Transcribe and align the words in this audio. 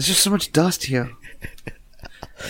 There's 0.00 0.08
just 0.08 0.22
so 0.22 0.30
much 0.30 0.50
dust 0.50 0.84
here. 0.84 1.10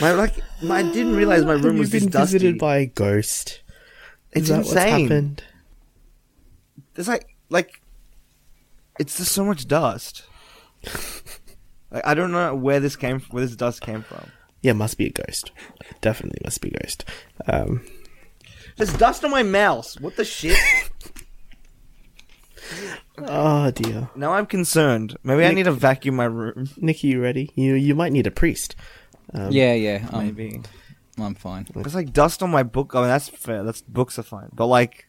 My 0.00 0.12
like, 0.12 0.34
my, 0.62 0.78
I 0.78 0.82
didn't 0.84 1.16
realize 1.16 1.44
my 1.44 1.54
room 1.54 1.62
Have 1.64 1.74
you 1.74 1.80
was 1.80 1.90
this 1.90 2.04
been 2.04 2.12
dusty. 2.12 2.34
visited 2.38 2.58
by 2.60 2.76
a 2.76 2.86
ghost? 2.86 3.62
it's 4.30 4.42
Is 4.42 4.48
that 4.50 4.58
what's 4.58 4.70
insane. 4.70 5.00
happened? 5.08 5.42
There's 6.94 7.08
like, 7.08 7.26
like, 7.48 7.82
it's 9.00 9.16
just 9.16 9.32
so 9.32 9.44
much 9.44 9.66
dust. 9.66 10.22
like, 11.90 12.06
I 12.06 12.14
don't 12.14 12.30
know 12.30 12.54
where 12.54 12.78
this 12.78 12.94
came, 12.94 13.18
from. 13.18 13.34
where 13.34 13.44
this 13.44 13.56
dust 13.56 13.80
came 13.80 14.02
from. 14.02 14.30
Yeah, 14.62 14.74
must 14.74 14.96
be 14.96 15.06
a 15.06 15.10
ghost. 15.10 15.50
Definitely 16.00 16.38
must 16.44 16.60
be 16.60 16.68
a 16.68 16.78
ghost. 16.84 17.04
Um, 17.48 17.84
There's 18.76 18.92
dust 18.92 19.24
on 19.24 19.32
my 19.32 19.42
mouse. 19.42 19.98
What 19.98 20.14
the 20.14 20.24
shit? 20.24 20.56
oh 23.18 23.70
dear, 23.70 24.08
now 24.16 24.32
I'm 24.32 24.46
concerned. 24.46 25.16
Maybe 25.22 25.44
I 25.44 25.48
Nick- 25.48 25.56
need 25.56 25.62
to 25.64 25.72
vacuum 25.72 26.16
my 26.16 26.24
room. 26.24 26.68
Nikki, 26.76 27.08
you 27.08 27.20
ready? 27.22 27.50
You 27.54 27.74
you 27.74 27.94
might 27.94 28.12
need 28.12 28.26
a 28.26 28.30
priest. 28.30 28.76
Um, 29.32 29.50
yeah, 29.52 29.74
yeah. 29.74 30.08
I'm, 30.12 30.26
Maybe. 30.26 30.60
I'm 31.18 31.34
fine. 31.34 31.66
There's 31.74 31.94
like 31.94 32.12
dust 32.12 32.42
on 32.42 32.50
my 32.50 32.62
book. 32.62 32.92
I 32.94 33.00
mean, 33.00 33.08
that's 33.08 33.28
fair. 33.28 33.62
That's 33.62 33.82
books 33.82 34.18
are 34.18 34.22
fine. 34.22 34.48
But 34.52 34.66
like, 34.66 35.06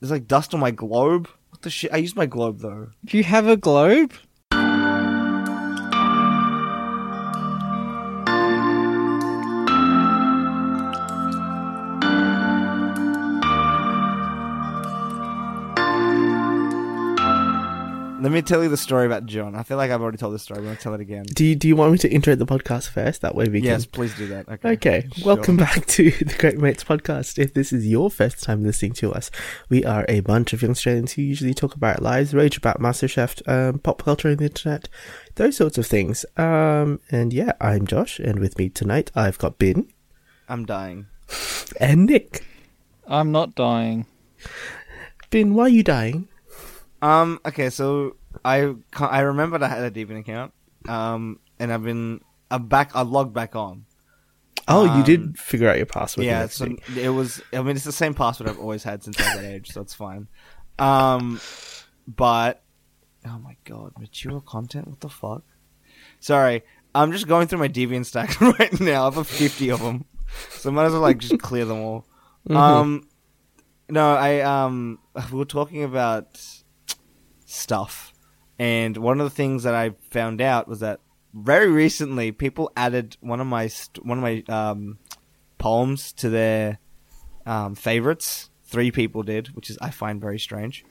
there's 0.00 0.10
like 0.10 0.26
dust 0.26 0.54
on 0.54 0.60
my 0.60 0.70
globe. 0.70 1.28
What 1.50 1.62
the 1.62 1.70
shit? 1.70 1.92
I 1.92 1.96
use 1.96 2.14
my 2.16 2.26
globe 2.26 2.60
though. 2.60 2.90
Do 3.04 3.16
you 3.16 3.24
have 3.24 3.46
a 3.48 3.56
globe? 3.56 4.12
Let 18.28 18.34
me 18.34 18.42
tell 18.42 18.62
you 18.62 18.68
the 18.68 18.76
story 18.76 19.06
about 19.06 19.24
John. 19.24 19.54
I 19.54 19.62
feel 19.62 19.78
like 19.78 19.90
I've 19.90 20.02
already 20.02 20.18
told 20.18 20.34
this 20.34 20.42
story. 20.42 20.58
I'm 20.58 20.64
gonna 20.66 20.76
tell 20.76 20.92
it 20.92 21.00
again. 21.00 21.22
Do 21.34 21.46
you, 21.46 21.56
do 21.56 21.66
you 21.66 21.74
want 21.74 21.92
me 21.92 21.98
to 22.00 22.10
intro 22.10 22.34
the 22.34 22.44
podcast 22.44 22.90
first? 22.90 23.22
That 23.22 23.34
way 23.34 23.48
we 23.48 23.62
Yes, 23.62 23.84
can. 23.86 23.92
please 23.92 24.14
do 24.18 24.26
that. 24.26 24.46
Okay. 24.50 24.72
Okay, 24.72 25.08
Sure. 25.16 25.34
welcome 25.34 25.56
back 25.56 25.86
to 25.86 26.10
the 26.10 26.34
Great 26.38 26.58
Mates 26.58 26.84
podcast. 26.84 27.38
If 27.38 27.54
this 27.54 27.72
is 27.72 27.86
your 27.86 28.10
first 28.10 28.42
time 28.42 28.62
listening 28.62 28.92
to 29.00 29.14
us, 29.14 29.30
we 29.70 29.82
are 29.82 30.04
a 30.10 30.20
bunch 30.20 30.52
of 30.52 30.60
young 30.60 30.72
Australians 30.72 31.12
who 31.14 31.22
usually 31.22 31.54
talk 31.54 31.74
about 31.74 32.00
our 32.00 32.02
lives, 32.04 32.34
rage 32.34 32.58
about 32.58 32.80
MasterChef, 32.80 33.48
um, 33.48 33.78
pop 33.78 34.02
culture 34.04 34.28
and 34.28 34.40
the 34.40 34.44
internet, 34.44 34.90
those 35.36 35.56
sorts 35.56 35.78
of 35.78 35.86
things. 35.86 36.26
Um, 36.36 37.00
and 37.10 37.32
yeah, 37.32 37.52
I'm 37.62 37.86
Josh, 37.86 38.18
and 38.18 38.40
with 38.40 38.58
me 38.58 38.68
tonight 38.68 39.10
I've 39.14 39.38
got 39.38 39.56
Bin 39.58 39.88
I'm 40.50 40.66
dying. 40.66 41.06
and 41.80 42.04
Nick. 42.04 42.44
I'm 43.06 43.32
not 43.32 43.54
dying. 43.54 44.04
Bin, 45.30 45.54
why 45.54 45.62
are 45.62 45.68
you 45.70 45.82
dying? 45.82 46.28
Um. 47.02 47.40
Okay. 47.46 47.70
So 47.70 48.16
I 48.44 48.74
I 48.98 49.20
remembered 49.20 49.62
I 49.62 49.68
had 49.68 49.82
a 49.84 49.90
Deviant 49.90 50.20
account. 50.20 50.52
Um. 50.88 51.40
And 51.58 51.72
I've 51.72 51.82
been 51.82 52.20
I'm 52.50 52.66
back. 52.66 52.92
I 52.94 53.02
logged 53.02 53.34
back 53.34 53.54
on. 53.56 53.84
Oh, 54.70 54.84
you 54.84 54.90
Um, 54.90 55.02
did 55.04 55.38
figure 55.38 55.68
out 55.68 55.76
your 55.78 55.86
password. 55.86 56.26
yeah. 56.26 56.46
So 56.46 56.68
it 56.96 57.08
was. 57.10 57.40
I 57.52 57.62
mean, 57.62 57.74
it's 57.76 57.84
the 57.84 57.92
same 57.92 58.14
password 58.14 58.48
I've 58.50 58.58
always 58.58 58.82
had 58.82 59.02
since 59.02 59.18
I 59.20 59.24
was 59.34 59.42
that 59.42 59.44
age, 59.50 59.70
so 59.72 59.80
it's 59.80 59.94
fine. 59.94 60.28
Um. 60.78 61.40
But 62.06 62.62
oh 63.26 63.38
my 63.38 63.56
god, 63.64 63.92
mature 63.98 64.40
content. 64.40 64.88
What 64.88 65.00
the 65.00 65.08
fuck? 65.08 65.42
Sorry. 66.20 66.62
I'm 66.94 67.12
just 67.12 67.28
going 67.28 67.46
through 67.48 67.58
my 67.60 67.68
Deviant 67.68 68.06
stack 68.06 68.40
right 68.58 68.80
now. 68.80 69.08
I 69.08 69.14
have 69.14 69.26
50 69.26 69.70
of 69.70 69.80
them, 69.80 70.04
so 70.50 70.70
I 70.70 70.72
might 70.72 70.86
as 70.86 70.92
well 70.92 71.02
like 71.02 71.18
just 71.18 71.38
clear 71.40 71.64
them 71.64 71.78
all. 71.78 72.06
Mhm. 72.48 72.56
Um, 72.56 73.08
no, 73.90 74.14
I 74.14 74.40
um, 74.40 74.98
we 75.30 75.38
were 75.38 75.44
talking 75.44 75.84
about 75.84 76.40
stuff, 77.50 78.12
and 78.58 78.96
one 78.96 79.20
of 79.20 79.24
the 79.24 79.34
things 79.34 79.62
that 79.62 79.74
I 79.74 79.92
found 80.10 80.40
out 80.40 80.68
was 80.68 80.80
that 80.80 81.00
very 81.34 81.70
recently 81.70 82.30
people 82.32 82.70
added 82.76 83.16
one 83.20 83.40
of 83.40 83.46
my 83.46 83.66
st- 83.68 84.04
one 84.04 84.18
of 84.18 84.22
my 84.22 84.42
um 84.48 84.98
poems 85.58 86.12
to 86.14 86.28
their 86.28 86.78
um 87.46 87.74
favorites. 87.74 88.50
Three 88.64 88.90
people 88.90 89.22
did, 89.22 89.48
which 89.56 89.70
is 89.70 89.78
I 89.80 89.90
find 89.90 90.20
very 90.20 90.38
strange. 90.38 90.84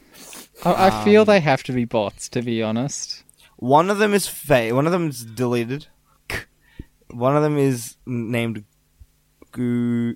I, 0.66 0.88
I 0.88 1.04
feel 1.04 1.22
Um, 1.22 1.28
they 1.28 1.40
have 1.42 1.62
to 1.64 1.72
be 1.74 1.86
bots, 1.86 2.28
to 2.30 2.42
be 2.42 2.64
honest. 2.64 3.24
One 3.58 3.92
of 3.92 4.00
them 4.00 4.14
is 4.16 4.28
fa- 4.28 4.74
One 4.74 4.88
of 4.88 4.92
them 4.92 5.10
is 5.10 5.24
deleted. 5.24 5.86
One 7.12 7.38
of 7.38 7.44
them 7.44 7.58
is 7.58 7.98
named 8.06 8.64
Gu 9.52 10.16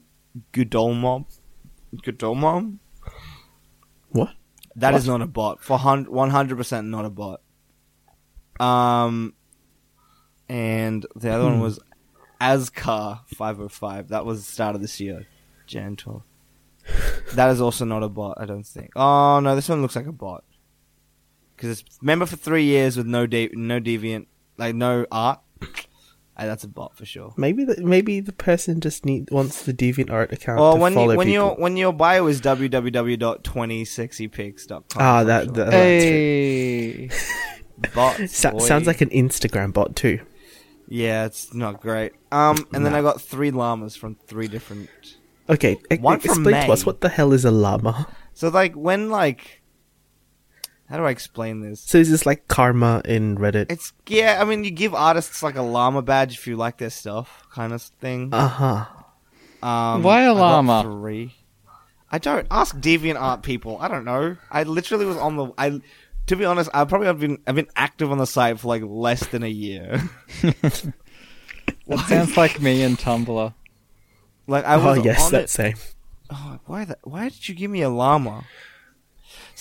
Gudolmob. 0.54 1.26
Gudolmob. 1.96 2.78
What? 4.10 4.30
That 4.78 4.94
is 4.94 5.08
What? 5.08 5.18
not 5.20 5.24
a 5.26 5.28
bot. 5.28 5.64
For 5.64 5.78
one 5.80 6.30
hundred 6.30 6.58
percent 6.58 6.88
not 6.88 7.06
a 7.06 7.10
bot. 7.10 7.42
Um, 8.60 9.34
and 10.50 11.06
the 11.16 11.30
other 11.32 11.46
one 11.46 11.56
Hmm. 11.56 11.62
was 11.62 11.80
Ascar 12.40 13.22
five 13.28 13.58
hundred 13.58 13.72
five. 13.72 14.08
That 14.10 14.26
was 14.26 14.46
the 14.46 14.52
start 14.52 14.76
of 14.76 14.82
this 14.82 15.00
year, 15.00 15.28
Jan 15.68 15.96
twelve. 15.96 16.24
that 17.34 17.50
is 17.52 17.62
also 17.62 17.86
not 17.86 18.04
a 18.04 18.10
bot. 18.10 18.38
I 18.40 18.46
don't 18.46 18.66
think. 18.66 18.92
Oh 18.96 19.40
no, 19.40 19.56
this 19.56 19.70
one 19.70 19.82
looks 19.82 19.96
like 19.96 20.08
a 20.08 20.12
bot. 20.12 20.44
Because 21.56 21.80
it's 21.82 22.02
member 22.02 22.26
for 22.26 22.38
three 22.38 22.64
years 22.64 22.98
with 22.98 23.06
no 23.06 23.28
de- 23.28 23.52
no 23.54 23.80
deviant, 23.80 24.26
like 24.58 24.74
no 24.76 25.06
art. 25.12 25.40
Uh, 26.38 26.46
that's 26.46 26.64
a 26.64 26.68
bot 26.68 26.96
for 26.98 27.06
sure. 27.06 27.34
Maybe 27.38 27.66
the, 27.66 27.82
maybe 27.82 28.20
the 28.22 28.32
person 28.32 28.80
just 28.80 29.06
need 29.06 29.30
wants 29.32 29.64
the 29.64 29.74
DeviantArt 29.74 30.32
account 30.32 30.60
Well, 30.60 30.76
to 30.76 30.80
when 30.80 30.94
follow 30.94 31.12
you, 31.12 31.18
when 31.18 31.28
people. 31.28 31.34
your 31.48 31.56
when 31.56 31.78
your 31.78 31.94
bio 31.94 32.28
is 32.28 32.42
www.20sexypics.com. 32.42 34.84
Ah, 34.98 35.24
that- 35.24 35.54
that- 35.54 35.54
that's 35.54 35.72
Hey, 35.74 37.10
bots. 37.96 38.36
Sa- 38.36 38.52
boy. 38.52 38.60
sounds 38.60 38.88
like 38.88 39.02
an 39.02 39.10
Instagram 39.10 39.74
bot 39.74 39.96
too. 39.96 40.20
Yeah, 40.88 41.26
it's 41.26 41.54
not 41.54 41.82
great. 41.82 42.14
Um, 42.32 42.68
and 42.74 42.86
then 42.86 42.94
I 42.94 43.02
got 43.02 43.22
three 43.22 43.52
llamas 43.52 43.96
from 43.96 44.16
three 44.28 44.48
different. 44.48 44.90
Okay, 45.50 45.78
e- 45.92 45.98
One 45.98 46.20
from 46.20 46.30
explain 46.32 46.66
to 46.68 46.72
us 46.72 46.82
May. 46.82 46.86
what 46.86 47.02
the 47.02 47.10
hell 47.10 47.34
is 47.34 47.46
a 47.46 47.52
llama. 47.52 48.08
So 48.34 48.50
like 48.50 48.74
when 48.76 49.10
like, 49.10 49.61
how 50.92 50.98
do 50.98 51.06
I 51.06 51.12
explain 51.12 51.62
this? 51.62 51.80
So 51.80 52.00
is 52.00 52.12
this 52.12 52.26
like 52.26 52.50
karma 52.50 53.02
in 53.06 53.38
Reddit? 53.38 53.72
It's 53.72 53.94
yeah. 54.08 54.40
I 54.42 54.44
mean, 54.44 54.66
you 54.66 54.72
give 54.72 54.94
artists 54.94 55.42
like 55.42 55.56
a 55.56 55.62
llama 55.62 56.02
badge 56.02 56.34
if 56.34 56.46
you 56.48 56.58
like 56.58 56.80
their 56.80 56.90
stuff, 56.90 57.48
kind 57.50 57.72
of 57.72 57.82
thing. 57.82 58.34
Uh 58.34 58.48
huh. 58.50 58.86
Um, 59.66 60.04
Why 60.04 60.24
a 60.24 60.32
I 60.32 60.36
got 60.36 60.40
llama? 60.42 60.84
Three. 60.84 61.34
I 62.12 62.18
don't 62.18 62.46
ask 62.52 62.76
deviant 62.76 63.18
art 63.18 63.42
people. 63.42 63.78
I 63.80 63.88
don't 63.88 64.04
know. 64.04 64.36
I 64.52 64.64
literally 64.64 65.06
was 65.06 65.16
on 65.16 65.38
the. 65.38 65.54
I, 65.58 65.80
to 66.28 66.36
be 66.36 66.44
honest, 66.44 66.70
I 66.74 66.84
probably 66.84 67.08
have 67.08 67.22
been. 67.22 67.38
I've 67.48 67.56
been 67.56 67.70
active 67.78 68.12
on 68.12 68.18
the 68.18 68.28
site 68.28 68.60
for 68.60 68.68
like 68.68 68.84
less 68.86 69.26
than 69.28 69.44
a 69.44 69.48
year. 69.48 70.02
that 70.42 70.94
sounds 72.08 72.36
like 72.36 72.62
me 72.62 72.84
and 72.84 72.98
Tumblr. 72.98 73.54
Like 74.46 74.66
I 74.66 74.76
was. 74.76 74.86
Oh 74.86 74.90
was 74.98 75.06
yes, 75.06 75.24
on 75.24 75.32
that 75.32 75.44
it. 75.44 75.50
same. 75.50 75.76
Oh, 76.30 76.60
why 76.66 76.84
that? 76.84 77.00
Why 77.04 77.30
did 77.30 77.48
you 77.48 77.56
give 77.56 77.72
me 77.72 77.82
a 77.82 77.90
llama? 77.90 78.44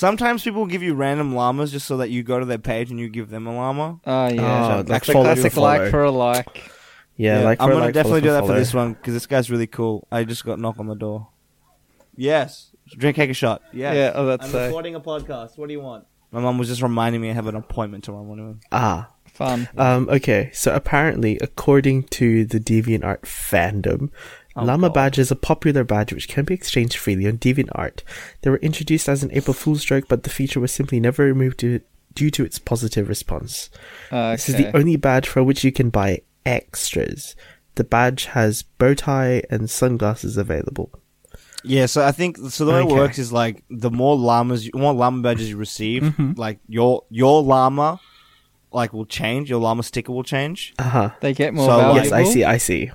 Sometimes 0.01 0.43
people 0.43 0.65
give 0.65 0.83
you 0.83 0.95
random 0.95 1.35
llamas 1.35 1.71
just 1.73 1.87
so 1.87 1.99
that 1.99 2.09
you 2.09 2.23
go 2.23 2.39
to 2.41 2.47
their 2.47 2.57
page 2.57 2.91
and 2.91 2.99
you 2.99 3.11
give 3.11 3.29
them 3.29 3.47
a 3.47 3.55
llama. 3.55 4.01
Oh 4.07 4.29
yeah, 4.29 4.77
Oh, 4.77 4.79
like 4.79 4.91
Actually, 4.91 5.13
follow 5.13 5.25
classic 5.27 5.53
for 5.53 5.61
like 5.61 5.79
follow. 5.81 5.91
for 5.91 6.05
a 6.05 6.11
like. 6.11 6.71
Yeah, 7.17 7.41
like 7.41 7.61
I'm 7.61 7.69
for 7.69 7.73
gonna 7.75 7.85
like, 7.85 7.93
definitely 7.95 8.23
do 8.23 8.29
follow 8.29 8.41
that 8.41 8.47
for 8.47 8.59
this 8.59 8.73
one 8.73 8.95
because 8.95 9.13
this 9.13 9.27
guy's 9.27 9.51
really 9.51 9.67
cool. 9.67 10.09
I 10.11 10.25
just 10.25 10.43
got 10.47 10.57
a 10.57 10.61
knock 10.63 10.79
on 10.79 10.87
the 10.87 10.95
door. 10.95 11.29
Yes, 12.17 12.71
drink, 12.97 13.17
take 13.17 13.29
a 13.29 13.35
shot. 13.35 13.61
Yes. 13.75 13.95
Yeah, 13.95 14.13
oh, 14.15 14.25
that's 14.25 14.47
I'm 14.47 14.51
so 14.53 14.65
recording 14.69 14.95
a 14.95 15.01
podcast. 15.01 15.59
What 15.59 15.67
do 15.67 15.75
you 15.75 15.83
want? 15.83 16.07
My 16.31 16.41
mom 16.41 16.57
was 16.57 16.69
just 16.69 16.81
reminding 16.81 17.21
me 17.21 17.29
I 17.29 17.35
have 17.35 17.47
an 17.47 17.55
appointment 17.57 18.05
tomorrow 18.05 18.25
morning. 18.25 18.63
Ah, 18.73 19.11
fun. 19.27 19.69
um, 19.77 20.09
okay. 20.09 20.49
So 20.55 20.75
apparently, 20.75 21.39
according 21.43 22.05
to 22.05 22.47
the 22.47 22.59
DeviantArt 22.59 23.21
fandom, 23.25 24.09
Oh, 24.57 24.65
llama 24.65 24.89
God. 24.89 24.95
badge 24.95 25.19
is 25.19 25.31
a 25.31 25.37
popular 25.37 25.85
badge 25.85 26.13
which 26.13 26.29
can 26.29 26.45
be 26.45 26.55
exchanged 26.55 26.97
freely 26.97 27.27
on 27.29 27.39
DeviantArt. 27.39 28.01
They 28.43 28.51
were 28.51 28.57
introduced 28.59 29.09
as 29.09 29.23
an 29.23 29.31
April 29.33 29.55
Fool's 29.55 29.85
joke, 29.85 30.07
but 30.09 30.25
the 30.25 30.31
feature 30.31 30.59
was 30.61 30.73
simply 30.73 30.99
never 31.01 31.25
removed 31.25 31.59
due, 31.59 31.81
due 32.15 32.31
to 32.33 32.45
its 32.45 32.59
positive 32.59 33.09
response. 33.09 33.71
Okay. 34.13 34.33
This 34.33 34.49
is 34.49 34.57
the 34.57 34.77
only 34.77 34.97
badge 34.97 35.29
for 35.29 35.45
which 35.45 35.63
you 35.63 35.71
can 35.71 35.89
buy 35.91 36.23
extras. 36.45 37.37
The 37.77 37.85
badge 37.85 38.25
has 38.27 38.63
bow 38.63 38.95
tie 38.95 39.43
and 39.51 39.71
sunglasses 39.71 40.37
available. 40.37 40.91
Yeah, 41.63 41.87
so 41.87 42.05
I 42.05 42.11
think 42.11 42.39
so. 42.39 42.65
The 42.65 42.73
way 42.73 42.81
Okay. 42.81 42.95
it 42.95 42.97
works 42.97 43.19
is 43.19 43.33
like 43.33 43.63
the 43.71 43.91
more 43.91 44.17
llamas, 44.17 44.65
you, 44.65 44.73
more 44.75 44.95
llama 44.95 45.23
badges 45.23 45.51
you 45.51 45.57
receive, 45.59 46.03
Mhm. 46.03 46.37
like 46.39 46.59
your 46.67 47.05
your 47.11 47.43
llama, 47.43 48.01
like 48.73 48.93
will 48.95 49.05
change. 49.07 49.51
Your 49.51 49.61
llama 49.61 49.83
sticker 49.83 50.11
will 50.11 50.25
change. 50.25 50.73
Uh 50.79 50.83
huh. 50.85 51.11
they 51.21 51.35
get 51.35 51.53
more 51.55 51.67
So, 51.69 51.77
valuable. 51.77 52.03
Yes, 52.03 52.13
I 52.13 52.25
see. 52.25 52.45
I 52.45 52.57
see. 52.57 52.91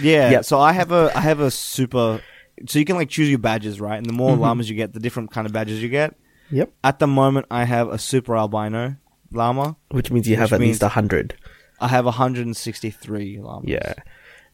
Yeah. 0.00 0.30
Yep. 0.30 0.44
So 0.44 0.58
I 0.60 0.72
have 0.72 0.92
a 0.92 1.10
I 1.14 1.20
have 1.20 1.40
a 1.40 1.50
super. 1.50 2.20
So 2.66 2.78
you 2.78 2.84
can 2.84 2.96
like 2.96 3.10
choose 3.10 3.28
your 3.28 3.38
badges, 3.38 3.80
right? 3.80 3.96
And 3.96 4.06
the 4.06 4.12
more 4.14 4.34
Mhm. 4.36 4.40
llamas 4.40 4.70
you 4.70 4.76
get, 4.76 4.92
the 4.94 5.00
different 5.00 5.30
kind 5.30 5.46
of 5.46 5.52
badges 5.52 5.82
you 5.82 5.88
get. 5.90 6.14
Yep. 6.50 6.72
At 6.84 6.98
the 7.00 7.06
moment, 7.06 7.46
I 7.50 7.64
have 7.64 7.88
a 7.88 7.98
super 7.98 8.36
albino 8.36 8.96
llama. 9.32 9.76
Which 9.90 10.10
means 10.10 10.26
you 10.28 10.32
Which 10.34 10.40
have 10.40 10.52
at 10.52 10.60
least 10.60 10.82
a 10.82 10.88
hundred. 10.88 11.34
I 11.80 11.88
have 11.88 12.06
163 12.06 13.38
llamas. 13.40 13.68
Yeah. 13.68 13.92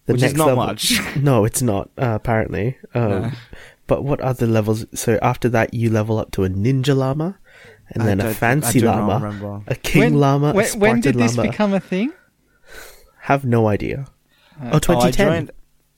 Which 0.06 0.22
is 0.22 0.34
not 0.34 0.56
much. 0.56 0.98
No, 1.16 1.44
it's 1.44 1.62
not. 1.62 1.90
Uh, 1.96 2.16
apparently. 2.18 2.76
Um, 2.94 3.10
No. 3.10 3.30
But 3.86 4.02
what 4.04 4.20
other 4.20 4.46
levels? 4.46 4.86
So 4.94 5.18
after 5.22 5.48
that, 5.50 5.74
you 5.74 5.90
level 5.90 6.18
up 6.18 6.30
to 6.32 6.44
a 6.44 6.48
ninja 6.48 6.96
llama, 6.96 7.38
and 7.90 8.02
I 8.02 8.06
then 8.06 8.20
a 8.20 8.32
fancy 8.34 8.78
I 8.78 8.80
do 8.80 8.86
not 8.86 9.06
llama, 9.22 9.62
a 9.68 9.74
king 9.74 10.00
when, 10.02 10.14
llama, 10.14 10.50
a 10.50 10.54
when, 10.54 10.64
Spartan 10.66 10.80
when 10.80 11.00
did 11.00 11.14
this 11.16 11.36
llama. 11.36 11.50
become 11.50 11.74
a 11.74 11.80
thing? 11.80 12.12
Have 13.22 13.44
no 13.44 13.68
idea. 13.68 14.06
Uh, 14.62 14.70
Oh, 14.74 14.78
2010. 14.78 15.26
Oh, 15.26 15.30
I 15.30 15.34
joined. 15.34 15.50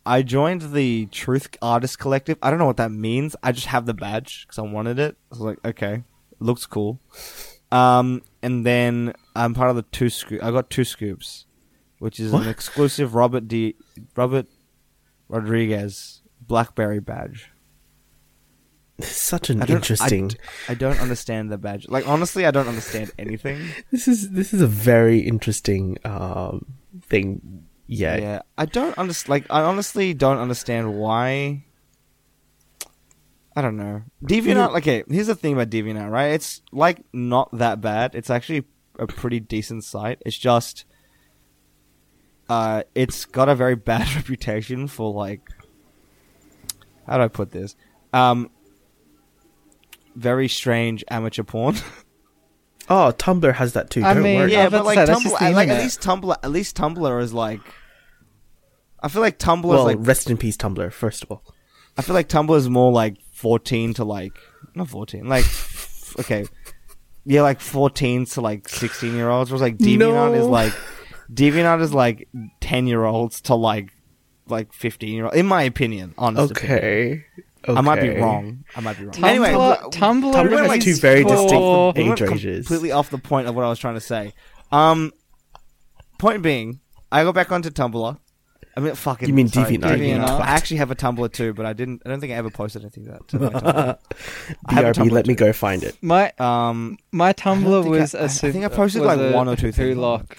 I 0.07 0.23
joined 0.23 0.73
the 0.75 1.07
Truth 1.07 1.57
Artist 1.63 1.99
Collective. 1.99 2.37
I 2.43 2.51
don't 2.51 2.59
know 2.59 2.67
what 2.67 2.77
that 2.77 2.91
means. 2.91 3.35
I 3.43 3.53
just 3.53 3.67
have 3.69 3.87
the 3.87 3.95
badge 3.95 4.47
because 4.47 4.59
I 4.59 4.63
wanted 4.63 4.99
it. 4.99 5.17
I 5.33 5.35
was 5.35 5.41
like, 5.41 5.59
okay, 5.65 6.03
looks 6.41 6.67
cool. 6.67 7.01
Um, 7.73 8.23
and 8.43 8.67
then 8.67 9.15
I'm 9.35 9.55
part 9.55 9.71
of 9.71 9.77
the 9.77 9.83
two 9.83 10.11
scoop. 10.11 10.43
I 10.43 10.51
got 10.51 10.69
two 10.69 10.85
scoops, 10.85 11.47
which 11.99 12.21
is 12.21 12.33
What? 12.33 12.43
an 12.43 12.49
exclusive 12.49 13.15
Robert 13.15 13.49
D. 13.49 13.77
Robert 14.15 14.47
Rodriguez 15.29 16.21
BlackBerry 16.47 17.01
badge. 17.01 17.51
Such 19.01 19.51
an 19.51 19.63
I 19.63 19.67
interesting. 19.67 20.31
I, 20.69 20.73
I 20.73 20.75
don't 20.75 21.01
understand 21.01 21.51
the 21.51 21.59
badge. 21.59 21.89
Like 21.89 22.07
honestly, 22.07 22.47
I 22.47 22.51
don't 22.53 22.69
understand 22.69 23.11
anything. 23.19 23.59
This 23.91 24.07
is 24.07 24.31
this 24.31 24.55
is 24.55 24.61
a 24.61 24.69
very 24.69 25.19
interesting 25.21 25.97
um, 26.05 26.75
thing. 27.03 27.65
Yeah. 27.87 28.17
Yeah, 28.17 28.43
I 28.57 28.67
don't 28.67 28.97
understand. 28.99 29.31
Like, 29.31 29.47
I 29.51 29.63
honestly 29.63 30.15
don't 30.15 30.39
understand 30.39 30.95
why. 30.95 31.65
I 33.57 33.63
don't 33.63 33.77
know. 33.77 34.03
DeviantArt. 34.25 34.77
Okay, 34.79 35.05
here's 35.09 35.29
the 35.29 35.35
thing 35.35 35.53
about 35.53 35.71
DeviantArt, 35.71 36.11
right? 36.11 36.33
It's 36.33 36.63
like 36.73 37.05
not 37.13 37.57
that 37.59 37.81
bad. 37.81 38.15
It's 38.15 38.31
actually 38.31 38.65
a 38.99 39.07
pretty 39.07 39.39
decent 39.41 39.85
site. 39.85 40.21
It's 40.27 40.37
just, 40.37 40.85
uh, 42.49 42.83
it's 42.95 43.25
got 43.27 43.49
a 43.49 43.55
very 43.55 43.77
bad 43.91 44.13
reputation 44.17 44.89
for 44.89 45.13
like, 45.13 45.49
how 47.07 47.19
do 47.19 47.25
I 47.25 47.29
put 47.29 47.51
this? 47.51 47.77
Um, 48.13 48.51
very 50.17 50.49
strange 50.49 51.05
amateur 51.11 51.43
porn. 51.43 51.77
Oh, 52.89 53.13
Tumblr 53.17 53.55
has 53.55 53.73
that 53.73 53.91
too. 53.91 54.05
I 54.05 54.15
Don't 54.15 54.23
mean, 54.23 54.41
worry. 54.41 54.53
Yeah, 54.53 54.61
yeah, 54.61 54.67
I 54.67 54.69
but 54.71 54.85
like 54.85 54.97
say, 54.99 55.05
that's 55.07 55.23
just 55.23 55.35
Tumblr, 55.35 55.39
the 55.39 55.45
like 55.55 55.69
at 55.69 55.81
internet. 55.81 55.83
least 55.83 56.01
Tumblr, 56.01 56.37
at 56.43 56.51
least 56.51 56.77
Tumblr 56.77 57.23
is 57.23 57.33
like. 57.33 57.61
I 59.01 59.09
feel 59.09 59.23
like 59.23 59.39
Tumblr 59.39 59.65
well, 59.65 59.87
is 59.89 59.97
like 59.97 60.07
rest 60.07 60.31
in 60.31 60.37
peace, 60.37 60.57
Tumblr. 60.57 60.93
First 60.93 61.23
of 61.23 61.31
all, 61.31 61.43
I 61.97 62.03
feel 62.03 62.15
like 62.15 62.29
Tumblr 62.29 62.57
is 62.57 62.69
more 62.69 62.93
like 62.93 63.17
14 63.33 63.95
to 63.95 64.05
like 64.05 64.33
not 64.75 64.89
14, 64.89 65.27
like 65.29 65.45
okay, 66.21 66.47
yeah, 67.25 67.43
like 67.43 67.61
14 67.61 68.27
to 68.27 68.41
like 68.41 68.69
16 68.69 69.15
year 69.15 69.29
olds. 69.31 69.51
Whereas 69.51 69.63
like 69.63 69.79
DeviantArt 69.79 70.35
is 70.37 70.45
No. 70.47 70.51
like 70.51 70.73
DeviantArt 71.33 71.81
is 71.83 71.95
like 71.95 72.29
10 72.61 72.87
year 72.87 73.05
olds 73.05 73.41
to 73.43 73.55
like 73.55 73.91
like 74.49 74.73
15 74.73 75.15
year 75.15 75.25
old. 75.27 75.35
In 75.35 75.47
my 75.47 75.63
opinion, 75.63 76.15
honest 76.19 76.53
opinion. 76.53 77.25
Okay. 77.69 77.79
I 77.79 77.81
might 77.81 78.01
be 78.01 78.11
wrong. 78.11 78.65
I 78.77 78.81
might 78.81 78.99
be 78.99 79.05
wrong. 79.05 79.15
Tumblr, 79.15 79.25
anyway, 79.29 79.51
Tumblr, 79.53 79.93
Tumblr 79.93 80.59
has 80.67 80.77
is 80.79 80.85
two 80.85 80.95
very 81.01 81.23
for- 81.23 81.29
distinct 81.31 81.53
we 81.99 82.05
went 82.09 82.21
age 82.21 82.29
ranges. 82.29 82.67
completely 82.67 82.93
off 82.93 83.11
the 83.11 83.19
point 83.19 83.49
of 83.49 83.55
what 83.55 83.65
I 83.65 83.69
was 83.69 83.79
trying 83.79 83.95
to 83.95 84.01
say. 84.01 84.33
Um, 84.73 85.13
point 86.19 86.43
being, 86.43 86.81
I 87.11 87.23
go 87.25 87.33
back 87.33 87.51
onto 87.53 87.71
Tumblr. 87.71 88.19
I 88.77 88.81
mean, 88.81 88.95
fucking. 88.97 89.29
You 89.29 89.35
mean 89.35 89.47
sorry, 89.49 89.79
DeviantArt, 89.79 89.99
you 89.99 90.15
DeviantArt. 90.17 90.41
I 90.41 90.49
actually 90.49 90.79
have 90.79 90.91
a 90.91 90.97
Tumblr 90.97 91.33
too, 91.33 91.55
but 91.55 91.65
I 91.65 91.73
didn't. 91.75 92.03
I 92.05 92.09
don't 92.09 92.19
think 92.21 92.33
I 92.33 92.37
ever 92.37 92.51
posted 92.51 92.83
anything 92.83 93.05
to 93.05 93.13
that. 93.13 93.29
To 93.29 93.39
my 93.39 93.49
Tumblr. 93.51 93.99
I 94.67 94.75
BRB, 94.83 94.95
Tumblr 94.95 95.11
let 95.13 95.27
me 95.29 95.35
too. 95.35 95.45
go 95.45 95.53
find 95.53 95.85
it. 95.85 95.97
My 96.03 96.33
Um, 96.39 96.99
my 97.13 97.33
Tumblr 97.33 97.85
was 97.89 98.15
I- 98.17 98.19
a 98.19 98.25
I 98.25 98.27
super, 98.27 98.53
think 98.53 98.65
I 98.65 98.69
posted, 98.69 99.03
like, 99.03 99.21
a 99.21 99.33
one 99.33 99.49
or 99.49 99.55
two 99.57 99.71
things 99.71 99.97
on 99.97 100.03
Wholock. 100.21 100.33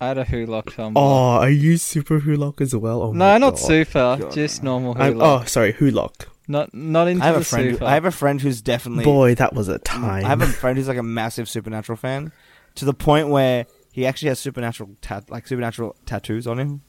I 0.00 0.08
had 0.08 0.18
a 0.18 0.24
Wholock 0.24 0.64
Tumblr. 0.64 0.92
Oh, 0.96 1.36
I 1.38 1.48
use 1.48 1.80
Super 1.82 2.18
Wholock 2.20 2.60
as 2.60 2.74
well. 2.74 3.00
Oh 3.02 3.12
no, 3.12 3.38
not 3.38 3.50
God. 3.50 3.58
super, 3.60 4.16
God. 4.20 4.32
just 4.32 4.64
normal 4.64 4.96
I'm, 4.98 5.14
Wholock. 5.14 5.42
oh, 5.42 5.44
sorry, 5.44 5.72
Wholock. 5.74 6.26
Not 6.46 6.74
not 6.74 7.08
into 7.08 7.22
I 7.22 7.26
have 7.26 7.36
the 7.36 7.40
a 7.40 7.44
friend. 7.44 7.78
Who. 7.78 7.84
I 7.86 7.94
have 7.94 8.04
a 8.04 8.10
friend 8.10 8.40
who's 8.40 8.60
definitely. 8.60 9.04
Boy, 9.04 9.34
that 9.36 9.54
was 9.54 9.68
a 9.68 9.78
time. 9.78 10.04
I 10.24 10.28
have 10.28 10.42
a 10.42 10.46
friend 10.46 10.76
who's 10.76 10.88
like 10.88 10.98
a 10.98 11.02
massive 11.02 11.48
Supernatural 11.48 11.96
fan, 11.96 12.32
to 12.74 12.84
the 12.84 12.92
point 12.94 13.28
where 13.28 13.66
he 13.92 14.04
actually 14.06 14.28
has 14.28 14.38
Supernatural 14.40 14.90
tat 15.00 15.30
like 15.30 15.46
Supernatural 15.46 15.96
tattoos 16.04 16.46
on 16.46 16.58
him, 16.58 16.82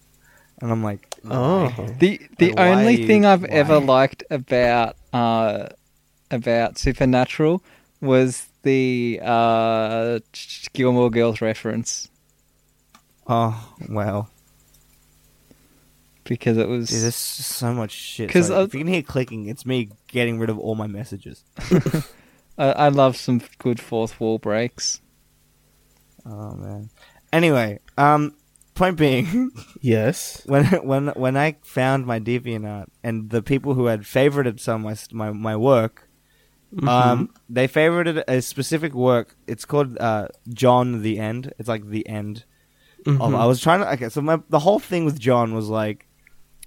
and 0.62 0.72
I'm 0.72 0.84
like, 0.84 1.08
Oh. 1.30 1.70
why? 1.70 1.96
The 2.00 2.22
the 2.38 2.52
Like, 2.52 2.60
only 2.60 3.02
you- 3.02 3.08
thing 3.08 3.26
I've 3.26 3.46
ever 3.46 3.80
liked 3.80 4.24
about 4.30 4.98
uh 5.14 5.68
about 6.32 6.78
Supernatural 6.78 7.64
was 8.02 8.48
the 8.64 9.22
uh 9.24 10.20
Gilmore 10.74 11.10
Girls 11.12 11.40
reference 11.40 12.10
oh 13.28 13.74
wow. 13.88 14.28
Because 16.26 16.58
it 16.58 16.68
was 16.68 16.90
Dude, 16.90 17.02
there's 17.04 17.16
so 17.16 17.74
much 17.74 17.92
shit. 17.92 18.30
'Cause 18.30 18.48
Sorry, 18.48 18.60
I- 18.60 18.64
if 18.64 18.74
you 18.74 18.80
can 18.82 18.88
hear 18.88 19.02
clicking, 19.02 19.48
it's 19.48 19.66
me 19.66 19.90
getting 20.08 20.38
rid 20.40 20.50
of 20.50 20.60
all 20.60 20.76
my 20.76 20.88
messages. 20.88 21.44
I, 22.58 22.72
I 22.72 22.88
love 22.90 23.16
some 23.18 23.42
good 23.58 23.80
fourth 23.80 24.20
wall 24.20 24.38
breaks. 24.40 25.02
Oh 26.26 26.56
man. 26.56 26.90
Anyway, 27.32 27.80
um, 27.98 28.36
point 28.74 28.98
being, 28.98 29.52
yes. 29.82 30.42
when 30.46 30.66
when 30.86 31.08
when 31.10 31.38
I 31.38 31.58
found 31.64 32.06
my 32.06 32.20
DeviantArt 32.20 32.88
and 33.04 33.30
the 33.30 33.42
people 33.42 33.74
who 33.74 33.86
had 33.88 34.02
favorited 34.02 34.60
some 34.60 34.86
of 34.86 35.12
my 35.12 35.32
my, 35.32 35.32
my 35.38 35.56
work, 35.56 36.02
Mm-hmm. 36.76 36.90
um, 36.90 37.30
they 37.48 37.70
favorited 37.70 38.22
a 38.28 38.42
specific 38.42 38.94
work. 38.94 39.38
It's 39.48 39.64
called 39.64 39.98
uh, 39.98 40.28
John 40.50 41.04
the 41.04 41.20
End. 41.20 41.54
It's 41.58 41.70
like 41.70 41.88
the 41.88 42.06
end. 42.10 42.44
Of, 43.06 43.14
Mhm. 43.16 43.38
I 43.40 43.46
was 43.46 43.62
trying 43.62 43.80
to. 43.80 43.94
Okay, 43.94 44.10
so 44.10 44.20
my, 44.20 44.42
the 44.50 44.60
whole 44.60 44.80
thing 44.80 45.06
with 45.06 45.18
John 45.18 45.54
was 45.54 45.70
like, 45.70 46.05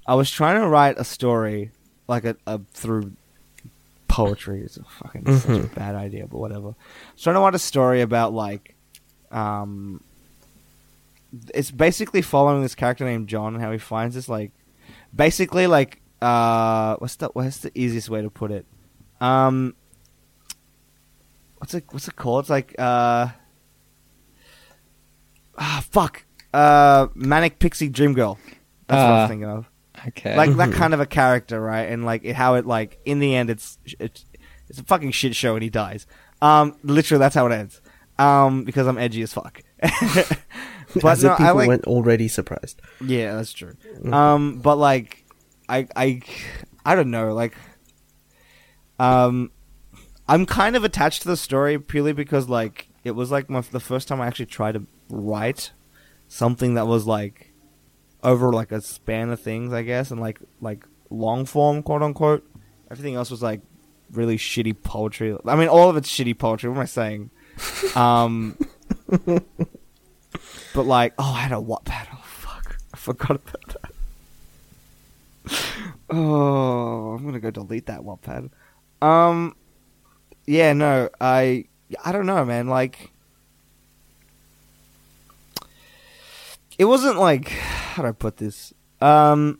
I 0.09 0.15
was 0.15 0.31
trying 0.31 0.61
to 0.61 0.67
write 0.67 0.97
a 0.99 1.05
story 1.05 1.71
like 2.09 2.25
a, 2.25 2.35
a 2.47 2.59
through 2.73 3.13
poetry. 4.09 4.63
It's 4.63 4.79
a 4.79 4.83
fucking 4.85 5.27
such 5.39 5.51
a 5.51 5.61
Mhm. 5.65 5.75
bad 5.75 5.95
idea, 5.95 6.27
but 6.27 6.39
whatever. 6.39 6.69
I 6.69 7.13
was 7.15 7.23
trying 7.23 7.35
to 7.37 7.41
write 7.41 7.55
a 7.55 7.59
story 7.59 8.01
about 8.01 8.33
like, 8.33 8.75
um, 9.31 10.03
it's 11.55 11.71
basically 11.71 12.23
following 12.23 12.63
this 12.63 12.75
character 12.75 13.05
named 13.05 13.29
John 13.29 13.53
and 13.55 13.63
how 13.63 13.71
he 13.71 13.77
finds 13.79 14.15
this 14.15 14.31
like, 14.31 14.51
basically 15.15 15.67
like, 15.67 16.01
uh, 16.23 16.97
what's 16.97 17.17
the 17.17 17.29
what's 17.35 17.59
the 17.59 17.71
easiest 17.79 18.09
way 18.09 18.23
to 18.23 18.31
put 18.31 18.51
it? 18.51 18.65
Um, 19.21 19.75
what's 21.59 21.75
it 21.75 21.85
what's 21.91 22.09
it 22.09 22.17
called? 22.17 22.45
It's 22.45 22.51
like 22.51 22.75
uh, 22.79 23.29
ah 25.59 25.85
fuck, 25.91 26.25
uh, 26.55 27.09
manic 27.15 27.59
pixie 27.59 27.89
dream 27.91 28.15
girl. 28.15 28.39
That's 28.87 29.03
what 29.03 29.11
I 29.13 29.17
Ah. 29.19 29.21
was 29.21 29.29
thinking 29.29 29.49
of 29.51 29.69
Okay. 30.06 30.37
like 30.37 30.55
that 30.56 30.71
Mhm. 30.71 30.75
kind 30.75 30.95
of 30.95 31.00
a 31.00 31.06
character, 31.06 31.61
right? 31.61 31.83
And 31.91 32.05
like 32.05 32.25
it, 32.25 32.35
how 32.37 32.55
it 32.55 32.67
like 32.67 32.99
in 33.05 33.19
the 33.19 33.35
end, 33.35 33.50
it's 33.50 33.79
it's 33.99 34.25
it's 34.69 34.79
a 34.79 34.85
fucking 34.85 35.11
shit 35.11 35.35
show, 35.35 35.55
and 35.55 35.62
he 35.62 35.71
dies. 35.71 36.06
Um, 36.41 36.77
literally, 36.85 37.19
that's 37.21 37.35
how 37.35 37.47
it 37.47 37.53
ends. 37.53 37.81
Um, 38.19 38.65
because 38.65 38.87
I'm 38.87 38.99
edgy 38.99 39.23
as 39.23 39.33
fuck. 39.33 39.62
but 39.81 41.05
As 41.05 41.23
no, 41.25 41.33
if 41.33 41.39
people 41.39 41.47
I 41.47 41.50
like 41.53 41.69
weren't 41.69 41.85
already 41.87 42.29
surprised. 42.29 42.81
yeah, 43.05 43.35
that's 43.35 43.52
true. 43.52 43.75
Um, 44.12 44.59
but 44.61 44.76
like 44.76 45.25
I 45.69 45.87
I 45.97 46.21
I 46.85 46.95
don't 46.95 47.11
know, 47.11 47.33
like 47.35 47.55
um, 48.99 49.50
I'm 50.28 50.47
kind 50.47 50.76
of 50.76 50.85
attached 50.85 51.23
to 51.23 51.28
the 51.28 51.37
story 51.37 51.78
purely 51.78 52.12
because 52.12 52.49
like 52.49 52.88
it 53.05 53.12
was 53.12 53.31
like 53.31 53.49
my 53.49 53.61
the 53.61 53.81
first 53.81 54.09
time 54.09 54.21
I 54.21 54.26
actually 54.26 54.47
tried 54.47 54.73
to 54.73 54.87
write 55.09 55.73
something 56.26 56.75
that 56.75 56.87
was 56.87 57.07
like 57.07 57.48
over 58.23 58.53
like 58.53 58.73
a 58.73 58.81
span 58.81 59.31
of 59.31 59.41
things, 59.41 59.73
I 59.73 59.83
guess, 59.83 60.11
and 60.11 60.21
like 60.21 60.41
like 60.61 60.85
long 61.11 61.45
form, 61.45 61.83
quote 61.83 62.03
unquote. 62.03 62.49
Everything 62.91 63.15
else 63.15 63.31
was 63.31 63.43
like 63.43 63.61
really 64.13 64.37
shitty 64.39 64.83
poetry. 64.83 65.37
I 65.45 65.57
mean, 65.57 65.69
all 65.69 65.91
of 65.91 65.97
it's 65.97 66.11
shitty 66.11 66.39
poetry. 66.39 66.69
What 66.71 66.77
am 66.77 66.83
I 66.83 66.87
saying? 66.87 67.31
Um, 67.97 68.57
but 70.75 70.87
like, 70.87 71.15
oh, 71.19 71.33
I 71.33 71.41
had 71.41 71.53
a 71.53 71.57
Wattpad. 71.57 72.07
Oh 72.13 72.23
fuck, 72.23 72.79
I 72.95 72.97
forgot 72.97 73.31
about 73.33 73.65
that. 73.69 73.93
Oh, 76.11 77.15
I'm 77.15 77.25
gonna 77.25 77.41
go 77.41 77.51
delete 77.51 77.87
that 77.87 78.01
Wattpad. 78.01 78.51
Um, 79.03 79.57
yeah, 80.47 80.73
no, 80.73 81.11
I, 81.21 81.65
I 82.03 82.13
don't 82.13 82.25
know, 82.27 82.45
man. 82.47 82.69
Like, 82.69 83.11
it 86.78 86.85
wasn't 86.85 87.18
like, 87.18 87.49
how 87.49 88.02
do 88.02 88.08
I 88.08 88.12
put 88.12 88.37
this? 88.38 88.73
Um, 89.00 89.58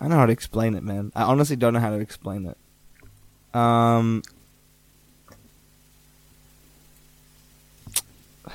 I 0.00 0.04
don't 0.04 0.10
know 0.10 0.16
how 0.16 0.26
to 0.26 0.32
explain 0.32 0.74
it, 0.74 0.82
man. 0.82 1.12
I 1.14 1.22
honestly 1.24 1.56
don't 1.56 1.74
know 1.74 1.80
how 1.80 1.90
to 1.90 1.98
explain 2.00 2.46
it. 2.46 2.56
Um, 3.56 4.22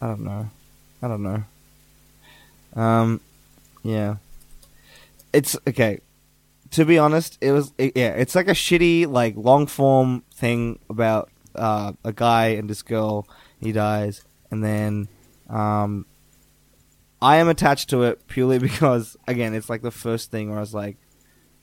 I 0.00 0.06
don't 0.06 0.20
know. 0.20 0.48
I 1.02 1.08
don't 1.08 1.22
know. 1.22 1.42
Um, 2.74 3.20
yeah. 3.82 4.16
It's 5.32 5.56
okay. 5.66 6.00
To 6.72 6.84
be 6.84 6.98
honest, 6.98 7.38
it 7.40 7.52
was 7.52 7.72
it, 7.78 7.96
yeah. 7.96 8.10
It's 8.10 8.34
like 8.34 8.48
a 8.48 8.52
shitty 8.52 9.06
like 9.06 9.34
long 9.36 9.66
form 9.66 10.22
thing 10.34 10.78
about 10.90 11.30
uh, 11.54 11.92
a 12.04 12.12
guy 12.12 12.48
and 12.48 12.68
this 12.68 12.82
girl. 12.82 13.26
He 13.60 13.72
dies, 13.72 14.24
and 14.50 14.62
then 14.62 15.08
um, 15.48 16.06
I 17.20 17.36
am 17.36 17.48
attached 17.48 17.90
to 17.90 18.02
it 18.04 18.26
purely 18.28 18.58
because 18.68 19.16
again, 19.26 19.54
it's 19.54 19.68
like 19.68 19.82
the 19.82 19.90
first 19.90 20.30
thing 20.30 20.48
where 20.48 20.58
I 20.58 20.60
was 20.60 20.74
like, 20.74 20.96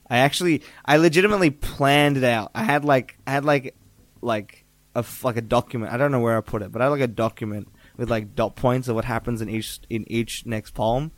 I 0.08 0.18
actually, 0.18 0.62
I 0.84 0.96
legitimately 0.98 1.50
planned 1.50 2.16
it 2.16 2.24
out. 2.24 2.50
I 2.54 2.62
had 2.64 2.84
like, 2.84 3.16
I 3.26 3.32
had 3.32 3.44
like, 3.44 3.74
like 4.20 4.64
a 4.94 5.04
like 5.22 5.36
a 5.36 5.42
document. 5.42 5.92
I 5.92 5.96
don't 5.96 6.12
know 6.12 6.20
where 6.20 6.36
I 6.36 6.40
put 6.40 6.62
it, 6.62 6.72
but 6.72 6.80
I 6.80 6.86
had 6.86 6.90
like 6.90 7.00
a 7.00 7.06
document 7.06 7.68
with 7.96 8.10
like 8.10 8.34
dot 8.34 8.56
points 8.56 8.88
of 8.88 8.94
what 8.94 9.04
happens 9.04 9.40
in 9.40 9.48
each 9.48 9.80
in 9.90 10.04
each 10.10 10.46
next 10.46 10.72
poem, 10.74 11.12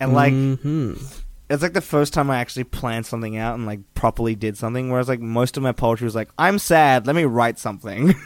and 0.00 0.12
like 0.12 0.32
Mhm. 0.32 1.22
it's 1.50 1.62
like 1.62 1.72
the 1.74 1.80
first 1.80 2.12
time 2.12 2.30
I 2.30 2.38
actually 2.38 2.64
planned 2.64 3.06
something 3.06 3.36
out 3.36 3.54
and 3.54 3.66
like 3.66 3.80
properly 3.94 4.34
did 4.34 4.56
something. 4.56 4.90
Whereas 4.90 5.08
like 5.08 5.20
most 5.20 5.56
of 5.56 5.62
my 5.62 5.72
poetry 5.72 6.04
was 6.04 6.14
like, 6.14 6.30
I'm 6.38 6.58
sad, 6.58 7.06
let 7.06 7.16
me 7.16 7.24
write 7.24 7.58
something. 7.58 8.14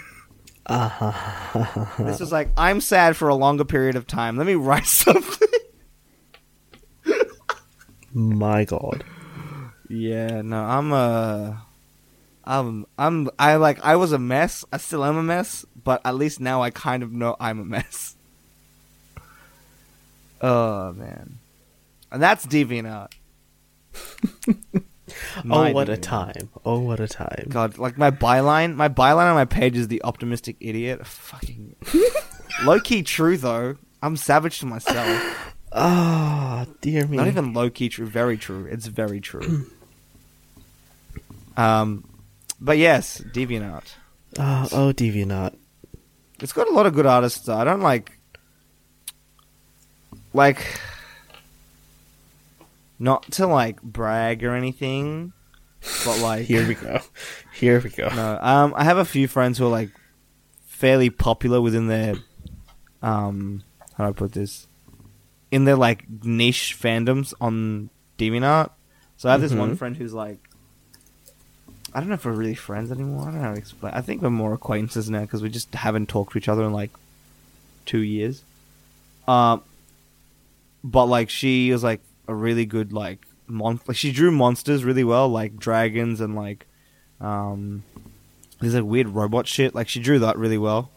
Uh-huh. 0.69 1.87
this 2.05 2.21
is 2.21 2.31
like, 2.31 2.51
I'm 2.57 2.81
sad 2.81 3.17
for 3.17 3.29
a 3.29 3.35
longer 3.35 3.65
period 3.65 3.97
of 3.97 4.07
time, 4.07 4.37
let 4.37 4.47
me 4.47 4.55
write 4.55 4.87
something. 4.87 5.49
My 8.13 8.65
God. 8.65 9.05
yeah, 9.89 10.43
no, 10.43 10.59
I'm 10.63 10.93
uh 10.93 11.55
I'm 12.45 12.87
I'm 12.99 13.29
I 13.39 13.57
like 13.57 13.85
I 13.85 13.97
was 13.97 14.13
a 14.13 14.19
mess. 14.19 14.65
I 14.73 14.79
still 14.79 15.05
am 15.05 15.17
a 15.17 15.23
mess, 15.23 15.67
but 15.85 16.01
at 16.05 16.15
least 16.15 16.41
now 16.41 16.63
I 16.63 16.71
kind 16.71 17.03
of 17.03 17.13
know 17.13 17.37
I'm 17.39 17.61
a 17.61 17.65
mess. 17.65 18.15
Oh 20.41 20.93
man. 20.93 21.39
And 22.13 22.23
that's 22.23 22.47
DeviantArt. 22.47 23.11
My 24.73 24.81
oh, 25.51 25.73
what 25.73 25.89
a 25.89 25.97
time! 25.97 26.51
Oh, 26.65 26.81
what 26.81 27.01
a 27.01 27.09
time! 27.09 27.47
God, 27.49 27.79
like 27.79 27.99
my 27.99 28.11
byline, 28.11 28.75
my 28.75 28.89
byline 28.89 29.29
on 29.29 29.35
my 29.35 29.45
page 29.45 29.77
is 29.77 29.89
the 29.89 30.03
optimistic 30.05 30.57
idiot. 30.61 31.07
Fucking 31.07 31.77
low 32.65 32.81
key 32.81 33.03
true 33.03 33.37
though. 33.37 33.77
I'm 34.03 34.17
savage 34.17 34.61
to 34.61 34.67
myself. 34.67 35.45
Ah, 35.71 36.65
dear 36.81 37.07
me. 37.07 37.19
Not 37.19 37.27
even 37.27 37.53
low 37.53 37.69
key 37.69 37.91
true, 37.91 38.07
very 38.07 38.39
true. 38.39 38.65
It's 38.65 38.87
very 38.87 39.21
true. 39.21 39.67
um, 41.59 42.09
but 42.59 42.79
yes, 42.79 43.21
DeviantArt. 43.21 43.93
Ah, 44.39 44.67
oh, 44.73 44.95
DeviantArt. 44.95 45.57
It's 46.41 46.55
got 46.55 46.69
a 46.69 46.73
lot 46.73 46.87
of 46.87 46.95
good 46.95 47.05
artists. 47.05 47.45
Though. 47.45 47.57
I 47.57 47.65
don't 47.65 47.83
like, 47.83 48.19
like, 50.33 50.81
not 52.99 53.31
to 53.33 53.47
like 53.47 53.81
brag 53.83 54.43
or 54.45 54.55
anything, 54.55 55.33
but 56.05 56.19
like 56.21 56.47
Here 56.47 56.67
we 56.67 56.75
go. 56.75 57.01
Here 57.55 57.81
we 57.81 57.91
go. 57.91 58.09
No, 58.09 58.39
um, 58.41 58.75
I 58.77 58.85
have 58.85 58.99
a 58.99 59.05
few 59.05 59.29
friends 59.29 59.59
who 59.59 59.67
are 59.67 59.71
like 59.71 59.91
fairly 60.67 61.11
popular 61.11 61.61
within 61.61 61.87
their, 61.89 62.15
um, 63.03 63.63
how 63.97 64.05
do 64.05 64.11
I 64.11 64.13
put 64.13 64.33
this? 64.33 64.67
In 65.51 65.65
their 65.65 65.77
like 65.77 66.05
niche 66.25 66.77
fandoms 66.81 67.33
on 67.41 67.91
DeviantArt. 68.19 68.71
So 69.17 69.29
I 69.29 69.33
have 69.33 69.41
this 69.41 69.53
one 69.53 69.75
Mhm. 69.75 69.79
friend 69.79 69.97
who's 69.97 70.13
like, 70.15 70.39
I 71.95 72.01
don't 72.01 72.09
know 72.11 72.15
if 72.17 72.25
we're 72.27 72.33
really 72.33 72.55
friends 72.55 72.93
anymore. 72.93 73.23
I 73.23 73.25
don't 73.27 73.35
know 73.37 73.41
how 73.49 73.53
to 73.55 73.59
explain. 73.59 73.95
I 73.95 74.03
think 74.03 74.21
we're 74.23 74.31
more 74.31 74.53
acquaintances 74.53 75.09
now 75.09 75.23
because 75.23 75.43
we 75.43 75.49
just 75.49 75.75
haven't 75.75 76.09
talked 76.09 76.33
to 76.33 76.39
each 76.39 76.49
other 76.49 76.65
in 76.65 76.73
like 76.73 76.91
two 77.87 78.01
years. 78.01 78.43
Um, 79.27 79.63
but 80.85 81.07
like 81.07 81.31
she 81.31 81.73
was 81.73 81.83
like 81.83 82.01
a 82.29 82.35
really 82.35 82.67
good 82.67 82.93
like 82.93 83.27
mon 83.49 83.81
like 83.89 83.97
she 83.97 84.13
drew 84.13 84.31
monsters 84.31 84.85
really 84.85 85.05
well, 85.05 85.29
like 85.29 85.57
dragons 85.57 86.21
and 86.21 86.37
like 86.37 86.67
um, 87.21 87.83
there's 88.61 88.75
like 88.75 88.85
weird 88.85 89.09
robot 89.09 89.47
shit. 89.47 89.75
Like 89.75 89.89
she 89.89 90.01
drew 90.01 90.19
that 90.21 90.37
really 90.39 90.59
well. 90.59 90.91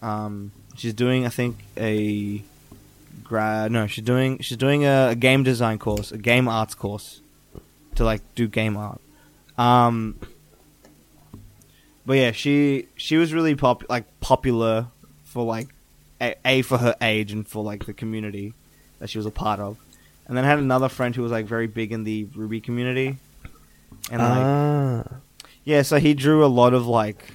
Um, 0.00 0.52
she's 0.76 0.94
doing, 0.94 1.26
I 1.26 1.30
think, 1.30 1.58
a 1.76 2.42
grad. 3.24 3.72
No, 3.72 3.86
she's 3.86 4.04
doing 4.04 4.38
she's 4.40 4.58
doing 4.58 4.84
a, 4.84 5.08
a 5.10 5.14
game 5.14 5.42
design 5.42 5.78
course, 5.78 6.12
a 6.12 6.18
game 6.18 6.48
arts 6.48 6.74
course, 6.74 7.20
to 7.96 8.04
like 8.04 8.22
do 8.34 8.46
game 8.46 8.76
art. 8.76 9.00
Um, 9.58 10.18
but 12.04 12.14
yeah, 12.14 12.32
she 12.32 12.88
she 12.96 13.16
was 13.16 13.32
really 13.32 13.54
pop 13.54 13.88
like 13.88 14.04
popular 14.20 14.88
for 15.24 15.44
like 15.44 15.68
a, 16.20 16.34
a 16.44 16.62
for 16.62 16.78
her 16.78 16.94
age 17.00 17.32
and 17.32 17.46
for 17.46 17.64
like 17.64 17.86
the 17.86 17.92
community 17.92 18.52
that 18.98 19.10
she 19.10 19.18
was 19.18 19.26
a 19.26 19.30
part 19.30 19.60
of. 19.60 19.78
And 20.26 20.36
then 20.36 20.44
I 20.44 20.48
had 20.48 20.58
another 20.58 20.88
friend 20.88 21.14
who 21.14 21.22
was 21.22 21.32
like 21.32 21.46
very 21.46 21.66
big 21.66 21.92
in 21.92 22.04
the 22.04 22.24
RWBY 22.26 22.62
community, 22.62 23.16
and 24.10 24.22
like 24.22 24.44
ah, 24.44 25.04
yeah, 25.64 25.82
so 25.82 25.98
he 25.98 26.14
drew 26.14 26.44
a 26.44 26.48
lot 26.48 26.74
of 26.74 26.86
like 26.86 27.32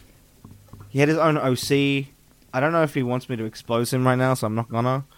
he 0.90 1.00
had 1.00 1.08
his 1.08 1.18
own 1.18 1.38
OC. 1.38 2.08
I 2.54 2.60
don't 2.60 2.74
know 2.74 2.84
if 2.84 2.94
he 2.94 3.02
wants 3.02 3.30
me 3.30 3.38
to 3.38 3.46
expose 3.46 3.94
him 3.94 4.06
right 4.06 4.18
now, 4.18 4.34
so 4.34 4.48
I'm 4.48 4.56
not 4.56 4.70
gonna. 4.70 5.06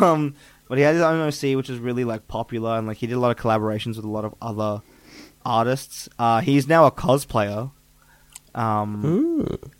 Um, 0.00 0.34
but 0.66 0.78
he 0.78 0.84
had 0.84 0.94
his 0.94 1.02
own 1.02 1.20
OC, 1.20 1.58
which 1.58 1.68
is 1.68 1.78
really 1.78 2.04
like 2.04 2.26
popular, 2.26 2.78
and 2.78 2.86
like 2.86 2.96
he 2.96 3.06
did 3.06 3.14
a 3.14 3.18
lot 3.18 3.30
of 3.30 3.36
collaborations 3.36 3.96
with 3.96 4.04
a 4.06 4.08
lot 4.08 4.24
of 4.24 4.34
other 4.40 4.80
artists. 5.44 6.08
Uh, 6.18 6.40
he's 6.40 6.66
now 6.66 6.86
a 6.86 6.90
cosplayer. 6.90 7.70
Um, 8.54 9.02
mm. 9.02 9.70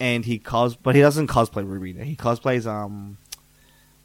and 0.00 0.24
he 0.24 0.38
cos, 0.38 0.74
but 0.74 0.96
he 0.96 1.00
doesn't 1.00 1.28
cosplay 1.28 1.64
RWBY. 1.64 2.02
He 2.02 2.16
cosplays 2.16 2.66
um 2.66 3.18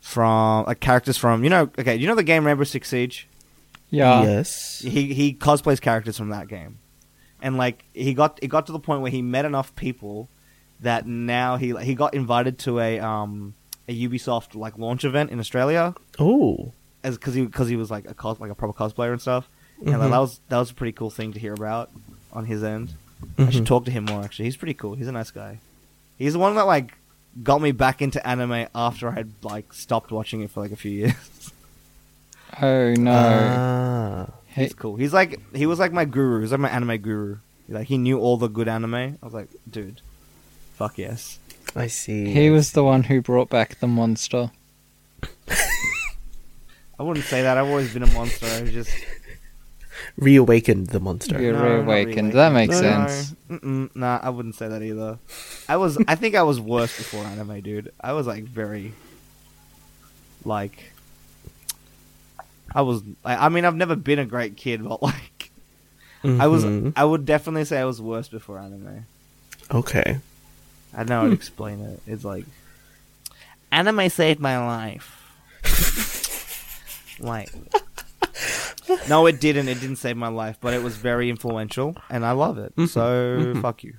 from 0.07 0.65
like 0.65 0.79
characters 0.79 1.17
from 1.17 1.43
you 1.43 1.49
know 1.49 1.69
okay 1.77 1.95
you 1.97 2.07
know 2.07 2.15
the 2.15 2.23
game 2.23 2.45
Rainbow 2.47 2.63
Six 2.63 2.87
Siege. 2.89 3.27
Yeah. 3.89 4.23
yes. 4.23 4.79
he 4.79 5.13
he 5.13 5.33
cosplays 5.33 5.79
characters 5.81 6.17
from 6.17 6.29
that 6.29 6.47
game, 6.47 6.79
and 7.41 7.57
like 7.57 7.83
he 7.93 8.13
got 8.13 8.39
it 8.41 8.47
got 8.47 8.65
to 8.67 8.71
the 8.71 8.79
point 8.79 9.01
where 9.01 9.11
he 9.11 9.21
met 9.21 9.43
enough 9.45 9.75
people 9.75 10.29
that 10.79 11.05
now 11.07 11.57
he 11.57 11.75
he 11.83 11.93
got 11.95 12.13
invited 12.13 12.57
to 12.59 12.79
a 12.79 12.99
um 12.99 13.53
a 13.89 14.07
Ubisoft 14.07 14.55
like 14.55 14.77
launch 14.77 15.03
event 15.03 15.29
in 15.31 15.39
Australia 15.39 15.93
Oh, 16.19 16.71
as 17.03 17.17
because 17.17 17.33
he 17.33 17.45
because 17.45 17.67
he 17.67 17.75
was 17.75 17.89
like 17.91 18.09
a 18.09 18.13
cos 18.13 18.39
like 18.39 18.51
a 18.51 18.55
proper 18.55 18.73
cosplayer 18.77 19.11
and 19.11 19.21
stuff, 19.21 19.49
and 19.79 19.89
like, 19.91 19.99
Mhm. 19.99 20.11
that 20.11 20.19
was 20.19 20.39
that 20.49 20.57
was 20.57 20.71
a 20.71 20.73
pretty 20.73 20.93
cool 20.93 21.09
thing 21.09 21.33
to 21.33 21.39
hear 21.39 21.53
about 21.53 21.89
on 22.31 22.45
his 22.45 22.63
end. 22.63 22.93
I 23.37 23.49
should 23.49 23.63
Mhm. 23.63 23.67
talk 23.67 23.85
to 23.85 23.91
him 23.91 24.05
more. 24.05 24.21
Actually, 24.23 24.45
he's 24.45 24.57
pretty 24.57 24.73
cool. 24.73 24.95
He's 24.95 25.07
a 25.07 25.11
nice 25.11 25.31
guy. 25.31 25.59
He's 26.17 26.33
the 26.33 26.39
one 26.39 26.55
that 26.55 26.63
like 26.67 26.93
got 27.43 27.61
me 27.61 27.71
back 27.71 28.01
into 28.01 28.25
anime 28.27 28.67
after 28.73 29.09
I 29.09 29.13
had 29.13 29.31
like 29.43 29.73
stopped 29.73 30.11
watching 30.11 30.41
it 30.41 30.51
for 30.51 30.61
like 30.61 30.71
a 30.71 30.75
few 30.75 30.91
years. 30.91 31.51
Oh 32.61 32.93
no. 32.93 33.11
Ah. 33.11 34.33
He's 34.47 34.73
cool. 34.73 34.95
He's 34.95 35.13
like 35.13 35.39
he 35.55 35.65
was 35.65 35.79
like 35.79 35.91
my 35.91 36.05
guru. 36.05 36.41
He's 36.41 36.51
like 36.51 36.59
my 36.59 36.69
anime 36.69 36.97
guru. 36.97 37.37
Like 37.69 37.87
he 37.87 37.97
knew 37.97 38.19
all 38.19 38.37
the 38.37 38.47
good 38.47 38.67
anime. 38.67 38.95
I 38.95 39.17
was 39.21 39.33
like, 39.33 39.49
dude, 39.69 40.01
fuck 40.75 40.97
yes. 40.97 41.37
I 41.75 41.87
see. 41.87 42.31
He 42.31 42.49
was 42.49 42.71
the 42.71 42.83
one 42.83 43.03
who 43.03 43.21
brought 43.21 43.49
back 43.49 43.79
the 43.79 43.87
monster. 43.87 44.51
I 46.99 47.03
wouldn't 47.03 47.25
say 47.25 47.43
that. 47.43 47.57
I've 47.57 47.67
always 47.67 47.93
been 47.93 48.03
a 48.03 48.11
monster. 48.13 48.47
I 48.47 48.61
was 48.61 48.71
just 48.71 48.89
reawakened 50.15 50.87
the 50.87 50.99
monster. 50.99 51.41
Yeah. 51.41 51.51
No, 51.51 51.59
not 51.81 51.87
reawakened. 51.87 52.33
That 52.33 52.53
makes 52.53 52.75
No, 52.75 52.81
sense. 52.81 53.35
no. 53.49 53.89
Nah, 53.95 54.19
I 54.21 54.29
wouldn't 54.29 54.55
say 54.55 54.67
that 54.67 54.81
either. 54.81 55.19
I 55.67 55.77
was. 55.77 55.97
I 56.07 56.15
think 56.15 56.35
I 56.35 56.43
was 56.43 56.59
worse 56.59 56.95
before 56.97 57.23
anime, 57.25 57.61
dude. 57.61 57.91
I 57.99 58.13
was 58.13 58.25
like 58.27 58.43
very, 58.45 58.93
like, 60.45 60.91
I 62.73 62.81
was. 62.81 63.01
I, 63.25 63.45
I 63.47 63.49
mean, 63.49 63.65
I've 63.65 63.75
never 63.75 63.95
been 63.95 64.19
a 64.19 64.25
great 64.25 64.55
kid, 64.57 64.83
but 64.87 65.01
like, 65.11 65.51
I 66.23 66.47
was. 66.47 66.63
Mhm. 66.63 66.93
I 66.95 67.03
would 67.03 67.25
definitely 67.25 67.65
say 67.65 67.79
I 67.79 67.85
was 67.85 68.01
worse 68.01 68.27
before 68.27 68.59
anime. 68.59 69.05
Okay. 69.71 70.19
I 70.93 70.97
don't 70.99 71.09
know 71.09 71.21
how 71.21 71.27
to 71.27 71.33
explain 71.33 71.81
it. 71.81 72.01
It's 72.07 72.23
like 72.23 72.45
anime 73.71 74.09
saved 74.09 74.39
my 74.39 74.57
life. 74.65 75.13
like 77.19 77.49
No, 79.09 79.25
it 79.27 79.39
didn't. 79.39 79.67
It 79.67 79.79
didn't 79.79 79.97
save 79.97 80.17
my 80.17 80.27
life, 80.29 80.57
but 80.61 80.73
it 80.73 80.81
was 80.83 80.95
very 80.97 81.29
influential 81.29 81.95
and 82.09 82.25
I 82.25 82.31
love 82.31 82.57
it. 82.57 82.75
Mhm. 82.75 82.87
So 82.89 83.01
Mhm. 83.37 83.61
fuck 83.61 83.83
you. 83.83 83.93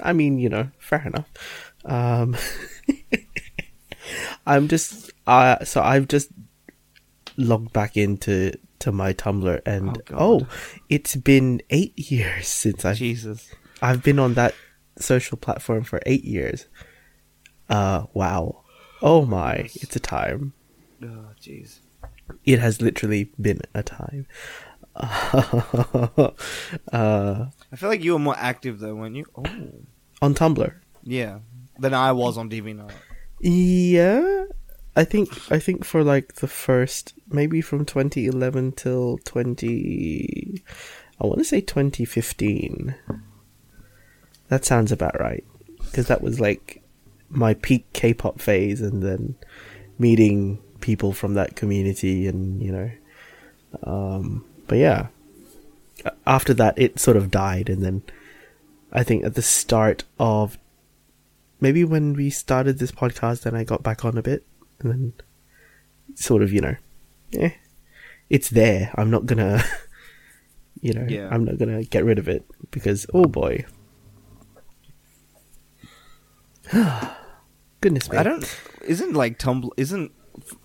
I 0.00 0.12
mean, 0.12 0.38
you 0.38 0.48
know, 0.48 0.70
fair 0.78 1.02
enough. 1.06 1.28
Um, 1.84 2.36
I'm 4.46 4.68
just, 4.68 5.10
uh, 5.26 5.64
so 5.64 5.82
I've 5.82 6.08
just 6.08 6.30
logged 7.36 7.72
back 7.72 7.96
into 7.96 8.52
to 8.80 8.92
my 8.92 9.12
Tumblr, 9.12 9.60
and 9.66 9.98
Oh, 10.14 10.40
oh, 10.42 10.46
it's 10.88 11.16
been 11.16 11.60
eight 11.70 11.98
years 12.10 12.46
since 12.48 12.84
I've 12.84 12.96
Jesus. 12.96 13.50
I've 13.82 14.02
been 14.02 14.18
on 14.18 14.34
that 14.34 14.54
social 14.98 15.36
platform 15.36 15.84
for 15.84 16.00
eight 16.06 16.24
years. 16.24 16.66
Uh, 17.68 18.04
wow. 18.14 18.62
Oh 19.02 19.26
my, 19.26 19.68
it's 19.74 19.94
a 19.96 20.00
time. 20.00 20.52
Oh 21.02 21.26
jeez. 21.40 21.80
It 22.48 22.60
has 22.60 22.80
literally 22.80 23.30
been 23.38 23.60
a 23.74 23.82
time. 23.82 24.26
uh, 24.96 26.30
I 26.90 27.76
feel 27.76 27.90
like 27.90 28.02
you 28.02 28.14
were 28.14 28.18
more 28.18 28.38
active 28.38 28.78
though, 28.78 28.94
weren't 28.94 29.16
you? 29.16 29.26
Oh. 29.36 29.44
on 30.22 30.34
Tumblr. 30.34 30.72
Yeah. 31.02 31.40
Than 31.78 31.92
I 31.92 32.12
was 32.12 32.38
on 32.38 32.48
DVNR. 32.48 32.90
Yeah, 33.40 34.46
I 34.96 35.04
think 35.04 35.28
I 35.52 35.58
think 35.58 35.84
for 35.84 36.02
like 36.02 36.36
the 36.36 36.48
first 36.48 37.12
maybe 37.28 37.60
from 37.60 37.84
2011 37.84 38.72
till 38.72 39.18
20 39.18 40.64
I 41.20 41.26
want 41.26 41.40
to 41.40 41.44
say 41.44 41.60
2015. 41.60 42.94
That 44.48 44.64
sounds 44.64 44.90
about 44.90 45.20
right 45.20 45.44
because 45.82 46.06
that 46.06 46.22
was 46.22 46.40
like 46.40 46.82
my 47.28 47.52
peak 47.52 47.92
K-pop 47.92 48.40
phase 48.40 48.80
and 48.80 49.02
then 49.02 49.36
meeting 49.98 50.62
people 50.88 51.12
from 51.12 51.34
that 51.34 51.50
community 51.60 52.26
and 52.30 52.62
you 52.62 52.72
know 52.72 52.90
um 53.92 54.44
but 54.68 54.78
yeah. 54.78 55.08
after 56.26 56.54
that, 56.54 56.78
it 56.78 57.00
sort 57.00 57.16
of 57.16 57.30
died, 57.30 57.68
and 57.68 57.82
then 57.82 58.02
I 58.92 59.02
think 59.02 59.24
at 59.24 59.34
the 59.34 59.42
start 59.42 60.04
of 60.20 60.58
maybe 61.60 61.84
when 61.84 62.12
we 62.12 62.30
started 62.30 62.78
this 62.78 62.92
podcast, 62.92 63.42
then 63.42 63.56
I 63.56 63.64
got 63.64 63.82
back 63.82 64.04
on 64.04 64.16
a 64.16 64.22
bit, 64.22 64.44
and 64.78 64.92
then 64.92 65.12
sort 66.14 66.42
of 66.42 66.52
you 66.52 66.60
know, 66.60 66.76
eh, 67.32 67.52
it's 68.28 68.50
there. 68.50 68.92
I'm 68.94 69.10
not 69.10 69.26
gonna, 69.26 69.64
you 70.82 70.92
know, 70.92 71.06
Yeah. 71.08 71.28
I'm 71.32 71.44
not 71.44 71.58
gonna 71.58 71.82
get 71.82 72.04
rid 72.04 72.18
of 72.18 72.28
it 72.28 72.44
because 72.70 73.06
oh 73.14 73.24
boy, 73.24 73.64
goodness 77.80 78.10
me, 78.10 78.18
I 78.18 78.22
don't. 78.22 78.44
Isn't 78.84 79.14
like 79.14 79.38
Tumblr? 79.38 79.70
Isn't 79.76 80.12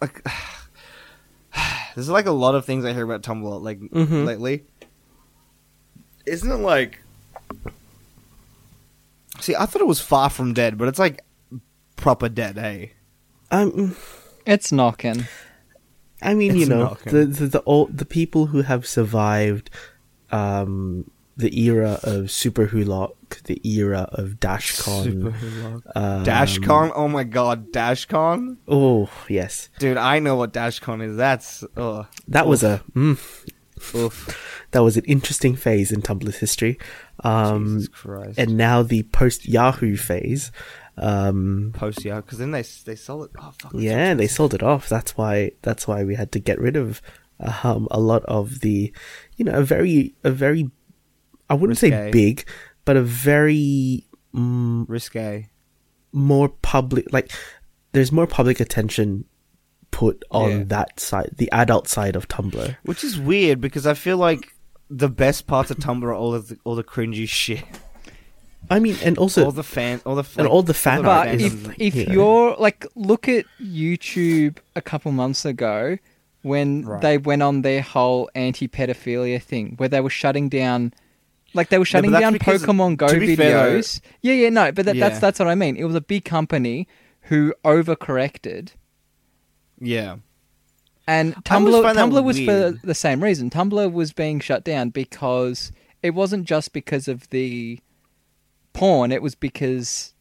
like. 0.02 0.26
There's 1.96 2.10
like 2.10 2.26
a 2.26 2.32
lot 2.32 2.56
of 2.56 2.66
things 2.66 2.86
I 2.86 2.94
hear 2.94 3.04
about 3.04 3.22
Tumblr 3.22 3.62
like 3.62 3.80
Mhm. 3.80 4.26
lately. 4.26 4.64
Isn't 6.26 6.50
it 6.52 6.56
like? 6.56 7.00
See, 9.40 9.56
I 9.56 9.66
thought 9.66 9.82
it 9.82 9.88
was 9.88 10.00
far 10.00 10.30
from 10.30 10.54
dead, 10.54 10.78
but 10.78 10.88
it's 10.88 11.00
like 11.00 11.22
proper 11.96 12.30
dead. 12.30 12.58
Hey, 12.58 12.94
Um, 13.52 13.96
It's 14.46 14.72
knocking. 14.72 15.26
I 16.22 16.34
mean, 16.34 16.56
you 16.56 16.66
know, 16.66 16.80
not 16.84 17.00
the 17.04 17.26
the 17.26 17.48
the, 17.48 17.64
old, 17.64 17.98
the 17.98 18.06
people 18.06 18.48
who 18.48 18.62
have 18.62 18.88
survived 18.88 19.70
um, 20.32 21.12
the 21.36 21.60
era 21.62 22.00
of 22.04 22.30
Super 22.32 22.68
Wholock, 22.68 23.16
the 23.44 23.60
era 23.68 24.08
of 24.12 24.40
DashCon. 24.40 25.84
um, 25.96 26.24
Dashcon. 26.24 26.92
Oh 26.96 27.08
my 27.08 27.24
god, 27.24 27.72
Dashcon, 27.72 28.58
Oh 28.68 29.10
yes, 29.28 29.70
dude! 29.80 29.98
I 29.98 30.20
know 30.20 30.36
what 30.36 30.54
Dashcon 30.54 31.04
is. 31.04 31.18
That's 31.18 31.64
oh, 31.76 32.08
that 32.28 32.48
was 32.48 32.64
a 32.64 32.84
mm, 32.94 33.18
oof. 33.96 34.66
that 34.72 34.84
was 34.84 34.98
an 34.98 35.06
interesting 35.06 35.56
phase 35.56 35.92
in 35.92 36.02
Tumblr's 36.02 36.38
history. 36.38 36.78
Um, 37.24 37.76
Jesus 37.76 37.88
Christ. 37.90 38.40
and 38.40 38.58
now 38.58 38.84
the 38.84 39.04
post 39.04 39.48
Yahoo 39.48 39.96
phase. 39.96 40.52
Um, 40.96 41.72
post 41.74 42.06
yeah, 42.06 42.18
because 42.18 42.38
then 42.38 42.52
they 42.52 42.62
they 42.86 42.96
sell 42.96 43.24
it. 43.24 43.32
Oh 43.40 43.54
fuck. 43.60 43.72
yeah, 43.76 44.14
they 44.14 44.28
sold 44.28 44.54
it 44.54 44.62
off. 44.62 44.88
That's 44.88 45.18
why. 45.18 45.52
That's 45.64 45.88
why 45.88 46.04
we 46.04 46.14
had 46.14 46.32
to 46.34 46.40
get 46.40 46.60
rid 46.60 46.76
of 46.76 47.02
um, 47.40 47.88
a 47.92 48.00
lot 48.00 48.24
of 48.26 48.62
the, 48.62 48.94
you 49.36 49.46
know, 49.46 49.54
a 49.54 49.64
very, 49.64 50.14
a 50.24 50.32
very, 50.32 50.70
I 51.54 51.56
wouldn't 51.56 51.78
say 51.78 52.10
big, 52.12 52.46
but 52.86 52.98
a 52.98 53.02
very 53.02 54.06
mm, 54.36 54.86
risque. 54.88 55.48
more 56.12 56.50
public. 56.50 57.12
Like, 57.14 57.32
there's 57.94 58.12
more 58.12 58.28
public 58.28 58.60
attention 58.60 59.26
put 59.92 60.24
on 60.32 60.50
Yeah. 60.52 60.64
that 60.68 61.00
side, 61.00 61.30
the 61.38 61.50
adult 61.52 61.88
side 61.88 62.16
of 62.16 62.28
Tumblr. 62.28 62.76
Which 62.84 63.04
is 63.04 63.20
weird 63.20 63.62
because 63.62 63.86
I 63.86 63.94
feel 63.94 64.18
like 64.18 64.42
the 64.90 65.10
best 65.10 65.46
parts 65.48 65.70
of 65.72 65.78
Tumblr 65.78 66.04
are 66.04 66.14
all 66.14 66.34
of 66.34 66.48
the, 66.50 66.58
all 66.66 66.76
the 66.76 66.84
cringy 66.84 67.28
shit, 67.30 67.64
I 68.70 68.80
mean, 68.80 68.96
and 69.04 69.18
also 69.18 69.46
all 69.46 69.52
the 69.52 69.64
fan, 69.64 70.02
all 70.06 70.16
the 70.16 70.24
and 70.38 70.46
like, 70.46 70.50
all 70.54 70.64
the 70.64 70.74
fan 70.74 71.04
the 71.04 71.10
art 71.10 71.28
But 71.30 71.42
is 71.42 71.54
if 71.54 71.76
if 71.80 71.96
you 71.96 72.06
know. 72.08 72.14
you're 72.14 72.56
like, 72.58 72.86
look 72.96 73.28
at 73.28 73.46
YouTube 73.62 74.58
a 74.76 74.82
couple 74.82 75.12
months 75.12 75.46
ago 75.46 75.98
when 76.44 76.84
Right. 76.86 77.02
they 77.02 77.18
went 77.18 77.42
on 77.44 77.62
their 77.62 77.82
whole 77.82 78.30
anti-pedophilia 78.36 79.42
thing, 79.42 79.74
where 79.78 79.90
they 79.90 80.02
were 80.02 80.10
shutting 80.10 80.48
down, 80.50 80.94
like 81.54 81.70
they 81.70 81.78
were 81.78 81.86
shutting 81.86 82.12
that's 82.12 82.22
down 82.22 82.34
because- 82.34 82.64
Pokemon 82.64 82.98
Go 82.98 83.08
to 83.08 83.20
be 83.20 83.36
fair, 83.36 83.52
though- 83.72 83.80
videos. 83.80 84.02
yeah, 84.22 84.34
yeah, 84.34 84.50
no, 84.50 84.72
but 84.72 84.86
that, 84.86 84.96
Yeah. 84.96 85.08
that's 85.10 85.20
that's 85.22 85.40
what 85.40 85.48
I 85.48 85.56
mean. 85.56 85.76
It 85.78 85.84
was 85.86 85.96
a 85.96 86.02
big 86.02 86.26
company 86.26 86.88
who 87.28 87.54
overcorrected. 87.64 88.70
yeah. 89.80 90.18
And 91.06 91.36
Tumblr, 91.44 91.82
find 91.84 91.98
Tumblr 91.98 92.24
was 92.24 92.40
for 92.40 92.80
the 92.82 92.96
same 92.96 93.22
reason. 93.22 93.50
Tumblr 93.50 93.92
was 93.92 94.14
being 94.14 94.40
shut 94.40 94.64
down 94.64 94.90
because 94.90 95.74
it 96.02 96.12
wasn't 96.12 96.46
just 96.46 96.72
because 96.72 97.10
of 97.10 97.30
the 97.30 97.80
porn. 98.72 99.12
It 99.12 99.22
was 99.22 99.36
because 99.36 100.14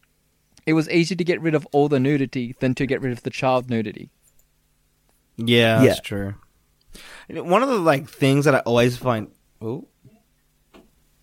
it 0.67 0.73
was 0.73 0.91
easier 0.91 1.17
to 1.17 1.23
get 1.23 1.41
rid 1.41 1.55
of 1.55 1.67
all 1.71 1.89
the 1.89 2.01
nudity 2.01 2.57
than 2.59 2.75
to 2.75 2.85
get 2.87 3.01
rid 3.01 3.13
of 3.13 3.23
the 3.23 3.31
child 3.31 3.71
nudity. 3.71 4.11
Yeah, 5.37 5.81
Yeah. 5.83 5.87
that's 5.89 6.01
true. 6.01 6.35
One 7.31 7.63
of 7.63 7.69
the 7.69 7.79
like 7.79 8.09
things 8.09 8.45
that 8.45 8.55
I 8.57 8.59
always 8.61 8.97
find. 8.97 9.29
Oh, 9.61 9.87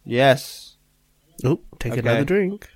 yes, 0.10 0.76
oh, 1.45 1.60
take 1.80 1.93
Okay. 1.93 2.02
another 2.02 2.26
drink. 2.26 2.67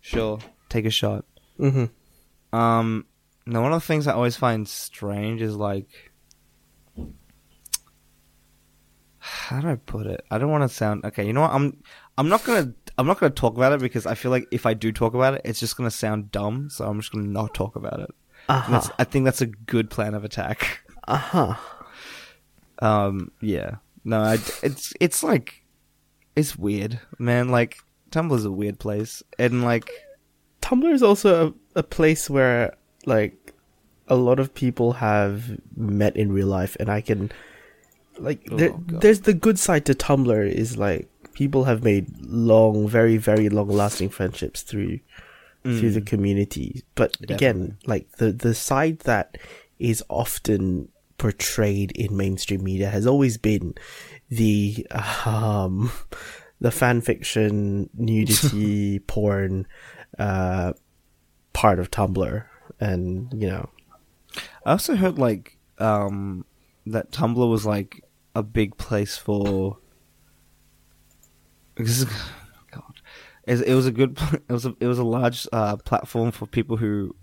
sure. 0.00 0.38
Take 0.68 0.86
a 0.86 0.90
shot. 0.90 1.24
Mm-hmm. 1.60 2.56
Um, 2.56 3.06
now 3.46 3.62
one 3.62 3.72
of 3.72 3.80
the 3.80 3.86
things 3.86 4.06
I 4.06 4.12
always 4.12 4.36
find 4.36 4.66
strange 4.68 5.40
is 5.40 5.54
like, 5.56 5.88
how 9.18 9.60
do 9.60 9.68
I 9.68 9.76
put 9.76 10.06
it? 10.06 10.24
I 10.30 10.38
don't 10.38 10.50
want 10.50 10.68
to 10.68 10.74
sound 10.74 11.04
okay. 11.04 11.26
You 11.26 11.32
know 11.32 11.42
what? 11.42 11.52
I'm 11.52 11.82
I'm 12.18 12.28
not 12.28 12.44
gonna 12.44 12.72
I'm 12.98 13.06
not 13.06 13.18
gonna 13.20 13.30
talk 13.32 13.56
about 13.56 13.72
it 13.72 13.80
because 13.80 14.06
I 14.06 14.14
feel 14.14 14.30
like 14.30 14.46
if 14.50 14.66
I 14.66 14.74
do 14.74 14.92
talk 14.92 15.14
about 15.14 15.34
it, 15.34 15.42
it's 15.44 15.60
just 15.60 15.76
gonna 15.76 15.90
sound 15.90 16.30
dumb. 16.30 16.68
So 16.70 16.86
I'm 16.86 17.00
just 17.00 17.12
gonna 17.12 17.26
not 17.26 17.54
talk 17.54 17.76
about 17.76 18.00
it. 18.00 18.10
Uh-huh. 18.48 18.82
I 18.98 19.04
think 19.04 19.24
that's 19.24 19.40
a 19.40 19.46
good 19.46 19.90
plan 19.90 20.14
of 20.14 20.24
attack. 20.24 20.80
Uh 21.06 21.16
huh. 21.16 21.54
Um, 22.80 23.30
yeah. 23.40 23.76
No, 24.04 24.20
I, 24.22 24.34
it's 24.62 24.92
it's 25.00 25.22
like 25.22 25.63
it's 26.36 26.56
weird, 26.56 27.00
man. 27.18 27.48
Like 27.48 27.78
Tumblr's 28.10 28.44
a 28.44 28.50
weird 28.50 28.78
place, 28.78 29.22
and 29.38 29.62
like 29.62 29.90
Tumblr 30.62 30.92
is 30.92 31.02
also 31.02 31.48
a, 31.74 31.80
a 31.80 31.82
place 31.82 32.28
where 32.30 32.76
like 33.06 33.52
a 34.08 34.16
lot 34.16 34.38
of 34.38 34.54
people 34.54 34.92
have 34.94 35.58
met 35.76 36.16
in 36.16 36.32
real 36.32 36.48
life, 36.48 36.76
and 36.80 36.88
I 36.88 37.00
can 37.00 37.32
like 38.18 38.46
Oh, 38.50 38.56
there, 38.56 38.74
there's 38.86 39.22
the 39.22 39.34
good 39.34 39.58
side 39.58 39.84
to 39.86 39.94
Tumblr 39.94 40.48
is 40.48 40.76
like 40.76 41.08
people 41.34 41.64
have 41.64 41.82
made 41.82 42.06
long, 42.20 42.88
very, 42.88 43.16
very 43.16 43.48
long 43.48 43.68
lasting 43.68 44.08
friendships 44.08 44.62
through 44.62 45.00
through 45.62 45.90
the 45.90 46.00
mm, 46.02 46.06
community. 46.06 46.84
But 46.94 47.12
Definitely. 47.12 47.34
again, 47.34 47.78
like 47.86 48.10
the 48.12 48.32
the 48.32 48.54
side 48.54 49.00
that 49.00 49.38
is 49.78 50.02
often 50.08 50.88
portrayed 51.18 51.90
in 51.92 52.16
mainstream 52.16 52.62
media 52.62 52.90
has 52.90 53.06
always 53.06 53.38
been 53.38 53.74
the 54.36 54.86
um 55.24 55.90
the 56.60 56.70
fan 56.70 57.00
fiction 57.00 57.90
nudity 57.94 58.98
porn 59.06 59.66
uh 60.18 60.72
part 61.52 61.78
of 61.78 61.90
Tumblr 61.90 62.44
and 62.80 63.32
you 63.32 63.48
know 63.48 63.68
I 64.64 64.72
also 64.72 64.96
heard 64.96 65.18
like 65.18 65.58
um 65.78 66.44
that 66.86 67.10
Tumblr 67.10 67.50
was 67.50 67.64
like 67.64 68.04
a 68.34 68.42
big 68.42 68.76
place 68.76 69.16
for. 69.16 69.78
Is, 71.76 72.04
God, 72.70 73.00
it, 73.44 73.60
it 73.62 73.74
was 73.74 73.86
a 73.86 73.92
good. 73.92 74.18
It 74.48 74.52
was 74.52 74.66
a 74.66 74.74
it 74.80 74.86
was 74.86 74.98
a 74.98 75.04
large 75.04 75.46
uh, 75.52 75.76
platform 75.76 76.30
for 76.30 76.46
people 76.46 76.76
who 76.76 77.14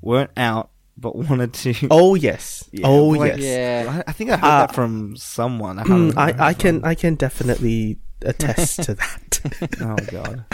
weren't 0.00 0.32
out 0.36 0.70
but 0.96 1.14
wanted 1.16 1.52
to. 1.54 1.74
oh 1.90 2.14
yes 2.14 2.64
Yeah, 2.72 2.86
oh 2.86 3.08
like- 3.08 3.36
yes 3.36 3.40
Yeah. 3.86 4.02
I, 4.06 4.10
I 4.10 4.12
think 4.12 4.30
I 4.30 4.36
heard 4.36 4.44
Uh, 4.44 4.66
that 4.66 4.74
from 4.74 5.16
someone. 5.16 5.78
I, 5.78 5.84
can't 5.84 6.14
Mm, 6.14 6.16
I 6.18 6.48
I 6.48 6.54
can. 6.54 6.84
I 6.84 6.94
can 6.94 7.14
definitely 7.16 7.98
attest 8.22 8.82
to 8.84 8.94
that 9.02 9.40
Oh 9.80 9.96
god. 10.10 10.44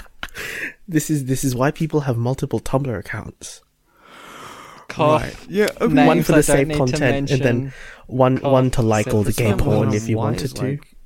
this 0.89 1.11
is 1.11 1.27
this 1.27 1.45
is 1.45 1.55
why 1.55 1.71
people 1.71 2.01
have 2.01 2.17
multiple 2.17 2.59
Tumblr 2.61 2.99
accounts 2.99 3.61
Cough. 4.89 5.47
Yeah. 5.49 5.69
Names 5.81 6.07
one 6.07 6.23
for 6.23 6.33
the 6.33 6.43
don't 6.43 6.43
same 6.43 6.71
content 6.71 7.31
and 7.31 7.41
then 7.43 7.73
one 8.07 8.39
Cough, 8.39 8.53
one 8.53 8.71
to 8.73 8.83
like 8.83 9.09
all 9.15 9.23
the 9.23 9.31
except 9.31 9.39
gay 9.49 9.53
for 9.53 9.57
That's 9.57 9.67
what 9.71 9.75
porn 9.77 9.95
if 9.95 10.09
you 10.09 10.17
why 10.19 10.25
wanted 10.25 10.55
to 10.57 10.65
like, 10.65 10.97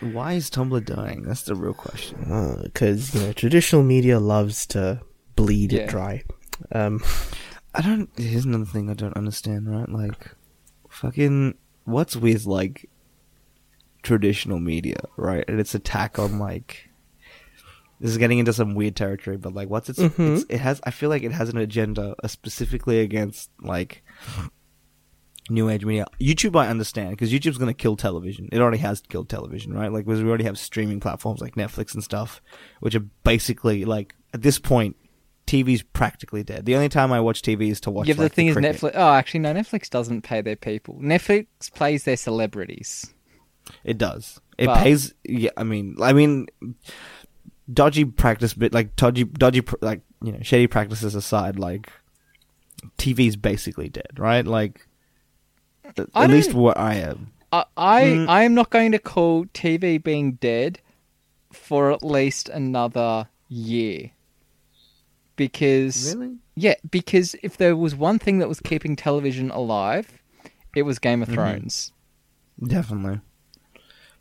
why 0.00 0.32
is 0.34 0.50
Tumblr 0.50 0.84
dying? 0.84 1.22
That's 1.22 1.42
the 1.42 1.54
real 1.54 1.74
question. 1.74 2.60
because 2.64 3.14
you 3.14 3.20
know 3.22 3.32
traditional 3.32 3.82
media 3.82 4.18
loves 4.18 4.66
to 4.68 5.00
bleed 5.36 5.72
Yeah. 5.72 5.82
it 5.82 5.88
dry. 5.90 6.22
Um, 6.72 7.02
I 7.74 7.82
don't. 7.82 8.10
Here's 8.16 8.44
another 8.44 8.64
thing 8.64 8.90
I 8.90 8.94
don't 8.94 9.16
understand. 9.16 9.70
Right, 9.70 9.88
like, 9.88 10.34
fucking, 10.88 11.54
what's 11.84 12.16
with 12.16 12.46
like 12.46 12.88
traditional 14.02 14.58
media, 14.60 15.00
right? 15.16 15.44
And 15.48 15.60
its 15.60 15.74
attack 15.74 16.18
on 16.18 16.38
like. 16.38 16.88
This 18.00 18.12
is 18.12 18.16
getting 18.18 18.38
into 18.38 18.54
some 18.54 18.74
weird 18.74 18.96
territory, 18.96 19.36
but 19.36 19.52
like, 19.52 19.68
what's 19.68 19.90
its? 19.90 19.98
Mhm. 19.98 20.36
it's 20.36 20.46
it 20.48 20.58
has. 20.58 20.80
I 20.84 20.90
feel 20.90 21.10
like 21.10 21.22
it 21.22 21.32
has 21.32 21.50
an 21.50 21.58
agenda 21.58 22.14
uh, 22.24 22.28
specifically 22.28 23.00
against 23.00 23.50
like 23.60 24.02
new 25.50 25.68
age 25.68 25.84
media. 25.84 26.06
YouTube, 26.18 26.58
I 26.58 26.68
understand 26.68 27.10
because 27.10 27.30
YouTube's 27.30 27.58
going 27.58 27.68
to 27.68 27.74
kill 27.74 27.96
television. 27.96 28.48
It 28.52 28.60
already 28.60 28.78
has 28.78 29.02
killed 29.02 29.28
television, 29.28 29.74
right? 29.74 29.92
Like, 29.92 30.06
because 30.06 30.22
we 30.22 30.28
already 30.30 30.44
have 30.44 30.58
streaming 30.58 30.98
platforms 30.98 31.40
like 31.42 31.56
Netflix 31.56 31.92
and 31.92 32.02
stuff, 32.02 32.40
which 32.80 32.94
are 32.94 33.04
basically 33.22 33.84
like 33.84 34.14
at 34.32 34.40
this 34.40 34.58
point, 34.58 34.96
TV's 35.50 35.82
practically 35.82 36.42
dead. 36.44 36.64
The 36.64 36.76
only 36.76 36.88
time 36.88 37.12
I 37.12 37.18
watch 37.20 37.42
TV 37.42 37.70
is 37.70 37.80
to 37.80 37.90
watch. 37.90 38.06
Yeah, 38.06 38.14
but 38.14 38.22
like, 38.24 38.32
the 38.32 38.36
thing 38.36 38.46
is, 38.48 38.54
cricket. 38.54 38.76
Netflix. 38.76 38.90
Oh, 38.94 39.12
actually, 39.12 39.40
no. 39.40 39.52
Netflix 39.52 39.90
doesn't 39.90 40.22
pay 40.22 40.40
their 40.42 40.54
people. 40.56 40.96
Netflix 41.02 41.46
plays 41.74 42.04
their 42.04 42.16
celebrities. 42.16 43.12
It 43.82 43.98
does. 43.98 44.40
It 44.58 44.66
But- 44.66 44.78
pays. 44.82 45.12
Yeah, 45.24 45.50
I 45.56 45.64
mean, 45.64 45.96
I 46.00 46.12
mean, 46.12 46.46
dodgy 47.72 48.04
practice, 48.04 48.54
but 48.54 48.72
like 48.72 48.94
dodgy, 48.96 49.24
dodgy, 49.24 49.62
like 49.80 50.02
you 50.22 50.32
know, 50.32 50.38
shady 50.42 50.66
practices 50.68 51.14
aside, 51.14 51.58
like 51.58 51.90
TV's 52.98 53.36
basically 53.36 53.88
dead, 53.88 54.18
right? 54.18 54.46
Like, 54.46 54.86
at, 55.84 55.98
at 56.14 56.30
least 56.30 56.52
don't- 56.52 56.76
I 56.78 56.94
am. 56.94 57.32
I 57.52 57.64
I, 57.76 58.02
Mm. 58.04 58.28
I 58.28 58.42
am 58.44 58.54
not 58.54 58.70
going 58.70 58.92
to 58.92 58.98
call 59.00 59.46
TV 59.46 59.98
being 60.02 60.34
dead 60.34 60.78
for 61.52 61.90
at 61.90 62.04
least 62.04 62.48
another 62.48 63.28
year. 63.48 64.12
Because 65.40 66.14
Really? 66.14 66.34
yeah, 66.54 66.74
because 66.90 67.34
if 67.42 67.56
there 67.56 67.74
was 67.74 67.94
one 67.94 68.18
thing 68.18 68.40
that 68.40 68.48
was 68.48 68.60
keeping 68.60 68.94
television 68.94 69.50
alive, 69.50 70.20
it 70.76 70.82
was 70.82 70.98
Game 70.98 71.22
of 71.22 71.30
Mhm. 71.30 71.32
Thrones. 71.34 71.92
Definitely. 72.62 73.20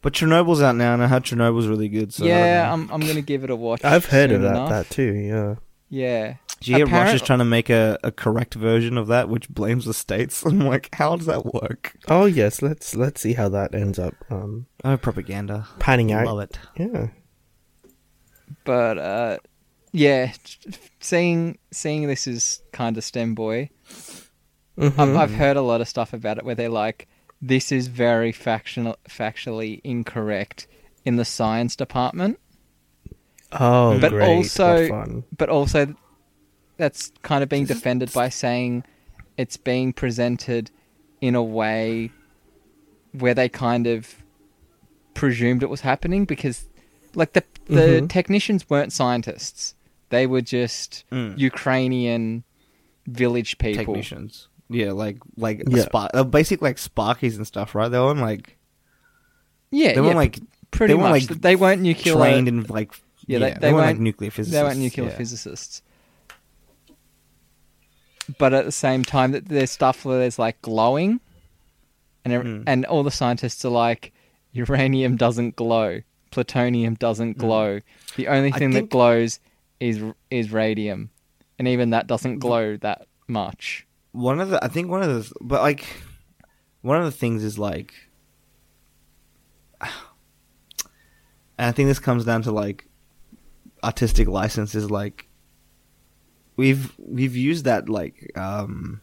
But 0.02 0.14
Chernobyl's 0.14 0.62
out 0.62 0.78
now, 0.78 0.94
and 0.94 1.04
I 1.04 1.08
heard 1.08 1.24
Chernobyl's 1.26 1.68
really 1.68 1.90
good. 1.90 2.14
So 2.14 2.24
yeah. 2.24 2.72
I'm 2.72 2.90
I'm 2.90 3.02
gonna 3.02 3.20
give 3.22 3.44
it 3.44 3.50
a 3.50 3.56
watch. 3.58 3.84
I've 3.84 4.06
heard 4.06 4.32
of 4.32 4.42
that 4.44 4.52
enough. 4.56 4.70
that 4.70 4.90
too. 4.90 5.12
Yeah. 5.14 5.56
Yeah. 5.90 6.36
Did 6.62 6.68
you 6.70 6.76
hear 6.78 6.86
apparent- 6.86 7.06
Russia's 7.08 7.22
trying 7.28 7.40
to 7.40 7.46
make 7.46 7.70
a, 7.70 7.98
a 8.02 8.12
correct 8.14 8.54
version 8.54 8.98
of 8.98 9.08
that, 9.08 9.28
which 9.28 9.50
blames 9.50 9.84
the 9.84 9.94
states? 9.94 10.42
I'm 10.46 10.60
like, 10.60 10.88
how 10.96 11.18
does 11.18 11.26
that 11.26 11.46
work? 11.54 11.98
Oh 12.08 12.28
yes, 12.28 12.62
let's 12.62 12.96
let's 12.96 13.20
see 13.20 13.34
how 13.34 13.50
that 13.50 13.76
ends 13.76 14.00
up 14.00 14.14
um, 14.30 14.68
Oh, 14.86 14.96
propaganda. 14.96 15.68
panning 15.80 16.14
out. 16.14 16.28
Love 16.28 16.40
it. 16.40 16.58
Yeah. 16.78 17.08
But 18.64 18.98
uh, 18.98 19.38
yeah, 19.92 20.32
seeing 21.00 21.58
seeing 21.72 22.08
this 22.08 22.28
is 22.28 22.62
kind 22.72 22.98
of 22.98 23.04
STEM 23.04 23.36
boy. 23.36 23.70
Mhm. 24.78 24.98
I've, 24.98 25.16
I've 25.16 25.34
heard 25.34 25.58
a 25.58 25.62
lot 25.62 25.82
of 25.82 25.88
stuff 25.90 26.14
about 26.14 26.38
it 26.38 26.46
where 26.46 26.56
they're 26.56 26.70
like, 26.70 27.08
this 27.42 27.72
is 27.72 27.88
very 27.88 28.32
factional, 28.32 28.96
factually 29.10 29.82
incorrect 29.84 30.68
in 31.04 31.18
the 31.18 31.26
science 31.26 31.76
department, 31.76 32.40
oh, 33.52 34.00
But 34.00 34.12
great. 34.12 34.28
also- 34.28 34.88
fun. 34.88 35.24
but 35.38 35.50
also 35.50 35.96
that's 36.78 37.12
kind 37.24 37.44
of 37.44 37.50
being 37.50 37.66
defended 37.66 38.14
by 38.14 38.30
saying 38.30 38.84
it's 39.38 39.58
being 39.58 39.92
presented 39.92 40.72
in 41.20 41.36
a 41.36 41.44
way 41.44 42.12
where 43.12 43.34
they 43.34 43.50
kind 43.50 43.86
of 43.88 44.16
presumed 45.14 45.62
it 45.64 45.70
was 45.70 45.82
happening 45.82 46.24
because, 46.26 46.68
like 47.16 47.34
the 47.34 47.44
the 47.66 48.02
Mhm. 48.02 48.10
technicians 48.10 48.70
weren't 48.70 48.94
scientists; 48.94 49.76
they 50.10 50.28
were 50.28 50.42
just 50.42 51.04
Mm. 51.12 51.38
Ukrainian 51.38 52.44
village 53.08 53.58
people. 53.58 53.86
Technicians. 53.86 54.48
Yeah, 54.70 54.92
like 54.92 55.18
like 55.38 55.64
Yeah. 55.68 55.84
Spark, 55.84 56.12
uh, 56.14 56.24
basic 56.24 56.62
like 56.62 56.78
Sparkies 56.78 57.36
and 57.38 57.46
stuff, 57.48 57.74
right? 57.76 57.90
They 57.90 58.00
weren't 58.00 58.20
like 58.20 58.58
Yeah, 59.72 59.94
they 59.94 60.02
weren't 60.02 60.16
like 60.18 60.40
pretty 60.72 60.94
they 60.94 60.98
weren't, 61.00 61.10
much. 61.12 61.30
like, 61.30 61.42
they 61.42 61.56
weren't 61.56 61.82
nuclear. 61.82 62.16
trained 62.16 62.48
in 62.48 62.64
like 62.64 62.92
Yeah, 63.26 63.40
yeah, 63.40 63.40
they- 63.40 63.54
they, 63.54 63.60
they 63.60 63.68
weren't, 63.74 63.78
like 63.86 63.86
weren't- 63.96 64.00
nuclear 64.02 64.32
physicists. 64.32 64.56
They 64.58 64.64
weren't 64.64 64.80
nuclear 64.80 65.08
yeah. 65.10 65.16
physicists. 65.16 65.82
But 68.38 68.54
at 68.54 68.66
the 68.66 68.72
same 68.72 69.04
time, 69.04 69.32
that 69.32 69.48
there's 69.50 69.72
stuff 69.72 70.06
where 70.06 70.20
there's 70.20 70.38
like 70.38 70.62
glowing, 70.62 71.20
and 72.24 72.34
Mm. 72.34 72.64
and 72.68 72.86
all 72.86 73.02
the 73.04 73.12
scientists 73.12 73.66
are 73.66 73.70
like, 73.72 74.14
uranium 74.52 75.16
doesn't 75.16 75.56
glow, 75.56 76.02
plutonium 76.32 76.94
doesn't 76.96 77.38
glow. 77.40 77.80
The 78.18 78.28
only 78.28 78.52
Mm. 78.52 78.56
I 78.56 78.60
thing 78.60 78.72
that 78.72 78.90
glows 78.90 79.40
is 79.80 80.02
is 80.30 80.52
radium, 80.52 81.10
and 81.58 81.68
even 81.68 81.92
that 81.92 82.08
doesn't 82.08 82.40
glow 82.40 82.78
that 82.78 83.08
much. 83.28 83.86
One 84.12 84.40
of 84.40 84.50
the 84.50 84.64
I 84.64 84.68
think 84.68 84.90
one 84.90 85.04
of 85.04 85.10
the 85.10 85.32
but 85.42 85.62
like 85.62 85.86
one 86.82 86.98
of 86.98 87.06
the 87.06 87.12
things 87.12 87.44
is 87.44 87.58
like 87.60 87.94
and 89.82 89.92
I 91.58 91.72
think 91.72 91.88
this 91.88 92.00
comes 92.00 92.26
down 92.26 92.42
to 92.44 92.52
like 92.52 92.88
artistic 93.84 94.28
license 94.28 94.76
is 94.76 94.90
like 94.92 95.28
we've 96.58 96.94
we've 96.98 97.36
used 97.36 97.66
that 97.66 97.88
like 97.88 98.32
um 98.38 99.02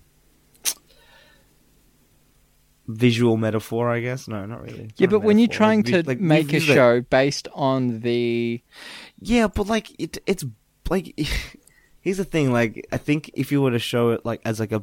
visual 2.89 3.37
metaphor 3.37 3.91
I 3.91 4.01
guess. 4.01 4.29
No 4.29 4.45
not 4.47 4.63
really. 4.63 4.85
It's 4.85 5.01
Yeah, 5.01 5.07
not 5.07 5.13
but 5.13 5.21
when 5.21 5.39
you're 5.39 5.49
trying 5.49 5.83
Like, 5.83 6.05
to 6.05 6.09
like, 6.09 6.21
make 6.21 6.53
a 6.53 6.61
show 6.61 7.01
based 7.01 7.49
on 7.55 8.01
the 8.01 8.63
Yeah, 9.21 9.49
but 9.49 9.67
like 9.67 9.99
it, 10.01 10.19
it's 10.27 10.45
like 10.91 11.19
here's 12.01 12.17
the 12.19 12.25
thing. 12.25 12.53
Like 12.53 12.87
I 12.93 12.97
think 12.99 13.31
if 13.35 13.51
you 13.53 13.63
were 13.63 13.71
to 13.71 13.79
show 13.79 14.11
it 14.11 14.25
like 14.25 14.41
as 14.45 14.61
like 14.61 14.73
a 14.73 14.83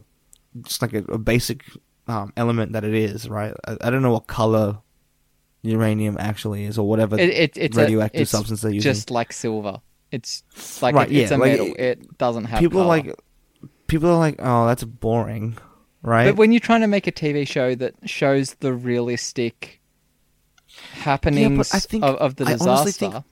just 0.61 0.81
like 0.81 0.93
a, 0.93 1.03
a 1.11 1.17
basic 1.17 1.63
um, 2.07 2.31
element 2.37 2.73
that 2.73 2.83
it 2.83 2.93
is, 2.93 3.29
right? 3.29 3.53
I, 3.67 3.77
I 3.81 3.89
don't 3.89 4.01
know 4.01 4.11
what 4.13 4.27
color 4.27 4.79
uranium 5.61 6.17
actually 6.19 6.65
is 6.65 6.77
or 6.77 6.85
whatever 6.87 7.17
it, 7.17 7.29
it, 7.29 7.57
it's 7.57 7.77
radioactive 7.77 8.19
a, 8.19 8.21
it's 8.23 8.31
substance 8.31 8.61
they're 8.61 8.71
using. 8.71 8.91
just 8.91 9.09
like 9.11 9.31
silver. 9.31 9.79
It's 10.11 10.43
like 10.81 10.93
Right, 10.93 11.09
it- 11.09 11.15
it's 11.15 11.31
yeah, 11.31 11.37
a 11.37 11.39
like, 11.39 11.51
metal. 11.53 11.73
It 11.79 12.17
doesn't 12.17 12.43
have 12.45 12.59
people 12.59 12.81
color. 12.81 12.87
like 12.87 13.15
people 13.87 14.09
are 14.09 14.17
like, 14.17 14.35
oh, 14.39 14.67
that's 14.67 14.83
boring, 14.83 15.57
right? 16.01 16.25
But 16.27 16.35
when 16.35 16.51
you're 16.51 16.59
trying 16.59 16.81
to 16.81 16.87
make 16.87 17.07
a 17.07 17.11
TV 17.11 17.47
show 17.47 17.73
that 17.75 17.95
shows 18.05 18.55
the 18.55 18.73
realistic 18.73 19.79
happenings 20.93 21.73
I 21.73 21.79
think- 21.79 22.03
of, 22.03 22.15
of 22.17 22.35
the 22.35 22.45
disaster, 22.45 23.23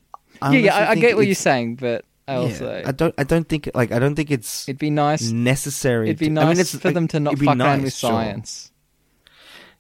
yeah, 0.44 0.50
yeah, 0.52 0.76
I, 0.76 0.92
I 0.92 0.96
get 0.96 1.16
what 1.16 1.26
you're 1.28 1.36
saying, 1.36 1.76
but 1.76 2.04
I 2.32 2.36
yeah, 2.36 2.40
also 2.40 2.84
I 2.86 2.92
don't. 2.92 3.14
I 3.18 3.24
don't 3.24 3.48
think 3.48 3.70
like 3.74 3.92
I 3.92 4.00
don't 4.00 4.16
think 4.16 4.32
it's 4.32 4.68
it'd 4.68 4.80
be 4.80 4.90
nice. 4.90 5.30
necessary. 5.30 6.08
It'd 6.08 6.20
be 6.20 6.28
to- 6.28 6.32
nice 6.32 6.46
I 6.46 6.50
mean, 6.50 6.60
it's 6.60 6.76
for 6.76 6.88
like, 6.88 6.94
them 6.96 7.08
to 7.10 7.20
not 7.20 7.38
fuck 7.38 7.48
around 7.48 7.58
nice, 7.58 7.82
with 7.84 7.96
sure. 7.96 8.10
science. 8.10 8.72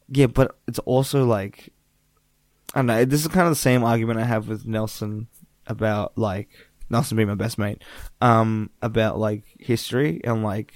Yeah, 0.09 0.27
but 0.27 0.57
it's 0.67 0.79
also 0.79 1.25
like 1.25 1.69
I 2.73 2.79
don't 2.79 2.87
know. 2.87 3.05
This 3.05 3.21
is 3.21 3.27
kind 3.27 3.47
of 3.47 3.51
the 3.51 3.55
same 3.55 3.83
argument 3.83 4.19
I 4.19 4.25
have 4.25 4.47
with 4.47 4.65
Nelson 4.65 5.27
about 5.67 6.17
like 6.17 6.49
Nelson 6.89 7.15
being 7.15 7.29
my 7.29 7.35
best 7.35 7.57
mate. 7.57 7.81
Um, 8.19 8.69
about 8.81 9.17
like 9.17 9.43
history 9.59 10.21
and 10.23 10.43
like 10.43 10.73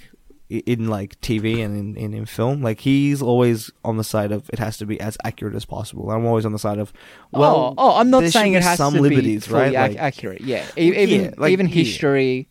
in 0.59 0.87
like 0.87 1.19
TV 1.21 1.63
and 1.63 1.77
in, 1.77 1.97
in, 1.97 2.13
in 2.13 2.25
film. 2.25 2.61
Like 2.61 2.79
he's 2.81 3.21
always 3.21 3.71
on 3.83 3.97
the 3.97 4.03
side 4.03 4.31
of 4.31 4.49
it 4.51 4.59
has 4.59 4.77
to 4.77 4.85
be 4.85 4.99
as 4.99 5.17
accurate 5.23 5.55
as 5.55 5.65
possible. 5.65 6.09
I'm 6.11 6.25
always 6.25 6.45
on 6.45 6.51
the 6.51 6.59
side 6.59 6.79
of 6.79 6.91
well, 7.31 7.55
oh, 7.55 7.73
oh, 7.77 7.95
I'm 7.97 8.09
not 8.09 8.23
saying 8.25 8.53
it 8.53 8.63
has 8.63 8.77
some 8.77 8.93
to 8.93 9.01
liberties, 9.01 9.47
be 9.47 9.53
right? 9.53 9.67
ac- 9.69 9.77
Like- 9.77 9.97
accurate. 9.97 10.41
Yeah, 10.41 10.65
even 10.77 11.09
yeah, 11.25 11.31
like, 11.37 11.51
even 11.51 11.67
history. 11.67 12.47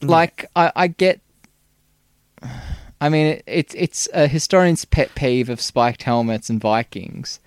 Mm. 0.00 0.08
Like 0.10 0.50
I, 0.56 0.72
I 0.76 0.86
get. 0.88 1.20
I 3.00 3.08
mean, 3.08 3.26
it, 3.26 3.44
it's 3.46 3.74
it's 3.74 4.08
a 4.14 4.26
historian's 4.26 4.84
pet 4.84 5.14
peeve 5.14 5.48
of 5.50 5.60
spiked 5.60 6.02
helmets 6.04 6.48
and 6.50 6.60
Vikings. 6.60 7.40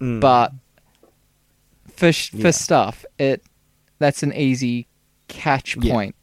mm. 0.00 0.20
but 0.20 0.52
for 1.94 2.12
sh- 2.12 2.32
Yeah. 2.32 2.42
for 2.42 2.52
stuff 2.52 3.04
it 3.18 3.42
that's 3.98 4.22
an 4.22 4.32
easy 4.32 4.86
catch 5.26 5.76
point 5.80 6.14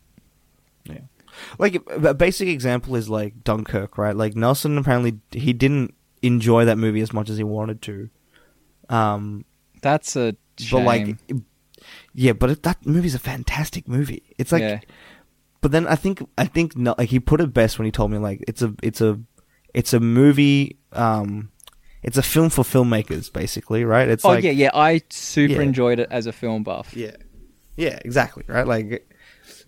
like 1.59 1.81
a 1.89 2.13
basic 2.13 2.47
example 2.47 2.95
is 2.95 3.09
like 3.09 3.43
Dunkirk, 3.43 3.97
right? 3.97 4.15
Like 4.15 4.35
Nelson 4.35 4.77
apparently 4.77 5.19
he 5.31 5.53
didn't 5.53 5.93
enjoy 6.21 6.65
that 6.65 6.77
movie 6.77 7.01
as 7.01 7.13
much 7.13 7.29
as 7.29 7.37
he 7.37 7.43
wanted 7.43 7.81
to. 7.83 8.09
Um, 8.89 9.45
that's 9.81 10.15
a 10.15 10.35
shame. 10.57 10.79
But 10.79 10.85
like, 10.85 11.17
yeah, 12.13 12.33
but 12.33 12.49
it, 12.51 12.63
that 12.63 12.85
movie's 12.85 13.15
a 13.15 13.19
fantastic 13.19 13.87
movie. 13.87 14.23
It's 14.37 14.51
like, 14.51 14.61
yeah. 14.61 14.79
but 15.61 15.71
then 15.71 15.87
I 15.87 15.95
think 15.95 16.27
I 16.37 16.45
think 16.45 16.75
no, 16.75 16.95
like 16.97 17.09
he 17.09 17.19
put 17.19 17.41
it 17.41 17.53
best 17.53 17.77
when 17.79 17.85
he 17.85 17.91
told 17.91 18.11
me 18.11 18.17
like 18.17 18.43
it's 18.47 18.61
a 18.61 18.73
it's 18.81 19.01
a 19.01 19.19
it's 19.73 19.93
a 19.93 19.99
movie. 19.99 20.77
Um, 20.93 21.51
it's 22.03 22.17
a 22.17 22.23
film 22.23 22.49
for 22.49 22.63
filmmakers, 22.63 23.33
basically, 23.33 23.83
right? 23.83 24.07
It's 24.07 24.23
oh 24.23 24.29
like 24.29 24.43
yeah 24.43 24.51
yeah 24.51 24.69
i 24.73 25.01
super 25.09 25.55
Yeah. 25.55 25.61
enjoyed 25.61 25.99
it 25.99 26.07
as 26.11 26.27
a 26.27 26.31
film 26.31 26.61
buff 26.63 26.95
yeah, 26.95 27.15
yeah, 27.75 27.99
exactly, 28.03 28.43
right? 28.47 28.65
Like. 28.67 29.09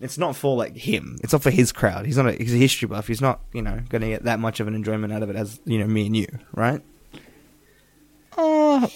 It's 0.00 0.16
not 0.18 0.36
for 0.36 0.56
like 0.56 0.76
him. 0.76 1.18
It's 1.22 1.32
not 1.32 1.42
for 1.42 1.50
his 1.50 1.72
crowd. 1.72 2.06
He's 2.06 2.16
not. 2.16 2.26
A, 2.28 2.32
he's 2.32 2.54
a 2.54 2.58
history 2.58 2.86
buff. 2.86 3.08
He's 3.08 3.20
not, 3.20 3.40
you 3.52 3.62
know, 3.62 3.80
going 3.88 4.02
to 4.02 4.08
get 4.08 4.24
that 4.24 4.38
much 4.38 4.60
of 4.60 4.68
an 4.68 4.74
enjoyment 4.74 5.12
out 5.12 5.22
of 5.24 5.30
it 5.30 5.36
as 5.36 5.60
you 5.64 5.78
know 5.78 5.86
me 5.86 6.06
and 6.06 6.16
you, 6.16 6.26
right? 6.54 6.80
oh 8.36 8.88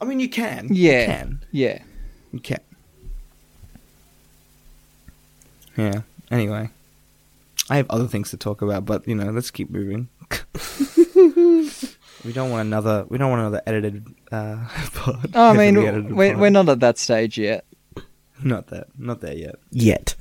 I 0.00 0.04
mean, 0.04 0.20
you 0.20 0.28
can. 0.28 0.68
yeah 0.70 1.00
You 1.00 1.06
can. 1.06 1.40
yeah 1.50 1.82
You 2.32 2.38
can. 2.40 2.60
Yeah. 5.76 6.02
Anyway, 6.30 6.70
I 7.68 7.76
have 7.76 7.86
other 7.90 8.06
things 8.06 8.30
to 8.30 8.36
talk 8.36 8.62
about, 8.62 8.84
but 8.84 9.08
you 9.08 9.14
know, 9.16 9.30
let's 9.30 9.50
keep 9.50 9.70
moving. 9.70 10.08
we 12.24 12.32
don't 12.32 12.50
want 12.50 12.66
another. 12.66 13.06
We 13.08 13.18
don't 13.18 13.30
want 13.30 13.40
another 13.40 13.62
edited. 13.66 14.06
Uh, 14.30 14.66
pod. 14.94 15.30
oh, 15.34 15.50
i 15.50 15.52
mean 15.56 15.74
we're, 16.14 16.32
pod. 16.32 16.40
we're 16.40 16.50
not 16.50 16.68
at 16.68 16.80
that 16.80 16.98
stage 16.98 17.38
yet 17.38 17.64
not 18.44 18.68
that. 18.68 18.88
Not 18.98 19.20
there 19.20 19.34
yet. 19.34 19.56
Yet. 19.70 20.14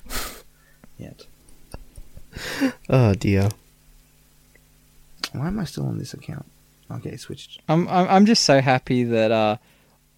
Yet. 0.97 1.25
Oh 2.89 3.13
dear. 3.13 3.49
Why 5.33 5.47
am 5.47 5.59
I 5.59 5.65
still 5.65 5.85
on 5.85 5.99
this 5.99 6.13
account? 6.13 6.45
Okay, 6.91 7.15
switched. 7.17 7.59
i'm 7.69 7.87
i'm, 7.87 8.07
I'm 8.07 8.25
just 8.25 8.43
so 8.43 8.59
happy 8.61 9.03
that 9.03 9.31
uh 9.31 9.57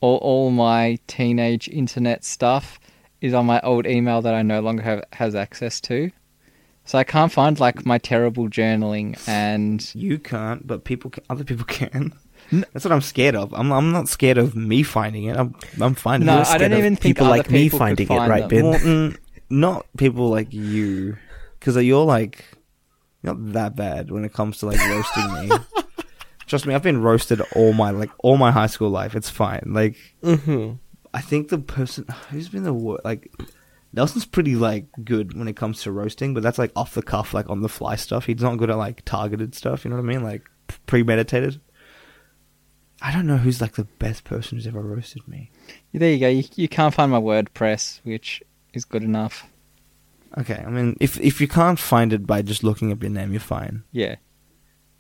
all, 0.02 0.18
all 0.18 0.50
my 0.52 0.98
teenage 1.08 1.68
internet 1.70 2.24
stuff 2.26 2.80
is 3.22 3.34
on 3.34 3.46
my 3.46 3.62
old 3.62 3.86
email 3.86 4.22
that 4.22 4.34
i 4.34 4.42
no 4.42 4.60
longer 4.60 4.82
have 4.84 5.04
has 5.14 5.36
access 5.36 5.80
to 5.82 6.12
so 6.84 6.98
i 6.98 7.04
can't 7.04 7.32
find 7.32 7.60
like 7.62 7.86
my 7.86 7.98
terrible 7.98 8.50
journaling 8.50 9.18
and 9.28 9.94
You 9.96 10.20
can't, 10.20 10.66
but 10.68 10.84
people. 10.84 11.12
Can, 11.12 11.24
other 11.30 11.44
people 11.46 11.66
can. 11.82 12.14
That's 12.52 12.86
what 12.86 12.92
I'm 12.92 13.02
scared 13.02 13.36
of. 13.36 13.54
I'm. 13.54 13.72
I'm 13.72 13.92
not 13.92 14.08
scared 14.08 14.38
of 14.38 14.56
me 14.56 14.84
finding 14.84 15.26
it. 15.26 15.36
I'm. 15.38 15.56
I'm 15.82 15.96
finding 15.96 16.28
No, 16.28 16.42
it. 16.42 16.48
I 16.48 16.58
don't 16.58 16.74
even 16.74 16.96
think 16.96 17.18
people 17.18 17.28
like 17.28 17.50
me 17.50 17.64
people 17.66 17.80
could 17.80 17.86
finding 17.86 18.08
it, 18.12 18.30
right. 18.30 18.48
Ben? 18.48 18.64
Well, 18.66 18.80
mm, 18.80 19.18
not 19.50 19.86
people 19.98 20.30
like 20.30 20.54
you, 20.54 21.18
because 21.60 21.76
you're 21.78 22.06
like 22.06 22.46
not 23.24 23.54
that 23.54 23.76
bad 23.76 24.12
when 24.12 24.24
it 24.26 24.34
comes 24.34 24.60
to 24.60 24.68
like 24.68 24.80
roasting 24.88 25.50
me. 25.50 25.58
Trust 26.48 26.68
me, 26.68 26.76
I've 26.76 26.84
been 26.84 27.02
roasted 27.02 27.42
all 27.56 27.74
my 27.74 27.90
like 27.90 28.12
all 28.20 28.38
my 28.38 28.52
high 28.52 28.68
school 28.68 28.90
life. 28.90 29.16
It's 29.16 29.30
fine. 29.30 29.64
Like 29.66 29.96
Mm-hmm. 30.24 30.74
I 31.14 31.22
think 31.22 31.48
the 31.50 31.58
person 31.58 32.06
who's 32.30 32.50
been 32.50 32.64
the 32.64 32.74
worst, 32.74 33.04
like 33.06 33.32
Nelson's 33.94 34.26
pretty 34.26 34.56
like 34.56 34.86
good 35.04 35.36
when 35.38 35.48
it 35.48 35.56
comes 35.56 35.82
to 35.84 35.92
roasting, 35.92 36.34
but 36.34 36.44
that's 36.44 36.60
like 36.60 36.72
off 36.76 36.94
the 36.94 37.02
cuff, 37.02 37.34
like 37.34 37.50
on 37.50 37.62
the 37.62 37.70
fly 37.70 37.96
stuff. 37.96 38.26
He's 38.26 38.42
not 38.42 38.58
good 38.58 38.70
at 38.70 38.78
like 38.78 39.04
targeted 39.06 39.56
stuff. 39.56 39.86
You 39.86 39.90
know 39.92 39.96
what 39.98 40.04
I 40.04 40.08
mean? 40.08 40.24
Like 40.24 40.44
premeditated. 40.86 41.60
I 43.02 43.12
don't 43.12 43.28
know 43.28 43.38
who's 43.38 43.62
like 43.62 43.74
the 43.74 43.84
best 43.84 44.24
person 44.24 44.58
who's 44.58 44.68
ever 44.68 44.82
roasted 44.82 45.28
me. 45.28 45.52
There 45.94 46.12
you 46.12 46.20
go. 46.20 46.28
You, 46.28 46.44
you 46.56 46.68
can't 46.68 46.94
find 46.94 47.12
my 47.12 47.20
WordPress, 47.20 48.00
which 48.04 48.42
is 48.74 48.86
good 48.86 49.04
enough. 49.04 49.48
Okay, 50.38 50.64
I 50.66 50.70
mean, 50.70 50.98
if 51.00 51.20
if 51.20 51.40
you 51.40 51.48
can't 51.48 51.80
find 51.80 52.12
it 52.12 52.28
by 52.28 52.42
just 52.42 52.64
looking 52.64 52.92
up 52.92 53.02
your 53.02 53.12
name, 53.12 53.32
you're 53.32 53.40
fine. 53.40 53.84
Yeah. 53.92 54.16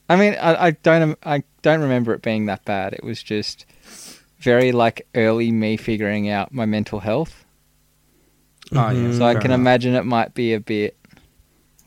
I 0.08 0.16
mean, 0.16 0.36
I, 0.36 0.68
I 0.68 0.72
don't 0.72 1.02
um, 1.02 1.18
I 1.24 1.44
don't 1.62 1.82
remember 1.82 2.14
it 2.14 2.22
being 2.22 2.46
that 2.46 2.64
bad. 2.64 2.94
It 2.94 3.04
was 3.04 3.22
just 3.22 3.66
very 4.40 4.72
like 4.72 5.08
early 5.16 5.52
me 5.52 5.78
figuring 5.78 6.30
out 6.30 6.54
my 6.54 6.66
mental 6.66 7.00
health. 7.00 7.44
Oh, 8.72 8.92
yeah. 8.92 9.12
So 9.14 9.26
I 9.26 9.34
can 9.34 9.46
enough. 9.46 9.60
imagine 9.60 9.96
it 9.96 10.06
might 10.06 10.34
be 10.34 10.54
a 10.54 10.60
bit 10.60 10.98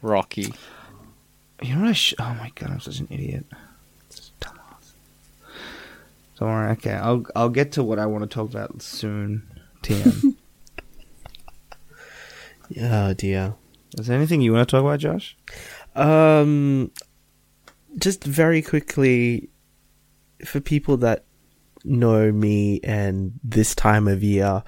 rocky. 0.03 0.53
You 1.63 1.75
know 1.75 1.83
what? 1.83 1.91
I 1.91 1.93
sh- 1.93 2.15
oh 2.19 2.35
my 2.35 2.53
god, 2.55 2.71
I'm 2.71 2.81
such 2.81 3.01
an 3.01 3.09
idiot. 3.11 3.47
Such. 6.39 6.47
Don't 6.47 6.49
worry. 6.49 6.71
Okay, 6.73 6.93
I'll 6.93 7.25
I'll 7.35 7.49
get 7.49 7.73
to 7.73 7.83
what 7.83 7.99
I 7.99 8.07
want 8.07 8.23
to 8.23 8.33
talk 8.33 8.51
about 8.51 8.81
soon. 8.83 9.49
TM. 9.83 10.37
Oh 12.83 13.15
dear. 13.15 13.55
Is 13.97 14.09
there 14.09 14.17
anything 14.19 14.43
you 14.43 14.53
want 14.53 14.69
to 14.69 14.71
talk 14.71 14.83
about, 14.83 15.01
Josh? 15.01 15.39
Um, 15.95 16.91
just 17.97 18.23
very 18.25 18.61
quickly, 18.61 19.49
for 20.45 20.61
people 20.61 20.99
that 20.99 21.25
know 21.83 22.31
me 22.31 22.79
and 22.85 23.41
this 23.43 23.75
time 23.75 24.07
of 24.07 24.23
year, 24.23 24.63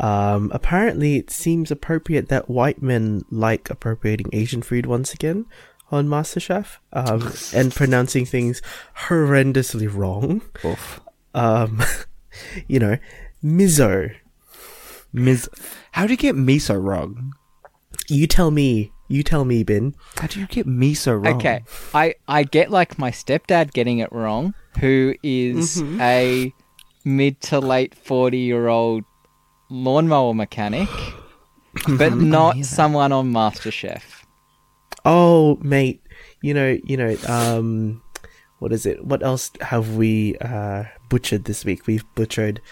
um, 0.00 0.50
apparently 0.54 1.16
it 1.16 1.30
seems 1.30 1.70
appropriate 1.70 2.30
that 2.30 2.48
white 2.48 2.80
men 2.80 3.22
like 3.30 3.68
appropriating 3.68 4.30
Asian 4.32 4.62
food 4.62 4.86
once 4.86 5.12
again 5.12 5.44
on 5.90 6.08
MasterChef, 6.08 6.78
um, 6.94 7.32
and 7.54 7.74
pronouncing 7.74 8.24
things 8.24 8.62
horrendously 9.08 9.94
wrong. 9.94 10.40
Oof. 10.64 11.01
Um, 11.34 11.82
you 12.68 12.78
know, 12.78 12.96
miso. 13.44 14.14
Ms. 15.12 15.48
How 15.92 16.06
do 16.06 16.12
you 16.12 16.16
get 16.16 16.34
miso 16.36 16.82
wrong? 16.82 17.32
You 18.08 18.26
tell 18.26 18.50
me. 18.50 18.92
You 19.08 19.22
tell 19.22 19.44
me, 19.44 19.62
Bin. 19.62 19.94
How 20.16 20.26
do 20.26 20.40
you 20.40 20.46
get 20.46 20.66
miso 20.66 21.22
wrong? 21.22 21.36
Okay, 21.36 21.62
I 21.92 22.14
I 22.26 22.44
get 22.44 22.70
like 22.70 22.98
my 22.98 23.10
stepdad 23.10 23.72
getting 23.72 23.98
it 23.98 24.10
wrong, 24.10 24.54
who 24.80 25.14
is 25.22 25.82
Mhm. 25.82 26.00
a 26.00 26.54
mid 27.04 27.40
to 27.42 27.58
late 27.60 27.94
forty 27.94 28.38
year 28.38 28.68
old 28.68 29.04
lawnmower 29.68 30.32
mechanic, 30.32 30.88
but 31.98 32.14
not 32.14 32.64
someone 32.64 33.12
on 33.12 33.30
MasterChef. 33.32 34.02
Oh, 35.04 35.56
mate, 35.60 36.00
you 36.42 36.54
know, 36.54 36.78
you 36.84 36.96
know, 36.96 37.14
um, 37.26 38.00
what 38.60 38.72
is 38.72 38.86
it? 38.86 39.04
What 39.04 39.22
else 39.22 39.50
have 39.60 39.96
we 39.96 40.36
uh, 40.40 40.84
butchered 41.12 41.44
this 41.44 41.62
week? 41.62 41.86
We've 41.86 42.06
butchered, 42.14 42.62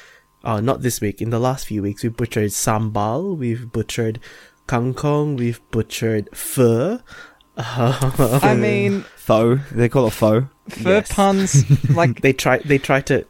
oh, 0.44 0.60
not 0.60 0.80
this 0.80 0.98
week. 1.02 1.20
In 1.20 1.28
the 1.28 1.38
last 1.38 1.66
few 1.66 1.82
weeks, 1.82 2.02
we've 2.02 2.16
butchered 2.16 2.50
sambal. 2.52 3.36
We've 3.36 3.70
butchered 3.70 4.18
kangkong. 4.66 5.36
We've 5.38 5.60
butchered 5.70 6.30
pho. 6.34 7.00
I 7.58 8.56
mean, 8.58 9.02
Pho. 9.16 9.56
They 9.70 9.90
call 9.90 10.06
it 10.06 10.12
pho. 10.14 10.48
fur 10.70 10.90
Yes. 10.90 11.12
puns 11.12 11.90
like 11.90 12.22
they 12.22 12.32
try. 12.32 12.58
They 12.58 12.78
try 12.78 13.02
to. 13.02 13.26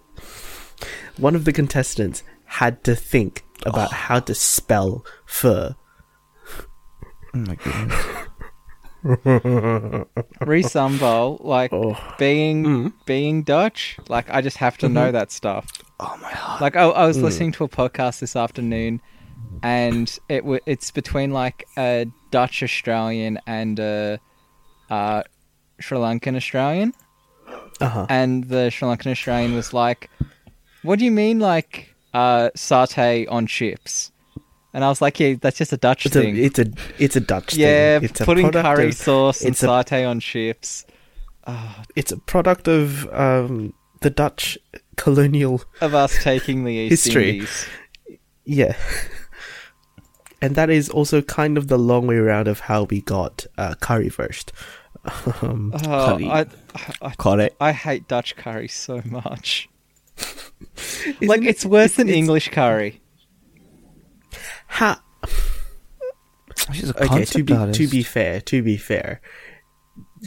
One 1.17 1.35
of 1.35 1.45
the 1.45 1.53
contestants 1.53 2.23
had 2.45 2.85
to 2.85 2.95
think 2.95 3.45
about 3.67 3.89
oh. 3.91 3.95
how 3.95 4.21
to 4.21 4.35
spell 4.35 5.05
fur. 5.27 5.75
Oh 7.35 7.39
my 7.39 7.57
goodness. 7.57 8.29
Resambal, 10.43 11.43
like 11.45 11.73
Oh. 11.73 11.97
being 12.19 12.65
Mm. 12.65 12.93
being 13.07 13.43
Dutch. 13.43 13.97
Like 14.09 14.29
I 14.31 14.41
just 14.41 14.57
have 14.59 14.77
to 14.79 14.89
know 14.89 15.11
that 15.13 15.31
stuff. 15.33 15.67
Oh 15.99 16.17
my 16.23 16.33
god! 16.33 16.61
Like 16.61 16.77
I, 16.77 16.83
I 16.85 17.07
was 17.07 17.19
Mm. 17.19 17.23
listening 17.23 17.53
to 17.53 17.65
a 17.65 17.69
podcast 17.69 18.21
this 18.21 18.37
afternoon, 18.37 19.01
and 19.63 20.19
it 20.29 20.41
w- 20.41 20.61
it's 20.67 20.91
between 20.91 21.31
like 21.33 21.67
a 21.77 22.07
Dutch 22.31 22.63
Australian 22.63 23.39
and 23.47 23.79
a 23.79 24.21
uh, 24.91 25.23
Sri 25.81 25.99
Lankan 25.99 26.37
Australian, 26.37 26.95
Uh 27.81 27.89
huh. 27.89 28.07
and 28.09 28.45
the 28.45 28.71
Sri 28.71 28.89
Lankan 28.89 29.11
Australian 29.13 29.55
was 29.55 29.73
like, 29.73 30.11
"What 30.83 30.99
do 30.99 31.05
you 31.05 31.11
mean, 31.13 31.39
like 31.39 31.95
uh, 32.15 32.51
satay 32.57 33.27
on 33.31 33.47
chips?" 33.47 34.11
And 34.73 34.85
I 34.85 34.89
was 34.89 35.01
like, 35.03 35.19
"Yeah, 35.19 35.35
that's 35.41 35.59
just 35.59 35.73
a 35.73 35.77
Dutch 35.77 36.07
It's 36.07 36.15
a 36.17 36.21
thing." 36.23 36.37
it's 36.37 36.59
a 36.59 36.67
it's 36.99 37.17
a 37.17 37.21
Dutch 37.21 37.55
yeah, 37.55 37.99
thing. 37.99 38.09
It's 38.11 38.21
a 38.21 38.25
putting 38.25 38.51
curry 38.53 38.89
of- 38.89 38.95
sauce 38.95 39.43
and 39.43 39.55
a- 39.55 39.59
satay 39.59 40.09
on 40.09 40.21
chips. 40.21 40.87
it's 41.97 42.13
a 42.13 42.17
product 42.19 42.69
of 42.69 43.13
um, 43.13 43.75
the 44.01 44.11
Dutch 44.11 44.57
colonial 44.97 45.63
Of 45.81 45.95
us 45.95 46.23
taking 46.23 46.65
the 46.65 46.73
East 46.73 47.05
History. 47.07 47.31
Indies. 47.31 47.67
yeah. 48.45 48.77
And 50.43 50.55
that 50.55 50.71
is 50.71 50.89
also 50.89 51.21
kind 51.21 51.59
of 51.59 51.69
the 51.69 51.77
long 51.79 52.07
way 52.07 52.17
around 52.17 52.49
of 52.49 52.61
how 52.61 52.85
we 52.85 53.03
got 53.03 53.47
uh, 53.59 53.75
curry 53.75 54.09
first. 54.09 54.53
Um, 55.43 55.73
Oh, 55.87 56.17
Curry. 56.19 56.29
I, 56.29 56.47
I, 57.03 57.35
it. 57.41 57.57
I 57.61 57.73
hate 57.73 58.07
Dutch 58.09 58.37
curry 58.37 58.69
so 58.69 59.03
much. 59.05 59.69
like 61.23 61.43
it- 61.43 61.47
it's 61.49 61.65
worse 61.67 61.95
than 61.97 62.09
it's- 62.09 62.19
English 62.19 62.49
curry. 62.51 63.01
Ha- 64.71 65.03
She's 66.73 66.91
a 66.91 67.05
okay, 67.05 67.25
to 67.25 67.43
be 67.43 67.53
artist. 67.55 67.79
to 67.81 67.89
be 67.89 68.03
fair, 68.03 68.41
to 68.43 68.63
be 68.63 68.77
fair, 68.77 69.21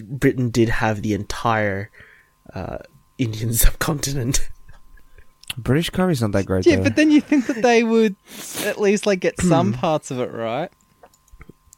Britain 0.04 0.50
did 0.50 0.70
have 0.70 1.02
the 1.02 1.14
entire 1.14 1.90
uh, 2.54 2.80
Indian 3.18 3.54
subcontinent. 3.64 4.50
British 5.58 5.90
curry's 5.92 6.22
not 6.22 6.32
that 6.32 6.46
great. 6.46 6.66
Yeah, 6.66 6.78
though. 6.78 6.84
but 6.84 6.96
then 6.96 7.12
you 7.12 7.22
think 7.22 7.46
that 7.48 7.62
they 7.62 7.84
would 7.84 8.16
at 8.66 8.80
least 8.82 9.06
like 9.06 9.20
get 9.20 9.40
some 9.40 9.74
parts 9.84 10.12
of 10.12 10.20
it 10.20 10.32
right. 10.32 10.72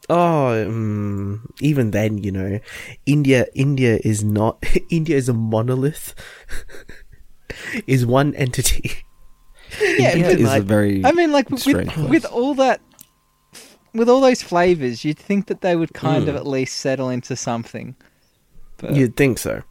Oh, 0.08 0.64
mm, 0.68 1.40
even 1.60 1.90
then, 1.90 2.18
you 2.18 2.30
know, 2.30 2.60
India, 3.06 3.46
India 3.54 3.98
is 4.04 4.22
not. 4.22 4.62
India 4.90 5.16
is 5.16 5.28
a 5.28 5.34
monolith. 5.34 6.14
is 7.86 8.06
one 8.06 8.34
entity. 8.34 9.04
Yeah, 9.80 10.12
India 10.12 10.30
but 10.32 10.40
is 10.40 10.52
a 10.54 10.60
very. 10.60 11.04
I 11.04 11.12
mean, 11.12 11.32
like 11.32 11.50
with 11.50 11.66
with 12.08 12.24
all 12.26 12.54
that, 12.54 12.80
with 13.94 14.08
all 14.08 14.20
those 14.20 14.42
flavors, 14.42 15.04
you'd 15.04 15.18
think 15.18 15.46
that 15.46 15.60
they 15.60 15.76
would 15.76 15.92
kind 15.94 16.28
of 16.28 16.34
Mm. 16.34 16.38
at 16.38 16.46
least 16.46 16.76
settle 16.76 17.08
into 17.10 17.36
something. 17.36 17.94
But 18.78 18.94
You'd 18.94 19.16
think 19.16 19.38
so, 19.38 19.62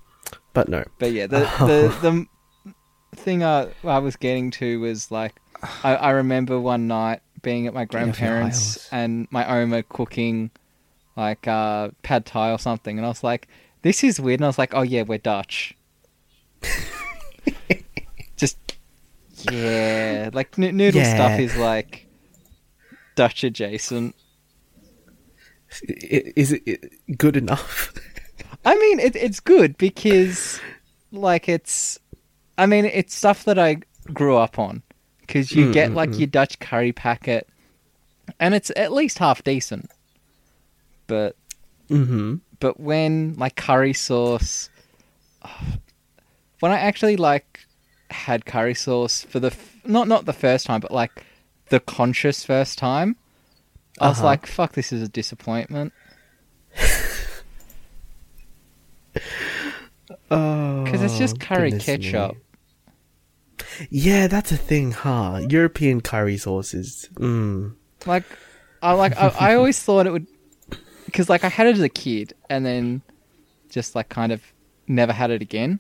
but 0.54 0.68
no. 0.70 0.84
but 1.00 1.12
yeah, 1.12 1.28
the 1.28 1.40
the 1.60 2.26
the 3.14 3.16
thing 3.16 3.44
I 3.44 3.70
I 3.84 4.00
was 4.00 4.16
getting 4.16 4.52
to 4.52 4.80
was 4.80 5.12
like 5.12 5.34
I, 5.84 5.96
I 5.96 6.10
remember 6.12 6.60
one 6.60 6.88
night 6.88 7.22
being 7.42 7.68
at 7.68 7.74
my 7.74 7.86
Getting 7.86 8.10
off 8.10 8.20
your 8.20 8.30
grandparents 8.30 8.90
and 8.92 9.28
my 9.32 9.46
oma 9.62 9.84
cooking 9.84 10.50
like 11.16 11.48
uh, 11.48 11.90
pad 12.02 12.26
thai 12.26 12.52
or 12.52 12.60
something, 12.60 12.98
and 12.98 13.06
I 13.06 13.10
was 13.10 13.24
like, 13.24 13.48
"This 13.84 14.04
is 14.04 14.20
weird," 14.20 14.40
and 14.42 14.46
I 14.46 14.50
was 14.50 14.58
like, 14.58 14.74
"Oh 14.74 14.82
yeah, 14.82 15.04
we're 15.04 15.18
Dutch." 15.20 15.78
Yeah, 19.44 20.30
like 20.34 20.58
n- 20.58 20.76
noodle 20.78 21.04
Yeah. 21.04 21.06
stuff 21.06 21.40
is 21.40 21.56
like 21.56 22.08
Dutch 23.16 23.44
adjacent. 23.44 24.16
Is 25.88 26.52
it 26.54 27.18
good 27.18 27.36
enough? 27.38 27.94
I 28.66 28.76
mean, 28.76 29.00
it, 29.00 29.16
it's 29.16 29.40
good 29.40 29.78
because, 29.78 30.62
like, 31.12 31.48
it's. 31.50 32.00
I 32.58 32.66
mean, 32.66 32.86
it's 32.86 33.14
stuff 33.16 33.44
that 33.46 33.60
I 33.60 33.78
grew 34.14 34.38
up 34.38 34.58
on 34.60 34.82
because 35.22 35.56
you 35.56 35.66
Mm, 35.66 35.68
get 35.68 35.94
mm, 35.94 35.96
like 35.96 36.18
mm. 36.18 36.20
your 36.20 36.28
Dutch 36.28 36.60
curry 36.60 36.92
packet, 36.94 37.48
and 38.40 38.54
it's 38.56 38.72
at 38.76 38.94
least 38.94 39.20
half 39.20 39.44
decent. 39.44 39.90
But 41.08 41.36
Mm-hmm. 41.90 42.36
but 42.60 42.80
when 42.80 43.36
like 43.36 43.56
curry 43.56 43.94
sauce, 43.94 44.70
when 46.60 46.72
I 46.72 46.80
actually 46.80 47.18
like 47.18 47.55
had 48.16 48.46
curry 48.46 48.74
sauce 48.74 49.26
for 49.30 49.40
the 49.40 49.48
f- 49.48 49.76
not 49.86 50.08
not 50.08 50.26
the 50.26 50.34
first 50.34 50.66
time, 50.66 50.80
but 50.82 50.92
like 50.92 51.26
the 51.70 51.80
conscious 51.80 52.44
first 52.46 52.78
time, 52.78 53.16
I 54.00 54.10
was 54.10 54.18
Uh-huh. 54.20 54.26
like, 54.28 54.48
"Fuck, 54.48 54.74
this 54.74 54.92
is 54.94 55.02
a 55.02 55.08
disappointment." 55.08 55.94
Oh, 60.32 60.84
Because 60.84 61.02
it's 61.02 61.18
just 61.18 61.40
curry 61.40 61.72
goodness 61.72 61.86
ketchup. 61.86 62.36
me. 62.36 62.42
Yeah, 63.90 64.28
that's 64.28 64.52
a 64.52 64.58
thing, 64.58 64.92
huh? 64.92 65.42
European 65.50 66.02
curry 66.02 66.38
sauces. 66.38 67.10
Mm. 67.16 67.76
Like, 68.06 68.24
I 68.82 68.92
like 68.94 69.18
I, 69.18 69.28
I 69.40 69.56
always 69.56 69.80
thought 69.86 70.06
it 70.08 70.12
would, 70.12 70.28
because 71.06 71.30
like 71.30 71.44
I 71.44 71.50
had 71.50 71.68
it 71.68 71.76
as 71.76 71.82
a 71.82 71.90
kid 71.90 72.34
and 72.50 72.66
then 72.66 73.02
just 73.70 73.96
like 73.96 74.10
kind 74.10 74.32
of 74.32 74.42
never 74.88 75.12
had 75.14 75.32
it 75.32 75.42
again. 75.42 75.80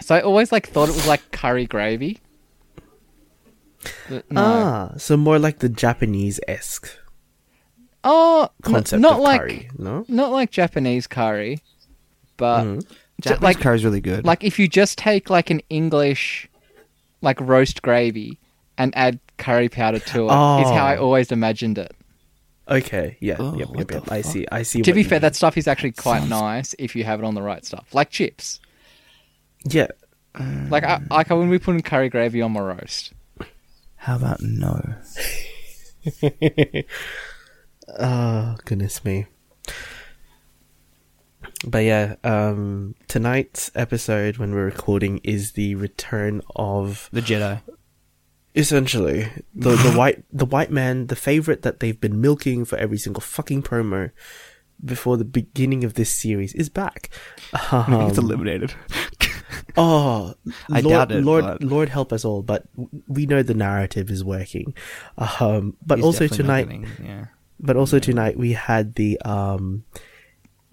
So 0.00 0.14
I 0.14 0.20
always 0.20 0.52
like 0.52 0.68
thought 0.68 0.88
it 0.88 0.94
was 0.94 1.06
like 1.08 1.30
curry 1.32 1.66
gravy. 1.66 2.18
But 4.08 4.30
no. 4.30 4.40
Ah, 4.42 4.92
so 4.96 5.16
more 5.16 5.38
like 5.38 5.58
the 5.60 5.68
Japanese 5.68 6.40
esque 6.48 6.88
oh, 8.02 8.48
n- 8.64 8.72
concept 8.72 9.00
not 9.00 9.14
of 9.14 9.20
like 9.20 9.40
curry, 9.40 9.70
no? 9.78 10.04
not 10.08 10.32
like 10.32 10.50
Japanese 10.50 11.06
curry, 11.06 11.60
but 12.36 12.64
ju- 12.64 12.80
Japanese 13.20 13.42
like 13.42 13.60
curry's 13.60 13.84
really 13.84 14.00
good. 14.00 14.24
like 14.24 14.42
if 14.42 14.58
you 14.58 14.66
just 14.66 14.98
take 14.98 15.30
like 15.30 15.50
an 15.50 15.60
English 15.70 16.48
like 17.20 17.40
roast 17.40 17.82
gravy 17.82 18.38
and 18.76 18.92
add 18.96 19.20
curry 19.38 19.68
powder 19.68 19.98
to 20.00 20.20
it, 20.22 20.24
is 20.24 20.30
how 20.70 20.84
I 20.86 20.96
Oh. 20.96 21.04
always 21.04 21.30
imagined 21.30 21.78
it. 21.78 21.92
Okay, 22.68 23.16
yeah, 23.20 23.36
Oh, 23.38 23.56
yep, 23.56 23.68
yep, 23.76 23.90
yep. 23.92 24.10
I 24.10 24.22
see, 24.22 24.44
I 24.50 24.62
see. 24.62 24.82
To 24.82 24.90
what 24.90 24.94
be 24.96 25.02
you 25.02 25.08
fair, 25.08 25.16
mean. 25.18 25.22
that 25.22 25.36
stuff 25.36 25.56
is 25.56 25.68
actually 25.68 25.92
quite 25.92 26.18
Sounds- 26.20 26.30
nice 26.30 26.74
if 26.80 26.96
you 26.96 27.04
have 27.04 27.20
it 27.20 27.24
on 27.24 27.34
the 27.34 27.42
right 27.42 27.64
stuff, 27.64 27.94
like 27.94 28.10
chips. 28.10 28.58
Yeah. 29.68 29.88
Like 30.68 30.84
I 30.84 31.00
like 31.10 31.30
I 31.30 31.34
wouldn't 31.34 31.50
be 31.52 31.58
putting 31.58 31.80
curry 31.82 32.08
gravy 32.10 32.42
on 32.42 32.52
my 32.52 32.60
roast. 32.60 33.12
How 33.96 34.16
about 34.16 34.40
no? 34.42 34.94
oh 37.98 38.56
goodness 38.64 39.04
me. 39.04 39.26
But 41.66 41.84
yeah, 41.84 42.16
um, 42.22 42.94
tonight's 43.08 43.70
episode 43.74 44.36
when 44.36 44.52
we're 44.54 44.66
recording 44.66 45.20
is 45.24 45.52
the 45.52 45.74
return 45.74 46.42
of 46.54 47.08
The 47.12 47.22
Jedi. 47.22 47.62
essentially 48.54 49.28
the 49.54 49.70
the 49.70 49.92
white 49.96 50.22
the 50.32 50.44
white 50.44 50.70
man, 50.70 51.06
the 51.06 51.16
favorite 51.16 51.62
that 51.62 51.80
they've 51.80 52.00
been 52.00 52.20
milking 52.20 52.64
for 52.66 52.76
every 52.76 52.98
single 52.98 53.22
fucking 53.22 53.62
promo 53.62 54.10
before 54.84 55.16
the 55.16 55.24
beginning 55.24 55.82
of 55.84 55.94
this 55.94 56.10
series 56.10 56.52
is 56.52 56.68
back. 56.68 57.08
it's 57.54 57.72
Um, 57.72 58.10
eliminated. 58.18 58.74
Oh, 59.76 60.34
I 60.70 60.80
Lord, 60.80 60.92
doubt 61.08 61.12
it, 61.12 61.24
Lord, 61.24 61.44
but- 61.44 61.62
Lord, 61.62 61.88
help 61.88 62.12
us 62.12 62.24
all. 62.24 62.42
But 62.42 62.64
we 63.08 63.26
know 63.26 63.42
the 63.42 63.54
narrative 63.54 64.10
is 64.10 64.24
working. 64.24 64.74
Um, 65.40 65.76
but 65.84 65.98
He's 65.98 66.04
also 66.04 66.26
tonight, 66.28 66.64
getting- 66.64 66.86
yeah. 67.04 67.26
but 67.60 67.76
also 67.76 67.98
tonight 67.98 68.38
we 68.38 68.52
had 68.52 68.94
the 68.94 69.20
um, 69.22 69.84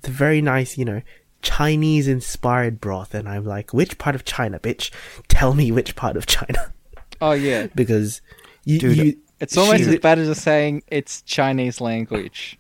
the 0.02 0.12
very 0.12 0.42
nice, 0.42 0.78
you 0.78 0.86
know, 0.86 1.02
Chinese 1.42 2.08
inspired 2.08 2.80
broth, 2.80 3.14
and 3.14 3.28
I'm 3.28 3.44
like, 3.46 3.74
which 3.74 3.98
part 3.98 4.16
of 4.16 4.24
China, 4.24 4.60
bitch? 4.60 4.92
Tell 5.28 5.54
me 5.54 5.72
which 5.72 5.96
part 5.96 6.16
of 6.16 6.26
China, 6.26 6.72
Oh 7.22 7.32
yeah, 7.34 7.68
because 7.76 8.22
you, 8.66 8.80
Dude, 8.80 8.98
you 8.98 9.18
it's 9.42 9.58
almost 9.58 9.84
She- 9.84 9.90
as 9.90 10.00
bad 10.00 10.20
as 10.20 10.28
just 10.30 10.42
saying 10.42 10.84
it's 10.88 11.22
Chinese 11.24 11.82
language. 11.82 12.58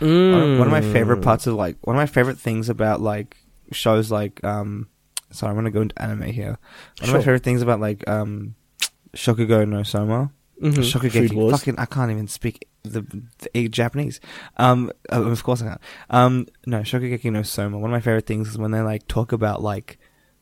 One 0.00 0.10
of- 0.10 0.58
one 0.58 0.68
of 0.68 0.70
my 0.70 0.80
Mm. 0.82 0.92
favorite 0.92 1.22
parts 1.22 1.46
of 1.46 1.54
like 1.54 1.76
one 1.86 1.96
of 1.96 1.98
my 2.00 2.06
favorite 2.06 2.38
things 2.38 2.68
about 2.68 3.00
like 3.00 3.36
shows 3.72 4.10
like 4.10 4.42
um 4.44 4.88
sorry 5.30 5.50
I'm 5.50 5.56
gonna 5.56 5.70
go 5.70 5.82
into 5.82 6.00
anime 6.02 6.22
here. 6.22 6.58
One 7.00 7.10
of 7.10 7.12
my 7.14 7.18
favorite 7.20 7.42
things 7.44 7.62
about 7.62 7.80
like 7.80 8.06
um 8.08 8.54
Shokugo 9.14 9.66
no 9.68 9.82
Soma. 9.82 10.30
Mhm. 10.62 10.74
Food 10.74 10.84
Shokugeki. 10.84 11.34
Wars. 11.34 11.52
Fucking 11.52 11.78
I 11.78 11.86
can't 11.86 12.10
even 12.10 12.26
speak 12.28 12.66
the, 12.82 13.04
the 13.52 13.68
Japanese. 13.68 14.20
Um 14.56 14.90
uh, 15.12 15.22
of 15.22 15.42
course 15.44 15.62
I 15.62 15.66
can't. 15.68 15.80
Um 16.10 16.46
no, 16.66 16.80
Shokugeki 16.80 17.30
no 17.32 17.42
Soma. 17.42 17.78
One 17.78 17.90
of 17.90 17.92
my 17.92 18.00
favorite 18.00 18.26
things 18.26 18.48
is 18.48 18.58
when 18.58 18.70
they 18.72 18.80
like 18.80 19.06
talk 19.08 19.32
about 19.32 19.62
like 19.62 19.98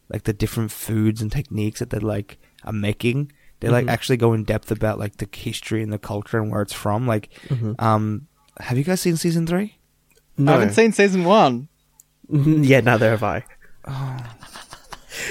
like 0.08 0.22
the 0.24 0.32
different 0.32 0.70
foods 0.70 1.20
and 1.20 1.30
techniques 1.32 1.80
that 1.80 1.90
they 1.90 1.98
like 1.98 2.38
are 2.64 2.72
making. 2.72 3.32
They 3.60 3.68
like 3.68 3.86
Mhm. 3.86 3.90
actually 3.90 4.16
go 4.18 4.32
in 4.34 4.44
depth 4.44 4.70
about 4.70 4.98
like 4.98 5.16
the 5.16 5.28
history 5.32 5.82
and 5.82 5.92
the 5.92 5.98
culture 5.98 6.38
and 6.40 6.50
where 6.50 6.62
it's 6.62 6.72
from. 6.72 7.06
Like 7.06 7.30
Mhm. 7.48 7.80
um 7.82 8.28
have 8.60 8.78
you 8.78 8.84
guys 8.84 9.00
seen 9.02 9.16
season 9.16 9.46
three? 9.46 9.78
No. 10.38 10.52
I 10.52 10.54
haven't 10.58 10.74
seen 10.74 10.92
season 10.92 11.24
one. 11.24 11.68
yeah, 12.28 12.80
neither 12.80 13.10
have 13.10 13.22
I. 13.22 13.44
Oh. 13.86 14.16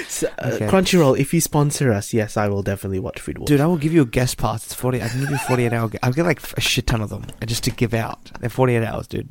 So, 0.08 0.28
uh, 0.38 0.50
Okay. 0.54 0.66
Crunchyroll, 0.66 1.18
if 1.18 1.32
you 1.34 1.40
sponsor 1.40 1.92
us, 1.92 2.12
yes, 2.12 2.36
I 2.36 2.48
will 2.48 2.62
definitely 2.62 2.98
watch 2.98 3.20
Food 3.20 3.38
Wars. 3.38 3.48
Dude, 3.48 3.60
I 3.60 3.66
will 3.66 3.76
give 3.76 3.92
you 3.92 4.02
a 4.02 4.06
guest 4.06 4.36
pass. 4.38 4.64
It's 4.64 4.74
forty. 4.74 5.02
I 5.02 5.08
can 5.08 5.20
give 5.20 5.30
you 5.30 5.38
forty-eight 5.38 5.72
hour. 5.72 5.90
I'll 6.02 6.12
get 6.12 6.24
like 6.24 6.40
a 6.56 6.60
shit 6.60 6.86
ton 6.86 7.00
of 7.00 7.10
them 7.10 7.24
just 7.46 7.64
to 7.64 7.70
give 7.70 7.94
out. 7.94 8.30
They're 8.40 8.50
forty-eight 8.50 8.84
hours, 8.84 9.06
dude. 9.06 9.28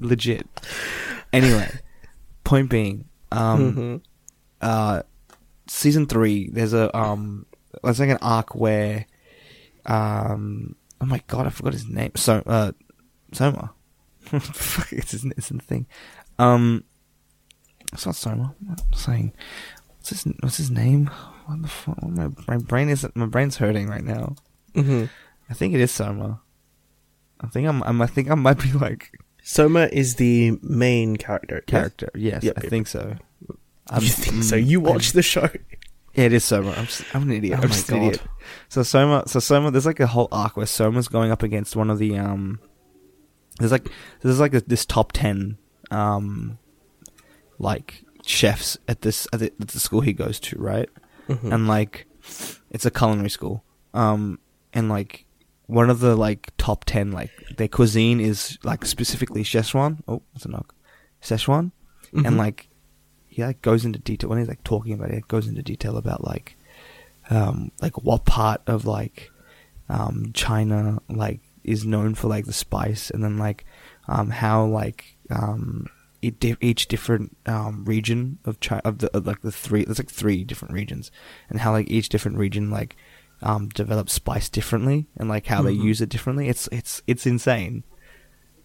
Legit. 0.00 0.46
Anyway, 1.32 1.70
point 2.44 2.70
being, 2.70 3.06
um, 3.32 3.74
Mhm. 3.74 4.00
uh, 4.60 5.02
season 5.68 6.06
three. 6.06 6.48
There's 6.50 6.72
a 6.72 6.94
um, 6.96 7.46
there's 7.82 8.00
like 8.00 8.10
an 8.10 8.18
arc 8.22 8.54
where, 8.54 9.06
um, 9.86 10.74
oh 11.00 11.06
my 11.06 11.22
god, 11.26 11.46
I 11.46 11.50
forgot 11.50 11.72
his 11.72 11.86
name. 11.88 12.12
So, 12.16 12.42
uh, 12.46 12.72
Soma. 13.32 13.72
Fuck, 14.22 14.92
it's 14.92 15.14
it's 15.14 15.48
the 15.48 15.58
thing. 15.58 15.86
Um, 16.38 16.84
it's 17.92 18.04
not 18.04 18.16
Soma. 18.16 18.54
What 18.66 18.80
am 18.80 18.92
saying? 18.92 19.32
What's 20.10 20.22
his 20.24 20.34
What's 20.40 20.56
his 20.56 20.70
name? 20.70 21.06
What 21.46 21.62
the 21.62 21.68
fuck? 21.68 22.02
My 22.02 22.28
my 22.46 22.56
brain 22.58 22.88
is 22.88 23.06
my 23.14 23.26
brain's 23.26 23.56
hurting 23.56 23.88
right 23.88 24.04
now. 24.04 24.36
Mhm. 24.74 25.08
I 25.50 25.54
think 25.54 25.74
it 25.74 25.80
is 25.80 25.90
Soma. 25.90 26.40
I 27.40 27.46
think 27.48 27.68
I'm, 27.68 27.82
I'm. 27.84 28.00
I 28.02 28.06
think 28.06 28.30
I 28.30 28.34
might 28.34 28.60
be 28.60 28.72
like 28.72 29.12
Soma 29.42 29.88
is 29.92 30.16
the 30.16 30.58
main 30.62 31.16
character. 31.16 31.62
character. 31.66 32.08
Yes, 32.14 32.42
Yep, 32.42 32.54
I 32.58 32.62
yep. 32.62 32.70
think 32.70 32.86
so. 32.86 33.16
you 34.00 34.08
think 34.08 34.42
so? 34.44 34.56
mm, 34.56 34.66
You 34.66 34.80
watch 34.80 35.12
the 35.12 35.22
show. 35.22 35.48
Yeah, 36.14 36.24
it 36.24 36.32
is 36.32 36.44
Soma. 36.44 36.72
I'm 36.72 36.86
just, 36.86 37.04
I'm 37.14 37.22
an 37.22 37.32
idiot. 37.32 37.58
Oh 37.58 37.62
I'm 37.62 37.68
just 37.68 37.88
an 37.90 37.98
God. 38.00 38.06
idiot. 38.14 38.22
So 38.68 38.82
Soma, 38.82 39.22
so 39.28 39.38
Soma, 39.40 39.70
there's 39.70 39.86
like 39.86 40.00
a 40.00 40.06
whole 40.08 40.28
arc 40.32 40.56
where 40.56 40.66
Soma's 40.66 41.06
going 41.08 41.30
up 41.30 41.42
against 41.42 41.76
one 41.76 41.90
of 41.90 41.98
the 41.98 42.18
um. 42.18 42.60
There's 43.58 43.72
like 43.72 43.88
there's 44.22 44.40
like 44.40 44.54
a, 44.54 44.60
this 44.60 44.84
top 44.84 45.12
ten 45.12 45.58
um, 45.90 46.58
like 47.58 48.04
chefs 48.28 48.76
at 48.86 49.00
this 49.00 49.26
at 49.32 49.40
the, 49.40 49.46
at 49.60 49.68
the 49.68 49.80
school 49.80 50.02
he 50.02 50.12
goes 50.12 50.38
to, 50.40 50.58
right? 50.58 50.88
Mhm. 51.28 51.52
and 51.52 51.68
like 51.68 52.06
it's 52.70 52.86
a 52.86 52.90
culinary 52.90 53.28
school 53.30 53.62
um 53.94 54.38
and 54.72 54.88
like 54.88 55.24
one 55.66 55.90
of 55.90 56.00
the 56.00 56.14
like 56.16 56.50
top 56.56 56.84
10 56.86 57.10
like 57.12 57.30
their 57.58 57.68
cuisine 57.68 58.18
is 58.20 58.58
like 58.64 58.84
specifically 58.86 59.42
Szechuan 59.44 59.98
oh 60.08 60.22
that's 60.32 60.46
a 60.46 60.50
knock 60.50 60.74
Szechuan 61.22 61.72
Mhm. 62.12 62.26
and 62.26 62.36
like 62.38 62.68
he 63.26 63.44
like 63.44 63.60
goes 63.62 63.84
into 63.84 63.98
detail 63.98 64.30
when 64.30 64.38
he's 64.38 64.48
like 64.48 64.64
talking 64.64 64.92
about 64.94 65.10
it, 65.10 65.18
it 65.18 65.28
goes 65.28 65.46
into 65.46 65.62
detail 65.62 65.96
about 65.98 66.24
like 66.24 66.56
um 67.30 67.70
like 67.82 67.96
what 68.02 68.24
part 68.24 68.62
of 68.66 68.86
like 68.86 69.30
um 69.90 70.30
China 70.34 70.98
like 71.10 71.40
is 71.64 71.84
known 71.84 72.14
for 72.14 72.28
like 72.28 72.46
the 72.46 72.52
spice 72.54 73.10
and 73.10 73.22
then 73.22 73.36
like 73.36 73.64
um 74.08 74.30
how 74.30 74.64
like 74.64 75.16
um 75.30 75.86
each 76.20 76.88
different 76.88 77.36
um 77.46 77.84
region 77.84 78.38
of 78.44 78.58
China 78.60 78.82
of 78.84 78.98
the 78.98 79.16
of 79.16 79.26
like 79.26 79.40
the 79.42 79.52
three 79.52 79.84
there's 79.84 79.98
like 79.98 80.10
three 80.10 80.42
different 80.44 80.74
regions 80.74 81.10
and 81.48 81.60
how 81.60 81.72
like 81.72 81.88
each 81.90 82.08
different 82.08 82.36
region 82.38 82.70
like 82.70 82.96
um 83.42 83.68
develops 83.68 84.12
spice 84.12 84.48
differently 84.48 85.06
and 85.16 85.28
like 85.28 85.46
how 85.46 85.62
they 85.62 85.74
Mhm. 85.74 85.84
use 85.84 86.00
it 86.00 86.08
differently 86.08 86.48
it's 86.48 86.68
it's 86.72 87.02
it's 87.06 87.24
insane 87.26 87.84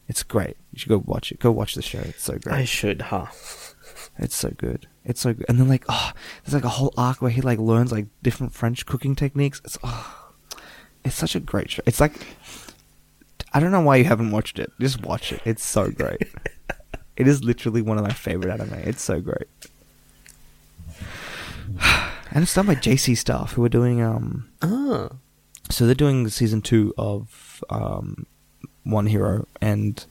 it's 0.08 0.24
great 0.24 0.58
you 0.72 0.80
should 0.80 0.90
go 0.90 1.04
watch 1.06 1.32
it 1.32 1.40
go 1.40 1.52
watch 1.52 1.76
the 1.76 1.82
show 1.84 2.00
it's 2.00 2.24
so 2.24 2.38
great 2.40 2.56
I 2.56 2.66
should, 2.66 3.02
huh? 3.04 3.28
it's 4.18 4.36
so 4.36 4.50
good. 4.58 4.88
It's 5.06 5.20
so 5.22 5.34
good. 5.34 5.46
And 5.50 5.60
then 5.60 5.68
like, 5.68 5.84
oh, 5.90 6.12
there's 6.44 6.54
like 6.54 6.64
a 6.64 6.70
whole 6.70 6.94
arc 6.98 7.22
where 7.22 7.30
he 7.32 7.42
like 7.42 7.60
learns 7.60 7.92
like 7.92 8.08
different 8.24 8.54
French 8.54 8.86
cooking 8.86 9.16
techniques. 9.16 9.62
It's 9.66 9.78
oh, 9.84 10.32
it's 11.04 11.16
such 11.16 11.36
a 11.36 11.40
great 11.42 11.70
show. 11.70 11.84
It's 11.86 12.00
like, 12.00 12.14
I 13.54 13.60
don't 13.60 13.72
know 13.72 13.82
why 13.82 13.98
you 13.98 14.06
haven't 14.06 14.32
watched 14.32 14.60
it. 14.60 14.72
Just 14.80 15.02
watch 15.04 15.34
it. 15.34 15.42
It's 15.46 15.64
so 15.64 15.92
great. 15.92 16.22
it 17.18 17.28
is 17.28 17.44
literally 17.44 17.82
one 17.82 17.98
of 17.98 18.04
my 18.04 18.14
favorite 18.14 18.52
anime. 18.52 18.74
It's 18.84 19.02
so 19.02 19.20
great. 19.22 19.48
And 22.36 22.42
it's 22.42 22.56
done 22.56 22.66
by 22.66 22.74
JC 22.74 23.16
Staff, 23.16 23.52
who 23.54 23.64
are 23.64 23.70
doing 23.70 24.02
um. 24.02 24.50
Ah. 24.64 25.10
So 25.70 25.86
they're 25.86 25.94
doing 25.94 26.28
season 26.30 26.62
two 26.64 26.92
of 26.98 27.64
um, 27.70 28.26
One 28.84 29.06
Hero 29.06 29.48
and 29.62 30.04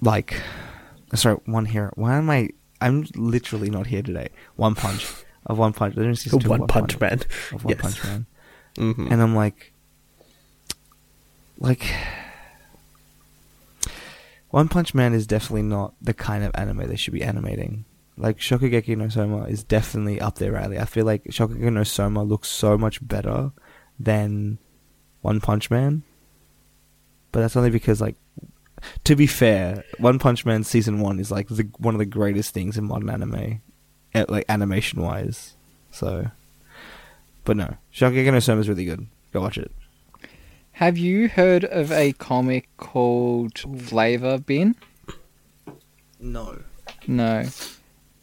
like, 0.00 0.40
sorry, 1.14 1.36
One 1.44 1.66
Hero. 1.66 1.92
Why 1.94 2.16
am 2.16 2.30
I? 2.30 2.48
I'm 2.80 3.06
literally 3.14 3.68
not 3.68 3.88
here 3.88 4.00
today. 4.00 4.30
One 4.56 4.74
Punch 4.74 5.06
of 5.44 5.58
One 5.58 5.74
Punch. 5.74 5.94
They're 5.94 6.04
doing 6.04 6.16
season 6.16 6.38
two 6.38 6.48
One 6.48 6.62
of 6.62 6.68
Punch 6.68 6.98
Man. 6.98 7.20
of 7.52 7.64
One 7.64 7.74
Yes. 7.74 7.80
Punch 7.82 8.04
Man, 8.04 8.26
Mhm. 8.76 9.10
and 9.10 9.20
I'm 9.20 9.34
like, 9.36 9.72
like. 11.58 11.84
One 14.50 14.68
Punch 14.68 14.94
Man 14.94 15.12
is 15.12 15.26
definitely 15.26 15.62
not 15.62 15.94
the 16.00 16.14
kind 16.14 16.44
of 16.44 16.52
anime 16.54 16.88
they 16.88 16.96
should 16.96 17.12
be 17.12 17.22
animating. 17.22 17.84
Like 18.16 18.38
Shokugeki 18.38 18.96
no 18.96 19.08
Soma 19.08 19.44
is 19.44 19.62
definitely 19.62 20.20
up 20.20 20.36
there, 20.36 20.52
Riley. 20.52 20.78
I 20.78 20.86
feel 20.86 21.04
like 21.04 21.24
Shokugeki 21.24 21.72
no 21.72 21.84
Soma 21.84 22.22
looks 22.22 22.48
so 22.48 22.76
much 22.78 23.06
better 23.06 23.52
than 24.00 24.58
One 25.20 25.40
Punch 25.40 25.70
Man. 25.70 26.02
But 27.30 27.40
that's 27.40 27.56
only 27.56 27.70
because, 27.70 28.00
like, 28.00 28.16
to 29.04 29.14
be 29.14 29.26
fair, 29.26 29.84
One 29.98 30.18
Punch 30.18 30.46
Man 30.46 30.64
season 30.64 31.00
one 31.00 31.20
is 31.20 31.30
like 31.30 31.48
the 31.48 31.68
one 31.78 31.94
of 31.94 31.98
the 31.98 32.06
greatest 32.06 32.54
things 32.54 32.78
in 32.78 32.84
modern 32.84 33.10
anime, 33.10 33.60
eh, 34.14 34.24
like 34.28 34.46
animation 34.48 35.02
wise. 35.02 35.56
So, 35.90 36.30
but 37.44 37.56
no, 37.56 37.76
Shokugeki 37.94 38.32
no 38.32 38.40
Soma 38.40 38.62
is 38.62 38.68
really 38.68 38.86
good. 38.86 39.06
Go 39.32 39.42
watch 39.42 39.58
it. 39.58 39.70
Have 40.78 40.96
you 40.96 41.28
heard 41.28 41.64
of 41.64 41.90
a 41.90 42.12
comic 42.12 42.68
called 42.76 43.58
Flavor 43.58 44.38
Bin? 44.38 44.76
No. 46.20 46.60
No. 47.04 47.46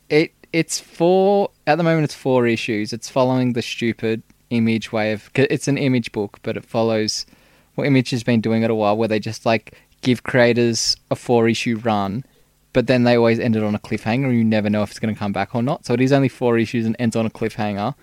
It 0.08 0.32
it's 0.53 0.80
four 0.80 1.51
at 1.68 1.76
the 1.76 1.84
moment. 1.84 2.06
It's 2.06 2.16
four 2.16 2.47
issues. 2.47 2.93
It's 2.93 3.10
following 3.10 3.51
the 3.51 3.62
stupid 3.62 4.24
image 4.51 4.93
way 4.93 5.12
of. 5.12 5.30
It's 5.36 5.68
an 5.68 5.78
image 5.78 6.14
book, 6.14 6.39
but 6.43 6.56
it 6.56 6.64
follows 6.64 7.26
what 7.74 7.88
Image 7.88 8.12
has 8.12 8.24
been 8.24 8.39
doing 8.39 8.64
it 8.64 8.70
a 8.70 8.76
while, 8.76 8.95
where 8.95 9.10
they 9.10 9.20
just 9.20 9.45
like 9.45 9.78
give 9.99 10.24
creators 10.24 10.95
a 11.12 11.16
four 11.18 11.49
issue 11.49 11.76
run, 11.80 12.24
but 12.72 12.88
then 12.88 13.03
they 13.03 13.18
always 13.18 13.38
end 13.38 13.58
it 13.58 13.64
on 13.64 13.76
a 13.76 13.80
cliffhanger, 13.80 14.28
and 14.28 14.38
you 14.38 14.45
never 14.45 14.70
know 14.70 14.82
if 14.82 14.91
it's 14.91 14.99
going 14.99 15.14
to 15.14 15.20
come 15.20 15.34
back 15.34 15.56
or 15.56 15.62
not. 15.62 15.86
So 15.86 15.93
it 15.93 15.99
is 15.99 16.14
only 16.14 16.30
four 16.30 16.58
issues 16.58 16.86
and 16.86 16.95
ends 16.99 17.18
on 17.18 17.26
a 17.26 17.30
cliffhanger, 17.30 17.95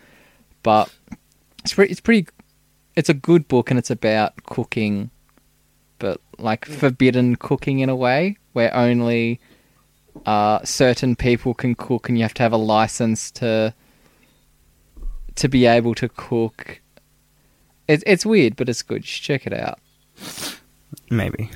but 0.62 0.94
it's 1.64 1.72
pretty. 1.72 1.90
It's 1.90 2.02
pretty. 2.02 2.26
It's 2.94 3.08
a 3.08 3.14
good 3.14 3.48
book, 3.48 3.70
and 3.70 3.78
it's 3.78 3.90
about 3.90 4.44
cooking, 4.44 5.10
but 5.98 6.20
like 6.38 6.64
forbidden 6.64 7.36
cooking 7.36 7.78
in 7.80 7.88
a 7.88 7.96
way, 7.96 8.36
where 8.52 8.74
only 8.74 9.40
uh, 10.26 10.62
certain 10.64 11.16
people 11.16 11.54
can 11.54 11.74
cook, 11.74 12.08
and 12.08 12.18
you 12.18 12.24
have 12.24 12.34
to 12.34 12.42
have 12.42 12.52
a 12.52 12.58
license 12.58 13.30
to 13.32 13.74
to 15.36 15.48
be 15.48 15.66
able 15.66 15.94
to 15.94 16.08
cook. 16.08 16.80
It's 17.88 18.04
it's 18.06 18.26
weird, 18.26 18.56
but 18.56 18.68
it's 18.68 18.82
good. 18.82 19.04
Check 19.04 19.46
it 19.46 19.52
out. 19.52 19.78
Maybe. 21.10 21.50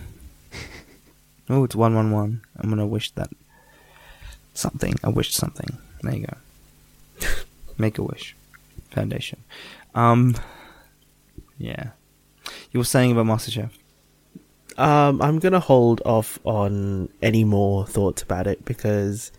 oh, 1.51 1.65
it's 1.65 1.77
one 1.77 1.95
one 1.95 2.13
one. 2.13 2.43
I'm 2.59 2.69
gonna 2.71 2.87
wish 2.87 3.11
that 3.13 3.29
something. 4.55 4.95
I 5.05 5.09
wished 5.09 5.35
something. 5.35 5.79
There 6.03 6.15
you 6.15 6.27
go. 6.27 7.29
Make 7.79 7.99
a 7.99 8.03
wish. 8.03 8.35
Foundation. 8.91 9.43
Um. 9.95 10.37
Yeah. 11.59 11.91
You 12.71 12.81
were 12.81 12.85
saying 12.85 13.13
about 13.13 13.27
MasterChef. 13.27 13.71
Um, 14.79 15.23
I'm 15.23 15.39
gonna 15.39 15.61
hold 15.61 16.03
off 16.05 16.39
on 16.45 17.09
any 17.23 17.45
more 17.45 17.87
thoughts 17.87 18.23
about 18.23 18.47
it 18.47 18.65
because 18.65 19.33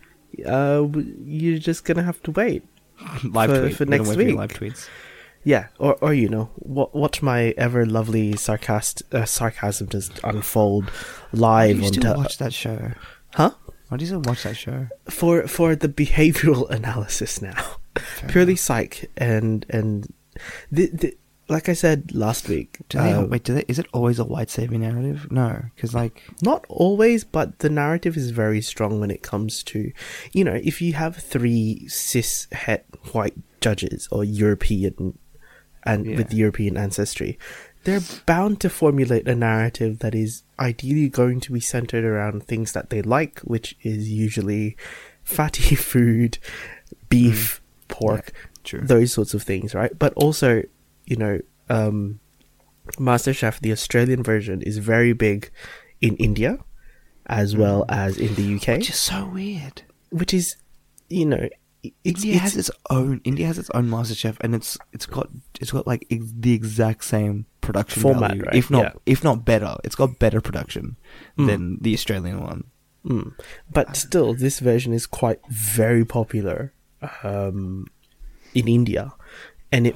uh, 0.45 0.85
you're 1.23 1.59
just 1.59 1.85
gonna 1.85 2.03
have 2.03 2.21
to 2.23 2.31
wait. 2.31 2.63
live 3.23 3.51
For- 3.51 3.61
tweet. 3.61 3.75
for 3.75 3.85
next 3.85 4.07
wait 4.09 4.13
for 4.17 4.23
week. 4.23 4.35
Live 4.35 4.49
tweets. 4.53 4.89
Yeah, 5.43 5.67
or 5.77 5.95
or 6.01 6.13
you 6.13 6.27
know, 6.27 6.49
wa- 6.57 6.89
watch 6.91 7.21
my 7.21 7.53
ever 7.57 7.85
lovely 7.85 8.33
sarcast 8.33 9.03
uh, 9.13 9.25
sarcasm 9.25 9.87
just 9.89 10.19
unfold 10.23 10.89
Why 11.31 11.67
do 11.67 11.73
live 11.73 11.77
you 11.81 11.85
on 11.87 11.93
still 11.93 12.13
te- 12.13 12.17
watch 12.19 12.37
that 12.39 12.53
show? 12.53 12.91
huh 13.33 13.51
Why 13.89 13.97
do 13.97 14.03
you 14.03 14.07
still 14.07 14.21
watch 14.21 14.43
that 14.43 14.57
show? 14.57 14.87
for 15.09 15.47
for 15.47 15.75
the 15.75 15.87
behavioral 15.87 16.67
analysis 16.77 17.41
now. 17.43 17.77
Fair 17.95 18.29
Purely 18.29 18.51
enough. 18.53 18.59
psych 18.61 19.11
and 19.15 19.65
and 19.69 20.11
the, 20.71 20.87
the 20.91 21.17
like 21.49 21.69
I 21.69 21.73
said 21.73 22.13
last 22.13 22.49
week. 22.49 22.79
Do 22.89 22.97
they, 22.97 23.13
uh, 23.13 23.25
wait, 23.25 23.43
do 23.43 23.53
they, 23.53 23.63
is 23.67 23.79
it 23.79 23.87
always 23.93 24.19
a 24.19 24.25
white 24.25 24.49
savior 24.49 24.77
narrative? 24.77 25.31
No, 25.31 25.61
because 25.75 25.93
like 25.93 26.23
Not 26.41 26.65
always, 26.69 27.23
but 27.23 27.59
the 27.59 27.69
narrative 27.69 28.17
is 28.17 28.31
very 28.31 28.61
strong 28.61 28.99
when 28.99 29.11
it 29.11 29.23
comes 29.23 29.63
to, 29.63 29.91
you 30.33 30.43
know, 30.43 30.59
if 30.63 30.81
you 30.81 30.93
have 30.93 31.15
three 31.15 31.87
cis 31.87 32.47
het 32.51 32.85
white 33.13 33.35
judges 33.61 34.07
or 34.11 34.23
European 34.23 35.17
and 35.83 36.05
Yeah. 36.05 36.17
with 36.17 36.33
European 36.33 36.75
ancestry, 36.77 37.39
they're 37.85 38.01
bound 38.25 38.59
to 38.61 38.69
formulate 38.69 39.25
a 39.27 39.35
narrative 39.35 39.99
that 39.99 40.13
is 40.13 40.43
ideally 40.59 41.07
going 41.07 41.39
to 41.39 41.53
be 41.53 41.61
centered 41.61 42.03
around 42.03 42.43
things 42.43 42.73
that 42.73 42.89
they 42.89 43.01
like, 43.01 43.39
which 43.41 43.77
is 43.83 44.09
usually 44.09 44.75
fatty 45.23 45.75
food, 45.93 46.37
beef, 47.07 47.61
pork, 47.87 48.33
true. 48.65 48.81
those 48.81 49.13
sorts 49.13 49.33
of 49.33 49.43
things, 49.43 49.73
right? 49.73 49.97
But 49.97 50.13
also, 50.15 50.63
you 51.07 51.15
know, 51.15 51.39
um, 51.69 52.19
MasterChef, 52.97 53.59
the 53.59 53.71
Australian 53.71 54.23
version, 54.23 54.61
is 54.61 54.77
very 54.77 55.13
big 55.13 55.49
in 56.01 56.15
India 56.17 56.59
as 57.25 57.55
well 57.57 57.83
as 57.89 58.17
in 58.17 58.35
the 58.35 58.43
UK, 58.55 58.67
Mm. 58.67 58.77
which 58.77 58.89
is 58.89 58.95
so 58.95 59.27
weird. 59.27 59.81
which 60.09 60.33
is, 60.33 60.55
you 61.09 61.25
know, 61.25 61.49
it's, 61.83 61.93
India 62.23 62.35
it's- 62.35 62.41
has 62.53 62.55
its 62.57 62.71
own. 62.89 63.19
India 63.25 63.45
has 63.45 63.57
its 63.57 63.69
own 63.73 63.89
MasterChef, 63.89 64.37
and 64.41 64.55
it's 64.55 64.77
it's 64.93 65.05
got 65.05 65.27
it's 65.59 65.71
got 65.71 65.85
like 65.85 66.07
ex- 66.09 66.31
the 66.45 66.53
exact 66.53 67.03
same 67.03 67.45
production 67.59 68.01
Format, 68.01 68.29
value, 68.31 68.43
right? 68.43 68.55
if 68.55 68.71
not 68.71 68.83
Yeah. 68.83 68.93
if 69.05 69.23
not 69.23 69.43
better. 69.43 69.75
It's 69.83 69.95
got 69.95 70.17
better 70.19 70.39
production 70.39 70.95
Mm. 71.37 71.47
than 71.47 71.77
the 71.81 71.93
Australian 71.93 72.39
one. 72.41 72.63
Mm. 73.05 73.33
But 73.71 73.95
still, 73.97 74.33
this 74.33 74.59
version 74.59 74.93
is 74.93 75.05
quite 75.05 75.39
very 75.49 76.05
popular 76.05 76.73
um, 77.23 77.87
in 78.53 78.67
India, 78.67 79.13
and 79.71 79.87
it 79.87 79.95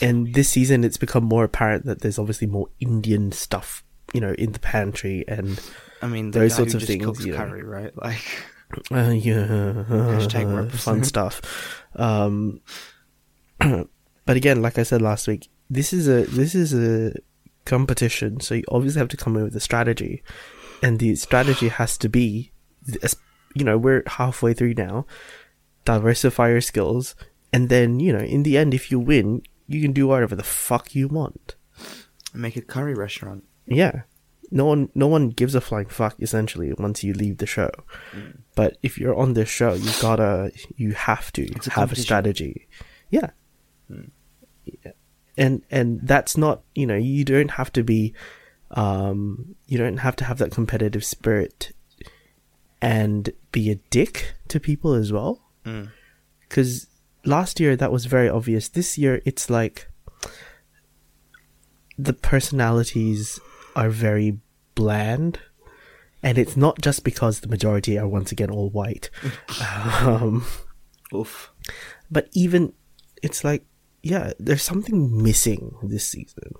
and 0.00 0.34
this 0.34 0.48
season 0.48 0.84
it's 0.84 0.96
become 0.96 1.24
more 1.24 1.44
apparent 1.44 1.84
that 1.86 2.00
there's 2.00 2.18
obviously 2.18 2.46
more 2.46 2.68
Indian 2.80 3.32
stuff, 3.32 3.84
you 4.12 4.20
know, 4.20 4.32
in 4.32 4.52
the 4.52 4.58
pantry 4.58 5.24
and 5.28 5.60
I 6.02 6.06
mean, 6.06 6.30
Those 6.30 6.54
sorts 6.54 6.74
of 6.74 6.82
things, 6.82 7.04
cooks 7.04 7.24
you 7.24 7.32
know. 7.32 7.38
curry, 7.38 7.62
right? 7.62 7.96
Like, 7.96 8.24
uh, 8.90 9.10
yeah, 9.10 9.84
Hashtag 9.88 10.70
fun 10.72 11.04
stuff. 11.04 11.84
Um, 11.94 12.60
but 13.58 14.36
again, 14.36 14.62
like 14.62 14.78
I 14.78 14.82
said 14.82 15.02
last 15.02 15.28
week, 15.28 15.48
this 15.68 15.92
is 15.92 16.08
a 16.08 16.24
this 16.24 16.54
is 16.54 16.72
a 16.74 17.14
competition, 17.64 18.40
so 18.40 18.54
you 18.54 18.64
obviously 18.68 18.98
have 19.00 19.08
to 19.08 19.16
come 19.16 19.36
in 19.36 19.44
with 19.44 19.56
a 19.56 19.60
strategy, 19.60 20.22
and 20.82 20.98
the 20.98 21.14
strategy 21.16 21.68
has 21.68 21.98
to 21.98 22.08
be, 22.08 22.52
you 23.54 23.64
know, 23.64 23.76
we're 23.76 24.02
halfway 24.06 24.54
through 24.54 24.74
now. 24.74 25.06
Diversify 25.84 26.50
your 26.50 26.60
skills, 26.60 27.14
and 27.52 27.68
then 27.68 28.00
you 28.00 28.12
know, 28.12 28.24
in 28.24 28.42
the 28.42 28.56
end, 28.56 28.72
if 28.72 28.90
you 28.90 28.98
win, 28.98 29.42
you 29.70 29.80
can 29.80 29.92
do 29.92 30.08
whatever 30.08 30.34
the 30.34 30.42
fuck 30.42 30.94
you 30.94 31.06
want. 31.06 31.54
make 32.34 32.56
a 32.56 32.60
curry 32.60 32.94
restaurant. 32.94 33.44
Yeah. 33.66 34.02
No 34.50 34.64
one 34.64 34.88
no 34.96 35.06
one 35.06 35.28
gives 35.28 35.54
a 35.54 35.60
flying 35.60 35.86
fuck 35.86 36.16
essentially 36.18 36.72
once 36.76 37.04
you 37.04 37.14
leave 37.14 37.38
the 37.38 37.46
show. 37.46 37.70
But 38.56 38.78
if 38.82 38.98
you're 38.98 39.14
on 39.14 39.34
this 39.34 39.48
show, 39.48 39.74
you 39.74 39.90
gotta 40.02 40.50
you 40.76 40.92
have 40.92 41.30
to 41.32 41.46
a 41.66 41.70
have 41.70 41.92
a 41.92 41.96
strategy. 41.96 42.66
Yeah. 43.10 43.30
Yeah. 44.64 44.92
And 45.36 45.62
and 45.70 46.00
that's 46.02 46.36
not 46.36 46.62
you 46.74 46.86
know, 46.86 46.96
you 46.96 47.24
don't 47.24 47.52
have 47.52 47.72
to 47.74 47.84
be 47.84 48.12
um 48.72 49.54
you 49.66 49.78
don't 49.78 49.98
have 49.98 50.16
to 50.16 50.24
have 50.24 50.38
that 50.38 50.50
competitive 50.50 51.04
spirit 51.04 51.70
and 52.82 53.30
be 53.52 53.70
a 53.70 53.76
dick 53.90 54.34
to 54.48 54.58
people 54.58 54.94
as 54.94 55.12
well. 55.12 55.40
Mm. 55.64 55.92
Because 56.40 56.88
last 57.24 57.60
year 57.60 57.76
that 57.76 57.92
was 57.92 58.06
very 58.06 58.28
obvious. 58.28 58.68
This 58.68 58.98
year 58.98 59.20
it's 59.24 59.50
like 59.50 59.88
the 61.98 62.12
personalities 62.12 63.38
are 63.76 63.90
very 63.90 64.38
bland, 64.74 65.38
and 66.22 66.38
it's 66.38 66.56
not 66.56 66.80
just 66.80 67.04
because 67.04 67.40
the 67.40 67.48
majority 67.48 67.98
are 67.98 68.08
once 68.08 68.32
again 68.32 68.50
all 68.50 68.70
white. 68.70 69.10
um, 70.00 70.44
Oof. 71.14 71.50
but 72.10 72.28
even 72.32 72.72
it's 73.22 73.44
like, 73.44 73.64
yeah, 74.02 74.32
there's 74.38 74.62
something 74.62 75.22
missing 75.22 75.76
this 75.82 76.06
season, 76.06 76.54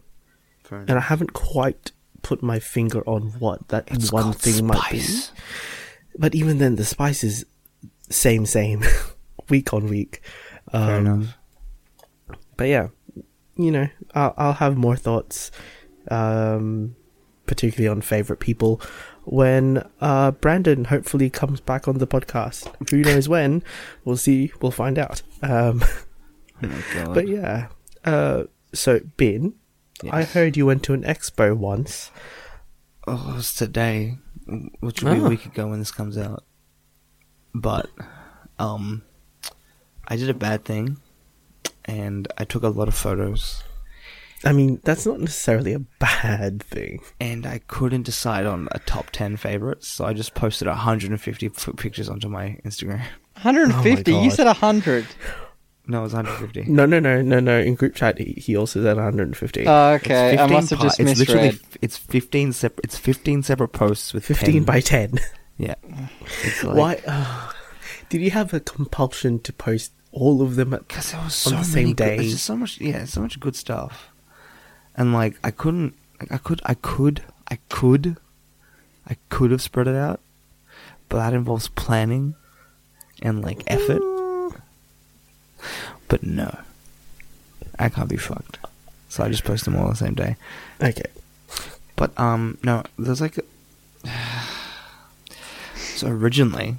and 0.71 0.93
I 0.93 1.01
haven't 1.01 1.33
quite 1.33 1.93
put 2.23 2.43
my 2.43 2.59
finger 2.59 3.03
on 3.09 3.23
what 3.39 3.69
that 3.69 3.89
It's 3.91 4.13
one 4.13 4.33
thing 4.33 4.67
might 4.67 4.91
be. 4.91 5.03
But 6.19 6.35
even 6.35 6.59
then, 6.59 6.77
the 6.77 6.85
spice 6.85 7.25
is 7.25 7.47
same, 8.11 8.45
same, 8.45 8.85
week 9.49 9.73
on 9.73 9.87
week. 9.87 10.21
Fair 10.73 10.97
Um, 10.97 11.07
enough. 11.07 11.39
but 12.57 12.65
yeah, 12.69 12.89
you 13.57 13.71
know, 13.71 13.89
I'll, 14.15 14.35
I'll 14.37 14.53
have 14.55 14.77
more 14.77 14.97
thoughts, 14.97 15.51
um, 16.11 16.97
particularly 17.47 17.89
on 17.89 18.01
favorite 18.01 18.41
people, 18.41 18.81
when 19.25 19.85
uh, 20.01 20.31
Brandon 20.33 20.85
hopefully 20.87 21.29
comes 21.31 21.61
back 21.61 21.87
on 21.89 21.99
the 21.99 22.07
podcast. 22.07 22.73
Who 22.91 22.99
knows 23.03 23.29
when? 23.29 23.63
We'll 24.05 24.17
see. 24.17 24.53
We'll 24.61 24.71
find 24.73 24.99
out. 24.99 25.23
Um, 25.43 25.83
Oh 26.63 27.15
but 27.15 27.27
yeah, 27.27 27.69
uh, 28.05 28.45
so 28.75 29.01
Bin, 29.17 29.55
I 30.11 30.25
heard 30.25 30.59
you 30.59 30.67
went 30.67 30.83
to 30.85 30.93
an 30.93 31.05
expo 31.05 31.57
once. 31.57 32.11
Oh, 33.07 33.37
it's 33.39 33.55
today, 33.55 34.19
which 34.81 35.03
will 35.03 35.15
be 35.15 35.21
Ah. 35.23 35.25
a 35.25 35.29
week 35.31 35.47
ago 35.47 35.69
when 35.69 35.79
this 35.79 35.91
comes 35.91 36.19
out. 36.19 36.45
But, 37.55 37.89
um, 38.59 39.03
I 40.11 40.17
did 40.17 40.29
a 40.29 40.35
bad 40.35 40.65
thing, 40.65 40.99
and 41.87 42.27
I 42.37 42.45
took 42.45 42.63
a 42.65 42.69
lot 42.69 42.89
of 42.89 42.95
photos, 42.95 43.63
I 44.45 44.53
mean, 44.53 44.81
that's 44.85 45.05
not 45.07 45.21
necessarily 45.21 45.73
a 45.75 45.79
bad 45.99 46.63
thing. 46.63 47.01
and 47.21 47.47
I 47.47 47.61
couldn't 47.69 48.03
decide 48.03 48.47
on 48.47 48.69
a 48.73 48.79
top 48.81 49.11
ten 49.11 49.37
favorites, 49.37 49.87
so 49.89 50.05
I 50.05 50.13
just 50.15 50.35
posted 50.35 50.67
150 50.69 51.47
f- 51.47 51.69
pictures 51.77 52.09
onto 52.09 52.29
my 52.29 52.59
Instagram. 52.65 53.03
150. 53.43 54.11
you 54.13 54.29
God. 54.29 54.33
said 54.33 54.47
100. 54.47 55.07
No, 55.87 56.01
it 56.01 56.03
was 56.03 56.13
150. 56.15 56.71
No, 56.71 56.87
no, 56.87 57.01
no, 57.01 57.21
no, 57.23 57.41
no. 57.41 57.59
In 57.59 57.75
group 57.75 57.95
chat, 57.95 58.19
he, 58.19 58.33
he 58.37 58.57
also 58.57 58.83
said 58.83 58.97
150. 58.97 59.67
Oh, 59.67 59.95
It's 59.95 60.05
okay. 60.05 60.35
I 60.35 60.37
15 60.37 60.53
must 60.57 60.71
have 60.71 60.79
pa- 60.79 60.85
just 60.85 61.01
it's 61.01 61.19
literally 61.19 61.59
it's 61.83 61.97
15 61.97 62.53
separate 62.53 62.85
it's 62.85 62.97
15 62.99 63.43
separate 63.43 63.69
posts 63.69 64.13
with 64.15 64.25
15 64.25 64.53
10 64.55 64.65
by 64.65 64.81
10. 64.81 65.15
yeah. 65.59 65.75
It's 66.45 66.63
like, 66.65 66.77
Why? 66.77 67.01
Uh, 67.07 67.53
did 68.09 68.21
you 68.21 68.31
have 68.31 68.55
a 68.55 68.61
compulsion 68.61 69.41
to 69.41 69.53
post 69.53 69.93
all 70.13 70.43
of 70.43 70.57
them 70.57 70.75
at 70.75 70.87
Because 70.89 71.13
there 71.13 71.21
was 71.21 71.47
on 71.47 71.53
so 71.53 71.59
the 71.59 71.65
same 71.65 71.89
good- 71.89 71.97
day? 71.97 72.17
just 72.31 72.45
so 72.45 72.57
much, 72.57 72.81
yeah, 72.81 73.05
so 73.05 73.21
much 73.21 73.39
good 73.41 73.57
stuff, 73.57 74.09
and 74.97 75.13
like 75.13 75.37
I 75.45 75.51
couldn't, 75.51 75.95
like, 76.19 76.33
I 76.33 76.39
could, 76.39 76.61
I 76.65 76.75
could, 76.75 77.23
I 77.49 77.59
could, 77.69 78.17
I 79.09 79.17
could 79.29 79.51
have 79.51 79.63
spread 79.63 79.87
it 79.89 79.97
out, 79.97 80.21
but 81.09 81.19
that 81.19 81.33
involves 81.35 81.69
planning 81.69 82.35
and 83.23 83.43
like 83.43 83.63
effort, 83.67 84.03
But 86.09 86.23
no, 86.23 86.59
I 87.79 87.89
can't 87.89 88.09
be 88.09 88.17
fucked. 88.17 88.59
So 89.09 89.23
I 89.25 89.29
just 89.29 89.45
post 89.45 89.65
them 89.65 89.77
all 89.77 89.89
the 89.89 89.97
same 89.97 90.15
day. 90.15 90.37
Okay. 90.83 91.03
But 91.97 92.19
um, 92.19 92.59
no, 92.63 92.83
there's 92.99 93.21
like. 93.21 93.39
A... 93.39 94.09
so 95.77 96.09
originally, 96.09 96.77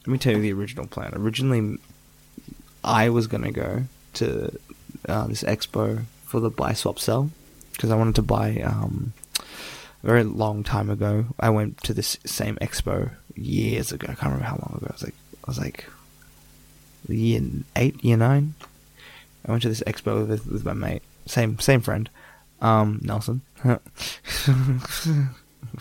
let 0.00 0.06
me 0.06 0.18
tell 0.18 0.34
you 0.34 0.40
the 0.42 0.52
original 0.52 0.86
plan. 0.86 1.12
Originally, 1.14 1.78
I 2.82 3.10
was 3.10 3.26
gonna 3.26 3.52
go 3.52 3.84
to 4.14 4.58
uh, 5.08 5.26
this 5.26 5.42
expo 5.42 6.04
for 6.24 6.40
the 6.40 6.50
buy 6.50 6.72
swap 6.72 6.98
sell 6.98 7.30
because 7.72 7.90
I 7.90 7.96
wanted 7.96 8.16
to 8.16 8.22
buy. 8.22 8.60
Um, 8.62 9.12
a 10.02 10.06
very 10.06 10.24
long 10.24 10.62
time 10.62 10.88
ago, 10.88 11.26
I 11.38 11.50
went 11.50 11.82
to 11.84 11.94
this 11.94 12.16
same 12.24 12.56
expo 12.56 13.10
years 13.34 13.92
ago. 13.92 14.06
I 14.08 14.14
can't 14.14 14.32
remember 14.32 14.44
how 14.44 14.56
long 14.56 14.78
ago. 14.78 14.86
I 14.88 14.92
was 14.92 15.02
like, 15.02 15.14
I 15.44 15.50
was 15.50 15.58
like, 15.58 15.84
year 17.08 17.42
eight, 17.76 18.02
year 18.04 18.16
nine. 18.16 18.54
I 19.46 19.50
went 19.50 19.62
to 19.62 19.68
this 19.68 19.82
expo 19.86 20.26
with, 20.26 20.46
with 20.46 20.64
my 20.64 20.72
mate, 20.72 21.02
same 21.26 21.58
same 21.58 21.80
friend, 21.80 22.08
um, 22.60 23.00
Nelson. 23.02 23.42
of 23.64 23.80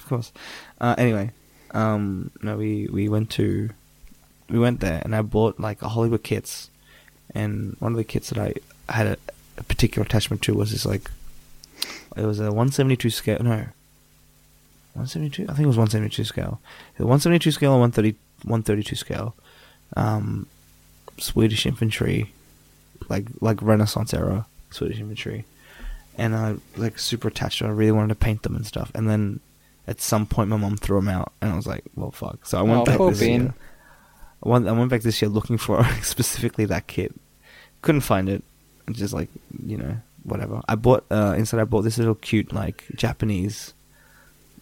course. 0.08 0.32
Uh, 0.80 0.96
anyway, 0.98 1.32
um, 1.72 2.32
no, 2.42 2.58
we 2.58 2.88
we 2.92 3.10
went 3.10 3.30
to 3.32 3.70
we 4.50 4.60
went 4.60 4.80
there, 4.80 5.02
and 5.04 5.16
I 5.16 5.22
bought 5.22 5.60
like 5.60 5.82
a 5.82 5.90
Hollywood 5.90 6.24
kits, 6.24 6.69
and 7.36 7.76
one 7.80 7.92
of 7.92 7.98
the 7.98 8.04
kits 8.04 8.30
that 8.30 8.38
I 8.40 8.54
had 8.94 9.08
a, 9.08 9.18
a 9.58 9.64
particular 9.64 10.06
attachment 10.06 10.42
to 10.44 10.54
was 10.54 10.72
this 10.72 10.86
like 10.86 11.10
it 12.18 12.26
was 12.26 12.40
a 12.40 12.44
172 12.46 13.10
scale. 13.10 13.38
No, 13.42 13.68
172. 14.94 15.44
I 15.44 15.48
think 15.48 15.60
it 15.60 15.68
was 15.68 15.78
172 15.78 16.24
scale. 16.26 16.60
The 16.98 17.06
172 17.06 17.52
scale 17.52 17.74
and 17.74 17.82
130 17.82 18.18
132 18.44 18.96
scale. 18.96 19.36
Um, 19.96 20.48
Swedish 21.18 21.66
infantry, 21.66 22.32
like 23.10 23.26
like 23.42 23.62
Renaissance 23.62 24.14
era 24.14 24.46
Swedish 24.72 25.00
infantry, 25.00 25.46
and 26.18 26.36
I 26.36 26.56
like 26.78 26.98
super 27.00 27.28
attached 27.28 27.60
to. 27.60 27.66
it. 27.66 27.70
I 27.70 27.72
really 27.72 27.92
wanted 27.92 28.10
to 28.10 28.16
paint 28.16 28.44
them 28.44 28.56
and 28.56 28.66
stuff. 28.66 28.92
And 28.96 29.10
then 29.10 29.40
at 29.88 30.00
some 30.02 30.26
point, 30.26 30.50
my 30.50 30.58
mom 30.58 30.78
threw 30.78 30.98
them 31.00 31.10
out, 31.10 31.34
and 31.42 31.52
I 31.52 31.56
was 31.56 31.68
like, 31.68 31.84
"Well, 31.96 32.12
fuck." 32.12 32.46
So 32.46 32.58
I 32.60 32.62
went 32.62 32.82
Oh, 32.82 32.86
back 32.86 32.98
this 33.14 33.22
year. 33.22 33.54
I 34.44 34.50
went, 34.50 34.68
I 34.68 34.72
went 34.72 34.90
back 34.90 35.02
this 35.02 35.22
year 35.22 35.30
looking 35.30 35.58
for 35.58 35.84
specifically 36.02 36.66
that 36.66 36.88
kit. 36.88 37.14
Couldn't 37.82 38.02
find 38.02 38.30
it. 38.30 38.44
Just 38.92 39.14
like 39.14 39.30
you 39.66 39.78
know, 39.78 39.98
whatever. 40.24 40.62
I 40.68 40.76
bought 40.76 41.06
uh, 41.12 41.36
instead. 41.38 41.60
I 41.60 41.64
bought 41.66 41.82
this 41.84 41.98
little 41.98 42.16
cute 42.16 42.52
like 42.54 42.86
Japanese 42.96 43.74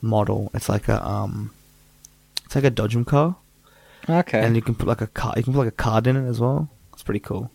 model. 0.02 0.52
It's 0.54 0.68
like 0.70 0.88
a 0.88 1.06
um, 1.06 1.52
it's 2.46 2.56
like 2.56 2.64
a 2.66 2.72
Dodgem 2.72 3.06
car 3.06 3.36
Okay. 4.10 4.40
and 4.40 4.56
you 4.56 4.62
can 4.62 4.76
put 4.76 4.88
like 4.88 5.02
a 5.02 5.08
card. 5.08 5.38
You 5.38 5.44
can 5.44 5.54
put 5.54 5.60
like 5.60 5.68
a 5.70 5.72
card 5.72 6.08
in 6.08 6.16
it 6.18 6.28
as 6.30 6.40
well. 6.40 6.70
It's 6.94 7.04
pretty 7.04 7.20
cool. 7.20 7.52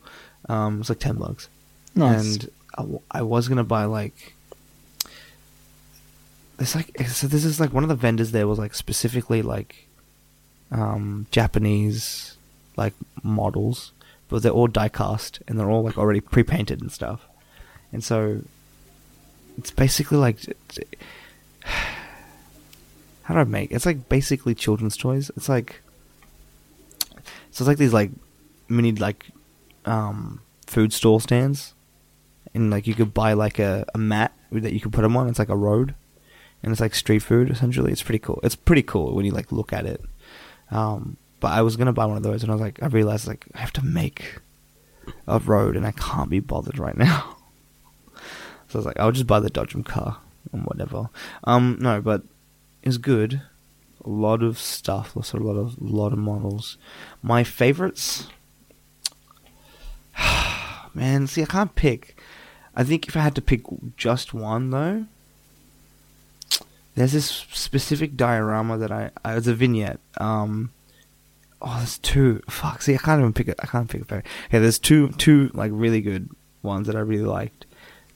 Um, 0.49 0.81
it's 0.81 0.89
like 0.89 0.99
ten 1.01 1.17
bucks. 1.17 1.49
nice. 1.95 2.37
And 2.37 2.51
I, 2.77 2.83
w- 2.83 3.01
I 3.11 3.23
was 3.23 3.49
gonna 3.49 3.65
buy 3.65 3.85
like. 3.85 4.35
It's 6.59 6.75
like 6.75 6.97
so. 7.09 7.27
This 7.27 7.45
is 7.45 7.59
like 7.61 7.73
one 7.73 7.83
of 7.83 7.89
the 7.89 7.95
vendors 7.95 8.31
there 8.33 8.47
was 8.47 8.59
like 8.59 8.75
specifically 8.75 9.43
like, 9.43 9.87
um, 10.73 11.27
Japanese, 11.31 12.37
like 12.77 12.95
models, 13.23 13.93
but 14.29 14.43
they're 14.43 14.53
all 14.53 14.67
die 14.67 14.89
cast 14.89 15.41
and 15.47 15.59
they're 15.59 15.71
all 15.71 15.85
like 15.85 15.97
already 15.97 16.21
pre 16.21 16.43
painted 16.43 16.81
and 16.81 16.91
stuff, 16.91 17.29
and 17.93 18.03
so. 18.03 18.43
It's 19.59 19.71
basically 19.71 20.19
like. 20.19 20.39
How 23.25 23.35
do 23.35 23.41
I 23.41 23.45
make? 23.45 23.71
It's 23.71 23.87
like 23.87 24.09
basically 24.09 24.55
children's 24.55 24.97
toys. 24.97 25.31
It's 25.37 25.49
like. 25.49 25.83
So 27.51 27.63
it's 27.63 27.69
like 27.69 27.79
these 27.79 27.93
like 27.93 28.11
mini 28.69 28.93
like 28.93 29.27
um 29.85 30.41
food 30.67 30.93
stall 30.93 31.21
stands, 31.21 31.75
and 32.55 32.71
like 32.71 32.87
you 32.87 32.95
could 32.95 33.13
buy 33.15 33.35
like 33.35 33.59
a, 33.59 33.85
a 33.95 33.99
mat 33.99 34.33
that 34.51 34.73
you 34.73 34.81
could 34.81 34.93
put 34.93 35.03
them 35.03 35.17
on. 35.17 35.29
It's 35.29 35.39
like 35.39 35.51
a 35.51 35.57
road, 35.57 35.95
and 36.63 36.73
it's 36.73 36.81
like 36.81 36.95
street 36.95 37.21
food 37.21 37.51
essentially. 37.51 37.93
It's 37.93 38.03
pretty 38.03 38.19
cool. 38.19 38.41
It's 38.43 38.57
pretty 38.57 38.83
cool 38.83 39.15
when 39.15 39.25
you 39.25 39.33
like 39.33 39.53
look 39.53 39.73
at 39.73 39.87
it. 39.87 40.01
Um, 40.73 41.17
but 41.41 41.53
I 41.53 41.63
was 41.63 41.77
gonna 41.77 41.93
buy 41.93 42.07
one 42.07 42.17
of 42.17 42.23
those, 42.23 42.43
and 42.43 42.51
I 42.51 42.55
was 42.55 42.63
like, 42.63 42.83
I 42.83 42.87
realized 42.87 43.27
like 43.27 43.47
I 43.55 43.59
have 43.61 43.73
to 43.75 43.85
make 43.85 44.39
a 45.27 45.39
road, 45.39 45.77
and 45.77 45.87
I 45.87 45.93
can't 45.93 46.31
be 46.31 46.41
bothered 46.41 46.79
right 46.79 46.97
now. 46.97 47.37
so 48.69 48.75
I 48.75 48.79
was 48.79 48.87
like, 48.87 48.99
I'll 48.99 49.13
just 49.13 49.27
buy 49.27 49.41
the 49.41 49.51
Dodgem 49.51 49.85
car 49.85 50.19
and 50.53 50.65
whatever. 50.65 51.11
Um, 51.45 51.79
no, 51.81 52.01
but 52.01 52.23
it's 52.83 52.97
good. 52.97 53.43
A 54.05 54.09
lot 54.09 54.43
of 54.43 54.59
stuff, 54.59 55.15
lots 55.15 55.33
a 55.33 55.37
lot 55.37 55.57
of 55.57 55.81
lot 55.81 56.13
of 56.13 56.19
models. 56.19 56.79
My 57.23 57.45
favorites, 57.45 58.29
man. 60.95 61.27
See, 61.27 61.43
I 61.43 61.47
can't 61.47 61.75
pick. 61.75 62.21
I 62.75 62.85
think 62.85 63.07
if 63.07 63.17
I 63.17 63.21
had 63.21 63.35
to 63.35 63.43
pick 63.43 63.63
just 63.97 64.33
one 64.33 64.71
though, 64.71 65.07
there's 66.95 67.13
this 67.13 67.47
specific 67.53 68.17
diorama 68.17 68.77
that 68.79 68.93
I, 68.93 69.11
I 69.25 69.37
it's 69.37 69.47
a 69.47 69.55
vignette. 69.55 70.01
Um, 70.19 70.73
oh, 71.61 71.77
there's 71.79 71.99
two. 71.99 72.43
Fuck. 72.49 72.83
See, 72.83 72.95
I 72.95 72.99
can't 72.99 73.21
even 73.21 73.33
pick 73.33 73.49
it. 73.49 73.59
I 73.63 73.67
can't 73.67 73.89
pick 73.89 74.07
favorite. 74.07 74.27
Yeah, 74.53 74.61
there's 74.61 74.79
two 74.79 75.09
two 75.13 75.51
like 75.55 75.71
really 75.75 76.01
good 76.01 76.29
ones 76.63 76.87
that 76.87 76.97
I 76.97 77.01
really 77.01 77.25
liked. 77.25 77.67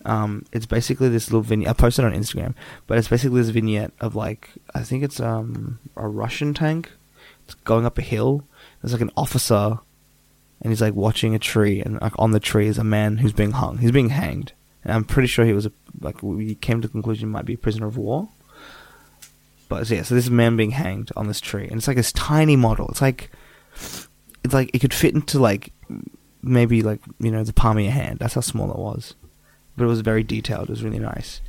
Um, 0.04 0.44
it's 0.52 0.66
basically 0.66 1.08
this 1.08 1.28
little 1.28 1.42
vignette. 1.42 1.68
I 1.68 1.72
posted 1.72 2.04
on 2.04 2.12
Instagram, 2.12 2.54
but 2.86 2.98
it's 2.98 3.08
basically 3.08 3.40
this 3.40 3.50
vignette 3.50 3.92
of 4.00 4.14
like 4.14 4.50
I 4.74 4.82
think 4.82 5.02
it's 5.02 5.20
um 5.20 5.78
a 5.96 6.06
Russian 6.06 6.54
tank. 6.54 6.90
It's 7.44 7.54
going 7.54 7.86
up 7.86 7.98
a 7.98 8.02
hill. 8.02 8.44
There's 8.80 8.92
like 8.92 9.02
an 9.02 9.10
officer, 9.16 9.78
and 10.60 10.70
he's 10.70 10.82
like 10.82 10.94
watching 10.94 11.34
a 11.34 11.38
tree, 11.38 11.80
and 11.80 12.00
like 12.00 12.12
on 12.18 12.32
the 12.32 12.40
tree 12.40 12.68
is 12.68 12.78
a 12.78 12.84
man 12.84 13.18
who's 13.18 13.32
being 13.32 13.52
hung. 13.52 13.78
He's 13.78 13.90
being 13.90 14.10
hanged, 14.10 14.52
and 14.84 14.92
I'm 14.92 15.04
pretty 15.04 15.28
sure 15.28 15.46
he 15.46 15.52
was 15.54 15.66
a 15.66 15.72
like 16.00 16.22
we 16.22 16.54
came 16.56 16.82
to 16.82 16.88
the 16.88 16.92
conclusion 16.92 17.28
he 17.28 17.32
might 17.32 17.46
be 17.46 17.54
a 17.54 17.58
prisoner 17.58 17.86
of 17.86 17.96
war. 17.96 18.28
But 19.68 19.88
yeah, 19.90 20.02
so 20.02 20.14
this 20.14 20.30
man 20.30 20.56
being 20.56 20.72
hanged 20.72 21.10
on 21.16 21.26
this 21.26 21.40
tree, 21.40 21.66
and 21.66 21.78
it's 21.78 21.88
like 21.88 21.96
this 21.96 22.12
tiny 22.12 22.56
model. 22.56 22.88
It's 22.88 23.02
like 23.02 23.30
it's 24.44 24.54
like 24.54 24.70
it 24.72 24.78
could 24.78 24.94
fit 24.94 25.14
into 25.14 25.38
like 25.38 25.72
maybe 26.42 26.82
like 26.82 27.00
you 27.18 27.30
know 27.30 27.42
the 27.42 27.52
palm 27.52 27.78
of 27.78 27.82
your 27.82 27.92
hand. 27.92 28.18
That's 28.18 28.34
how 28.34 28.40
small 28.40 28.70
it 28.70 28.78
was, 28.78 29.14
but 29.76 29.84
it 29.84 29.88
was 29.88 30.00
very 30.00 30.22
detailed. 30.22 30.64
It 30.64 30.70
was 30.70 30.84
really 30.84 31.00
nice. 31.00 31.40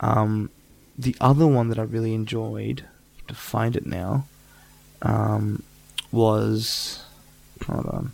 Um, 0.00 0.50
the 0.98 1.16
other 1.20 1.46
one 1.46 1.68
that 1.68 1.78
I 1.78 1.82
really 1.82 2.14
enjoyed 2.14 2.84
to 3.28 3.34
find 3.34 3.76
it 3.76 3.86
now 3.86 4.26
um, 5.02 5.62
was 6.10 7.04
hold 7.66 7.86
on. 7.86 8.12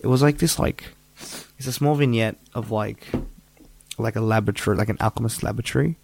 It 0.00 0.06
was 0.06 0.22
like 0.22 0.38
this 0.38 0.58
like 0.58 0.84
it's 1.58 1.66
a 1.66 1.72
small 1.72 1.94
vignette 1.94 2.38
of 2.54 2.70
like 2.70 3.06
like 3.98 4.16
a 4.16 4.20
laboratory, 4.20 4.76
like 4.76 4.88
an 4.88 4.96
alchemist 5.00 5.42
laboratory, 5.42 5.96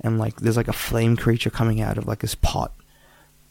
and 0.00 0.18
like 0.18 0.36
there's 0.36 0.56
like 0.56 0.68
a 0.68 0.72
flame 0.72 1.16
creature 1.16 1.50
coming 1.50 1.80
out 1.80 1.98
of 1.98 2.06
like 2.06 2.20
this 2.20 2.34
pot, 2.34 2.72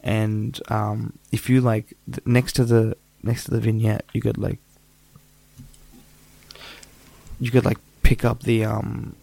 and 0.02 0.60
um, 0.70 1.14
if 1.32 1.50
you 1.50 1.62
like 1.62 1.94
th- 2.12 2.26
next 2.26 2.54
to 2.54 2.66
the 2.66 2.96
next 3.24 3.46
to 3.46 3.52
the 3.52 3.60
vignette, 3.60 4.06
you 4.14 4.22
could 4.22 4.38
like 4.38 4.60
you 7.40 7.52
could 7.52 7.66
like 7.66 7.78
pick 8.04 8.24
up 8.26 8.44
the 8.44 8.64
um 8.66 9.16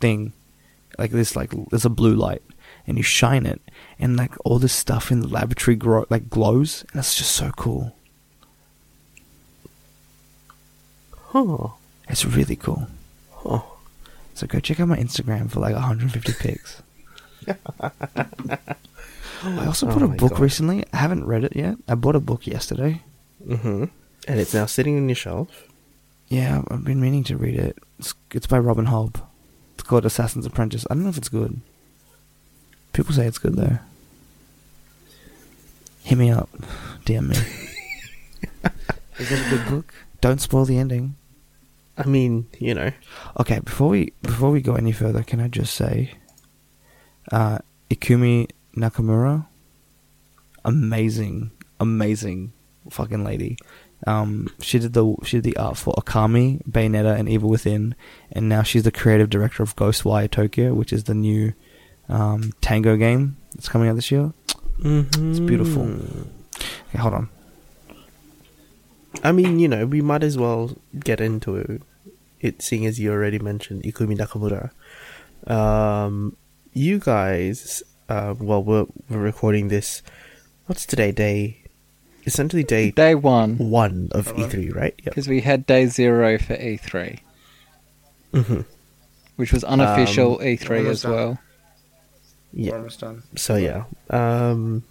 thing 0.00 0.32
like 0.98 1.10
this 1.10 1.34
like 1.36 1.52
there's 1.70 1.84
a 1.84 1.90
blue 1.90 2.14
light 2.14 2.42
and 2.86 2.96
you 2.96 3.02
shine 3.02 3.44
it 3.46 3.60
and 3.98 4.16
like 4.16 4.32
all 4.44 4.58
this 4.58 4.72
stuff 4.72 5.10
in 5.10 5.20
the 5.20 5.28
laboratory 5.28 5.76
grow 5.76 6.04
like 6.10 6.30
glows 6.30 6.82
and 6.82 6.90
that's 6.98 7.14
just 7.16 7.32
so 7.32 7.50
cool 7.56 7.94
Huh. 11.28 11.68
it's 12.08 12.24
really 12.24 12.56
cool 12.56 12.86
Huh. 13.32 13.60
So 14.36 14.46
go 14.46 14.60
check 14.60 14.78
out 14.80 14.88
my 14.88 14.98
instagram 14.98 15.50
for 15.50 15.60
like 15.60 15.72
150 15.72 16.32
pics. 16.34 16.82
I 19.42 19.66
also 19.66 19.88
Oh 19.88 20.04
a 20.04 20.08
book 20.08 20.32
God. 20.32 20.40
recently. 20.40 20.84
I 20.92 20.98
haven't 20.98 21.24
read 21.24 21.44
it 21.44 21.56
yet. 21.56 21.76
I 21.88 21.94
bought 21.94 22.16
a 22.16 22.20
book 22.20 22.46
yesterday. 22.46 23.00
Mm-hmm. 23.46 23.84
And 24.28 24.40
it's 24.40 24.52
now 24.52 24.66
sitting 24.66 24.96
on 24.98 25.08
your 25.08 25.16
shelf. 25.16 25.48
yeah 26.28 26.62
i've 26.70 26.84
been 26.84 27.00
meaning 27.00 27.24
to 27.24 27.36
read 27.38 27.54
it. 27.58 27.78
It's, 27.98 28.12
it's 28.32 28.46
by 28.46 28.58
robin 28.58 28.86
hobb. 28.86 29.22
It's 29.74 29.84
called 29.84 30.04
assassin's 30.04 30.44
apprentice. 30.44 30.86
I 30.90 30.94
don't 30.94 31.04
know 31.04 31.08
if 31.10 31.16
it's 31.18 31.30
good. 31.30 31.60
People 32.92 33.14
say 33.14 33.26
it's 33.26 33.38
good 33.38 33.54
though. 33.56 33.78
Hit 36.02 36.18
me 36.18 36.30
up. 36.30 36.50
Dm 37.06 37.28
me. 37.28 37.36
Is 39.18 39.32
it 39.32 39.46
a 39.46 39.50
good 39.50 39.66
book? 39.70 39.94
Don't 40.20 40.42
spoil 40.42 40.66
the 40.66 40.76
ending 40.78 41.16
I 41.98 42.04
mean, 42.04 42.46
you 42.58 42.74
know. 42.74 42.92
Okay, 43.40 43.60
before 43.60 43.88
we 43.88 44.12
before 44.22 44.50
we 44.50 44.60
go 44.60 44.74
any 44.74 44.92
further, 44.92 45.22
can 45.22 45.40
I 45.40 45.48
just 45.48 45.74
say, 45.74 46.12
uh, 47.32 47.58
Ikumi 47.90 48.50
Nakamura, 48.76 49.46
amazing, 50.64 51.52
amazing 51.80 52.52
fucking 52.90 53.24
lady. 53.24 53.56
Um, 54.06 54.48
she 54.60 54.78
did 54.78 54.92
the 54.92 55.14
she 55.24 55.38
did 55.38 55.44
the 55.44 55.56
art 55.56 55.78
for 55.78 55.94
Okami, 55.94 56.62
Bayonetta, 56.68 57.18
and 57.18 57.28
Evil 57.28 57.48
Within, 57.48 57.94
and 58.30 58.48
now 58.48 58.62
she's 58.62 58.82
the 58.82 58.92
creative 58.92 59.30
director 59.30 59.62
of 59.62 59.74
Ghostwire 59.76 60.30
Tokyo, 60.30 60.74
which 60.74 60.92
is 60.92 61.04
the 61.04 61.14
new 61.14 61.54
um, 62.08 62.52
Tango 62.60 62.96
game 62.96 63.36
that's 63.54 63.68
coming 63.68 63.88
out 63.88 63.96
this 63.96 64.10
year. 64.10 64.32
Mm-hmm. 64.80 65.30
It's 65.30 65.40
beautiful. 65.40 65.84
Okay, 66.88 66.98
hold 66.98 67.14
on. 67.14 67.30
I 69.22 69.32
mean, 69.32 69.58
you 69.58 69.68
know, 69.68 69.86
we 69.86 70.00
might 70.00 70.22
as 70.22 70.36
well 70.38 70.76
get 70.98 71.20
into 71.20 71.80
it, 72.40 72.62
seeing 72.62 72.86
as 72.86 72.98
you 73.00 73.10
already 73.12 73.38
mentioned 73.38 73.82
Ikumi 73.82 74.16
Nakamura. 74.16 74.70
Um, 75.50 76.36
you 76.72 76.98
guys, 76.98 77.82
uh, 78.08 78.34
well, 78.38 78.62
we're, 78.62 78.86
we're 79.08 79.18
recording 79.18 79.68
this. 79.68 80.02
What's 80.66 80.86
today? 80.86 81.12
Day, 81.12 81.62
essentially 82.26 82.64
day 82.64 82.90
Day 82.90 83.14
one, 83.14 83.56
one 83.58 84.08
of 84.12 84.28
Hello? 84.28 84.48
E3, 84.48 84.74
right? 84.74 84.94
Yep. 84.98 85.04
because 85.04 85.28
we 85.28 85.40
had 85.42 85.64
day 85.66 85.86
zero 85.86 86.38
for 86.38 86.56
E3, 86.56 87.20
hmm 88.34 88.60
which 89.36 89.52
was 89.52 89.62
unofficial 89.64 90.32
Um, 90.40 90.46
E3 90.46 90.78
almost 90.78 90.88
as 90.90 91.02
done. 91.02 91.12
well. 91.12 91.38
Yeah. 92.54 92.78
We're 92.80 92.88
done. 92.88 93.22
So 93.36 93.56
yeah, 93.56 93.84
um, 94.10 94.82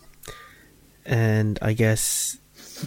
and 1.05 1.57
I 1.61 1.73
guess 1.73 2.38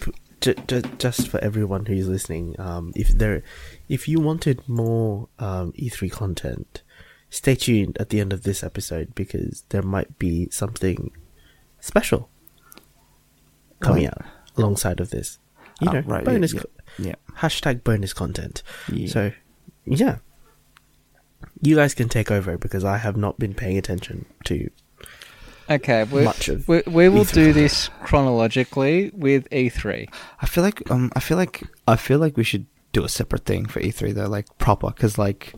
j- 0.01 0.13
j- 0.13 0.13
just 0.41 1.29
for 1.29 1.39
everyone 1.43 1.87
who's 1.87 2.09
listening, 2.09 2.55
um, 2.61 2.93
if 2.95 3.09
there, 3.09 3.43
if 3.89 4.07
you 4.09 4.21
wanted 4.21 4.67
more 4.69 5.29
um, 5.39 5.73
E3 5.73 6.11
content, 6.11 6.83
stay 7.31 7.55
tuned 7.55 7.97
at 7.99 8.09
the 8.11 8.21
end 8.21 8.33
of 8.33 8.43
this 8.45 8.63
episode 8.63 9.15
because 9.15 9.65
there 9.71 9.83
might 9.83 10.19
be 10.19 10.49
something 10.51 11.11
special 11.81 12.29
coming 13.81 14.07
out 14.07 14.23
alongside 14.57 15.01
of 15.01 15.11
this. 15.11 15.39
You 15.81 15.89
Oh, 15.91 15.93
know, 15.93 16.01
right, 16.01 16.25
bonus 16.25 16.53
yeah, 16.55 16.61
co- 16.61 17.03
Yeah. 17.03 17.15
hashtag 17.39 17.85
bonus 17.85 18.13
content. 18.13 18.63
Yeah. 18.93 19.09
So, 19.09 19.33
yeah. 19.85 20.19
You 21.63 21.77
guys 21.77 21.95
can 21.95 22.09
take 22.09 22.31
over 22.31 22.57
because 22.59 22.85
I 22.85 22.99
have 22.99 23.17
not 23.17 23.39
been 23.39 23.55
paying 23.55 23.79
attention 23.79 24.27
to 24.45 24.71
Okay, 25.71 26.05
we 26.05 26.25
much 26.25 26.49
of 26.49 26.67
we, 26.67 26.83
we 26.87 27.09
will 27.09 27.25
E3 27.25 27.33
do 27.33 27.53
this 27.53 27.91
chronologically 28.03 29.11
with 29.15 29.49
E3. 29.51 30.09
I 30.41 30.47
feel 30.47 30.65
like 30.65 30.91
um 30.91 31.13
I 31.15 31.21
feel 31.21 31.37
like 31.37 31.63
I 31.87 31.97
feel 31.97 32.19
like 32.19 32.37
we 32.37 32.45
should 32.45 32.67
do 32.93 33.05
a 33.05 33.09
separate 33.09 33.45
thing 33.45 33.67
for 33.67 33.81
E3 33.81 34.15
though, 34.15 34.29
like 34.29 34.47
proper, 34.59 34.89
because 34.89 35.19
like 35.19 35.53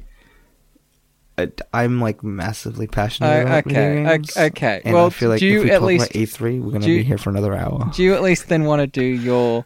I, 1.38 1.48
I'm 1.72 2.00
like 2.00 2.22
massively 2.24 2.86
passionate 2.88 3.28
Oh, 3.28 3.42
about 3.42 3.64
video 3.64 3.80
okay, 3.82 4.04
games. 4.16 4.36
o- 4.36 4.44
okay. 4.46 4.82
And 4.84 4.94
well, 4.94 5.06
I 5.06 5.10
feel 5.10 5.28
like 5.30 5.40
do 5.40 5.46
if 5.46 5.52
you 5.52 5.62
we 5.62 5.70
at 5.70 5.78
talk 5.78 5.86
least 5.86 6.10
about 6.10 6.22
E3, 6.22 6.60
we're 6.60 6.72
gonna 6.72 6.84
do 6.84 6.90
you- 6.90 6.98
be 6.98 7.04
here 7.04 7.18
for 7.18 7.30
another 7.30 7.54
hour. 7.54 7.90
do 7.94 8.02
you 8.02 8.14
at 8.14 8.22
least 8.22 8.48
then 8.48 8.64
want 8.64 8.80
to 8.80 8.86
do 8.88 9.04
your 9.04 9.64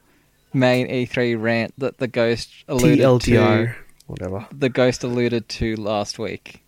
main 0.53 0.87
E3 0.89 1.41
rant 1.41 1.73
that 1.79 1.99
the 1.99 2.07
ghost 2.07 2.51
alluded 2.69 2.99
TLDR, 3.01 3.69
to? 3.69 3.75
whatever. 4.07 4.47
The 4.53 4.69
ghost 4.69 5.03
alluded 5.03 5.49
to 5.49 5.75
last 5.77 6.19
week. 6.19 6.63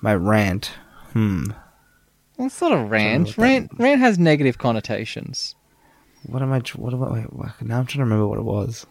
My 0.00 0.14
rant. 0.14 0.72
Hmm. 1.12 1.44
Well, 2.36 2.46
it's 2.46 2.60
not 2.60 2.72
a 2.72 2.78
rant. 2.84 3.36
Rant 3.36 3.70
rant 3.78 4.00
has 4.00 4.18
negative 4.18 4.58
connotations. 4.58 5.54
What 6.26 6.42
am 6.42 6.52
I? 6.52 6.60
tr- 6.60 6.78
What 6.78 6.92
am 6.94 7.02
I? 7.02 7.10
Wait, 7.12 7.32
what- 7.32 7.62
now 7.62 7.78
I'm 7.78 7.86
trying 7.86 7.98
to 8.00 8.04
remember 8.04 8.26
what 8.26 8.38
it 8.38 8.44
was. 8.44 8.86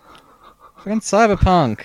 Rant 0.85 1.03
cyberpunk. 1.03 1.81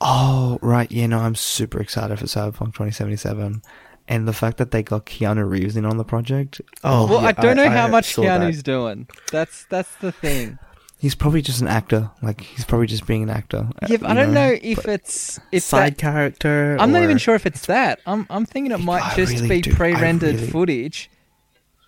Oh, 0.00 0.58
right. 0.62 0.90
Yeah, 0.90 1.06
no, 1.06 1.18
I'm 1.20 1.34
super 1.34 1.80
excited 1.80 2.18
for 2.18 2.26
Cyberpunk 2.26 2.74
2077. 2.74 3.62
And 4.08 4.26
the 4.26 4.32
fact 4.32 4.56
that 4.56 4.72
they 4.72 4.82
got 4.82 5.06
Keanu 5.06 5.48
Reeves 5.48 5.76
in 5.76 5.84
on 5.84 5.96
the 5.96 6.04
project, 6.04 6.60
Oh, 6.82 7.06
well, 7.06 7.22
yeah, 7.22 7.28
I 7.28 7.32
don't 7.32 7.56
know 7.56 7.68
how 7.70 7.86
much 7.86 8.12
saw 8.14 8.22
that. 8.22 8.40
Keanu's 8.40 8.62
doing. 8.62 9.06
That's 9.30 9.64
that's 9.66 9.94
the 9.96 10.10
thing. 10.10 10.58
He's 11.00 11.14
probably 11.16 11.42
just 11.42 11.60
an 11.60 11.66
actor. 11.68 12.10
Like, 12.22 12.40
he's 12.42 12.64
probably 12.64 12.86
just 12.86 13.06
being 13.06 13.22
an 13.24 13.30
actor. 13.30 13.68
uh, 13.82 13.86
Yeah, 13.88 13.98
I 14.04 14.14
don't 14.14 14.32
know 14.32 14.52
but- 14.52 14.64
if 14.64 14.86
it's 14.86 15.40
if 15.50 15.62
side 15.64 15.94
that, 15.94 15.98
character. 15.98 16.76
I'm 16.78 16.92
not 16.92 17.02
even 17.02 17.18
sure 17.18 17.34
if 17.34 17.46
it's 17.46 17.66
that. 17.66 18.00
I'm 18.06 18.26
I'm 18.30 18.46
thinking 18.46 18.70
it 18.72 18.78
might 18.80 19.02
I 19.02 19.16
just 19.16 19.32
really 19.34 19.48
be 19.48 19.60
do- 19.62 19.74
pre-rendered 19.74 20.36
really- 20.36 20.46
footage 20.46 21.10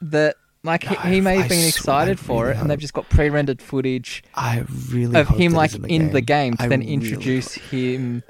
that 0.00 0.34
like 0.64 0.84
he, 0.84 0.94
No, 0.94 1.00
he 1.00 1.20
may 1.20 1.32
I 1.38 1.40
have 1.42 1.48
been 1.48 1.66
excited 1.66 2.18
for 2.20 2.46
really 2.46 2.56
it, 2.56 2.60
and 2.60 2.70
they've 2.70 2.78
just 2.78 2.94
got 2.94 3.08
pre-rendered 3.08 3.60
footage 3.60 4.22
I 4.34 4.64
really 4.90 5.18
of 5.20 5.28
hope 5.28 5.38
him 5.38 5.52
like 5.52 5.72
he's 5.72 5.84
in 5.84 6.12
the 6.12 6.20
game 6.20 6.56
to 6.56 6.62
I 6.64 6.68
then 6.68 6.82
introduce 6.82 7.54
him 7.54 8.22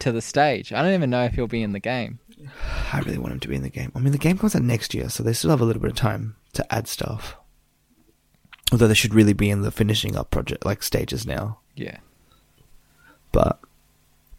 to 0.00 0.12
the 0.12 0.20
stage. 0.22 0.72
I 0.72 0.82
don't 0.82 0.94
even 0.94 1.10
know 1.10 1.24
if 1.24 1.34
he'll 1.34 1.46
be 1.48 1.62
in 1.62 1.72
the 1.72 1.80
game. 1.80 2.18
I 2.92 3.00
really 3.00 3.18
want 3.18 3.32
him 3.34 3.40
to 3.40 3.48
be 3.48 3.56
in 3.56 3.62
the 3.62 3.68
game. 3.70 3.92
I 3.94 3.98
mean, 3.98 4.12
the 4.12 4.18
game 4.18 4.38
comes 4.38 4.54
out 4.56 4.62
next 4.62 4.94
year, 4.94 5.08
so 5.10 5.22
they 5.22 5.32
still 5.32 5.50
have 5.50 5.60
a 5.60 5.64
little 5.64 5.82
bit 5.82 5.90
of 5.90 5.96
time 5.96 6.36
to 6.54 6.72
add 6.74 6.88
stuff. 6.88 7.36
Although 8.72 8.88
they 8.88 8.94
should 8.94 9.14
really 9.14 9.32
be 9.32 9.50
in 9.50 9.62
the 9.62 9.70
finishing 9.70 10.16
up 10.16 10.30
project 10.30 10.64
like 10.64 10.82
stages 10.82 11.26
now. 11.26 11.58
Yeah. 11.76 11.98
But 13.32 13.58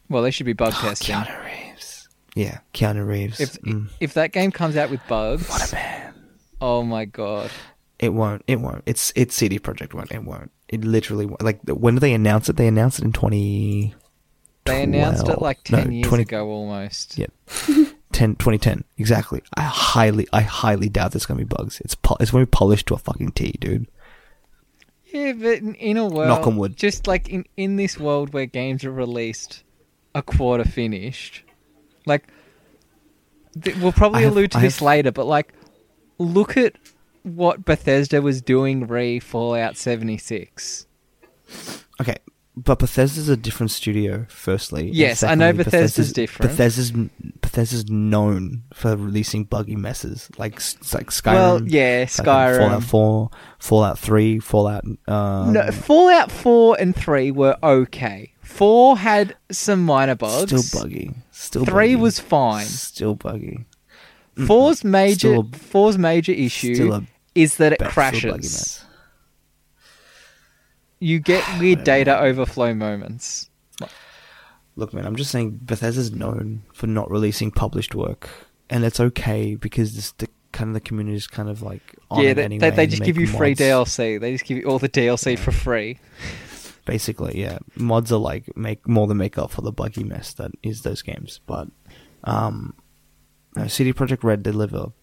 Well, 0.09 0.23
they 0.23 0.31
should 0.31 0.45
be 0.45 0.53
bug 0.53 0.73
oh, 0.77 0.81
testing. 0.81 1.15
Keanu 1.15 1.45
Reeves. 1.45 2.07
Yeah, 2.35 2.59
Keanu 2.73 3.05
Reeves. 3.05 3.39
If 3.39 3.53
Mm. 3.61 3.89
if 3.99 4.13
that 4.13 4.31
game 4.31 4.51
comes 4.51 4.75
out 4.77 4.89
with 4.89 5.01
bugs, 5.07 5.49
what 5.49 5.71
a 5.71 5.75
man. 5.75 6.13
oh 6.61 6.83
my 6.83 7.05
god. 7.05 7.51
It 7.99 8.13
won't. 8.13 8.43
It 8.47 8.59
won't. 8.59 8.83
It's 8.85 9.11
it's 9.15 9.35
CD 9.35 9.59
Projekt 9.59 9.93
won't. 9.93 10.11
It 10.11 10.23
won't. 10.23 10.51
It 10.69 10.83
literally 10.83 11.25
won't. 11.25 11.41
like 11.41 11.59
when 11.67 11.95
did 11.95 12.01
they 12.01 12.13
announce 12.13 12.49
it? 12.49 12.55
They 12.57 12.67
announced 12.67 12.99
it 12.99 13.05
in 13.05 13.13
twenty. 13.13 13.93
They 14.65 14.83
announced 14.83 15.23
it 15.23 15.25
12 15.25 15.41
like 15.41 15.71
no, 15.71 15.79
10 15.79 15.91
years 15.91 16.07
20 16.07 16.21
ago 16.21 16.47
almost. 16.47 17.17
Yeah. 17.17 17.25
10, 18.11 18.35
2010. 18.35 18.83
Exactly. 18.99 19.41
I 19.55 19.61
highly, 19.63 20.27
I 20.31 20.41
highly 20.41 20.87
doubt 20.87 21.13
there's 21.13 21.25
gonna 21.25 21.39
be 21.39 21.43
bugs. 21.45 21.81
It's 21.81 21.95
po- 21.95 22.17
it's 22.19 22.29
gonna 22.29 22.45
be 22.45 22.49
polished 22.49 22.85
to 22.87 22.93
a 22.93 22.97
fucking 22.99 23.31
T, 23.31 23.55
dude. 23.59 23.87
Yeah, 25.11 25.33
but 25.33 25.59
in, 25.59 25.75
in 25.75 25.97
a 25.97 26.05
world, 26.07 26.27
Knock 26.29 26.47
on 26.47 26.57
wood. 26.57 26.75
just 26.77 27.07
like 27.07 27.27
in 27.29 27.45
in 27.57 27.75
this 27.75 27.99
world 27.99 28.33
where 28.33 28.45
games 28.45 28.83
are 28.85 28.91
released 28.91 29.63
a 30.15 30.21
quarter 30.21 30.63
finished, 30.63 31.43
like 32.05 32.27
th- 33.61 33.75
we'll 33.77 33.91
probably 33.91 34.19
I 34.19 34.23
have- 34.23 34.31
allude 34.33 34.51
to 34.51 34.57
I 34.59 34.61
this 34.61 34.75
have- 34.77 34.85
later, 34.85 35.11
but 35.11 35.25
like 35.25 35.53
look 36.17 36.55
at 36.57 36.77
what 37.23 37.65
Bethesda 37.65 38.21
was 38.21 38.41
doing 38.41 38.87
re 38.87 39.19
Fallout 39.19 39.77
seventy 39.77 40.17
six. 40.17 40.87
Okay, 41.99 42.15
but 42.57 42.79
Bethesda's 42.79 43.29
a 43.29 43.37
different 43.37 43.71
studio. 43.71 44.25
Firstly, 44.29 44.89
Yes, 44.91 45.23
I 45.23 45.35
know 45.35 45.45
secondly, 45.51 45.63
Bethesda's 45.63 46.13
different. 46.13 46.51
Bethesda's 46.51 46.91
Bethesda's 47.41 47.89
known 47.89 48.63
for 48.73 48.95
releasing 48.95 49.45
buggy 49.45 49.75
messes 49.75 50.29
like 50.37 50.53
like 50.93 51.09
Skyrim. 51.11 51.33
well, 51.33 51.63
yeah, 51.67 52.05
Skyrim. 52.05 52.57
Fallout 52.59 52.83
Four, 52.83 53.29
Fallout 53.59 53.99
Three, 53.99 54.39
Fallout. 54.39 54.83
Um, 55.07 55.53
no, 55.53 55.71
Fallout 55.71 56.31
four 56.31 56.75
and 56.79 56.95
three 56.95 57.31
were 57.31 57.57
okay. 57.63 58.33
Four 58.41 58.97
had 58.97 59.35
some 59.49 59.83
minor 59.85 60.15
bugs. 60.15 60.51
Still 60.65 60.81
buggy. 60.81 61.11
Still 61.31 61.63
Three 61.65 61.93
buggy. 61.93 61.95
was 61.95 62.19
fine. 62.19 62.65
Still 62.65 63.15
buggy. 63.15 63.65
Four's 64.45 64.83
major 64.83 65.35
a- 65.35 65.57
four's 65.57 65.97
major 65.97 66.31
issue 66.33 67.01
is 67.35 67.57
that 67.57 67.73
it 67.73 67.79
Beth- 67.79 67.91
still 67.91 68.01
a 68.01 68.33
buggy 68.33 68.47
crashes. 68.47 68.85
You 71.01 71.19
get 71.19 71.43
weird 71.59 71.83
data 71.83 72.17
overflow 72.17 72.73
moments. 72.73 73.49
Look, 74.77 74.93
man, 74.93 75.05
I'm 75.05 75.17
just 75.17 75.31
saying 75.31 75.59
Bethesda's 75.63 76.11
known 76.11 76.63
for 76.71 76.87
not 76.87 77.11
releasing 77.11 77.51
published 77.51 77.93
work, 77.93 78.29
and 78.69 78.85
it's 78.85 79.01
okay 79.01 79.55
because 79.55 79.95
this, 79.95 80.11
the 80.13 80.29
kind 80.53 80.69
of 80.69 80.73
the 80.75 80.79
community 80.79 81.17
is 81.17 81.27
kind 81.27 81.49
of 81.49 81.61
like 81.61 81.95
on 82.09 82.23
yeah, 82.23 82.33
they, 82.33 82.43
anyway 82.43 82.69
they, 82.69 82.75
they 82.75 82.87
just 82.87 83.03
give 83.03 83.17
you 83.17 83.27
make 83.27 83.35
free. 83.35 83.55
DLC. 83.55 84.19
They 84.19 84.31
just 84.31 84.45
give 84.45 84.57
you 84.57 84.63
all 84.63 84.79
the 84.79 84.87
DLC 84.87 85.37
for 85.37 85.51
free. 85.51 85.99
Basically, 86.85 87.39
yeah, 87.39 87.59
mods 87.75 88.11
are 88.11 88.19
like 88.19 88.55
make 88.55 88.87
more 88.87 89.07
than 89.07 89.17
make 89.17 89.37
up 89.37 89.51
for 89.51 89.61
the 89.61 89.71
buggy 89.71 90.03
mess 90.03 90.33
that 90.33 90.51
is 90.63 90.83
those 90.83 91.01
games. 91.01 91.41
But 91.45 91.67
um, 92.23 92.73
no, 93.55 93.67
CD 93.67 93.91
Projekt 93.91 94.23
Red 94.23 94.41
deliver 94.43 94.93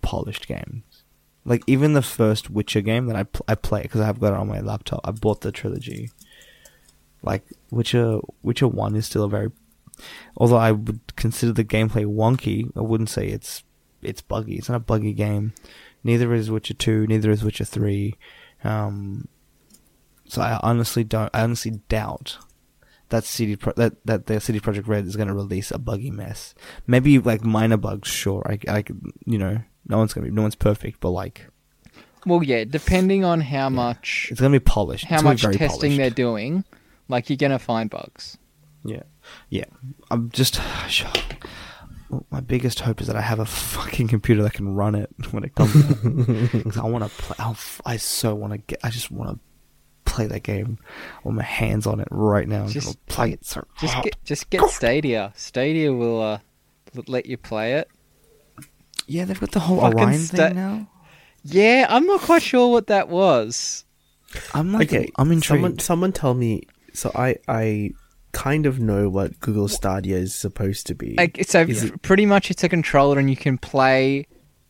polished 0.00 0.46
games. 0.46 0.93
Like 1.44 1.62
even 1.66 1.92
the 1.92 2.02
first 2.02 2.50
Witcher 2.50 2.80
game 2.80 3.06
that 3.06 3.16
I 3.16 3.24
pl- 3.24 3.44
I 3.46 3.54
play 3.54 3.82
because 3.82 4.00
I've 4.00 4.20
got 4.20 4.32
it 4.32 4.38
on 4.38 4.48
my 4.48 4.60
laptop. 4.60 5.00
I 5.04 5.10
bought 5.10 5.42
the 5.42 5.52
trilogy. 5.52 6.10
Like 7.22 7.44
Witcher, 7.70 8.20
Witcher 8.42 8.68
One 8.68 8.96
is 8.96 9.06
still 9.06 9.24
a 9.24 9.28
very, 9.28 9.50
although 10.36 10.56
I 10.56 10.72
would 10.72 11.16
consider 11.16 11.52
the 11.52 11.64
gameplay 11.64 12.06
wonky. 12.06 12.70
I 12.76 12.80
wouldn't 12.80 13.10
say 13.10 13.28
it's 13.28 13.62
it's 14.02 14.22
buggy. 14.22 14.56
It's 14.56 14.68
not 14.68 14.76
a 14.76 14.80
buggy 14.80 15.12
game. 15.12 15.52
Neither 16.02 16.32
is 16.32 16.50
Witcher 16.50 16.74
Two. 16.74 17.06
Neither 17.06 17.30
is 17.30 17.44
Witcher 17.44 17.64
Three. 17.64 18.16
Um, 18.62 19.28
so 20.26 20.40
I 20.40 20.58
honestly 20.62 21.04
don't. 21.04 21.30
I 21.34 21.42
honestly 21.42 21.82
doubt 21.88 22.38
that 23.10 23.24
CD 23.24 23.56
Pro- 23.56 23.74
that 23.74 24.04
that 24.06 24.26
the 24.26 24.40
CD 24.40 24.60
Projekt 24.60 24.88
Red 24.88 25.06
is 25.06 25.16
going 25.16 25.28
to 25.28 25.34
release 25.34 25.70
a 25.70 25.78
buggy 25.78 26.10
mess. 26.10 26.54
Maybe 26.86 27.18
like 27.18 27.44
minor 27.44 27.76
bugs. 27.76 28.08
Sure, 28.08 28.42
I, 28.46 28.58
I 28.68 28.84
you 29.24 29.38
know 29.38 29.60
no 29.88 29.98
one's 29.98 30.12
gonna 30.14 30.26
be 30.26 30.32
no 30.32 30.42
one's 30.42 30.54
perfect, 30.54 31.00
but 31.00 31.10
like 31.10 31.46
Well, 32.26 32.42
yeah, 32.42 32.64
depending 32.64 33.24
on 33.24 33.40
how 33.40 33.68
much 33.68 34.28
it's 34.30 34.40
gonna 34.40 34.52
be 34.52 34.60
polished. 34.60 35.04
how 35.06 35.16
It's 35.16 35.22
gonna 35.22 35.30
be 35.30 35.34
much 35.34 35.42
very 35.42 35.56
testing 35.56 35.78
polished. 35.92 35.96
they're 35.98 36.10
doing, 36.10 36.64
like 37.08 37.28
you're 37.30 37.36
gonna 37.36 37.58
find 37.58 37.90
bugs. 37.90 38.38
Yeah, 38.84 39.02
yeah. 39.48 39.64
I'm 40.10 40.30
just. 40.30 40.60
Well, 42.10 42.26
my 42.30 42.40
biggest 42.40 42.80
hope 42.80 43.00
is 43.00 43.06
that 43.06 43.16
I 43.16 43.20
have 43.22 43.38
a 43.40 43.46
fucking 43.46 44.08
computer 44.08 44.42
that 44.42 44.52
can 44.54 44.74
run 44.74 44.94
it 44.94 45.10
when 45.30 45.44
it 45.44 45.54
comes. 45.54 45.74
out. 45.74 46.02
'Cause 46.64 46.78
I 46.78 46.84
want 46.84 47.04
to 47.04 47.10
play. 47.10 47.36
I'll 47.38 47.52
f- 47.52 47.80
I 47.86 47.96
so 47.96 48.34
want 48.34 48.52
to 48.52 48.58
get. 48.58 48.80
I 48.82 48.90
just 48.90 49.10
want 49.10 49.30
to 49.30 49.40
play 50.10 50.26
that 50.26 50.42
game 50.42 50.78
with 51.24 51.34
my 51.34 51.42
hands 51.42 51.86
on 51.86 51.98
it 52.00 52.08
right 52.10 52.46
now. 52.46 52.64
and 52.64 52.70
Just- 52.72 52.86
just 52.86 53.06
play 53.06 53.32
it. 53.32 53.44
So 53.44 53.66
Just 53.80 54.02
get 54.02 54.16
just 54.24 54.50
get 54.50 54.68
Stadia. 54.70 55.32
Stadia 55.34 55.92
will 55.92 56.20
uh, 56.22 56.38
l- 56.96 57.04
let 57.08 57.26
you 57.26 57.36
play 57.36 57.74
it. 57.74 57.88
Yeah, 59.06 59.24
they've 59.24 59.38
got 59.40 59.52
the 59.52 59.60
whole 59.60 59.80
fucking 59.80 59.98
Orion 60.00 60.18
sta- 60.20 60.36
thing 60.48 60.56
now. 60.56 60.88
Yeah, 61.44 61.86
I'm 61.88 62.06
not 62.06 62.20
quite 62.22 62.42
sure 62.42 62.70
what 62.72 62.86
that 62.88 63.08
was. 63.08 63.84
I'm 64.54 64.72
like, 64.72 64.88
Okay, 64.92 65.10
I'm 65.16 65.30
intrigued. 65.30 65.44
Someone, 65.62 65.78
someone 65.78 66.12
tell 66.12 66.34
me. 66.34 66.62
So 66.92 67.10
I, 67.14 67.36
I 67.48 67.90
kind 68.32 68.66
of 68.66 68.80
know 68.80 69.08
what 69.08 69.38
Google 69.40 69.68
Stadia 69.68 70.16
is 70.16 70.34
supposed 70.34 70.86
to 70.88 70.94
be. 70.94 71.14
Like, 71.16 71.44
so 71.46 71.60
Is 71.62 71.84
f- 71.84 72.02
pretty 72.02 72.26
much 72.26 72.50
it's 72.50 72.64
a 72.64 72.68
controller 72.68 73.18
and 73.18 73.28
you 73.30 73.36
can 73.36 73.58
play 73.58 74.26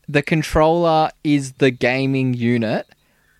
the 0.08 0.20
controller 0.22 1.10
is 1.22 1.52
the 1.54 1.70
gaming 1.70 2.34
unit 2.34 2.86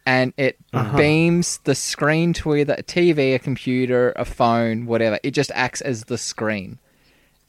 and 0.06 0.32
it 0.36 0.56
Uh-huh. 0.72 0.96
beams 0.96 1.58
the 1.64 1.74
screen 1.74 2.32
to 2.34 2.54
either 2.56 2.74
a 2.78 2.82
TV, 2.82 3.34
a 3.34 3.38
computer, 3.38 4.12
a 4.16 4.24
phone, 4.24 4.86
whatever. 4.86 5.18
It 5.22 5.32
just 5.32 5.50
acts 5.54 5.80
as 5.80 6.04
the 6.04 6.16
screen. 6.18 6.78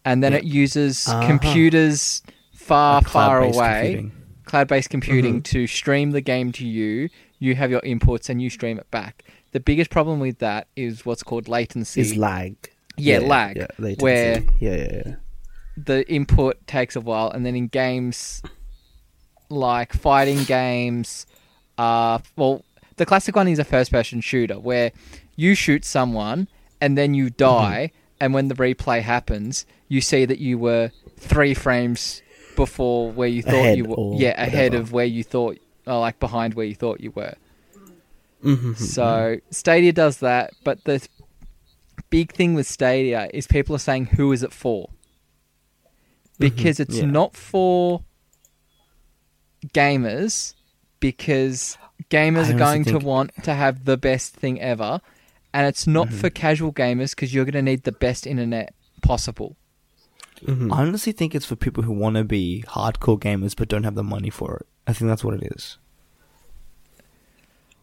And 0.04 0.22
then 0.24 0.32
Yeah. 0.34 0.40
it 0.40 0.44
uses 0.46 1.08
Uh-huh. 1.08 1.26
computers 1.28 2.24
far, 2.68 3.02
far 3.04 3.42
away, 3.42 3.82
computing. 3.84 4.12
cloud-based 4.46 4.90
computing 4.90 5.34
Mm-hmm. 5.36 5.58
to 5.60 5.68
stream 5.68 6.12
the 6.12 6.22
game 6.22 6.52
to 6.54 6.66
you. 6.66 7.10
You 7.40 7.56
have 7.56 7.70
your 7.72 7.82
inputs 7.82 8.30
and 8.30 8.42
you 8.42 8.50
stream 8.50 8.78
it 8.80 8.90
back. 8.92 9.24
The 9.52 9.60
biggest 9.60 9.90
problem 9.92 10.20
with 10.20 10.40
that 10.40 10.68
is 10.76 11.06
what's 11.06 11.24
called 11.24 11.48
latency. 11.48 12.02
is 12.02 12.16
lag. 12.16 12.56
Yeah, 12.98 13.20
lag, 13.20 13.58
Yeah, 13.58 13.68
latency. 13.78 14.04
where- 14.04 14.44
yeah, 14.60 14.76
yeah, 14.76 15.02
yeah. 15.06 15.16
the 15.78 16.10
input 16.10 16.66
takes 16.68 16.96
a 16.96 17.02
while, 17.02 17.30
and 17.30 17.46
then 17.46 17.56
in 17.56 17.68
games 17.68 18.42
like 19.50 19.94
fighting 19.94 20.44
games, 20.46 21.26
uh, 21.78 22.20
well, 22.36 22.64
the 22.96 23.06
classic 23.06 23.36
one 23.36 23.48
is 23.48 23.60
a 23.60 23.64
first-person 23.66 24.22
shooter 24.22 24.58
where 24.60 24.92
you 25.36 25.54
shoot 25.56 25.84
someone 25.86 26.48
and 26.82 26.98
then 26.98 27.14
you 27.14 27.30
die, 27.30 27.92
and 28.22 28.34
when 28.34 28.48
the 28.48 28.56
replay 28.56 29.02
happens, 29.02 29.66
you 29.90 30.00
see 30.02 30.24
that 30.26 30.40
you 30.40 30.58
were 30.58 30.92
three 31.18 31.54
frames 31.54 32.22
before 32.56 33.12
where 33.12 33.28
you 33.28 33.42
thought 33.42 33.54
Ahead 33.56 33.78
you 33.78 33.86
were. 33.86 34.16
Yeah, 34.16 34.42
ahead 34.42 34.72
whatever. 34.72 34.78
of 34.84 34.92
where 34.92 35.06
you 35.06 35.24
thought, 35.24 35.58
or 35.88 36.00
like 36.00 36.20
behind 36.20 36.54
where 36.54 36.66
you 36.66 36.76
thought 36.76 37.00
you 37.02 37.12
were. 37.12 37.36
Mhm. 38.44 38.78
So 38.78 39.38
Stadia 39.50 39.92
does 39.94 40.18
that, 40.20 40.54
but 40.64 40.84
the 40.84 41.06
big 42.10 42.34
thing 42.34 42.54
with 42.54 42.68
Stadia 42.68 43.30
is 43.34 43.48
people 43.48 43.76
are 43.76 43.80
saying 43.80 44.06
who 44.18 44.32
is 44.32 44.44
it 44.44 44.54
for? 44.54 44.90
Because 46.38 46.80
it's 46.80 46.98
yeah. 47.00 47.06
not 47.06 47.36
for 47.36 48.04
gamers 49.74 50.54
because 51.00 51.78
gamers 52.10 52.50
are 52.50 52.58
going 52.58 52.82
honestly 52.82 53.00
to 53.00 53.00
want 53.00 53.32
to 53.44 53.54
have 53.54 53.86
the 53.86 53.98
best 53.98 54.36
thing 54.36 54.62
ever 54.62 55.02
and 55.54 55.66
it's 55.68 55.88
not 55.88 56.08
Mm-hmm. 56.08 56.18
for 56.18 56.30
casual 56.30 56.74
gamers 56.74 57.12
because 57.12 57.34
you're 57.34 57.46
going 57.46 57.54
to 57.54 57.62
need 57.62 57.84
the 57.84 57.92
best 57.92 58.28
internet 58.28 58.74
possible. 59.02 59.56
Mhm. 60.42 60.72
I 60.74 60.82
honestly 60.82 61.12
think 61.14 61.34
it's 61.36 61.46
for 61.46 61.56
people 61.56 61.84
who 61.84 61.94
want 61.94 62.16
to 62.18 62.24
be 62.24 62.64
hardcore 62.68 63.20
gamers 63.20 63.56
but 63.56 63.68
don't 63.68 63.84
have 63.84 63.96
the 63.96 64.04
money 64.04 64.30
for 64.30 64.58
it. 64.58 64.68
I 64.88 64.94
think 64.94 65.10
that's 65.10 65.24
what 65.24 65.34
it 65.36 65.44
is. 65.56 65.78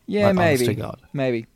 Yeah, 0.07 0.27
Like, 0.29 0.37
maybe. 0.37 0.83
Maybe. 1.13 1.47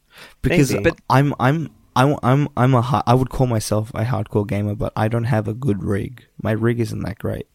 Because 0.42 0.72
Maybe. 0.72 0.84
But- 0.84 0.98
I'm 1.10 1.34
I'm 1.38 1.70
I'm 1.94 2.16
I'm 2.22 2.48
I'm 2.56 2.74
a 2.74 2.82
hi- 2.82 3.02
I 3.06 3.14
would 3.14 3.30
call 3.30 3.46
myself 3.46 3.90
a 3.94 4.04
hardcore 4.04 4.46
gamer, 4.46 4.74
but 4.74 4.92
I 4.96 5.08
don't 5.08 5.24
have 5.24 5.48
a 5.48 5.54
good 5.54 5.82
rig. 5.82 6.24
My 6.42 6.52
rig 6.52 6.80
isn't 6.80 7.00
that 7.00 7.18
great. 7.18 7.46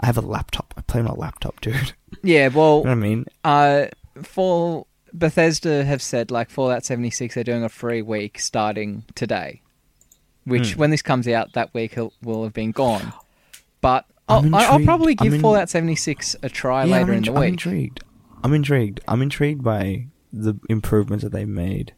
I 0.00 0.06
have 0.06 0.16
a 0.16 0.22
laptop. 0.22 0.72
I 0.76 0.80
play 0.82 1.00
on 1.00 1.06
a 1.06 1.14
laptop, 1.14 1.60
dude. 1.60 1.92
Yeah, 2.22 2.48
you 2.48 2.56
well, 2.58 2.76
know 2.84 2.90
what 2.90 2.90
I 2.90 2.94
mean? 2.94 3.26
Uh, 3.44 3.86
for 4.22 4.86
Bethesda 5.12 5.84
have 5.84 6.00
said 6.02 6.30
like 6.30 6.48
Fallout 6.50 6.84
76, 6.84 7.34
they're 7.34 7.44
doing 7.44 7.64
a 7.64 7.68
free 7.68 8.00
week 8.02 8.38
starting 8.38 9.04
today, 9.14 9.60
which 10.44 10.72
Hmm. 10.74 10.80
when 10.80 10.90
this 10.90 11.02
comes 11.02 11.26
out, 11.28 11.52
that 11.54 11.72
week 11.74 11.96
will- 11.96 12.12
will 12.22 12.44
have 12.44 12.52
been 12.52 12.72
gone. 12.72 13.12
But 13.80 14.06
I'll, 14.28 14.54
I'll 14.54 14.80
probably 14.84 15.14
give 15.14 15.34
in- 15.34 15.40
Fallout 15.40 15.68
76 15.68 16.36
a 16.42 16.48
try 16.48 16.84
Yeah, 16.84 16.92
later 16.92 17.12
I'm, 17.12 17.18
in 17.18 17.22
the 17.24 17.30
intri- 17.30 17.34
I'm 17.34 17.40
week. 17.40 17.48
intrigued. 17.50 18.00
I'm 18.44 18.54
intrigued. 18.54 19.00
I'm 19.06 19.22
intrigued 19.22 19.62
by 19.62 20.06
the 20.32 20.54
improvements 20.68 21.22
that 21.24 21.30
they've 21.32 21.46
made. 21.48 21.92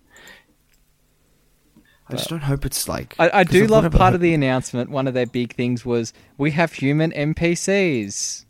I 2.08 2.16
just 2.16 2.28
don't 2.28 2.42
hope 2.42 2.66
it's 2.66 2.86
like. 2.88 3.14
I, 3.18 3.30
I 3.32 3.44
do 3.44 3.66
love 3.66 3.90
part 3.92 4.14
of 4.14 4.20
the 4.20 4.34
announcement. 4.34 4.90
One 4.90 5.06
of 5.08 5.14
their 5.14 5.26
big 5.26 5.54
things 5.54 5.86
was 5.86 6.12
we 6.36 6.50
have 6.50 6.74
human 6.74 7.12
NPCs. 7.12 8.44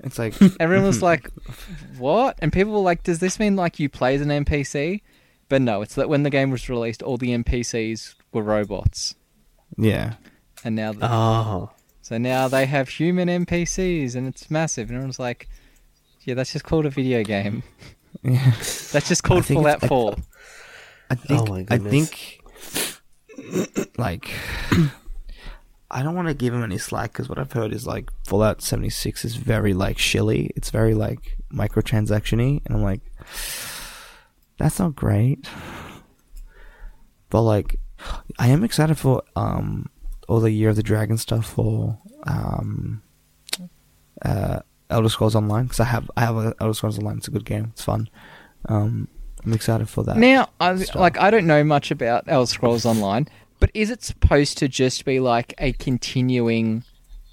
It's 0.00 0.18
like 0.18 0.34
Everyone 0.60 0.86
was 0.86 1.02
like, 1.10 1.30
"What?" 1.98 2.38
And 2.40 2.52
people 2.52 2.72
were 2.72 2.78
like, 2.78 3.02
"Does 3.02 3.18
this 3.18 3.40
mean 3.40 3.56
like 3.56 3.80
you 3.80 3.88
play 3.88 4.14
as 4.14 4.20
an 4.20 4.28
NPC?" 4.28 5.00
But 5.48 5.62
no, 5.62 5.82
it's 5.82 5.94
that 5.96 6.08
when 6.08 6.22
the 6.22 6.30
game 6.30 6.50
was 6.50 6.68
released, 6.68 7.02
all 7.02 7.16
the 7.16 7.30
NPCs 7.36 8.14
were 8.34 8.42
robots, 8.42 9.14
yeah. 9.78 10.14
and 10.64 10.76
now 10.76 10.92
the, 10.92 11.08
Oh. 11.10 11.70
So 12.02 12.18
now 12.18 12.48
they 12.48 12.66
have 12.66 12.88
human 12.90 13.28
NPCs 13.28 14.14
and 14.14 14.26
it's 14.26 14.50
massive. 14.50 14.88
And 14.90 14.96
everyone's 14.96 15.18
like, 15.18 15.48
yeah, 16.24 16.34
that's 16.34 16.52
just 16.52 16.64
called 16.66 16.84
a 16.84 16.90
video 16.90 17.22
game. 17.24 17.62
Yeah. 18.22 18.50
That's 18.92 19.08
just 19.08 19.22
called 19.24 19.44
Fallout 19.46 19.82
like- 19.82 19.88
4. 19.88 20.14
I 21.10 21.14
think. 21.16 21.40
Oh 21.40 21.52
my 21.52 21.66
I 21.70 21.78
think. 21.78 22.40
Like, 23.98 24.30
I 25.90 26.02
don't 26.02 26.14
want 26.14 26.28
to 26.28 26.34
give 26.34 26.54
him 26.54 26.62
any 26.62 26.78
slack 26.78 27.12
because 27.12 27.28
what 27.28 27.38
I've 27.38 27.52
heard 27.52 27.72
is 27.72 27.86
like 27.86 28.10
Fallout 28.26 28.62
seventy 28.62 28.88
six 28.90 29.24
is 29.24 29.36
very 29.36 29.74
like 29.74 29.98
shilly. 29.98 30.50
It's 30.56 30.70
very 30.70 30.94
like 30.94 31.36
microtransactiony, 31.52 32.62
and 32.64 32.76
I'm 32.76 32.82
like, 32.82 33.00
that's 34.58 34.78
not 34.78 34.94
great. 34.94 35.46
But 37.30 37.42
like, 37.42 37.80
I 38.38 38.48
am 38.48 38.64
excited 38.64 38.98
for 38.98 39.22
um 39.36 39.88
all 40.28 40.40
the 40.40 40.50
Year 40.50 40.70
of 40.70 40.76
the 40.76 40.82
Dragon 40.82 41.18
stuff 41.18 41.46
for 41.46 41.98
um 42.26 43.02
uh 44.22 44.60
Elder 44.90 45.08
Scrolls 45.08 45.34
Online 45.34 45.64
because 45.64 45.80
I 45.80 45.84
have 45.84 46.10
I 46.16 46.20
have 46.22 46.54
Elder 46.60 46.74
Scrolls 46.74 46.98
Online. 46.98 47.18
It's 47.18 47.28
a 47.28 47.30
good 47.30 47.44
game. 47.44 47.70
It's 47.72 47.82
fun. 47.84 48.08
Um, 48.66 49.08
I'm 49.44 49.52
excited 49.52 49.88
for 49.88 50.04
that. 50.04 50.16
Now, 50.16 50.48
I, 50.58 50.76
stuff. 50.76 50.96
like, 50.96 51.18
I 51.18 51.30
don't 51.30 51.46
know 51.46 51.62
much 51.64 51.90
about 51.90 52.24
Elder 52.28 52.46
Scrolls 52.46 52.86
Online, 52.86 53.28
but 53.60 53.70
is 53.74 53.90
it 53.90 54.02
supposed 54.02 54.58
to 54.58 54.68
just 54.68 55.04
be 55.04 55.20
like 55.20 55.52
a 55.58 55.72
continuing 55.72 56.84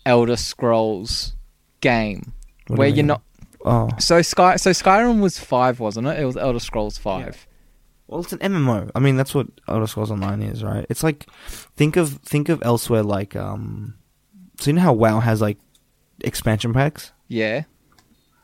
Elder 0.06 0.36
Scrolls 0.36 1.34
game 1.80 2.34
What 2.68 2.80
where 2.80 2.88
you 2.88 2.96
you're 2.96 3.06
not? 3.06 3.22
Oh, 3.64 3.90
So 4.00 4.22
Sky, 4.22 4.56
so 4.56 4.72
Skyrim 4.72 5.22
was 5.22 5.38
five, 5.40 5.80
wasn't 5.80 6.08
it? 6.08 6.20
It 6.20 6.26
was 6.26 6.36
Elder 6.36 6.60
Scrolls 6.60 6.98
five. 6.98 7.48
Well, 8.12 8.20
it's 8.22 8.34
an 8.34 8.40
MMO. 8.40 8.92
I 8.94 9.00
mean, 9.00 9.16
that's 9.16 9.34
what 9.34 9.48
Elder 9.68 9.88
Scrolls 9.88 10.12
Online 10.12 10.42
is, 10.42 10.64
right? 10.64 10.86
It's 10.90 11.02
like 11.02 11.26
think 11.48 11.96
of 11.96 12.18
think 12.26 12.50
of 12.50 12.60
Elsweyr 12.60 13.06
like 13.06 13.36
um. 13.36 13.96
So 14.60 14.70
you 14.70 14.74
know 14.76 14.82
how 14.82 14.94
WoW 14.94 15.22
has 15.22 15.42
like 15.42 15.58
expansion 16.20 16.74
packs? 16.74 17.14
Yeah. 17.28 17.64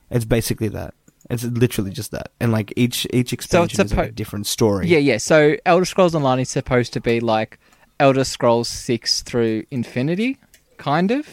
It's 0.09 0.25
basically 0.25 0.69
that. 0.69 0.93
It's 1.29 1.43
literally 1.43 1.91
just 1.91 2.11
that, 2.11 2.31
and 2.39 2.53
like 2.53 2.71
each 2.77 3.05
each 3.11 3.27
So 3.41 3.63
it's 3.63 3.73
expansion 3.73 3.85
is 3.85 3.93
like 3.93 4.07
a 4.07 4.11
suppo- 4.11 4.15
different 4.15 4.47
story. 4.47 4.87
Yeah, 4.87 4.99
yeah. 4.99 5.17
So 5.17 5.57
Elder 5.65 5.83
Scrolls 5.83 6.15
Online 6.15 6.39
is 6.39 6.49
supposed 6.49 6.93
to 6.93 7.01
be 7.01 7.19
like 7.19 7.59
Elder 7.99 8.23
Scrolls 8.23 8.69
six 8.69 9.21
through 9.23 9.65
Infinity, 9.69 10.37
kind 10.77 11.11
of. 11.11 11.27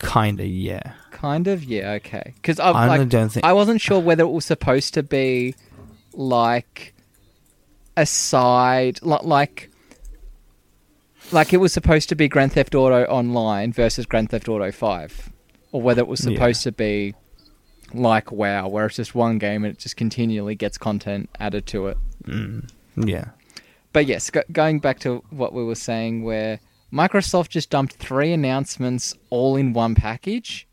kinda. 0.00 0.46
Yeah, 0.46 0.92
Kind 1.10 1.48
of, 1.48 1.64
yeah, 1.64 1.92
okay. 1.92 2.34
Because 2.36 2.60
I 2.60 2.70
I 2.70 2.86
like, 2.86 3.08
don't 3.08 3.30
think. 3.30 3.44
I 3.46 3.54
wasn't 3.54 3.80
sure 3.80 3.98
whether 3.98 4.22
it 4.24 4.30
was 4.30 4.44
supposed 4.44 4.92
to 4.94 5.02
be 5.02 5.54
like 6.12 6.94
a 8.00 8.06
side, 8.06 9.00
li- 9.02 9.18
like 9.22 9.70
like 11.32 11.52
it 11.52 11.58
was 11.58 11.72
supposed 11.72 12.08
to 12.08 12.14
be 12.14 12.28
Grand 12.28 12.52
Theft 12.52 12.74
Auto 12.74 13.04
Online 13.04 13.72
versus 13.72 14.06
Grand 14.06 14.30
Theft 14.30 14.48
Auto 14.48 14.70
Five, 14.72 15.30
or 15.72 15.82
whether 15.82 16.00
it 16.00 16.08
was 16.08 16.24
Yeah. 16.24 16.32
supposed 16.34 16.62
to 16.62 16.72
be 16.72 17.14
like 17.94 18.30
WoW, 18.32 18.68
where 18.68 18.86
it's 18.86 18.96
just 18.96 19.14
one 19.14 19.38
game 19.38 19.64
and 19.64 19.74
it 19.74 19.78
just 19.78 19.96
continually 19.96 20.54
gets 20.54 20.78
content 20.78 21.28
added 21.40 21.66
to 21.66 21.88
it. 21.88 21.98
Mm, 22.24 22.68
yeah, 22.96 23.26
But 23.92 24.06
yes, 24.06 24.28
go- 24.30 24.42
going 24.52 24.78
back 24.80 24.98
to 25.00 25.22
what 25.30 25.52
we 25.54 25.64
were 25.64 25.74
saying, 25.74 26.22
where 26.22 26.60
Microsoft 26.92 27.48
just 27.48 27.70
dumped 27.70 27.94
three 27.94 28.32
announcements 28.32 29.14
all 29.30 29.56
in 29.56 29.72
one 29.72 29.94
package. 29.94 30.66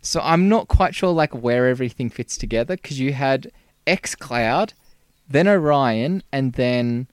So 0.00 0.20
I'm 0.22 0.48
not 0.48 0.68
quite 0.68 0.94
sure 0.94 1.10
like 1.12 1.34
where 1.34 1.66
everything 1.66 2.08
fits 2.10 2.36
together 2.38 2.76
because 2.76 3.00
you 3.00 3.12
had 3.12 3.50
XCloud, 3.86 4.72
then 5.28 5.46
Orion, 5.48 6.22
and 6.32 6.52
then 6.54 7.08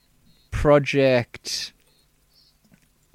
Project 0.51 1.73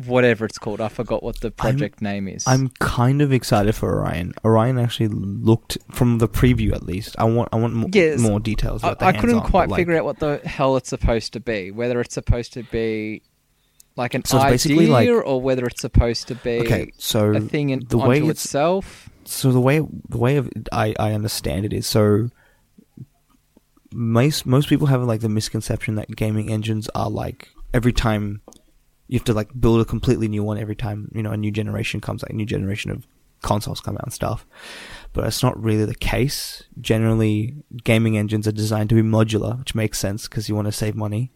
whatever 0.07 0.45
it's 0.47 0.59
called. 0.59 0.81
I 0.81 0.89
forgot 0.89 1.23
what 1.23 1.41
the 1.41 1.51
project 1.51 2.01
name 2.01 2.27
is. 2.29 2.47
I'm 2.47 2.71
kind 2.79 3.21
of 3.21 3.33
excited 3.33 3.75
for 3.75 3.99
Orion. 3.99 4.33
Orion 4.45 4.79
actually 4.79 5.09
looked 5.09 5.77
from 5.91 6.19
the 6.19 6.29
preview 6.29 6.73
at 6.73 6.85
least. 6.85 7.17
I 7.19 7.25
want 7.25 7.49
I 7.53 7.57
want 7.57 7.75
mo- 7.75 7.89
Yes. 7.93 8.19
more 8.21 8.41
details. 8.41 8.83
I, 8.83 8.97
I 9.01 9.13
couldn't 9.13 9.43
quite 9.43 9.69
like, 9.69 9.79
figure 9.81 9.97
out 9.99 10.05
what 10.05 10.19
the 10.19 10.41
hell 10.45 10.77
it's 10.77 10.89
supposed 10.89 11.33
to 11.35 11.41
be. 11.41 11.71
Whether 11.71 12.01
it's 12.01 12.15
supposed 12.15 12.53
to 12.55 12.63
be 12.65 13.23
like 13.97 14.15
an 14.15 14.25
So 14.25 14.39
idea 14.39 14.89
like- 14.91 15.09
or 15.09 15.41
whether 15.41 15.67
it's 15.67 15.81
supposed 15.83 16.29
to 16.29 16.35
be 16.35 16.61
Okay, 16.61 16.93
so 16.97 17.33
a 17.35 17.41
thing 17.41 17.71
in, 17.71 17.81
the 17.89 17.99
way 17.99 18.21
it's 18.21 18.45
itself. 18.45 19.11
so 19.25 19.53
the 19.53 19.61
way 19.61 19.81
the 20.09 20.19
way 20.19 20.37
of, 20.37 20.49
I 20.73 20.95
I 20.99 21.13
understand 21.13 21.67
it 21.67 21.73
is 21.75 21.87
so 21.87 22.31
most 23.93 24.47
most 24.47 24.69
people 24.69 24.87
have 24.87 25.03
like 25.03 25.21
the 25.21 25.29
misconception 25.29 25.97
that 25.97 26.15
gaming 26.15 26.51
engines 26.51 26.89
are 26.95 27.11
like 27.11 27.49
every 27.75 27.93
time 27.93 28.43
you 29.09 29.19
have 29.19 29.25
to 29.25 29.35
like 29.35 29.49
build 29.59 29.81
a 29.81 29.85
completely 29.85 30.29
new 30.29 30.45
one 30.45 30.59
every 30.59 30.77
time 30.77 31.11
you 31.15 31.23
know 31.23 31.33
a 31.33 31.37
new 31.37 31.51
generation 31.51 32.01
comes 32.01 32.23
like 32.23 32.31
a 32.31 32.35
new 32.35 32.47
generation 32.47 32.91
of 32.91 33.07
consoles 33.43 33.81
come 33.81 33.97
out 33.97 34.05
and 34.05 34.13
stuff 34.13 34.47
but 35.13 35.27
it's 35.27 35.43
not 35.43 35.61
really 35.61 35.85
the 35.85 35.95
case. 35.95 36.63
Generally, 36.81 37.57
gaming 37.85 38.17
engines 38.17 38.47
are 38.47 38.53
designed 38.53 38.89
to 38.91 38.95
be 38.95 39.03
modular, 39.03 39.59
which 39.59 39.75
makes 39.75 39.99
sense 39.99 40.29
because 40.29 40.49
you 40.49 40.55
want 40.55 40.67
to 40.67 40.73
save 40.73 40.95
money. 40.95 41.33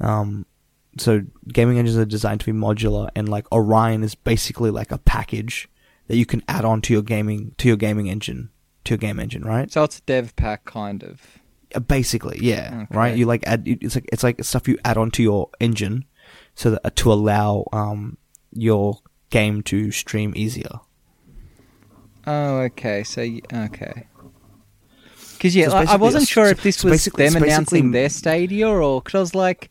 Um, 0.00 0.46
so 0.98 1.22
gaming 1.48 1.78
engines 1.78 1.98
are 1.98 2.06
designed 2.06 2.40
to 2.40 2.46
be 2.52 2.58
modular, 2.58 3.10
and 3.14 3.28
like 3.28 3.50
Orion 3.52 4.02
is 4.02 4.14
basically 4.14 4.70
like 4.70 4.90
a 4.90 4.98
package 4.98 5.68
that 6.08 6.16
you 6.16 6.26
can 6.26 6.42
add 6.48 6.64
on 6.64 6.80
to 6.82 6.92
your 6.92 7.02
gaming 7.02 7.54
to 7.58 7.68
your 7.68 7.76
gaming 7.76 8.08
engine 8.08 8.50
to 8.84 8.92
your 8.92 8.98
game 8.98 9.20
engine, 9.20 9.42
right? 9.42 9.70
So 9.70 9.84
it's 9.84 9.98
a 9.98 10.02
dev 10.02 10.34
pack 10.36 10.64
kind 10.64 11.02
of. 11.02 11.39
Uh, 11.74 11.80
Basically, 11.80 12.38
yeah, 12.42 12.80
Okay. 12.84 12.98
right. 12.98 13.16
You 13.16 13.26
like 13.26 13.42
add 13.46 13.62
it's 13.66 13.94
like 13.94 14.08
it's 14.12 14.22
like 14.24 14.42
stuff 14.44 14.66
you 14.68 14.78
add 14.84 14.96
onto 14.96 15.22
your 15.22 15.50
engine, 15.60 16.04
so 16.54 16.70
that 16.72 16.96
to 16.96 17.12
allow 17.12 17.64
um 17.72 18.16
your 18.52 18.98
game 19.30 19.62
to 19.62 19.90
stream 19.92 20.32
easier. 20.36 20.80
Oh, 22.26 22.58
okay. 22.70 23.02
So 23.04 23.22
okay. 23.52 24.06
Because 25.34 25.56
yeah, 25.56 25.68
So 25.68 25.74
like, 25.74 25.88
I 25.88 25.96
wasn't 25.96 26.28
sure 26.28 26.46
if 26.46 26.62
this 26.62 26.84
was 26.84 27.04
them 27.06 27.36
announcing 27.36 27.92
their 27.92 28.10
Stadia 28.10 28.68
or 28.68 29.00
because 29.00 29.14
I 29.16 29.20
was 29.20 29.34
like, 29.34 29.70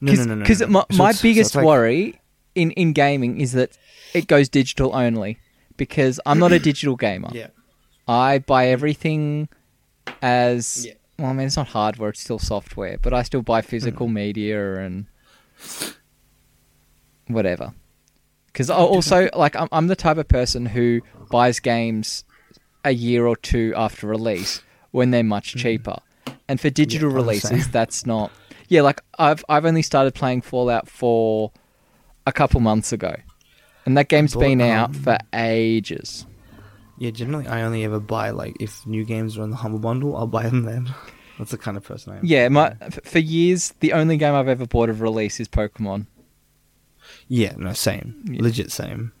No, 0.00 0.12
no, 0.14 0.24
no, 0.24 0.34
no. 0.36 0.40
because 0.42 0.66
my, 0.66 0.84
my 0.92 1.12
so 1.12 1.22
biggest 1.22 1.54
like- 1.54 1.64
worry 1.64 2.20
in 2.54 2.72
in 2.72 2.92
gaming 2.92 3.40
is 3.40 3.52
that 3.52 3.76
it 4.14 4.26
goes 4.26 4.48
digital 4.48 4.94
only 4.96 5.38
because 5.76 6.18
I'm 6.26 6.38
not 6.40 6.52
a 6.52 6.58
digital 6.58 6.96
gamer. 6.96 7.28
Yeah. 7.34 7.48
I 8.08 8.38
buy 8.38 8.68
everything 8.68 9.48
as 10.22 10.86
Yeah. 10.86 10.94
Well. 11.18 11.28
I 11.30 11.32
mean, 11.32 11.46
it's 11.46 11.56
not 11.56 11.68
hardware; 11.68 12.10
it's 12.10 12.20
still 12.20 12.38
software. 12.38 12.98
But 13.00 13.12
I 13.14 13.22
still 13.22 13.42
buy 13.42 13.60
physical 13.62 14.06
Hmm. 14.06 14.14
media 14.14 14.76
and 14.76 15.06
whatever. 17.26 17.74
Because 18.46 18.70
also, 18.70 19.28
like, 19.36 19.54
I'm, 19.54 19.68
I'm 19.70 19.86
the 19.86 19.96
type 19.96 20.16
of 20.16 20.26
person 20.28 20.66
who 20.66 21.00
buys 21.30 21.60
games 21.60 22.24
a 22.84 22.90
year 22.92 23.26
or 23.26 23.36
two 23.36 23.72
after 23.76 24.06
release 24.06 24.62
when 24.90 25.10
they're 25.10 25.22
much 25.22 25.54
cheaper. 25.54 25.96
And 26.48 26.60
for 26.60 26.70
digital 26.70 27.10
Hmm. 27.10 27.16
Releases, 27.16 27.68
that's 27.68 28.06
not. 28.06 28.32
Yeah, 28.68 28.82
like 28.82 29.00
I've 29.18 29.44
I've 29.48 29.64
only 29.64 29.82
started 29.82 30.14
playing 30.14 30.42
Fallout 30.42 30.88
for 30.88 31.52
a 32.26 32.32
couple 32.32 32.60
months 32.60 32.92
ago, 32.92 33.14
and 33.86 33.96
that 33.96 34.08
game's 34.08 34.34
been 34.34 34.60
out 34.60 34.88
um, 34.90 34.94
for 34.94 35.18
ages. 35.34 36.26
Yeah, 36.98 37.10
generally 37.10 37.46
I 37.46 37.62
only 37.62 37.84
ever 37.84 38.00
buy 38.00 38.30
like 38.30 38.56
if 38.60 38.86
new 38.86 39.04
games 39.04 39.38
are 39.38 39.42
on 39.42 39.50
the 39.50 39.56
Humble 39.56 39.78
Bundle, 39.78 40.16
I'll 40.16 40.26
buy 40.26 40.44
them 40.44 40.64
then. 40.64 40.94
That's 41.38 41.52
the 41.52 41.58
kind 41.58 41.76
of 41.76 41.84
person 41.84 42.12
I 42.12 42.16
am. 42.18 42.24
Yeah, 42.24 42.48
my 42.48 42.74
for 43.04 43.20
years 43.20 43.72
the 43.80 43.92
only 43.92 44.16
game 44.16 44.34
I've 44.34 44.48
ever 44.48 44.66
bought 44.66 44.88
of 44.88 45.00
release 45.00 45.38
is 45.38 45.48
Pokemon. 45.48 46.06
Yeah, 47.28 47.54
no, 47.56 47.72
same. 47.72 48.24
Yeah. 48.28 48.42
Legit 48.42 48.72
same. 48.72 49.12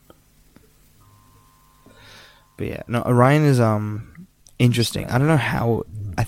But 2.56 2.66
yeah, 2.66 2.82
no, 2.88 3.02
Orion 3.02 3.44
is 3.44 3.60
um 3.60 4.26
interesting. 4.58 5.06
I 5.06 5.18
don't 5.18 5.28
know 5.28 5.36
how 5.36 5.84
I 6.16 6.26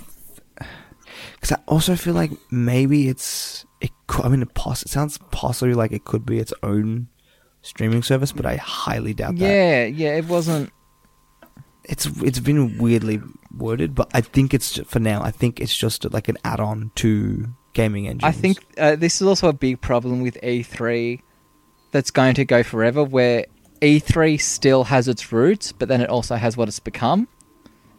because 1.34 1.52
I 1.52 1.58
also 1.66 1.96
feel 1.96 2.14
like 2.14 2.30
maybe 2.50 3.08
it's 3.08 3.66
it. 3.80 3.90
Could, 4.06 4.24
I 4.26 4.28
mean, 4.28 4.42
it, 4.42 4.54
poss- 4.54 4.82
it 4.82 4.90
sounds 4.90 5.18
possibly 5.32 5.74
like 5.74 5.90
it 5.90 6.04
could 6.04 6.24
be 6.24 6.38
its 6.38 6.52
own 6.62 7.08
streaming 7.62 8.02
service, 8.02 8.30
but 8.30 8.46
I 8.46 8.56
highly 8.56 9.14
doubt 9.14 9.36
that. 9.36 9.44
Yeah, 9.44 9.84
yeah, 9.86 10.16
it 10.16 10.26
wasn't. 10.26 10.70
It's 11.84 12.06
it's 12.22 12.38
been 12.40 12.78
weirdly 12.78 13.20
worded, 13.56 13.94
but 13.94 14.10
I 14.14 14.20
think 14.20 14.54
it's 14.54 14.72
ju- 14.72 14.84
for 14.84 15.00
now. 15.00 15.22
I 15.22 15.30
think 15.30 15.60
it's 15.60 15.76
just 15.76 16.10
like 16.12 16.28
an 16.28 16.36
add-on 16.44 16.90
to 16.96 17.48
gaming 17.72 18.06
engines. 18.06 18.24
I 18.24 18.32
think 18.32 18.58
uh, 18.78 18.96
this 18.96 19.20
is 19.20 19.26
also 19.26 19.48
a 19.48 19.52
big 19.52 19.80
problem 19.80 20.20
with 20.20 20.38
E3 20.42 21.20
that's 21.92 22.10
going 22.10 22.34
to 22.34 22.44
go 22.44 22.62
forever, 22.62 23.02
where 23.02 23.46
E3 23.80 24.40
still 24.40 24.84
has 24.84 25.08
its 25.08 25.32
roots, 25.32 25.72
but 25.72 25.88
then 25.88 26.00
it 26.00 26.08
also 26.10 26.36
has 26.36 26.56
what 26.56 26.68
it's 26.68 26.78
become. 26.80 27.26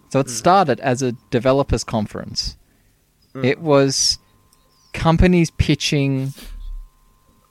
So 0.10 0.20
it 0.20 0.30
started 0.30 0.80
as 0.82 1.02
a 1.02 1.14
developers 1.30 1.84
conference. 1.84 2.58
It 3.44 3.60
was 3.62 4.20
companies 4.94 5.50
pitching 5.52 6.34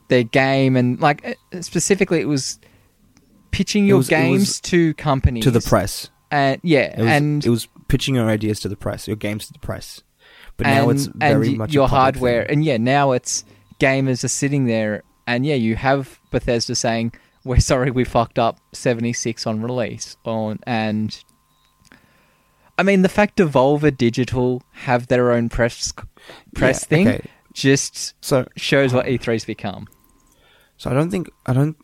their 0.09 0.23
game, 0.23 0.75
and 0.75 0.99
like 0.99 1.37
uh, 1.53 1.61
specifically, 1.61 2.19
it 2.21 2.27
was 2.27 2.59
pitching 3.51 3.85
your 3.85 3.97
was- 3.97 4.09
it 4.11 4.15
was 4.15 4.21
games 4.37 4.59
to 4.61 4.93
companies 4.95 5.43
to 5.43 5.51
the 5.51 5.61
press. 5.61 6.09
And 6.31 6.59
yeah, 6.63 6.93
It 6.97 6.99
was, 6.99 7.07
and 7.07 7.45
it 7.45 7.49
was 7.49 7.67
pitching 7.87 8.15
your 8.15 8.27
ideas 8.29 8.59
to 8.61 8.69
the 8.69 8.75
press, 8.75 9.07
your 9.07 9.17
games 9.17 9.47
to 9.47 9.53
the 9.53 9.59
press. 9.59 10.01
But 10.57 10.67
now 10.67 10.89
it's 10.89 11.05
very 11.07 11.49
and 11.49 11.57
much 11.57 11.73
your 11.73 11.87
hardware, 11.87 12.43
thing. 12.45 12.51
and 12.57 12.65
yeah, 12.65 12.77
now 12.77 13.11
it's 13.11 13.43
gamers 13.79 14.23
are 14.23 14.27
sitting 14.29 14.65
there, 14.65 15.03
and 15.27 15.45
yeah, 15.45 15.55
you 15.55 15.75
have 15.75 16.19
Bethesda 16.31 16.75
saying, 16.75 17.13
"We're 17.43 17.59
sorry, 17.59 17.89
we 17.91 18.03
fucked 18.03 18.37
up 18.39 18.59
seventy 18.73 19.13
six 19.13 19.45
on 19.47 19.61
release," 19.61 20.17
on 20.25 20.59
and 20.67 21.23
I 22.77 22.83
mean 22.83 23.01
the 23.01 23.09
fact 23.09 23.37
Devolver 23.37 23.95
Digital 23.95 24.61
have 24.73 25.07
their 25.07 25.31
own 25.31 25.49
press 25.49 25.91
press 26.55 26.83
Yeah, 26.83 26.87
thing 26.87 27.07
okay. 27.07 27.29
just 27.53 28.13
So 28.23 28.45
shows 28.55 28.93
what 28.93 29.05
E3's 29.05 29.45
become. 29.45 29.87
So 30.77 30.89
I 30.89 30.93
don't 30.93 31.09
think 31.11 31.29
I 31.45 31.53
don't 31.53 31.77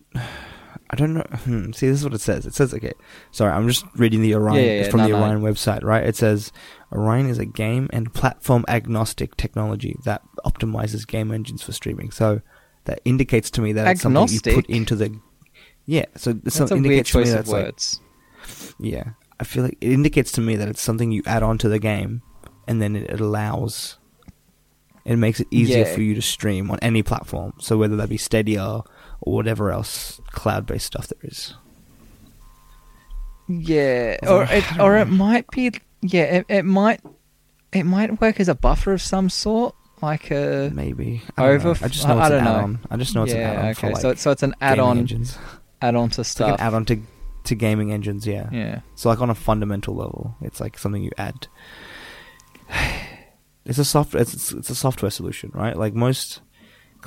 I 0.90 0.96
don't 0.96 1.14
know. 1.14 1.26
Hmm, 1.44 1.72
see, 1.74 1.88
this 1.88 2.00
is 2.00 2.04
what 2.04 2.14
it 2.14 2.22
says. 2.22 2.46
It 2.46 2.54
says 2.54 2.74
okay. 2.74 2.94
Sorry, 3.32 3.52
I'm 3.52 3.68
just 3.68 3.86
reading 3.96 4.22
the 4.22 4.36
Orion 4.36 4.64
Yeah, 4.64 4.82
yeah, 4.84 4.90
from 4.90 5.02
the. 5.04 5.14
Orion 5.14 5.42
website. 5.42 5.84
Right? 5.84 6.06
It 6.06 6.16
says 6.16 6.52
Orion 6.92 7.28
is 7.30 7.40
a 7.40 7.46
game 7.46 7.90
and 7.92 8.14
platform 8.14 8.64
agnostic 8.68 9.36
technology 9.36 9.98
that 10.06 10.22
optimizes 10.46 11.06
game 11.06 11.32
engines 11.32 11.62
for 11.62 11.72
streaming. 11.74 12.12
So 12.12 12.42
that 12.86 13.02
indicates 13.06 13.52
to 13.52 13.62
me 13.62 13.74
that 13.74 13.88
it's 13.88 14.02
something 14.02 14.28
you 14.30 14.40
put 14.42 14.66
into 14.68 14.96
the 14.96 15.20
yeah. 15.86 16.06
So 16.16 16.34
this 16.34 16.56
That's 16.58 16.72
a 16.72 16.76
weird 16.76 16.86
indicates 16.86 17.12
to 17.12 17.18
me 17.18 17.24
choice 17.24 17.32
that 17.32 17.40
of 17.40 17.46
it's 17.46 17.52
like- 17.52 17.66
words. 17.66 18.00
yeah, 18.80 19.04
I 19.40 19.44
feel 19.44 19.64
like 19.64 19.78
it 19.82 19.92
indicates 19.92 20.32
to 20.34 20.42
me 20.42 20.56
that 20.56 20.68
it's 20.70 20.82
something 20.82 21.12
you 21.12 21.22
add 21.26 21.44
on 21.44 21.58
to 21.60 21.70
the 21.70 21.80
game, 21.80 22.22
and 22.68 22.82
then 22.82 22.96
it 22.96 23.20
allows. 23.20 23.98
It 25.06 25.16
makes 25.18 25.40
it 25.40 25.48
easier 25.52 25.86
Yeah. 25.86 25.94
for 25.96 26.02
you 26.02 26.16
to 26.16 26.22
stream 26.22 26.70
on 26.70 26.80
any 26.82 27.02
platform. 27.02 27.54
So 27.60 27.78
whether 27.78 27.96
that 27.96 28.10
be 28.10 28.18
Stadia 28.18 28.82
or 29.28 29.34
whatever 29.36 29.72
else 29.72 30.20
cloud-based 30.32 30.86
stuff 30.86 31.08
there 31.08 31.20
is. 31.30 31.54
Yeah, 33.48 34.18
or 34.28 34.44
it, 34.50 34.80
or 34.80 34.98
it 34.98 35.06
might 35.08 35.50
be. 35.52 35.72
Yeah, 36.02 36.24
it, 36.24 36.46
it 36.50 36.66
might. 36.66 37.00
It 37.74 37.84
might 37.84 38.20
work 38.20 38.40
as 38.40 38.50
a 38.50 38.56
buffer 38.56 38.94
of 38.94 39.02
some 39.02 39.30
sort, 39.30 39.74
like 40.02 40.32
a. 40.32 40.70
Maybe 40.74 41.22
I 41.38 41.44
don't 41.48 41.64
know. 41.64 41.70
Over- 41.72 41.86
I 41.86 41.88
just 41.88 42.08
know 42.08 42.18
I- 42.18 42.26
it's 42.28 42.32
I 42.32 42.38
an 42.38 42.44
don't 42.44 42.44
know. 42.44 42.58
add-on. 42.60 42.80
I 42.92 42.98
just 42.98 43.16
know 43.16 43.24
it's 43.24 43.34
yeah, 43.34 43.40
an 43.52 43.56
add-on 43.58 43.72
okay. 43.72 43.88
like 43.94 44.02
so, 44.02 44.14
so 44.16 44.32
it's 44.32 44.44
an 44.44 44.54
add-on, 44.60 44.98
engines. 44.98 45.38
add-on 45.82 46.10
to 46.12 46.22
It's 46.22 46.40
like 46.40 46.48
stuff. 46.48 46.60
an 46.60 46.66
add-on 46.68 46.86
to 46.86 47.02
to 47.46 47.56
gaming 47.56 47.94
engines. 47.94 48.28
Yeah. 48.28 48.50
Yeah. 48.52 48.82
So 48.96 49.08
like 49.10 49.22
on 49.22 49.30
a 49.30 49.36
fundamental 49.36 49.96
level, 49.96 50.36
it's 50.42 50.60
like 50.60 50.78
something 50.78 51.04
you 51.04 51.12
add. 51.18 51.48
It's 53.70 53.78
a 53.80 53.84
soft. 53.84 54.16
It's 54.16 54.54
it's 54.54 54.70
a 54.70 54.76
software 54.76 55.12
solution, 55.12 55.52
right? 55.54 55.76
Like 55.76 55.94
most 55.94 56.40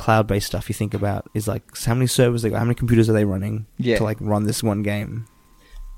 cloud-based 0.00 0.46
stuff 0.46 0.68
you 0.68 0.74
think 0.74 0.94
about 0.94 1.28
is 1.34 1.46
like 1.46 1.62
how 1.84 1.94
many 1.94 2.06
servers 2.06 2.42
they 2.42 2.50
got, 2.50 2.58
how 2.58 2.64
many 2.64 2.74
computers 2.74 3.08
are 3.08 3.12
they 3.12 3.24
running 3.24 3.66
Yeah. 3.78 3.98
to 3.98 4.04
like 4.04 4.16
run 4.20 4.44
this 4.44 4.62
one 4.62 4.82
game, 4.82 5.26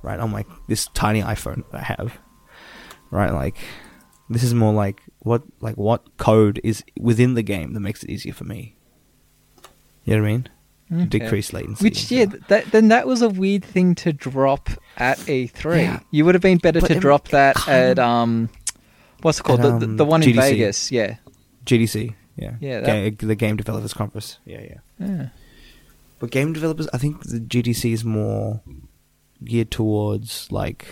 right? 0.02 0.18
On 0.18 0.32
like 0.32 0.46
this 0.68 0.88
tiny 0.94 1.22
iPhone 1.22 1.62
that 1.70 1.80
I 1.82 1.84
have, 1.84 2.18
right? 3.10 3.30
Like 3.32 3.56
this 4.28 4.42
is 4.42 4.54
more 4.54 4.72
like 4.72 5.00
what 5.20 5.42
like 5.60 5.76
what 5.76 6.16
code 6.16 6.60
is 6.64 6.82
within 6.98 7.34
the 7.34 7.42
game 7.42 7.74
that 7.74 7.80
makes 7.80 8.02
it 8.02 8.10
easier 8.10 8.32
for 8.32 8.44
me. 8.44 8.76
You 10.04 10.16
know 10.16 10.22
what 10.22 10.28
I 10.28 10.32
mean? 10.32 10.48
Okay. 10.92 11.18
Decrease 11.20 11.52
latency. 11.52 11.84
Which 11.84 12.10
yeah, 12.10 12.26
that, 12.48 12.66
then 12.72 12.88
that 12.88 13.06
was 13.06 13.22
a 13.22 13.28
weird 13.28 13.64
thing 13.64 13.94
to 13.96 14.12
drop 14.12 14.68
at 14.98 15.16
E3. 15.20 15.76
Yeah. 15.82 16.00
You 16.10 16.24
would 16.26 16.34
have 16.34 16.42
been 16.42 16.58
better 16.58 16.80
But 16.80 16.88
to 16.88 16.96
it 16.96 17.00
drop 17.00 17.28
that 17.28 17.66
at 17.68 17.98
um, 17.98 18.50
what's 19.22 19.38
it 19.40 19.44
called? 19.44 19.60
At, 19.60 19.78
the, 19.78 19.78
the 19.78 19.84
um, 19.86 19.96
the 19.96 20.04
one 20.04 20.22
in 20.22 20.30
GDC. 20.30 20.36
Vegas. 20.36 20.92
Yeah. 20.92 21.16
GDC. 21.64 22.14
Yeah. 22.36 22.56
Yeah, 22.60 22.80
Ga- 22.80 23.10
the 23.10 23.34
Game 23.34 23.56
Developers 23.56 23.92
Conference. 23.94 24.38
Yeah, 24.44 24.60
yeah. 24.60 24.78
Yeah. 24.98 25.28
But 26.18 26.30
game 26.30 26.52
developers, 26.52 26.88
I 26.92 26.98
think 26.98 27.24
the 27.24 27.40
GDC 27.40 27.92
is 27.92 28.04
more 28.04 28.60
geared 29.44 29.72
towards 29.72 30.50
like. 30.52 30.86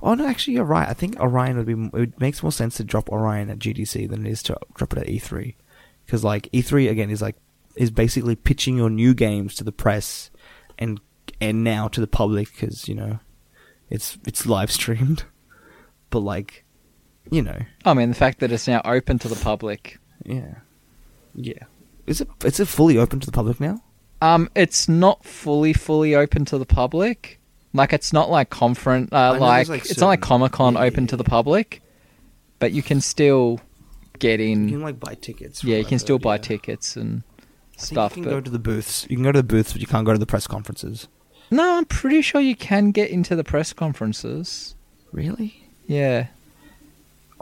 Oh 0.00 0.14
no, 0.14 0.26
actually, 0.26 0.54
you're 0.54 0.64
right. 0.64 0.88
I 0.88 0.94
think 0.94 1.18
Orion 1.18 1.56
would 1.56 1.66
be. 1.66 2.00
It 2.00 2.20
makes 2.20 2.42
more 2.42 2.52
sense 2.52 2.76
to 2.76 2.84
drop 2.84 3.08
Orion 3.08 3.50
at 3.50 3.58
GDC 3.58 4.08
than 4.08 4.26
it 4.26 4.30
is 4.30 4.42
to 4.44 4.56
drop 4.74 4.92
it 4.92 4.98
at 5.00 5.06
E3, 5.06 5.54
because 6.06 6.22
like 6.22 6.48
E3 6.52 6.88
again 6.88 7.10
is 7.10 7.20
like 7.20 7.36
is 7.76 7.90
basically 7.90 8.36
pitching 8.36 8.76
your 8.76 8.90
new 8.90 9.12
games 9.12 9.54
to 9.56 9.64
the 9.64 9.72
press, 9.72 10.30
and 10.78 11.00
and 11.40 11.64
now 11.64 11.88
to 11.88 12.00
the 12.00 12.06
public 12.06 12.52
because 12.52 12.88
you 12.88 12.94
know, 12.94 13.18
it's 13.88 14.18
it's 14.24 14.46
live 14.46 14.70
streamed, 14.70 15.24
but 16.10 16.20
like, 16.20 16.64
you 17.30 17.42
know, 17.42 17.58
I 17.84 17.94
mean, 17.94 18.08
the 18.10 18.14
fact 18.14 18.40
that 18.40 18.52
it's 18.52 18.66
now 18.68 18.80
open 18.84 19.18
to 19.20 19.28
the 19.28 19.36
public. 19.36 19.98
yeah, 20.24 20.54
yeah. 21.34 21.64
Is 22.06 22.20
it? 22.20 22.28
Is 22.44 22.58
it 22.60 22.66
fully 22.68 22.98
open 22.98 23.20
to 23.20 23.26
the 23.26 23.32
public 23.32 23.60
now? 23.60 23.82
Um, 24.22 24.50
it's 24.54 24.88
not 24.88 25.24
fully 25.24 25.72
fully 25.72 26.14
open 26.14 26.44
to 26.46 26.58
the 26.58 26.66
public. 26.66 27.40
Like 27.72 27.92
it's 27.92 28.12
not 28.12 28.30
like 28.30 28.50
conference. 28.50 29.10
Uh, 29.12 29.38
like, 29.38 29.68
like, 29.68 29.82
it's 29.84 29.98
not 29.98 30.08
like 30.08 30.18
certain- 30.18 30.28
Comic 30.28 30.52
Con 30.52 30.74
yeah, 30.74 30.80
open 30.80 31.04
yeah, 31.04 31.10
to 31.10 31.16
the 31.16 31.24
public, 31.24 31.82
but 32.58 32.72
you 32.72 32.82
can 32.82 33.00
still 33.00 33.60
get 34.18 34.40
in. 34.40 34.68
You 34.68 34.76
can 34.76 34.82
like 34.82 34.98
buy 34.98 35.14
tickets. 35.14 35.62
yeah, 35.62 35.76
you 35.76 35.84
can 35.84 35.98
still 35.98 36.18
buy 36.18 36.34
yeah. 36.34 36.42
tickets 36.42 36.96
and 36.96 37.22
stuff. 37.76 38.16
You 38.16 38.22
can 38.22 38.30
But 38.30 38.36
go 38.36 38.40
to 38.40 38.50
the 38.50 38.58
booths. 38.58 39.06
You 39.08 39.16
can 39.16 39.22
go 39.22 39.32
to 39.32 39.38
the 39.38 39.44
booths, 39.46 39.72
but 39.72 39.80
you 39.80 39.86
can't 39.86 40.04
go 40.04 40.12
to 40.12 40.18
the 40.18 40.26
press 40.26 40.46
conferences. 40.46 41.06
No, 41.50 41.78
I'm 41.78 41.84
pretty 41.84 42.22
sure 42.22 42.40
you 42.40 42.56
can 42.56 42.90
get 42.90 43.10
into 43.10 43.34
the 43.36 43.44
press 43.44 43.72
conferences. 43.72 44.74
Really? 45.12 45.68
Yeah. 45.86 46.28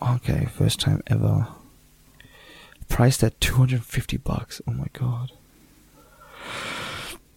Okay, 0.01 0.47
first 0.47 0.81
time 0.81 1.03
ever. 1.07 1.49
Priced 2.89 3.23
at 3.23 3.41
250 3.41 4.17
bucks. 4.19 4.61
Oh 4.67 4.73
my 4.73 4.87
god. 4.93 5.33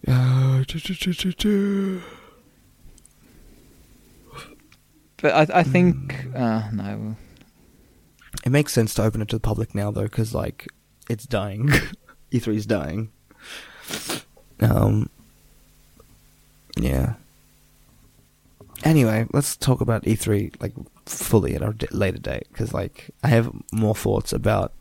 Uh, 0.06 0.64
do, 0.66 0.78
do, 0.78 0.94
do, 0.94 1.12
do, 1.12 1.32
do. 1.32 2.02
But 5.18 5.50
I, 5.50 5.60
I 5.60 5.62
think 5.62 6.26
uh, 6.34 6.68
no. 6.72 7.16
It 8.44 8.50
makes 8.50 8.72
sense 8.72 8.94
to 8.94 9.02
open 9.02 9.22
it 9.22 9.28
to 9.28 9.36
the 9.36 9.40
public 9.40 9.74
now, 9.74 9.90
though, 9.90 10.02
because 10.02 10.34
like 10.34 10.68
it's 11.08 11.26
dying. 11.26 11.68
E3 12.32 12.56
is 12.56 12.66
dying. 12.66 13.10
Um. 14.60 15.10
Yeah. 16.76 17.14
Anyway, 18.84 19.26
let's 19.32 19.56
talk 19.56 19.80
about 19.80 20.04
E3 20.04 20.60
like 20.60 20.72
fully 21.06 21.54
at 21.54 21.62
a 21.62 21.74
later 21.90 22.18
date 22.18 22.46
because 22.52 22.72
like 22.72 23.10
I 23.24 23.28
have 23.28 23.50
more 23.72 23.94
thoughts 23.94 24.32
about 24.32 24.72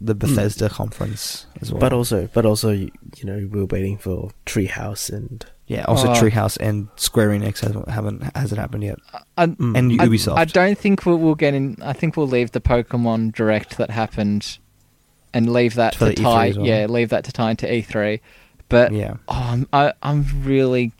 the 0.00 0.14
Bethesda 0.14 0.68
conference 0.68 1.46
as 1.62 1.70
well. 1.72 1.80
But 1.80 1.92
also, 1.92 2.28
but 2.32 2.44
also, 2.44 2.70
you, 2.70 2.90
you 3.16 3.24
know, 3.24 3.48
we're 3.50 3.64
waiting 3.66 3.96
for 3.96 4.30
Treehouse 4.44 5.08
and 5.12 5.44
yeah, 5.66 5.84
also 5.84 6.08
Oh. 6.10 6.12
Treehouse 6.14 6.58
and 6.58 6.88
Square 6.96 7.30
Enix 7.30 7.60
hasn't 7.60 7.88
haven't 7.88 8.36
hasn't 8.36 8.60
happened 8.60 8.82
yet, 8.84 8.98
I, 9.38 9.46
Mm. 9.46 9.78
and 9.78 10.00
I- 10.00 10.06
Ubisoft. 10.06 10.36
I, 10.36 10.44
don't 10.44 10.76
think 10.78 11.06
we'll, 11.06 11.16
we'll 11.16 11.34
get 11.36 11.54
in. 11.54 11.78
I 11.82 11.92
think 11.94 12.16
we'll 12.16 12.26
leave 12.28 12.50
the 12.50 12.60
Pokemon 12.60 13.34
Direct 13.34 13.78
that 13.78 13.90
happened, 13.90 14.58
and 15.32 15.52
leave 15.52 15.74
that 15.76 15.94
For 15.94 16.10
to 16.10 16.14
the 16.16 16.22
tie. 16.22 16.52
well. 16.56 16.66
Yeah, 16.66 16.86
leave 16.86 17.08
that 17.10 17.24
to 17.24 17.32
tie 17.32 17.50
into 17.52 17.66
E3. 17.66 18.20
But 18.68 18.92
yeah, 18.92 19.14
oh, 19.28 19.34
I'm, 19.34 19.68
I, 19.72 19.92
I'm 20.02 20.26
really. 20.44 20.92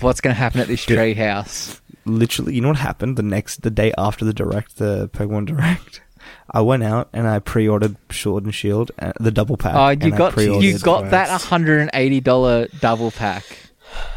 What's 0.00 0.20
going 0.20 0.34
to 0.34 0.38
happen 0.38 0.60
at 0.60 0.68
this 0.68 0.86
Dude. 0.86 0.98
treehouse? 0.98 1.80
Literally, 2.04 2.54
you 2.54 2.60
know 2.60 2.68
what 2.68 2.78
happened 2.78 3.16
the 3.16 3.22
next 3.22 3.62
the 3.62 3.70
day 3.70 3.92
after 3.98 4.24
the 4.24 4.32
direct, 4.32 4.76
the 4.76 5.08
Pokemon 5.10 5.46
Direct. 5.46 6.02
I 6.50 6.60
went 6.60 6.82
out 6.82 7.08
and 7.12 7.26
I 7.26 7.38
pre-ordered 7.38 7.96
Sword 8.10 8.44
and 8.44 8.54
Shield, 8.54 8.90
uh, 8.98 9.12
the 9.18 9.30
double 9.30 9.56
pack. 9.56 9.74
Oh, 9.74 9.86
and 9.86 10.02
you 10.02 10.10
got 10.10 10.36
you 10.36 10.78
got 10.78 11.10
that 11.10 11.28
hundred 11.42 11.80
and 11.80 11.90
eighty 11.94 12.20
dollar 12.20 12.66
double 12.80 13.10
pack. 13.10 13.44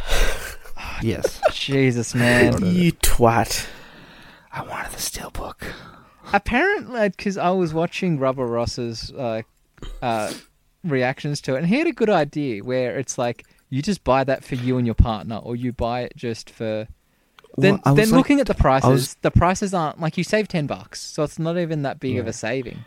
yes. 1.02 1.42
Jesus, 1.52 2.14
man. 2.16 2.54
you 2.66 2.92
twat. 2.92 3.68
I 4.52 4.64
wanted 4.64 4.92
the 4.92 4.98
steelbook. 4.98 5.64
Apparently, 6.32 7.10
because 7.10 7.38
I 7.38 7.52
was 7.52 7.74
watching 7.74 8.20
Rubber 8.20 8.46
Ross's 8.46 9.12
uh, 9.12 9.44
uh, 10.02 10.34
reactions 10.84 11.42
to 11.42 11.56
it, 11.56 11.60
and 11.60 11.68
he 11.68 11.78
had 11.78 11.88
a 11.88 11.92
good 11.92 12.10
idea 12.10 12.64
where 12.64 12.98
it's 12.98 13.18
like 13.18 13.46
you 13.70 13.82
just 13.82 14.04
buy 14.04 14.24
that 14.24 14.44
for 14.44 14.56
you 14.56 14.78
and 14.78 14.86
your 14.86 14.96
partner, 14.96 15.38
or 15.38 15.56
you 15.56 15.72
buy 15.72 16.02
it 16.02 16.14
just 16.16 16.50
for. 16.50 16.88
Then, 17.58 17.80
Well, 17.86 17.96
then 17.96 18.10
like- 18.10 18.18
looking 18.18 18.40
at 18.40 18.48
the 18.48 18.56
prices, 18.56 18.90
was- 18.90 19.14
the 19.22 19.32
prices 19.32 19.74
aren't 19.74 20.00
like 20.00 20.18
you 20.18 20.24
save 20.24 20.48
ten 20.48 20.66
bucks, 20.68 21.02
so 21.02 21.24
it's 21.24 21.38
not 21.40 21.58
even 21.58 21.84
that 21.84 22.00
big 22.00 22.18
of 22.18 22.28
a 22.28 22.34
saving. 22.34 22.86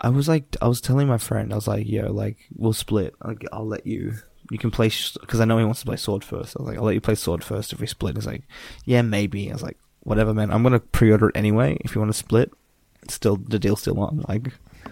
I 0.00 0.08
was 0.08 0.28
like, 0.28 0.56
I 0.60 0.68
was 0.68 0.80
telling 0.80 1.06
my 1.06 1.18
friend, 1.18 1.52
I 1.52 1.56
was 1.56 1.68
like, 1.68 1.86
yo, 1.88 2.12
like 2.12 2.36
we'll 2.56 2.72
split. 2.72 3.14
I'll, 3.22 3.36
I'll 3.52 3.66
let 3.66 3.86
you. 3.86 4.14
You 4.50 4.58
can 4.58 4.70
play 4.70 4.90
because 5.20 5.40
I 5.40 5.44
know 5.44 5.56
he 5.58 5.64
wants 5.64 5.80
to 5.80 5.86
play 5.86 5.96
Sword 5.96 6.24
first. 6.24 6.56
I 6.58 6.62
was 6.62 6.68
like, 6.68 6.78
I'll 6.78 6.84
let 6.84 6.94
you 6.94 7.00
play 7.00 7.14
Sword 7.14 7.42
first 7.44 7.72
if 7.72 7.80
we 7.80 7.86
split. 7.86 8.16
He's 8.16 8.26
like, 8.26 8.42
yeah, 8.84 9.00
maybe. 9.02 9.48
I 9.48 9.52
was 9.54 9.62
like, 9.62 9.78
whatever, 10.00 10.34
man. 10.34 10.50
I'm 10.50 10.62
gonna 10.62 10.80
pre-order 10.80 11.28
it 11.28 11.36
anyway. 11.36 11.78
If 11.84 11.94
you 11.94 12.00
want 12.00 12.10
to 12.12 12.18
split, 12.18 12.52
it's 13.02 13.14
still 13.14 13.36
the 13.36 13.58
deal's 13.58 13.80
still 13.80 13.98
on. 14.00 14.24
Like, 14.28 14.48
uh, 14.48 14.90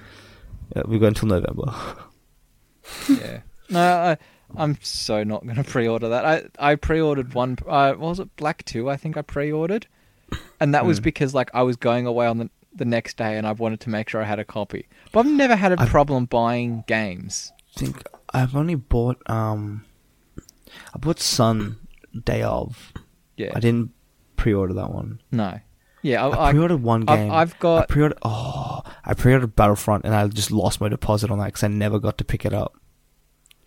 yeah, 0.76 0.82
we've 0.86 1.00
got 1.00 1.08
until 1.08 1.28
November. 1.28 1.74
yeah. 3.08 3.40
No, 3.68 3.80
I, 3.80 4.18
I'm 4.56 4.78
so 4.82 5.22
not 5.24 5.44
going 5.44 5.56
to 5.56 5.64
pre-order 5.64 6.08
that. 6.10 6.24
I 6.24 6.72
I 6.72 6.74
pre-ordered 6.76 7.34
one. 7.34 7.56
Uh, 7.66 7.94
was 7.98 8.20
it 8.20 8.34
Black 8.36 8.64
Two? 8.64 8.88
I 8.90 8.96
think 8.96 9.16
I 9.16 9.22
pre-ordered, 9.22 9.86
and 10.60 10.74
that 10.74 10.84
was 10.84 10.98
Hmm. 10.98 11.04
because 11.04 11.34
like 11.34 11.50
I 11.54 11.62
was 11.62 11.76
going 11.76 12.06
away 12.06 12.26
on 12.26 12.38
the 12.38 12.50
the 12.74 12.84
next 12.84 13.16
day, 13.16 13.36
and 13.36 13.46
I 13.46 13.52
wanted 13.52 13.80
to 13.80 13.90
make 13.90 14.08
sure 14.08 14.22
I 14.22 14.24
had 14.26 14.38
a 14.38 14.44
copy. 14.44 14.86
But 15.12 15.20
I've 15.26 15.32
never 15.32 15.56
had 15.56 15.72
a 15.72 15.80
I've- 15.80 15.90
problem 15.90 16.24
buying 16.26 16.84
games. 16.86 17.52
I 17.76 17.80
think 17.80 18.02
I've 18.32 18.54
only 18.56 18.74
bought 18.74 19.22
um, 19.30 19.84
I 20.94 20.98
bought 20.98 21.20
Sun 21.20 21.78
day 22.24 22.42
of. 22.42 22.92
Yeah. 23.36 23.52
I 23.54 23.60
didn't 23.60 23.92
pre-order 24.36 24.74
that 24.74 24.92
one. 24.92 25.20
No. 25.32 25.60
Yeah, 26.02 26.24
I, 26.26 26.28
I, 26.30 26.48
I, 26.48 26.50
pre-ordered 26.52 26.82
one 26.82 27.04
I've, 27.08 27.18
game. 27.18 27.30
I've 27.30 27.54
I 27.54 27.56
got. 27.58 27.88
pre-ordered. 27.88 28.18
Oh, 28.22 28.80
I 29.04 29.12
pre-ordered 29.14 29.54
Battlefront, 29.54 30.04
and 30.06 30.14
I 30.14 30.26
just 30.28 30.50
lost 30.50 30.80
my 30.80 30.88
deposit 30.88 31.30
on 31.30 31.38
that 31.38 31.46
because 31.46 31.62
I 31.62 31.68
never 31.68 31.98
got 31.98 32.16
to 32.18 32.24
pick 32.24 32.44
it 32.46 32.54
up. 32.54 32.74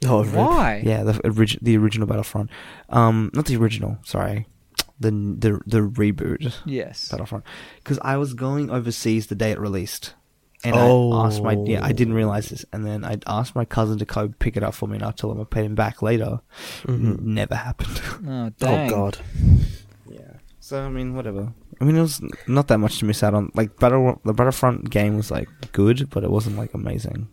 Oh, 0.08 0.24
rip. 0.24 0.34
Why? 0.34 0.82
Yeah, 0.86 1.04
the 1.04 1.20
orig- 1.24 1.60
the 1.62 1.78
original 1.78 2.08
Battlefront. 2.08 2.50
Um, 2.90 3.32
not 3.34 3.46
the 3.46 3.56
original. 3.58 3.98
Sorry, 4.04 4.48
the 5.00 5.12
the 5.12 5.60
the 5.66 5.80
reboot 5.80 6.56
Yes. 6.66 7.10
Battlefront. 7.10 7.44
Because 7.78 8.00
I 8.02 8.18
was 8.18 8.34
going 8.34 8.70
overseas 8.70 9.28
the 9.28 9.36
day 9.36 9.52
it 9.52 9.60
released, 9.60 10.14
and 10.64 10.76
Oh. 10.76 11.12
I 11.14 11.28
asked 11.28 11.42
my 11.44 11.54
yeah 11.66 11.84
I 11.86 11.92
didn't 11.94 12.14
realize 12.16 12.50
this, 12.50 12.66
and 12.74 12.86
then 12.86 13.04
I 13.04 13.18
asked 13.28 13.56
my 13.56 13.66
cousin 13.66 13.98
to 14.00 14.06
go 14.06 14.30
pick 14.40 14.56
it 14.58 14.64
up 14.64 14.74
for 14.74 14.88
me, 14.88 14.96
and 14.98 15.04
I 15.06 15.12
told 15.12 15.36
him 15.36 15.42
I'd 15.42 15.50
pay 15.50 15.66
him 15.66 15.76
back 15.76 16.02
later. 16.02 16.42
N- 16.88 17.20
never 17.22 17.56
happened. 17.56 18.02
Oh, 18.28 18.52
Oh 18.68 18.90
god. 18.90 19.18
yeah. 20.10 20.38
So 20.60 20.82
I 20.82 20.90
mean, 20.90 21.16
whatever. 21.16 21.54
I 21.82 21.86
mean, 21.86 21.98
it 21.98 22.02
was 22.02 22.22
not 22.48 22.68
that 22.70 22.78
much 22.78 23.00
to 23.00 23.06
miss 23.06 23.24
out 23.24 23.34
on. 23.34 23.52
Like 23.56 23.78
Battle, 23.80 24.22
the 24.24 24.32
Battlefront 24.34 24.90
game 24.90 25.18
was 25.18 25.30
like 25.32 25.50
good, 25.74 26.10
but 26.12 26.24
it 26.24 26.32
wasn't 26.32 26.56
like 26.58 26.74
amazing. 26.74 27.28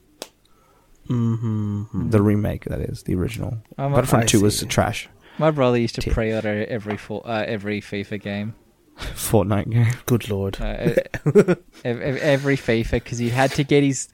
Mm-hmm. 1.11 2.11
The 2.11 2.23
remake, 2.23 2.65
that 2.67 2.81
is 2.81 3.03
the 3.03 3.15
original. 3.17 3.59
I'm 3.77 3.93
Battlefront 3.93 4.25
I 4.25 4.27
Two 4.27 4.41
was 4.43 4.63
trash. 4.69 5.09
My 5.39 5.51
brother 5.51 5.79
used 5.79 5.95
to 5.97 6.03
Tip. 6.03 6.13
pre-order 6.13 6.65
every 6.69 6.97
for, 6.97 7.27
uh, 7.27 7.45
every 7.47 7.81
FIFA 7.81 8.23
game. 8.23 8.55
Fortnite 8.99 9.71
game. 9.71 9.89
Good 10.07 10.29
lord. 10.29 10.59
Uh, 10.61 10.95
ev- 11.25 11.57
ev- 11.85 12.17
every 12.19 12.57
FIFA 12.57 12.91
because 12.93 13.19
he 13.19 13.31
had 13.31 13.51
to 13.53 13.65
get 13.65 13.83
his 13.83 14.09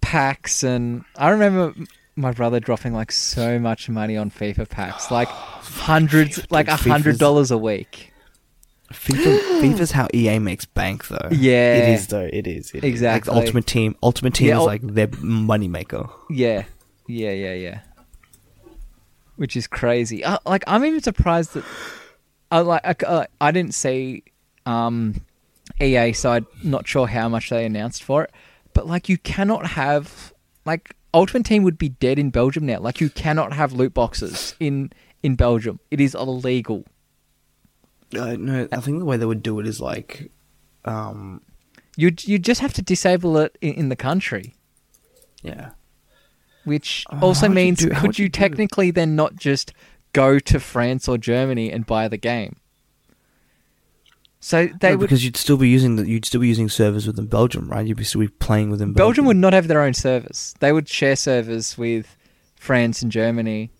packs, 0.00 0.62
and 0.62 1.04
I 1.16 1.30
remember 1.30 1.74
my 2.14 2.32
brother 2.32 2.60
dropping 2.60 2.94
like 2.94 3.12
so 3.12 3.58
much 3.58 3.88
money 3.90 4.16
on 4.16 4.30
FIFA 4.30 4.68
packs, 4.68 5.10
like 5.10 5.28
hundreds, 5.28 6.46
like 6.50 6.68
a 6.68 6.76
hundred 6.76 7.18
dollars 7.18 7.50
a 7.50 7.58
week. 7.58 8.12
FIFA, 8.92 9.38
FIFA's 9.60 9.90
how 9.92 10.08
EA 10.14 10.38
makes 10.38 10.64
bank 10.64 11.08
though. 11.08 11.28
Yeah, 11.30 11.74
It 11.76 11.88
is 11.94 12.06
though. 12.06 12.28
It 12.32 12.46
is. 12.46 12.70
It 12.72 12.78
is. 12.78 12.84
exactly. 12.84 13.32
Like 13.34 13.42
Ultimate 13.42 13.66
Team, 13.66 13.96
Ultimate 14.02 14.34
Team 14.34 14.48
Yeah, 14.48 14.54
is 14.56 14.60
ul- 14.60 14.66
like 14.66 14.82
their 14.82 15.08
moneymaker. 15.08 16.10
Yeah, 16.30 16.64
yeah, 17.08 17.32
yeah, 17.32 17.52
yeah. 17.54 17.80
Which 19.36 19.56
is 19.56 19.66
crazy. 19.66 20.24
Uh, 20.24 20.38
like 20.46 20.64
I'm 20.66 20.84
even 20.84 21.00
surprised 21.02 21.54
that 21.54 21.64
I 22.50 22.60
like 22.60 22.82
I, 22.84 23.06
uh, 23.06 23.24
I 23.40 23.50
didn't 23.50 23.74
see 23.74 24.22
um, 24.64 25.20
EA, 25.80 26.12
so 26.12 26.32
I'm 26.32 26.46
not 26.62 26.86
sure 26.88 27.06
how 27.06 27.28
much 27.28 27.50
they 27.50 27.64
announced 27.66 28.02
for 28.02 28.24
it. 28.24 28.30
But 28.72 28.86
like, 28.86 29.08
you 29.08 29.18
cannot 29.18 29.66
have 29.66 30.32
like 30.64 30.94
Ultimate 31.12 31.44
Team 31.44 31.62
would 31.64 31.76
be 31.78 31.88
dead 31.90 32.18
in 32.18 32.30
Belgium 32.30 32.66
now. 32.66 32.78
Like, 32.78 33.00
you 33.00 33.10
cannot 33.10 33.52
have 33.52 33.72
loot 33.72 33.92
boxes 33.94 34.54
in 34.60 34.92
in 35.22 35.34
Belgium. 35.34 35.80
It 35.90 36.00
is 36.00 36.14
illegal. 36.14 36.84
Uh, 38.14 38.36
no, 38.38 38.68
I 38.70 38.80
think 38.80 38.98
the 38.98 39.04
way 39.04 39.16
they 39.16 39.26
would 39.26 39.42
do 39.42 39.58
it 39.60 39.66
is 39.66 39.80
like, 39.80 40.30
um, 40.84 41.42
You 41.96 42.12
you 42.20 42.38
just 42.38 42.60
have 42.60 42.72
to 42.74 42.82
disable 42.82 43.36
it 43.38 43.56
in, 43.60 43.74
in 43.74 43.88
the 43.88 43.96
country. 43.96 44.54
yeah, 45.42 45.70
Which 46.64 47.04
Oh, 47.10 47.18
also 47.20 47.48
would 47.48 47.50
you 47.52 47.54
means 47.54 47.78
do- 47.80 47.90
could 47.90 48.18
you 48.18 48.24
you 48.24 48.28
technically 48.28 48.90
then 48.90 49.16
not 49.16 49.34
just 49.36 49.72
go 50.12 50.38
to 50.38 50.60
France 50.60 51.08
or 51.08 51.18
Germany 51.18 51.70
and 51.72 51.84
buy 51.86 52.06
the 52.08 52.16
game? 52.16 52.56
So 54.38 54.68
they 54.80 54.90
No, 54.92 54.98
would. 54.98 55.00
because 55.06 55.24
you'd 55.24 55.36
still 55.36 55.56
be 55.56 55.68
using 55.68 55.96
the, 55.96 56.08
you'd 56.08 56.24
still 56.24 56.40
be 56.40 56.46
using 56.48 56.68
servers 56.68 57.06
within 57.08 57.26
Belgium, 57.26 57.68
right? 57.68 57.84
You'd 57.86 57.96
be 57.96 58.04
still 58.04 58.20
be 58.20 58.28
playing 58.28 58.70
within 58.70 58.92
Belgium. 58.92 59.06
Belgium 59.06 59.24
would 59.26 59.36
not 59.36 59.52
have 59.52 59.66
their 59.66 59.80
own 59.80 59.94
servers. 59.94 60.54
They 60.60 60.72
would 60.72 60.88
share 60.88 61.16
servers 61.16 61.76
with 61.76 62.16
France 62.54 63.02
and 63.02 63.10
Germany. 63.10 63.70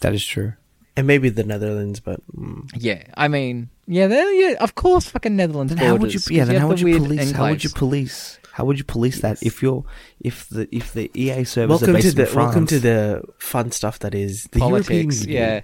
That 0.00 0.14
is 0.14 0.24
true. 0.24 0.54
And 0.96 1.06
maybe 1.08 1.28
the 1.28 1.42
Netherlands, 1.44 1.98
but 2.00 2.20
mm, 2.36 2.70
Yeah, 2.76 3.02
I 3.16 3.26
mean, 3.28 3.68
yeah, 3.86 4.06
yeah, 4.30 4.54
of 4.60 4.74
course, 4.76 5.08
fucking 5.08 5.34
Netherlands 5.34 5.74
Then 5.74 5.84
how 5.84 5.92
would 5.96 6.12
you? 6.12 6.20
borders, 6.20 6.30
Yeah, 6.30 6.40
'cause 6.42 6.48
then 6.48 6.54
have 6.54 6.62
how 6.62 6.68
would 6.68 6.80
you 6.80 6.86
weird 6.86 7.02
police? 7.02 7.30
How 7.32 7.48
would 7.50 7.64
you 7.64 7.70
police? 7.70 8.38
How 8.52 8.64
would 8.64 8.78
you 8.78 8.84
police 8.84 9.20
that 9.20 9.42
if 9.42 9.60
you're 9.62 9.84
if 10.20 10.48
the 10.48 10.68
if 10.70 10.92
the 10.92 11.10
EA 11.14 11.42
servers 11.42 11.56
are 11.82 11.86
welcome 11.86 11.92
based 11.94 12.10
to 12.10 12.14
the 12.14 12.22
in 12.22 12.28
France? 12.28 12.46
welcome 12.46 12.66
to 12.68 12.78
the 12.78 13.22
fun 13.38 13.72
stuff 13.72 13.98
that 13.98 14.14
is 14.14 14.44
the 14.52 14.60
politics? 14.60 15.26
European 15.26 15.32
Union. 15.32 15.62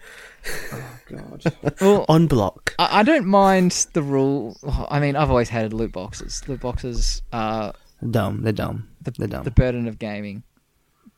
Yeah, 0.74 0.80
God. 1.08 1.74
well, 1.80 2.04
on 2.08 2.26
block. 2.26 2.74
I, 2.80 3.00
I 3.00 3.02
don't 3.04 3.26
mind 3.26 3.86
the 3.92 4.02
rule. 4.02 4.56
I 4.90 4.98
mean, 4.98 5.14
I've 5.14 5.30
always 5.30 5.48
hated 5.48 5.72
loot 5.72 5.92
boxes. 5.92 6.42
Loot 6.48 6.60
boxes 6.60 7.22
are 7.32 7.74
dumb. 8.10 8.42
They're 8.42 8.52
dumb. 8.52 8.88
the, 9.02 9.12
They're 9.12 9.28
dumb. 9.28 9.44
the 9.44 9.50
burden 9.52 9.86
of 9.86 10.00
gaming. 10.00 10.42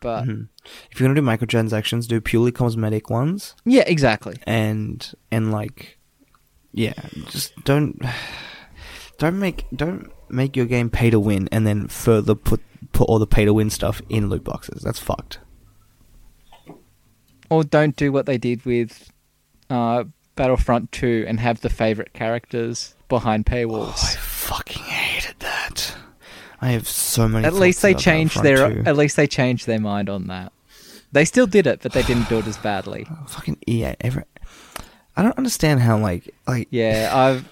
But 0.03 0.24
Mhm. 0.24 0.48
If 0.90 1.00
you're 1.00 1.09
gonna 1.09 1.20
do 1.20 1.26
microtransactions, 1.26 2.07
do 2.07 2.20
purely 2.20 2.53
cosmetic 2.53 3.09
ones, 3.09 3.55
yeah, 3.64 3.84
exactly. 3.86 4.36
and 4.46 5.11
and 5.30 5.50
like, 5.50 5.98
yeah, 6.72 6.92
just 7.30 7.53
don't 7.64 7.98
don't 9.18 9.38
make 9.38 9.64
don't 9.74 10.11
make 10.28 10.57
your 10.57 10.66
game 10.66 10.90
pay 10.90 11.09
to 11.11 11.18
win, 11.20 11.48
and 11.50 11.66
then 11.66 11.88
further 11.88 12.34
put 12.34 12.61
put 12.92 13.09
all 13.09 13.18
the 13.18 13.26
pay 13.26 13.44
to 13.46 13.55
win 13.55 13.70
stuff 13.70 14.03
in 14.11 14.28
loot 14.28 14.44
boxes. 14.44 14.82
That's 14.82 14.98
fucked. 14.98 15.38
or 17.50 17.62
don't 17.64 17.96
do 17.96 18.11
what 18.12 18.26
they 18.26 18.38
did 18.38 18.64
with 18.64 19.11
uh, 19.68 20.05
Battlefront 20.36 20.90
2 20.92 21.26
and 21.28 21.38
have 21.38 21.61
the 21.61 21.68
favorite 21.68 22.12
characters 22.14 22.94
behind 23.09 23.46
Oh, 23.50 23.53
I 23.53 23.57
paywalls. 23.57 24.16
fucking. 24.16 24.82
I 26.62 26.68
have 26.70 26.86
so 26.88 27.28
many. 27.28 27.44
at 27.46 27.52
least 27.54 27.82
they 27.82 27.92
changed 27.92 28.42
their 28.42 28.82
2. 28.82 28.82
at 28.86 28.96
least 28.96 29.16
they 29.16 29.26
changed 29.26 29.66
their 29.66 29.80
mind 29.80 30.08
on 30.08 30.28
that. 30.28 30.52
They 31.12 31.24
still 31.26 31.46
did 31.46 31.66
it, 31.66 31.80
but 31.82 31.92
they 31.92 32.02
didn't 32.02 32.28
do 32.30 32.38
it 32.38 32.46
as 32.46 32.56
badly. 32.56 33.06
fucking 33.28 33.58
EA. 33.66 33.94
Every, 34.00 34.22
I 35.16 35.22
don't 35.22 35.36
understand 35.36 35.80
how 35.80 35.98
like 35.98 36.32
like 36.46 36.68
Yeah, 36.70 37.10
I've 37.12 37.48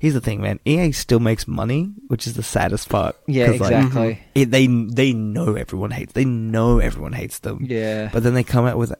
Here's 0.00 0.14
the 0.14 0.20
thing, 0.20 0.40
man. 0.40 0.58
EA 0.64 0.92
still 0.92 1.20
makes 1.20 1.46
money, 1.46 1.92
which 2.08 2.26
is 2.26 2.34
the 2.34 2.42
saddest 2.42 2.88
part. 2.88 3.16
yeah 3.26 3.48
'Cause, 3.48 3.60
like, 3.60 3.72
exactly. 3.72 4.18
it, 4.34 4.50
they 4.50 4.66
they 4.66 5.12
know 5.12 5.54
everyone 5.56 5.90
hates. 5.90 6.12
They 6.14 6.24
know 6.24 6.78
everyone 6.78 7.12
hates 7.12 7.40
them. 7.40 7.58
Yeah, 7.68 8.08
But 8.12 8.22
then 8.22 8.34
they 8.34 8.44
come 8.44 8.64
out 8.66 8.78
with. 8.78 8.94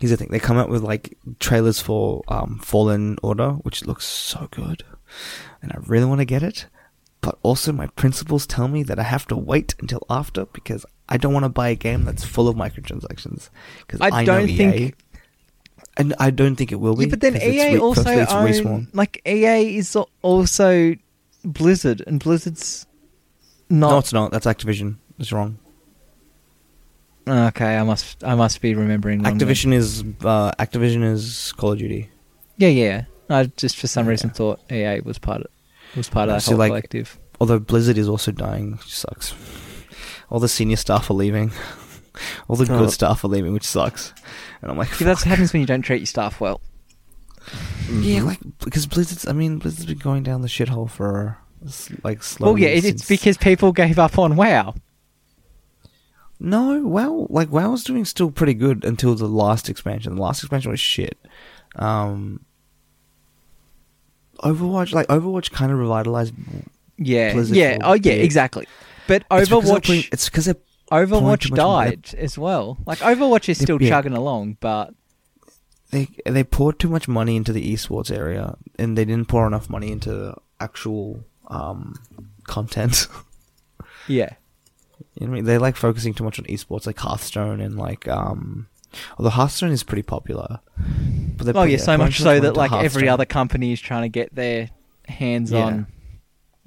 Here's 0.00 0.10
the 0.10 0.16
thing. 0.16 0.28
They 0.30 0.40
come 0.40 0.56
out 0.58 0.68
with 0.70 0.82
like 0.82 1.16
trailers 1.38 1.80
for 1.80 2.22
um, 2.28 2.58
Fallen 2.60 3.16
Order, 3.22 3.50
which 3.62 3.84
looks 3.84 4.06
so 4.06 4.48
good, 4.50 4.84
and 5.62 5.70
I 5.72 5.76
really 5.86 6.06
want 6.06 6.20
to 6.20 6.24
get 6.24 6.42
it. 6.42 6.66
But 7.24 7.38
also, 7.42 7.72
my 7.72 7.86
principles 7.88 8.46
tell 8.46 8.68
me 8.68 8.82
that 8.82 8.98
I 8.98 9.02
have 9.02 9.26
to 9.28 9.36
wait 9.36 9.74
until 9.80 10.02
after 10.10 10.44
because 10.46 10.84
I 11.08 11.16
don't 11.16 11.32
want 11.32 11.44
to 11.44 11.48
buy 11.48 11.68
a 11.70 11.74
game 11.74 12.04
that's 12.04 12.22
full 12.24 12.48
of 12.48 12.54
microtransactions. 12.56 13.48
Because 13.80 14.00
I 14.02 14.08
I, 14.20 14.24
don't 14.24 14.46
think- 14.46 14.74
EA, 14.76 14.94
and 15.96 16.12
I 16.20 16.30
don't 16.30 16.56
think 16.56 16.70
it 16.70 16.76
will 16.80 16.96
be. 16.96 17.04
yeah, 17.04 17.10
but 17.10 17.20
then 17.22 17.36
EA 17.36 17.74
re- 17.74 17.78
also 17.78 18.04
own, 18.26 18.88
like 18.92 19.22
EA 19.26 19.76
is 19.76 19.96
also 20.22 20.94
Blizzard, 21.44 22.02
and 22.06 22.20
Blizzard's 22.20 22.86
not 23.70 23.90
No, 23.90 23.98
it's 23.98 24.12
not. 24.12 24.30
That's 24.32 24.46
Activision. 24.46 24.96
It's 25.18 25.32
wrong. 25.32 25.58
okay. 27.26 27.76
I 27.76 27.82
must 27.84 28.22
I 28.24 28.34
must 28.34 28.60
be 28.60 28.74
remembering. 28.74 29.22
Activision 29.22 29.72
is 29.72 30.02
uh, 30.24 30.52
Activision 30.58 31.02
is 31.04 31.52
Call 31.56 31.72
of 31.72 31.78
Duty. 31.78 32.10
Yeah, 32.58 32.68
yeah. 32.68 33.04
I 33.30 33.44
just 33.56 33.76
for 33.78 33.86
some 33.86 34.04
Yeah. 34.06 34.10
reason 34.10 34.30
thought 34.30 34.60
EA 34.70 35.00
was 35.00 35.18
part 35.18 35.40
of 35.42 35.46
was 35.96 36.08
part 36.08 36.24
of 36.28 36.32
No, 36.32 36.34
that 36.34 36.40
see, 36.42 36.50
whole 36.52 36.58
like- 36.58 36.70
collective. 36.70 37.18
Although 37.40 37.58
Blizzard 37.58 37.98
is 37.98 38.08
also 38.08 38.30
dying, 38.32 38.72
which 38.72 38.94
sucks. 38.94 39.34
All 40.30 40.38
the 40.40 40.48
senior 40.48 40.76
staff 40.76 41.10
are 41.10 41.14
leaving. 41.14 41.50
All 42.48 42.54
the 42.56 42.72
Oh. 42.72 42.78
good 42.78 42.90
staff 42.92 43.24
are 43.24 43.28
leaving, 43.28 43.52
which 43.52 43.66
sucks. 43.66 44.14
And 44.62 44.70
I'm 44.70 44.78
like, 44.78 44.94
See, 44.94 45.04
that's 45.04 45.22
what 45.22 45.30
happens 45.30 45.52
when 45.52 45.60
you 45.60 45.66
don't 45.66 45.82
treat 45.82 45.98
your 45.98 46.06
staff 46.06 46.40
well. 46.40 46.60
yeah, 47.90 48.22
like 48.22 48.38
because 48.60 48.86
Blizzard's. 48.86 49.26
I 49.26 49.32
mean, 49.32 49.58
Blizzard's 49.58 49.86
been 49.86 49.98
going 49.98 50.22
down 50.22 50.42
the 50.42 50.48
shithole 50.48 50.88
for 50.88 51.36
like 52.04 52.22
slowly. 52.22 52.52
Well, 52.52 52.58
yeah, 52.62 52.68
it, 52.74 52.78
it's 52.84 52.86
since- 52.86 53.08
because 53.08 53.36
people 53.36 53.72
gave 53.72 53.98
up 53.98 54.16
on 54.18 54.36
WoW. 54.36 54.74
no, 56.40 56.80
WoW, 56.86 57.26
like 57.30 57.50
WoW 57.50 57.70
was 57.72 57.84
doing 57.84 58.04
still 58.04 58.30
pretty 58.30 58.54
good 58.54 58.84
until 58.84 59.14
the 59.14 59.26
last 59.28 59.68
expansion. 59.68 60.14
The 60.16 60.22
last 60.22 60.42
expansion 60.42 60.70
was 60.70 60.80
shit. 60.80 61.18
Um, 61.76 62.44
Overwatch, 64.44 64.92
like 64.92 65.08
Overwatch, 65.08 65.50
kind 65.50 65.72
of 65.72 65.78
revitalized. 65.78 66.34
Yeah, 66.96 67.32
Blizzard 67.32 67.56
yeah, 67.56 67.78
oh 67.82 67.94
yeah, 67.94 68.12
exactly. 68.12 68.66
But 69.06 69.24
they're 69.30 69.40
Overwatch, 69.40 70.08
It's 70.12 70.28
because 70.28 70.48
Overwatch 70.92 71.22
much 71.22 71.50
money. 71.50 71.60
died 71.60 72.14
as 72.16 72.38
well. 72.38 72.78
Like 72.86 72.98
Overwatch 72.98 73.48
is 73.48 73.58
still 73.58 73.82
yeah. 73.82 73.88
chugging 73.88 74.12
along, 74.12 74.58
but 74.60 74.94
they 75.90 76.08
they 76.26 76.44
poured 76.44 76.78
too 76.78 76.88
much 76.88 77.08
money 77.08 77.36
into 77.36 77.52
the 77.52 77.72
esports 77.72 78.10
area, 78.14 78.56
and 78.78 78.96
they 78.96 79.04
didn't 79.04 79.28
pour 79.28 79.46
enough 79.46 79.70
money 79.70 79.90
into 79.90 80.36
actual 80.60 81.24
um, 81.48 81.94
content. 82.44 83.08
yeah, 84.08 84.34
you 85.14 85.26
know 85.26 85.30
what 85.30 85.32
I 85.32 85.34
mean? 85.36 85.44
They 85.44 85.58
like 85.58 85.76
focusing 85.76 86.14
too 86.14 86.24
much 86.24 86.38
on 86.38 86.44
esports, 86.46 86.86
like 86.86 86.98
Hearthstone 86.98 87.60
and 87.60 87.78
like 87.78 88.06
um. 88.08 88.68
Although 89.18 89.30
Hearthstone 89.30 89.70
is 89.70 89.82
pretty 89.82 90.02
popular, 90.02 90.60
but 91.36 91.56
oh 91.56 91.62
yeah, 91.64 91.78
so 91.78 91.96
much 91.98 92.18
so 92.18 92.40
that 92.40 92.56
like 92.56 92.72
every 92.72 93.08
other 93.08 93.24
company 93.24 93.72
is 93.72 93.80
trying 93.80 94.02
to 94.02 94.08
get 94.08 94.34
their 94.34 94.70
hands 95.06 95.50
Yeah. 95.52 95.64
on. 95.64 95.86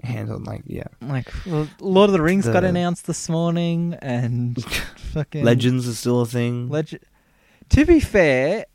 hands 0.04 0.30
on 0.30 0.44
like 0.44 0.64
yeah, 0.66 0.84
Like 1.02 1.32
well, 1.46 1.68
Lord 1.80 2.10
of 2.10 2.14
the 2.14 2.22
Rings 2.22 2.46
got 2.48 2.64
announced 2.64 3.08
this 3.08 3.30
morning, 3.30 3.96
and 4.02 4.62
fucking 5.14 5.44
Legends 5.44 5.88
is 5.88 6.00
still 6.00 6.22
a 6.22 6.26
thing. 6.26 6.70
Legend. 6.70 7.02
To 7.70 7.86
be 7.86 8.00
fair, 8.00 8.66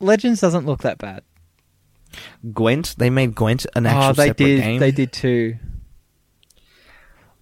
Legends 0.00 0.40
doesn't 0.40 0.66
look 0.66 0.82
that 0.82 0.98
bad. 0.98 1.22
Gwent, 2.52 2.94
they 2.98 3.10
made 3.10 3.34
Gwent 3.34 3.66
an 3.76 3.86
oh, 3.86 3.90
actual 3.90 4.10
oh, 4.10 4.12
they 4.12 4.26
separate 4.28 4.46
did. 4.46 4.60
game. 4.62 4.80
They 4.80 4.90
did 4.92 5.12
too. 5.12 5.56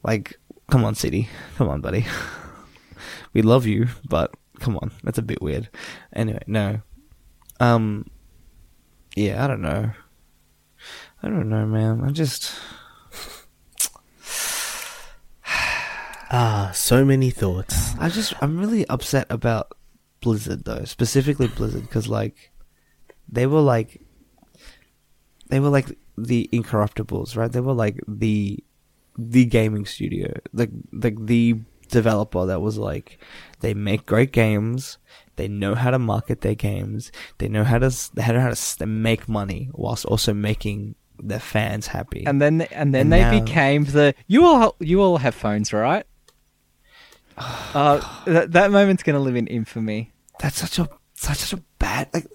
Like, 0.02 0.38
come 0.70 0.84
on, 0.84 0.94
CD, 0.94 1.28
come 1.56 1.68
on, 1.68 1.80
buddy. 1.80 2.06
we 3.32 3.42
love 3.42 3.66
you, 3.66 3.88
but 4.08 4.32
come 4.60 4.76
on, 4.78 4.90
that's 5.02 5.18
a 5.18 5.22
bit 5.22 5.40
weird. 5.42 5.68
Anyway, 6.12 6.42
no. 6.46 6.80
Um, 7.60 8.06
yeah, 9.14 9.42
I 9.42 9.46
don't 9.46 9.62
know. 9.62 9.90
I 11.22 11.28
don't 11.28 11.48
know, 11.48 11.66
man. 11.66 12.02
I 12.04 12.10
just 12.10 12.54
Ah, 16.30 16.72
so 16.74 17.04
many 17.04 17.30
thoughts. 17.30 17.94
I 17.98 18.08
just 18.08 18.34
I'm 18.42 18.58
really 18.58 18.86
upset 18.88 19.26
about 19.30 19.72
Blizzard 20.20 20.64
though, 20.64 20.84
specifically 20.84 21.48
Blizzard 21.48 21.82
because 21.82 22.08
like 22.08 22.50
they 23.28 23.46
were 23.46 23.60
like 23.60 24.02
they 25.48 25.60
were 25.60 25.68
like 25.68 25.96
the 26.18 26.48
incorruptibles, 26.52 27.36
right? 27.36 27.50
They 27.50 27.60
were 27.60 27.72
like 27.72 28.00
the 28.08 28.62
the 29.18 29.44
gaming 29.44 29.86
studio, 29.86 30.32
like 30.52 30.70
like 30.92 31.16
the 31.18 31.60
developer 31.88 32.46
that 32.46 32.60
was 32.60 32.76
like 32.76 33.18
they 33.60 33.74
make 33.74 34.06
great 34.06 34.32
games, 34.32 34.98
they 35.36 35.48
know 35.48 35.74
how 35.74 35.90
to 35.90 35.98
market 35.98 36.40
their 36.42 36.54
games, 36.54 37.10
they 37.38 37.48
know 37.48 37.64
how 37.64 37.78
to 37.78 37.90
they 38.14 38.26
know 38.32 38.40
how 38.40 38.50
to 38.52 38.86
make 38.86 39.28
money 39.28 39.68
whilst 39.72 40.04
also 40.04 40.32
making 40.34 40.94
their 41.18 41.40
fans 41.40 41.86
happy. 41.88 42.24
And 42.26 42.40
then 42.42 42.62
and 42.72 42.94
then 42.94 43.02
And 43.02 43.12
they 43.12 43.20
now- 43.22 43.40
became 43.44 43.84
the 43.84 44.14
you 44.26 44.44
all 44.44 44.76
you 44.80 45.00
all 45.00 45.18
have 45.18 45.34
phones, 45.34 45.72
right? 45.72 46.04
Uh, 47.74 48.00
that 48.24 48.52
that 48.52 48.70
moment's 48.70 49.02
gonna 49.02 49.20
live 49.20 49.36
in 49.36 49.46
infamy. 49.46 50.12
that's 50.40 50.58
such 50.58 50.78
a 50.78 50.88
such 51.14 51.52
a 51.52 51.56
bad 51.78 52.08
like 52.14 52.26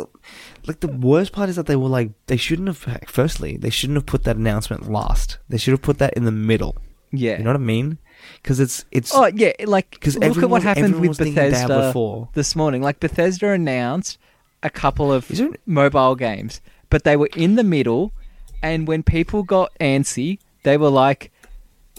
like 0.67 0.79
the 0.79 0.87
worst 0.87 1.31
part 1.31 1.49
is 1.49 1.55
that 1.55 1.65
they 1.67 1.75
were 1.75 1.87
like 1.89 2.11
they 2.27 2.37
shouldn't 2.37 2.67
have 2.67 2.99
firstly 3.07 3.57
they 3.57 3.69
shouldn't 3.69 3.97
have 3.97 4.05
put 4.05 4.23
that 4.23 4.35
announcement 4.37 4.91
last 4.91 5.37
they 5.49 5.57
should 5.57 5.71
have 5.71 5.81
put 5.81 5.97
that 5.99 6.13
in 6.15 6.25
the 6.25 6.31
middle 6.31 6.75
Yeah. 7.11 7.37
you 7.37 7.43
know 7.43 7.49
what 7.51 7.55
i 7.55 7.63
mean 7.63 7.97
because 8.41 8.59
it's 8.59 8.85
it's 8.91 9.13
oh 9.13 9.25
yeah, 9.27 9.51
like 9.65 9.91
because 9.91 10.17
look 10.17 10.37
at 10.37 10.49
what 10.49 10.63
happened 10.63 10.99
with 10.99 11.09
was 11.09 11.17
thinking 11.17 11.35
they 11.35 11.41
had 11.51 11.51
Bethesda 11.67 11.87
before. 11.87 12.29
this 12.33 12.55
morning. 12.55 12.81
Like 12.81 12.99
Bethesda 12.99 13.51
announced 13.51 14.17
a 14.63 14.69
couple 14.69 15.11
of 15.11 15.29
Is 15.31 15.39
there- 15.39 15.49
mobile 15.65 16.15
games, 16.15 16.61
but 16.89 17.03
they 17.03 17.15
were 17.17 17.29
in 17.35 17.55
the 17.55 17.63
middle. 17.63 18.11
And 18.63 18.87
when 18.87 19.01
people 19.01 19.41
got 19.41 19.71
antsy, 19.79 20.37
they 20.63 20.77
were 20.77 20.89
like, 20.91 21.31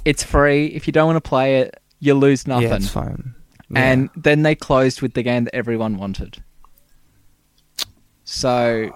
"It's 0.04 0.22
free. 0.22 0.66
If 0.66 0.86
you 0.86 0.92
don't 0.92 1.06
want 1.06 1.16
to 1.22 1.28
play 1.28 1.60
it, 1.60 1.80
you 1.98 2.14
lose 2.14 2.46
nothing." 2.46 2.68
yeah 2.68 2.76
it's 2.76 2.88
fine 2.88 3.34
Yeah. 3.68 3.80
And 3.92 4.10
then 4.14 4.42
they 4.42 4.54
closed 4.54 5.02
with 5.02 5.14
the 5.14 5.22
game 5.24 5.44
that 5.44 5.54
everyone 5.56 5.96
wanted. 5.98 6.42
So 8.24 8.94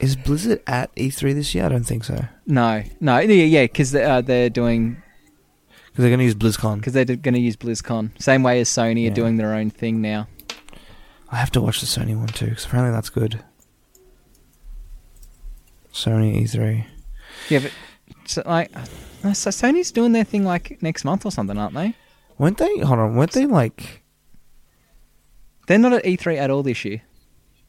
is 0.00 0.14
blizzard 0.14 0.60
at 0.66 0.94
e3 0.94 1.34
this 1.34 1.54
year 1.56 1.64
i 1.64 1.68
don't 1.68 1.82
think 1.82 2.04
so 2.04 2.24
no, 2.46 2.82
no, 3.00 3.18
yeah, 3.18 3.44
yeah, 3.44 3.64
because 3.64 3.90
they, 3.90 4.04
uh, 4.04 4.20
they're 4.20 4.48
doing 4.48 5.02
they're 6.02 6.10
going 6.10 6.18
to 6.18 6.24
use 6.24 6.34
blizzcon 6.34 6.76
because 6.78 6.92
they're 6.92 7.04
going 7.04 7.34
to 7.34 7.40
use 7.40 7.56
BlizzCon, 7.56 8.10
same 8.20 8.42
way 8.42 8.60
as 8.60 8.68
Sony 8.68 9.04
Yeah. 9.04 9.10
are 9.10 9.14
doing 9.14 9.36
their 9.36 9.54
own 9.54 9.70
thing 9.70 10.00
now. 10.00 10.26
i 11.30 11.36
have 11.36 11.50
to 11.52 11.60
watch 11.60 11.80
the 11.80 11.86
sony 11.86 12.16
one 12.16 12.26
too 12.28 12.46
because 12.46 12.64
apparently 12.64 12.92
that's 12.92 13.10
good 13.10 13.42
sony 15.92 16.36
E 16.36 16.44
e3 16.44 16.84
Yeah, 17.48 17.60
but 17.60 17.72
so, 18.24 18.42
like, 18.46 18.70
uh, 18.76 19.32
so 19.32 19.50
Sony's 19.50 19.90
doing 19.90 20.12
their 20.12 20.24
thing 20.24 20.44
like 20.44 20.78
next 20.82 21.04
month 21.04 21.24
or 21.26 21.32
something, 21.32 21.58
aren't 21.58 21.74
they? 21.74 21.94
weren't 22.38 22.58
they 22.58 22.78
hold 22.78 23.00
on 23.00 23.16
weren't 23.16 23.32
they 23.32 23.46
like 23.46 24.02
They're 25.66 25.78
not 25.78 25.92
at 25.92 26.04
E3 26.04 26.36
at 26.38 26.50
all 26.50 26.62
this 26.62 26.84
year. 26.84 27.02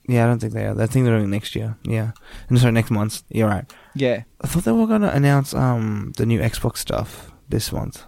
yeah 0.08 0.24
i 0.24 0.28
don't 0.28 0.40
think 0.40 0.54
they 0.54 0.66
are 0.66 0.80
i 0.80 0.86
think 0.86 1.06
they're 1.06 1.18
doing 1.18 1.26
it 1.32 1.36
next 1.36 1.56
year 1.56 1.76
yeah 1.84 2.12
no, 2.50 2.58
sorry 2.60 2.72
next 2.74 2.92
month 2.92 3.24
you're 3.30 3.50
right 3.50 3.66
Yeah. 3.96 4.24
I 4.42 4.48
thought 4.48 4.64
they 4.64 4.72
were 4.72 4.88
going 4.88 5.02
to 5.02 5.14
announce 5.14 5.54
um 5.54 6.14
the 6.18 6.26
new 6.26 6.40
Xbox 6.40 6.78
stuff 6.78 7.32
this 7.50 7.72
month. 7.74 8.04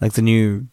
Like 0.00 0.12
the 0.12 0.22
new 0.22 0.68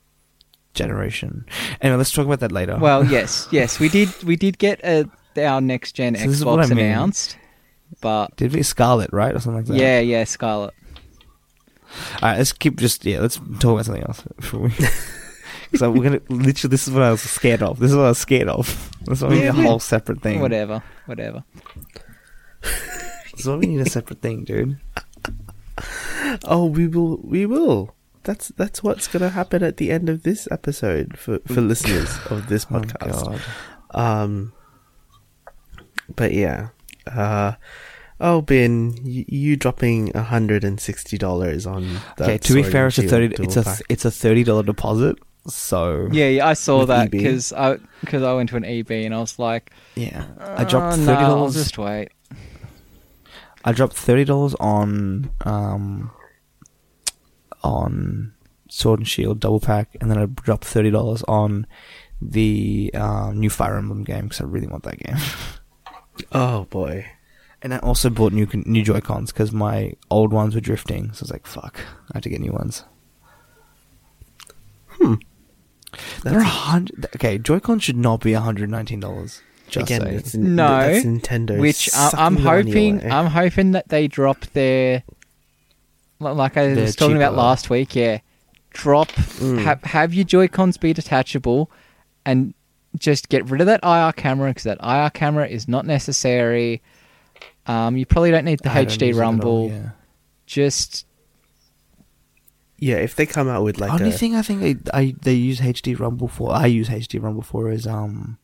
generation. 0.73 1.45
Anyway, 1.81 1.97
let's 1.97 2.11
talk 2.11 2.25
about 2.25 2.39
that 2.41 2.51
later. 2.51 2.77
Well, 2.77 3.03
yes, 3.11 3.47
yes, 3.51 3.79
we 3.79 3.89
did. 3.89 4.09
We 4.23 4.35
did 4.35 4.57
get 4.57 4.79
a, 4.83 5.09
our 5.37 5.61
next 5.61 5.93
gen 5.93 6.15
So 6.15 6.27
this 6.27 6.37
is 6.37 6.45
what 6.45 6.59
Xbox 6.59 6.71
I 6.71 6.75
mean. 6.75 6.85
announced, 6.85 7.37
but 8.01 8.35
did 8.35 8.53
we 8.53 8.63
Scarlett, 8.63 9.11
right? 9.11 9.33
Or 9.35 9.39
something 9.39 9.57
like 9.57 9.65
that? 9.65 9.77
yeah, 9.77 9.99
yeah, 9.99 10.23
Scarlett. 10.23 10.73
All 12.21 12.29
right, 12.29 12.37
let's 12.37 12.51
keep 12.51 12.77
just 12.77 13.05
yeah, 13.05 13.19
let's 13.19 13.37
talk 13.59 13.73
about 13.73 13.85
something 13.85 14.03
else 14.03 14.21
before 14.37 14.59
we 14.61 14.71
So 15.75 15.91
we're 15.91 16.19
to 16.19 16.33
literally 16.33 16.71
this 16.71 16.87
is 16.87 16.93
what 16.93 17.03
I 17.03 17.11
was 17.11 17.21
scared 17.21 17.61
of. 17.61 17.79
This 17.79 17.91
is 17.91 17.97
what 17.97 18.05
I 18.05 18.09
was 18.09 18.17
scared 18.17 18.47
of. 18.47 18.91
This 19.05 19.17
is 19.17 19.23
why 19.23 19.29
we 19.29 19.39
need 19.39 19.47
a 19.47 19.53
whole 19.53 19.79
separate 19.79 20.21
thing. 20.21 20.39
Whatever, 20.39 20.83
whatever. 21.05 21.43
This 22.61 23.41
is 23.41 23.47
why 23.47 23.55
we 23.55 23.67
need 23.67 23.81
a 23.81 23.89
separate 23.89 24.21
thing, 24.21 24.43
dude. 24.45 24.77
Oh, 26.45 26.65
we 26.65 26.87
will. 26.87 27.17
We 27.23 27.45
will. 27.45 27.93
That's 28.25 28.49
that's 28.49 28.83
what's 28.83 29.07
gonna 29.07 29.29
happen 29.29 29.63
at 29.63 29.77
the 29.77 29.89
end 29.91 30.09
of 30.09 30.23
this 30.23 30.47
episode 30.51 31.17
for 31.17 31.39
for 31.47 31.61
listeners 31.61 32.09
of 32.29 32.47
this 32.49 32.65
Oh, 32.69 32.75
podcast. 32.81 33.23
God. 33.25 33.41
Um, 33.91 34.53
but 36.13 36.33
yeah. 36.33 36.69
Uh, 37.07 37.53
oh, 38.19 38.41
Ben, 38.41 38.97
you, 39.03 39.25
you 39.27 39.55
dropping 39.55 40.11
hundred 40.13 40.63
and 40.63 40.79
sixty 40.79 41.17
dollars 41.17 41.65
on 41.65 41.87
that? 42.17 42.21
Okay, 42.21 42.37
to 42.39 42.53
be 42.53 42.63
fair, 42.63 42.87
it's 42.87 42.97
a 42.97 43.03
thirty. 43.03 43.33
It's 43.43 43.55
a 43.57 43.63
pack. 43.63 43.81
it's 43.89 44.05
a 44.05 44.11
thirty 44.11 44.43
dollar 44.43 44.63
deposit. 44.63 45.17
So 45.47 46.09
Yeah, 46.11 46.27
yeah, 46.29 46.47
I 46.47 46.53
saw 46.53 46.85
that 46.87 47.11
because 47.11 47.53
I 47.53 47.77
because 48.01 48.23
I 48.23 48.33
went 48.33 48.49
to 48.49 48.55
an 48.57 48.65
EB 48.65 48.89
and 48.89 49.13
I 49.13 49.19
was 49.19 49.37
like, 49.37 49.71
yeah, 49.95 50.25
I 50.39 50.63
dropped 50.63 50.93
"Oh, 50.93 50.97
thirty 50.97 51.05
no, 51.05 51.13
I'll 51.27 51.35
dollars. 51.35 51.53
just 51.53 51.77
wait. 51.77 52.09
I 53.63 53.71
dropped 53.71 53.93
thirty 53.95 54.25
dollars 54.25 54.55
on 54.59 55.29
um 55.41 56.09
on 57.65 58.33
Sword 58.69 58.99
and 58.99 59.07
Shield 59.07 59.39
double 59.39 59.59
pack, 59.59 59.95
and 59.99 60.09
then 60.09 60.17
I 60.17 60.25
dropped 60.25 60.65
thirty 60.65 60.91
dollars 60.91 61.23
on 61.27 61.65
the 62.21 62.91
um, 62.93 63.39
new 63.39 63.49
Fire 63.49 63.77
Emblem 63.77 64.03
game 64.03 64.23
because 64.23 64.41
I 64.41 64.45
really 64.45 64.67
want 64.67 64.83
that 64.83 64.99
game. 64.99 65.17
Oh 66.31 66.63
boy. 66.69 67.05
And 67.61 67.73
I 67.73 67.79
also 67.79 68.09
bought 68.09 68.31
new 68.31 68.47
con- 68.47 68.63
new 68.65 68.83
Joy 68.83 69.01
Cons 69.01 69.33
because 69.33 69.51
my 69.51 69.91
old 70.09 70.31
ones 70.31 70.55
were 70.55 70.61
drifting, 70.61 71.11
so 71.11 71.23
I 71.23 71.23
was 71.23 71.31
like, 71.31 71.45
"Fuck, 71.45 71.77
I 71.79 72.11
have 72.17 72.23
to 72.23 72.29
get 72.29 72.39
new 72.39 72.53
ones." 72.53 72.85
Hmm. 74.87 75.15
They're 76.23 76.39
a 76.39 76.43
hundred. 76.43 77.07
Okay, 77.15 77.37
Joy 77.37 77.59
Cons 77.59 77.83
should 77.83 77.97
not 77.97 78.21
be 78.21 78.31
hundred 78.31 78.69
nineteen 78.69 79.01
dollars. 79.01 79.41
Just 79.67 79.87
Again, 79.89 80.01
saying. 80.03 80.15
it's, 80.15 80.35
No, 80.35 80.67
that's 80.67 81.05
Nintendo. 81.05 81.59
Which 81.59 81.89
I, 81.93 82.11
I'm 82.13 82.37
hoping. 82.37 83.03
I'm 83.11 83.27
hoping 83.27 83.71
that 83.71 83.89
they 83.89 84.07
drop 84.07 84.41
their 84.53 85.03
li- 85.03 85.24
like 86.19 86.57
I 86.57 86.73
They're 86.73 86.83
was 86.85 86.95
talking 86.95 87.17
about 87.17 87.35
last 87.35 87.69
week. 87.69 87.95
Yeah, 87.95 88.19
drop 88.71 89.09
Mm. 89.09 89.63
have 89.63 89.83
have 89.83 90.13
your 90.13 90.25
Joy 90.25 90.47
Cons 90.47 90.77
be 90.77 90.93
detachable, 90.93 91.69
and 92.25 92.53
just 92.97 93.27
get 93.29 93.49
rid 93.49 93.59
of 93.61 93.67
that 93.67 93.81
IR 93.83 94.13
camera 94.13 94.49
because 94.51 94.63
that 94.63 94.77
IR 94.81 95.09
camera 95.09 95.47
is 95.47 95.67
not 95.67 95.85
necessary. 95.85 96.81
Um, 97.67 97.97
you 97.97 98.05
probably 98.05 98.31
don't 98.31 98.45
need 98.45 98.59
the 98.59 98.71
I 98.71 98.85
HD 98.85 99.07
use 99.07 99.17
it 99.17 99.19
at 99.19 99.25
all, 99.25 99.31
rumble. 99.31 99.69
yeah. 99.71 99.89
Just 100.45 101.05
yeah, 102.77 102.97
if 102.97 103.15
they 103.15 103.25
come 103.25 103.47
out 103.47 103.63
with 103.63 103.79
like 103.79 103.91
Only 103.91 104.09
a 104.09 104.11
thing 104.11 104.35
I 104.35 104.41
think 104.41 104.87
I, 104.93 104.97
I 104.99 105.15
they 105.21 105.33
use 105.33 105.59
HD 105.61 105.97
Rumble 105.97 106.27
for, 106.27 106.51
I 106.53 106.65
use 106.67 106.89
HD 106.89 107.21
Rumble 107.21 107.41
for 107.41 107.71
is 107.71 107.87
um, 107.87 108.37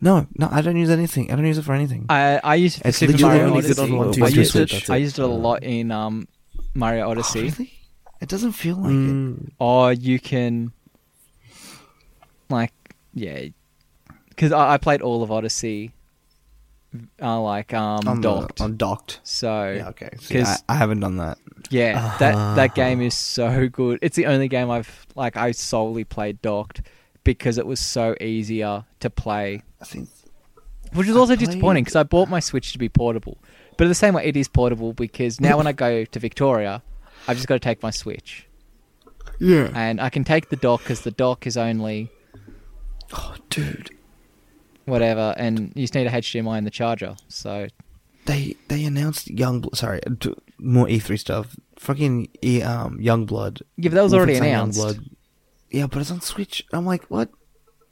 no, 0.00 0.26
no, 0.38 0.48
I 0.50 0.62
don't 0.62 0.76
use 0.76 0.88
anything. 0.90 1.30
I 1.30 1.36
don't 1.36 1.44
use 1.46 1.58
it 1.58 1.62
for 1.64 1.74
anything. 1.74 2.06
I 2.08 2.40
I 2.42 2.54
use 2.54 2.76
it 2.78 2.82
for 2.82 2.88
It's 2.88 2.98
Super 2.98 3.12
literally 3.12 3.34
Mario 3.38 3.46
only 3.48 3.58
Odyssey. 3.58 3.74
good 3.74 3.82
on 3.92 3.96
one 3.98 4.22
I 4.22 4.28
used 4.28 4.52
Switch, 4.52 4.72
it. 4.74 4.90
I 4.90 4.96
used 4.96 5.18
it 5.18 5.22
a 5.22 5.26
lot 5.26 5.62
in 5.62 5.90
um 5.90 6.26
Mario 6.74 7.06
Oh, 7.06 7.10
Odyssey. 7.10 7.42
really? 7.42 7.72
It 8.20 8.28
doesn't 8.28 8.52
feel 8.52 8.76
like 8.76 8.90
it. 8.90 8.94
Mm, 8.94 9.50
or 9.58 9.92
you 9.92 10.18
can 10.20 10.72
like 12.48 12.72
yeah 13.14 13.46
because 14.28 14.52
I, 14.52 14.74
I 14.74 14.76
played 14.78 15.02
all 15.02 15.22
of 15.22 15.30
odyssey 15.32 15.92
uh, 17.20 17.40
like 17.40 17.72
um 17.72 18.00
On 18.06 18.20
the- 18.20 18.28
docked 18.40 18.60
on 18.60 18.76
docked. 18.76 19.20
so 19.22 19.72
Yeah, 19.72 19.88
okay. 19.88 20.10
See, 20.20 20.40
I, 20.42 20.56
I 20.68 20.74
haven't 20.74 21.00
done 21.00 21.16
that. 21.16 21.38
Yeah. 21.70 22.16
That 22.18 22.56
that 22.56 22.74
game 22.82 23.00
is 23.00 23.14
so 23.16 23.68
good 23.68 23.98
it's 24.02 24.16
the 24.16 24.26
only 24.26 24.48
game 24.48 24.70
i've 24.70 25.06
like 25.14 25.36
i 25.36 25.52
solely 25.52 26.04
played 26.04 26.40
docked 26.42 26.82
because 27.24 27.56
it 27.58 27.66
was 27.66 27.80
so 27.80 28.14
easier 28.20 28.84
to 29.00 29.08
play 29.10 29.62
I 29.80 29.84
think 29.84 30.08
which 30.92 31.08
is 31.08 31.16
I 31.16 31.18
also 31.18 31.36
played- 31.36 31.46
disappointing 31.46 31.84
because 31.84 31.96
i 31.96 32.02
bought 32.02 32.28
my 32.28 32.40
switch 32.40 32.72
to 32.72 32.78
be 32.78 32.88
portable 32.88 33.38
but 33.76 33.84
at 33.86 33.88
the 33.88 33.94
same 33.94 34.14
way 34.14 34.24
it 34.24 34.36
is 34.36 34.48
portable 34.48 34.92
because 34.92 35.40
now 35.40 35.56
when 35.56 35.66
i 35.66 35.72
go 35.72 36.04
to 36.04 36.18
victoria 36.18 36.82
i've 37.28 37.36
just 37.36 37.48
got 37.48 37.54
to 37.54 37.60
take 37.60 37.82
my 37.82 37.90
switch 37.90 38.46
yeah. 39.38 39.70
and 39.74 40.00
i 40.00 40.08
can 40.08 40.24
take 40.24 40.48
the 40.50 40.56
dock 40.56 40.80
because 40.80 41.02
the 41.02 41.10
dock 41.10 41.46
is 41.46 41.56
only 41.56 42.10
Oh, 43.14 43.34
dude, 43.50 43.90
whatever, 44.86 45.34
and 45.36 45.72
you 45.74 45.82
just 45.82 45.94
need 45.94 46.06
a 46.06 46.10
HDMI 46.10 46.56
in 46.58 46.64
the 46.64 46.70
charger. 46.70 47.14
So 47.28 47.66
they 48.24 48.56
they 48.68 48.84
announced 48.84 49.30
Young. 49.30 49.64
Sorry, 49.74 50.00
more 50.58 50.86
E3 50.86 51.18
stuff. 51.18 51.54
Fucking 51.78 52.28
e, 52.42 52.62
um 52.62 52.98
Youngblood. 52.98 53.62
yeah, 53.76 53.90
but 53.90 53.96
that 53.96 54.02
was 54.02 54.14
already 54.14 54.36
announced. 54.36 54.80
Youngblood. 54.80 55.10
Yeah, 55.70 55.86
but 55.88 56.00
it's 56.00 56.10
on 56.10 56.20
Switch. 56.22 56.64
I'm 56.72 56.86
like, 56.86 57.04
what? 57.10 57.28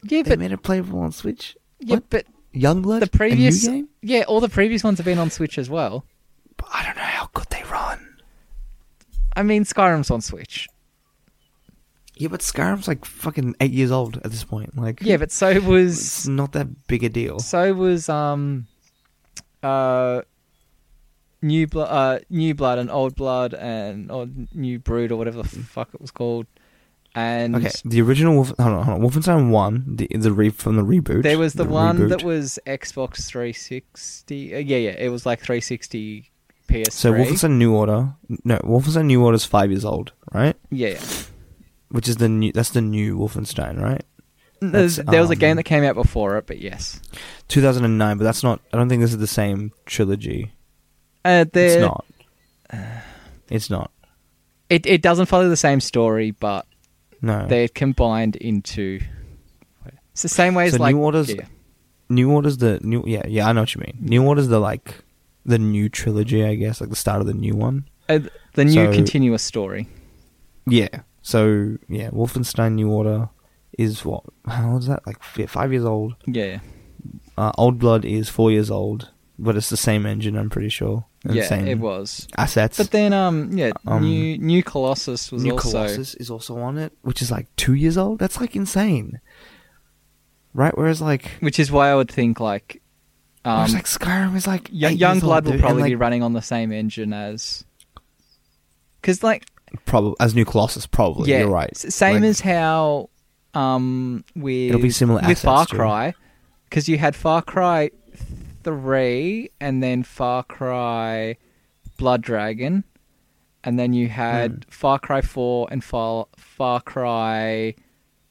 Yeah, 0.04 0.22
They 0.22 0.30
but 0.30 0.38
made 0.38 0.52
it 0.52 0.62
playable 0.62 1.00
on 1.00 1.12
Switch. 1.12 1.56
yeah, 1.80 1.96
what? 1.96 2.08
but 2.08 2.24
Youngblood. 2.54 3.00
the 3.00 3.06
previous 3.08 3.66
game. 3.66 3.88
yeah, 4.02 4.22
all 4.26 4.40
the 4.40 4.48
previous 4.48 4.82
ones 4.84 4.98
have 4.98 5.04
been 5.04 5.18
on 5.18 5.30
Switch 5.30 5.58
as 5.58 5.70
well. 5.70 6.04
But 6.56 6.68
I 6.72 6.84
don't 6.84 6.96
know 6.96 7.02
how 7.02 7.28
good 7.32 7.46
they 7.50 7.62
run. 7.70 8.16
I 9.36 9.42
mean, 9.42 9.64
Skyrim's 9.64 10.10
on 10.10 10.20
Switch. 10.20 10.68
Yeah, 12.16 12.28
but 12.28 12.40
Skyrim's 12.40 12.86
like 12.88 13.04
fucking 13.04 13.54
eight 13.60 13.70
years 13.70 13.90
old 13.90 14.16
at 14.18 14.30
this 14.30 14.44
point. 14.44 14.76
Like, 14.76 15.00
Yeah, 15.00 15.16
but 15.16 15.30
so 15.32 15.48
it's 15.48 15.64
was 15.64 16.28
not 16.28 16.52
that 16.52 16.86
big 16.86 17.02
a 17.04 17.08
deal. 17.08 17.38
so 17.38 17.72
was 17.72 18.08
um 18.10 18.66
uh 19.62 20.22
new 21.42 21.66
blood 21.66 21.88
uh 21.90 22.18
new 22.28 22.54
blood 22.54 22.78
and 22.78 22.90
old 22.90 23.14
blood 23.14 23.54
and 23.54 24.10
or 24.10 24.26
new 24.52 24.78
brood 24.78 25.10
or 25.12 25.16
whatever 25.16 25.42
the 25.42 25.48
fuck 25.48 25.88
it 25.94 26.00
was 26.00 26.10
called. 26.10 26.46
And 27.14 27.56
Okay, 27.56 27.70
the 27.84 28.00
original 28.02 28.34
Wolf. 28.34 28.52
Hold 28.58 28.72
on, 28.72 28.84
hold 28.84 29.02
on. 29.02 29.10
Wolfenstein 29.10 29.50
One, 29.50 29.84
the 29.96 30.06
the 30.10 30.32
re 30.32 30.50
from 30.50 30.76
the 30.76 30.84
reboot. 30.84 31.22
there 31.22 31.38
was 31.38 31.54
the, 31.54 31.64
one 31.64 32.08
that 32.08 32.22
was 32.22 32.58
Xbox 32.66 33.26
360. 33.26 34.54
Uh, 34.54 34.58
yeah, 34.58 34.76
yeah, 34.76 34.90
it 34.90 35.08
was 35.08 35.26
like 35.26 35.40
360 35.40 36.30
PS3. 36.68 36.92
So 36.92 37.12
Wolfenstein 37.12 37.58
New 37.58 37.74
Order. 37.74 38.14
No, 38.44 38.58
Wolfenstein 38.58 39.06
New 39.06 39.24
Order 39.24 39.34
is 39.34 39.44
five 39.44 39.70
years 39.70 39.84
old, 39.84 40.12
right? 40.32 40.56
yeah, 40.70 40.90
yeah. 40.90 41.00
Which 41.90 42.08
is 42.08 42.16
the 42.16 42.28
new. 42.28 42.52
That's 42.52 42.70
the 42.70 42.80
new 42.80 43.18
Wolfenstein, 43.18 43.80
right? 43.80 44.04
There 44.60 44.82
was 44.82 44.98
a 44.98 45.32
um, 45.32 45.38
game 45.38 45.56
that 45.56 45.64
came 45.64 45.82
out 45.84 45.94
before 45.94 46.36
it, 46.36 46.46
but 46.46 46.60
yes. 46.60 47.00
2009, 47.48 48.18
but 48.18 48.24
that's 48.24 48.42
not. 48.42 48.60
I 48.72 48.76
don't 48.76 48.88
think 48.88 49.00
this 49.00 49.10
is 49.10 49.18
the 49.18 49.26
same 49.26 49.72
trilogy. 49.86 50.52
Uh, 51.24 51.44
It's 51.52 51.80
not. 51.80 52.04
It's 53.48 53.68
not. 53.68 53.90
It 54.68 54.86
it 54.86 55.02
doesn't 55.02 55.26
follow 55.26 55.48
the 55.48 55.56
same 55.56 55.80
story, 55.80 56.30
but 56.30 56.66
No. 57.22 57.46
they're 57.46 57.68
combined 57.68 58.36
into. 58.36 59.00
It's 60.12 60.22
the 60.22 60.28
same 60.28 60.54
way 60.54 60.66
as 60.66 60.72
So 60.74 60.78
like 60.80 60.94
New 60.94 61.02
Order's- 61.02 61.32
yeah. 61.34 61.46
New 62.08 62.30
Order's 62.32 62.56
the 62.58 62.80
new. 62.82 63.04
Yeah, 63.06 63.22
yeah, 63.28 63.48
I 63.48 63.52
know 63.52 63.62
what 63.62 63.74
you 63.74 63.80
mean. 63.80 63.96
New 64.00 64.24
Order's 64.26 64.48
the 64.48 64.58
like 64.58 64.96
the 65.46 65.58
new 65.58 65.88
trilogy, 65.88 66.44
I 66.44 66.54
guess, 66.56 66.80
like 66.80 66.90
the 66.90 66.96
start 66.96 67.20
of 67.20 67.26
the 67.26 67.34
new 67.34 67.54
one. 67.54 67.84
Uh, 68.08 68.20
the 68.54 68.64
new 68.64 68.86
So- 68.86 68.92
continuous 68.92 69.42
story. 69.42 69.88
Yeah. 70.66 70.88
So 71.22 71.76
yeah, 71.88 72.10
Wolfenstein 72.10 72.72
New 72.74 72.90
Order 72.90 73.28
is 73.78 74.04
what? 74.04 74.24
How 74.46 74.72
old 74.72 74.82
is 74.82 74.88
that? 74.88 75.06
Like 75.06 75.22
five 75.22 75.72
years 75.72 75.84
old. 75.84 76.14
Yeah, 76.26 76.44
yeah. 76.44 76.58
Uh, 77.38 77.52
Old 77.56 77.78
Blood 77.78 78.04
is 78.04 78.28
four 78.28 78.50
years 78.50 78.70
old, 78.70 79.10
but 79.38 79.56
it's 79.56 79.70
the 79.70 79.76
same 79.76 80.04
engine. 80.04 80.36
I'm 80.36 80.50
pretty 80.50 80.68
sure. 80.68 81.04
Yeah, 81.28 81.54
it 81.54 81.78
was. 81.78 82.26
assets. 82.38 82.78
But 82.78 82.92
then, 82.92 83.12
um, 83.12 83.50
yeah, 83.52 83.72
Um, 83.86 84.02
new 84.02 84.38
new 84.38 84.62
Colossus 84.62 85.30
was 85.30 85.44
New 85.44 85.52
also 85.52 85.70
Colossus 85.70 86.14
is 86.14 86.30
also 86.30 86.56
on 86.58 86.78
it, 86.78 86.92
which 87.02 87.20
is 87.20 87.30
like 87.30 87.46
two 87.56 87.74
years 87.74 87.98
old. 87.98 88.18
That's 88.18 88.40
like 88.40 88.56
insane, 88.56 89.20
right? 90.54 90.76
Whereas 90.76 91.02
like, 91.02 91.32
which 91.40 91.58
is 91.58 91.70
why 91.70 91.90
I 91.90 91.94
would 91.94 92.10
think 92.10 92.40
like, 92.40 92.80
um, 93.44 93.70
like 93.72 93.84
Skyrim 93.84 94.34
is 94.34 94.46
like 94.46 94.70
Young, 94.72 94.92
eight 94.92 94.98
Young 94.98 95.20
Blood 95.20 95.44
will 95.44 95.58
probably 95.58 95.90
be 95.90 95.94
running 95.94 96.22
on 96.22 96.32
the 96.32 96.40
same 96.42 96.72
engine 96.72 97.12
as, 97.12 97.64
because 99.02 99.22
like 99.22 99.44
probably 99.84 100.14
as 100.20 100.34
New 100.34 100.46
Colossus. 100.46 100.86
Probably, 100.86 101.30
yeah, 101.30 101.40
you're 101.40 101.50
right. 101.50 101.76
Same 101.76 102.22
Like, 102.22 102.30
as 102.30 102.40
how, 102.40 103.10
um, 103.52 104.24
with 104.34 104.70
It'll 104.70 104.80
be 104.80 104.88
similar 104.88 105.20
with 105.26 105.38
Far. 105.38 105.66
Cry, 105.66 106.14
because 106.70 106.88
you 106.88 106.96
had 106.96 107.14
Far 107.14 107.42
Cry 107.42 107.90
three 108.62 109.50
and 109.60 109.82
then 109.82 110.02
Far 110.02 110.42
Cry 110.44 111.36
Blood 111.98 112.22
Dragon, 112.22 112.84
and 113.64 113.78
then 113.78 113.92
you 113.92 114.08
had 114.08 114.50
Hmm. 114.52 114.70
Far 114.70 114.98
Cry 114.98 115.20
four 115.20 115.68
and 115.70 115.82
Far 115.84 116.26
Far 116.36 116.80
Cry 116.80 117.74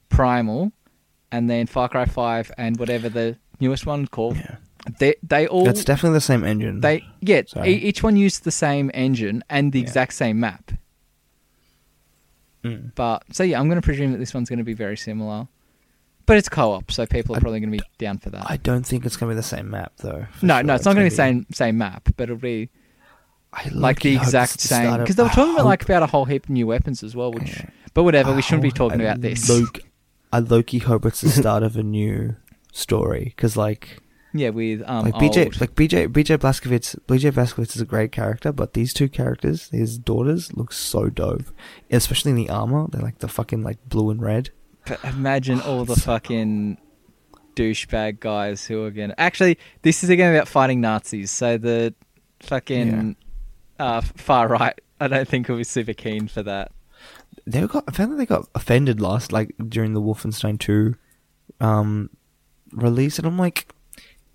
Primal, 0.10 0.72
and 1.32 1.50
then 1.50 1.68
Far 1.68 1.90
Cry 1.90 2.06
five 2.06 2.52
and 2.58 2.78
whatever 2.80 3.10
the 3.10 3.38
newest 3.60 3.86
one 3.86 4.08
called. 4.08 4.38
yeah, 4.38 4.56
They 5.00 5.16
they 5.22 5.46
all 5.48 5.66
that's 5.66 5.84
definitely 5.84 6.18
the 6.18 6.22
same 6.22 6.44
engine. 6.44 6.82
they 6.82 7.04
yeah 7.22 7.42
e- 7.66 7.70
each 7.90 8.02
one 8.02 8.16
used 8.16 8.44
the 8.44 8.52
same 8.52 8.90
engine 8.94 9.44
and 9.50 9.72
the 9.72 9.80
Yeah. 9.80 9.84
exact 9.86 10.14
same 10.14 10.40
map. 10.40 10.72
Mm. 12.64 12.94
But 12.96 13.24
so 13.32 13.44
yeah, 13.44 13.60
I'm 13.60 13.68
going 13.70 13.80
to 13.82 13.86
presume 13.86 14.12
that 14.12 14.18
this 14.18 14.34
one's 14.34 14.50
going 14.50 14.60
to 14.60 14.66
be 14.66 14.74
very 14.74 14.98
similar. 14.98 15.48
But 16.30 16.38
it's 16.38 16.48
co-op, 16.48 16.92
so 16.92 17.08
people 17.08 17.36
are 17.36 17.42
probably 17.42 17.60
going 17.60 17.72
to 17.72 17.78
be 17.80 17.84
down 17.98 18.20
for 18.20 18.30
that. 18.30 18.46
I 18.48 18.58
don't 18.58 18.86
think 18.86 19.04
it's 19.04 19.18
gonna 19.18 19.32
be 19.32 19.36
the 19.36 19.42
same 19.42 19.72
map 19.72 19.94
though. 19.98 20.28
no, 20.44 20.58
sure. 20.58 20.64
no, 20.64 20.76
it's 20.76 20.86
not 20.86 20.94
going 20.94 20.98
to 20.98 21.06
be 21.06 21.10
the 21.10 21.16
same 21.16 21.48
same 21.52 21.80
map, 21.80 22.08
but 22.16 22.26
it'll 22.26 22.36
be 22.36 22.70
I 23.52 23.68
like 23.70 24.02
the 24.02 24.16
exact 24.16 24.60
same 24.60 25.00
because 25.00 25.16
they 25.16 25.24
were 25.24 25.30
talking 25.30 25.56
about 25.56 25.66
like 25.66 25.82
about 25.84 26.04
a 26.04 26.06
whole 26.06 26.26
heap 26.26 26.44
of 26.44 26.50
new 26.52 26.68
weapons 26.68 27.02
as 27.02 27.16
well. 27.16 27.32
Which, 27.32 27.58
Yeah. 27.58 27.70
but 27.96 28.04
whatever, 28.04 28.30
I 28.30 28.36
we 28.36 28.44
shouldn't 28.44 28.62
be 28.62 28.70
talking 28.72 29.02
about 29.02 29.22
this. 29.22 29.50
Low, 29.50 29.66
I 30.32 30.38
low-key 30.38 30.78
hope 30.80 31.04
it's 31.08 31.22
the 31.22 31.30
start 31.42 31.64
of 31.64 31.76
a 31.76 31.82
new 31.82 32.36
story 32.72 33.34
because 33.36 33.58
like 33.58 33.98
Yeah, 34.32 34.50
with 34.50 34.84
um, 34.86 35.06
like 35.06 35.16
BJ, 35.16 35.46
old- 35.46 35.60
like 35.60 35.74
BJ, 35.74 36.08
BJ 36.10 36.38
Blazkowicz. 36.38 36.96
BJ 37.08 37.32
Blazkowicz 37.32 37.76
is 37.76 37.82
a 37.82 37.86
great 37.86 38.12
character, 38.12 38.52
but 38.52 38.76
these 38.76 38.94
two 38.94 39.10
characters, 39.10 39.70
his 39.72 39.98
daughters, 39.98 40.54
look 40.54 40.74
so 40.74 41.10
dope, 41.10 41.46
especially 41.90 42.30
in 42.30 42.38
the 42.38 42.52
armor. 42.52 42.86
They're 42.92 43.02
like 43.02 43.18
the 43.18 43.28
fucking 43.28 43.64
like 43.64 43.80
blue 43.90 44.12
and 44.12 44.22
red. 44.22 44.52
But 44.86 45.04
imagine 45.04 45.62
all 45.62 45.86
the 45.86 45.96
So- 45.96 46.02
fucking 46.02 46.78
douchebag 47.56 48.20
guys 48.20 48.66
who 48.66 48.84
are 48.86 48.92
gonna. 48.92 49.16
Actually, 49.18 49.58
this 49.82 50.04
is 50.04 50.10
again 50.10 50.34
about 50.34 50.48
fighting 50.48 50.82
Nazis. 50.82 51.30
So 51.32 51.58
the 51.58 51.94
fucking 52.42 53.16
uh, 53.80 54.02
far 54.02 54.48
right, 54.48 54.80
I 55.00 55.08
don't 55.08 55.28
think 55.28 55.48
will 55.48 55.58
be 55.58 55.64
super 55.64 55.94
keen 55.94 56.28
for 56.28 56.44
that. 56.44 56.72
They 57.46 57.66
got. 57.68 57.84
I 57.88 57.92
found 57.92 58.12
that 58.14 58.18
they 58.18 58.26
got 58.26 58.48
offended 58.56 59.00
last, 59.02 59.32
like 59.32 59.54
during 59.68 59.94
the 59.94 60.02
Wolfenstein 60.02 60.60
Two, 60.60 60.96
um, 61.60 62.10
release, 62.72 63.18
and 63.18 63.28
I'm 63.28 63.38
like, 63.38 63.72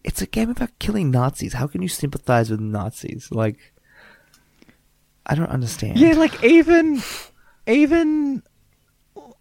it's 0.02 0.20
a 0.22 0.26
game 0.26 0.50
about 0.50 0.78
killing 0.78 1.10
Nazis. 1.10 1.54
How 1.54 1.66
can 1.66 1.82
you 1.82 1.88
sympathize 1.88 2.50
with 2.50 2.60
Nazis? 2.60 3.28
Like, 3.30 3.72
I 5.26 5.34
don't 5.34 5.50
understand. 5.50 5.98
Yeah, 5.98 6.14
like 6.14 6.42
even 6.44 7.02
even 7.66 8.42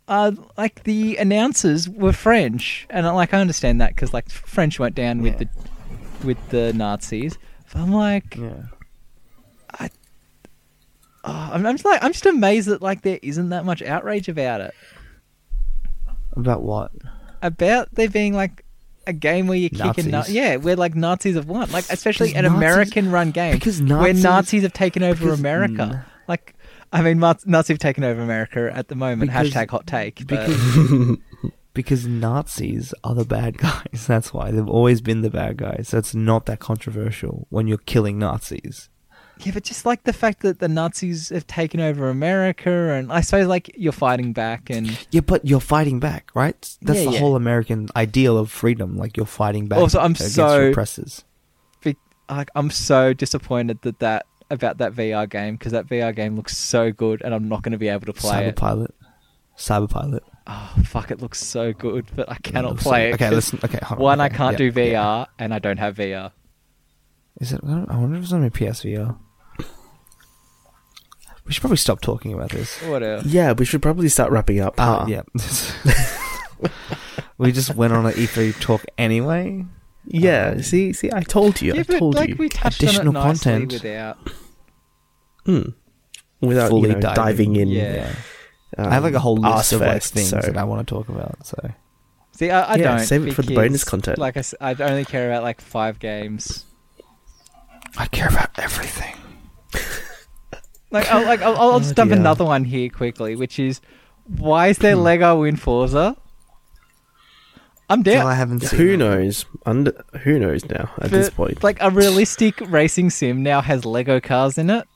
uh 0.07 0.31
like 0.57 0.83
the 0.83 1.15
announcers 1.17 1.87
were 1.89 2.13
French, 2.13 2.85
and 2.89 3.05
like 3.07 3.33
I 3.33 3.39
understand 3.39 3.79
that 3.81 3.89
because 3.95 4.13
like 4.13 4.29
French 4.29 4.79
went 4.79 4.95
down 4.95 5.21
with 5.21 5.33
Yeah. 5.41 5.47
the 6.21 6.27
with 6.27 6.49
the 6.49 6.73
Nazis. 6.73 7.37
But 7.71 7.81
I'm 7.81 7.91
like, 7.93 8.35
yeah. 8.37 8.63
oh, 11.23 11.49
I'm, 11.53 11.65
I'm 11.65 11.75
just 11.75 11.85
like 11.85 12.03
I'm 12.03 12.11
just 12.11 12.25
amazed 12.25 12.67
that 12.67 12.81
like 12.81 13.01
there 13.01 13.19
isn't 13.21 13.49
that 13.49 13.65
much 13.65 13.81
outrage 13.81 14.27
about 14.27 14.61
it. 14.61 14.73
About 16.35 16.61
what? 16.63 16.91
About 17.41 17.89
there 17.93 18.09
being 18.09 18.33
like 18.33 18.65
a 19.05 19.13
game 19.13 19.47
where 19.47 19.57
you're 19.57 19.69
kicking, 19.69 20.09
na- 20.11 20.19
Nazis. 20.19 20.35
yeah, 20.35 20.55
where 20.55 20.75
like 20.75 20.95
Nazis 20.95 21.35
have 21.35 21.47
won, 21.47 21.69
like 21.71 21.85
especially 21.89 22.27
Because 22.29 22.39
an 22.39 22.43
Nazis- 22.45 22.57
American-run 22.57 23.31
game, 23.31 23.53
because 23.53 23.81
where 23.81 23.89
Nazis- 24.13 24.23
Nazis 24.23 24.63
have 24.63 24.73
taken 24.73 25.03
over 25.03 25.31
America. 25.33 26.05
Like, 26.27 26.55
I 26.93 27.01
mean, 27.01 27.19
Ma- 27.19 27.33
Nazis 27.45 27.69
have 27.73 27.79
taken 27.79 28.03
over 28.03 28.21
America 28.21 28.71
at 28.73 28.87
the 28.87 28.95
moment. 28.95 29.31
Because- 29.31 29.49
Hashtag 29.51 29.69
hot 29.71 29.85
take. 29.87 30.25
But 30.27 30.47
Because 30.47 31.17
because 31.73 32.05
Nazis 32.07 32.93
are 33.03 33.15
the 33.15 33.25
bad 33.25 33.57
guys. 33.57 34.05
That's 34.07 34.31
why 34.33 34.51
they've 34.51 34.67
always 34.69 35.01
been 35.01 35.21
the 35.21 35.29
bad 35.31 35.57
guys. 35.57 35.87
So 35.89 35.97
it's 35.97 36.13
not 36.13 36.45
that 36.45 36.59
controversial 36.59 37.47
when 37.49 37.67
you're 37.67 37.79
killing 37.79 38.19
Nazis. 38.19 38.89
yeah, 39.39 39.51
but 39.53 39.63
just 39.63 39.83
like 39.85 40.03
the 40.03 40.13
fact 40.13 40.41
that 40.43 40.59
the 40.59 40.67
Nazis 40.67 41.29
have 41.29 41.47
taken 41.47 41.79
over 41.79 42.09
America, 42.09 42.69
and 42.69 43.11
I 43.11 43.21
suppose 43.21 43.47
like 43.47 43.71
you're 43.75 43.91
fighting 43.91 44.31
back, 44.33 44.69
and 44.69 44.95
Yeah, 45.09 45.21
but 45.21 45.43
you're 45.45 45.59
fighting 45.59 45.99
back, 45.99 46.29
right? 46.35 46.55
That's 46.83 46.99
Yeah, 46.99 47.05
the 47.05 47.11
yeah. 47.13 47.19
whole 47.19 47.35
American 47.35 47.89
ideal 47.95 48.37
of 48.37 48.51
freedom. 48.51 48.95
Like 48.95 49.17
you're 49.17 49.25
fighting 49.25 49.67
back. 49.67 49.79
Also, 49.79 49.99
I'm 49.99 50.11
against 50.11 50.35
so- 50.35 50.59
your 50.59 50.69
oppressors. 50.69 51.23
be- 51.81 51.97
like 52.29 52.51
I'm 52.53 52.69
so 52.69 53.13
disappointed 53.13 53.81
that 53.81 53.97
that 53.99 54.27
about 54.53 54.77
that 54.77 54.93
VR 54.93 55.29
game 55.29 55.55
because 55.55 55.71
that 55.73 55.87
VR 55.87 56.15
game 56.15 56.35
looks 56.35 56.55
so 56.57 56.91
good, 56.91 57.21
and 57.21 57.33
I'm 57.33 57.47
not 57.49 57.61
going 57.63 57.73
to 57.73 57.77
be 57.77 57.89
able 57.89 58.05
to 58.05 58.13
play 58.13 58.47
it. 58.47 58.55
Cyberpilot. 58.55 58.91
Cyberpilot. 59.57 60.21
Oh 60.47 60.73
fuck, 60.85 61.11
it 61.11 61.21
looks 61.21 61.39
so 61.41 61.71
good, 61.73 62.05
but 62.15 62.29
I 62.29 62.35
cannot 62.35 62.71
looks 62.71 62.83
play 62.83 63.03
so- 63.03 63.09
it. 63.09 63.13
Okay, 63.15 63.29
listen. 63.29 63.59
Okay, 63.63 63.79
hold 63.81 63.99
on, 63.99 64.03
One, 64.03 64.19
I 64.21 64.29
can't 64.29 64.53
yeah, 64.53 64.69
do 64.69 64.71
VR, 64.71 64.91
yeah. 64.91 65.25
and 65.39 65.53
I 65.53 65.59
don't 65.59 65.77
have 65.77 65.95
VR. 65.95 66.31
Is 67.39 67.51
it? 67.53 67.61
I 67.63 67.97
wonder 67.97 68.17
if 68.17 68.23
it's 68.23 68.33
on 68.33 68.41
my 68.41 68.49
PSVR. 68.49 69.17
We 71.45 71.51
should 71.51 71.61
probably 71.61 71.77
stop 71.77 71.99
talking 72.01 72.33
about 72.33 72.51
this. 72.51 72.77
Whatever. 72.83 73.21
Yeah, 73.27 73.51
we 73.51 73.65
should 73.65 73.81
probably 73.81 74.07
start 74.07 74.31
wrapping 74.31 74.61
up. 74.61 74.75
Uh, 74.77 75.05
yeah. 75.09 75.23
we 77.37 77.51
just 77.51 77.75
went 77.75 77.91
on 77.91 78.05
an 78.05 78.13
E3 78.13 78.57
talk 78.61 78.85
anyway. 78.97 79.65
Yeah, 80.05 80.51
Um, 80.55 80.61
see, 80.61 80.93
see, 80.93 81.09
I 81.13 81.21
told 81.21 81.61
you, 81.61 81.73
Yeah, 81.73 81.81
I 81.81 81.83
but 81.83 81.99
told 81.99 82.15
like 82.15 82.29
you. 82.29 82.35
we 82.37 82.49
touched 82.49 82.81
Additional 82.83 83.17
on 83.17 83.31
it 83.31 83.41
content. 83.41 83.73
without. 83.73 84.17
Hmm. 85.45 85.69
Without 86.41 86.69
Fully 86.69 86.89
you 86.89 86.95
know, 86.95 87.01
diving. 87.01 87.15
diving 87.53 87.55
in. 87.57 87.67
Yeah. 87.69 88.13
um, 88.77 88.87
I 88.87 88.93
have 88.93 89.03
like 89.03 89.13
a 89.13 89.19
whole 89.19 89.35
list 89.37 89.71
of 89.73 89.81
like 89.81 90.01
Arsefest, 90.01 90.09
things 90.11 90.29
so- 90.29 90.39
that 90.41 90.57
I 90.57 90.63
want 90.63 90.85
to 90.87 90.93
talk 90.93 91.09
about. 91.09 91.45
So 91.45 91.57
See, 92.31 92.49
I, 92.49 92.61
I 92.73 92.75
Yeah, 92.75 92.97
don't. 92.97 93.05
save 93.05 93.27
it 93.27 93.33
for 93.33 93.43
the 93.43 93.53
bonus 93.55 93.83
content. 93.83 94.17
Like 94.17 94.35
I, 94.37 94.39
s- 94.39 94.55
I 94.59 94.73
only 94.73 95.05
care 95.05 95.29
about 95.29 95.43
like 95.43 95.61
five 95.61 95.99
games. 95.99 96.65
I 97.97 98.07
care 98.07 98.27
about 98.27 98.49
everything. 98.57 99.15
Like, 100.91 101.11
I'll, 101.11 101.23
like 101.25 101.41
I'll, 101.41 101.55
I'll 101.57 101.71
Oh, 101.71 101.79
just 101.79 101.95
dump 101.95 102.11
dear. 102.11 102.19
another 102.19 102.45
one 102.45 102.65
here 102.65 102.87
quickly, 102.87 103.35
which 103.35 103.57
is 103.57 103.81
why 104.27 104.67
is 104.67 104.77
there 104.77 104.95
Lego 104.95 105.41
in 105.41 105.55
Forza? 105.55 106.15
I'm 107.89 108.03
Well, 108.03 108.15
down. 108.15 108.27
I 108.27 108.35
haven't 108.35 108.59
seen. 108.61 108.79
Who 108.79 108.93
it. 108.93 108.97
knows? 108.97 109.45
Under 109.65 110.03
who 110.21 110.37
knows 110.37 110.63
now 110.69 110.91
at 110.99 111.09
this 111.09 111.31
point? 111.31 111.63
Like 111.63 111.77
a 111.81 111.89
realistic 111.89 112.61
racing 112.69 113.09
sim 113.09 113.41
now 113.41 113.61
has 113.61 113.85
Lego 113.85 114.19
cars 114.19 114.59
in 114.59 114.69
it. 114.69 114.87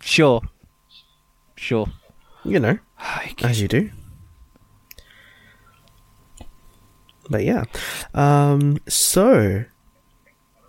Sure, 0.00 0.42
sure. 1.56 1.88
you 2.44 2.60
know, 2.60 2.78
as 3.42 3.60
you 3.60 3.68
do. 3.68 3.90
But 7.28 7.44
yeah, 7.44 7.64
um, 8.14 8.78
so 8.86 9.64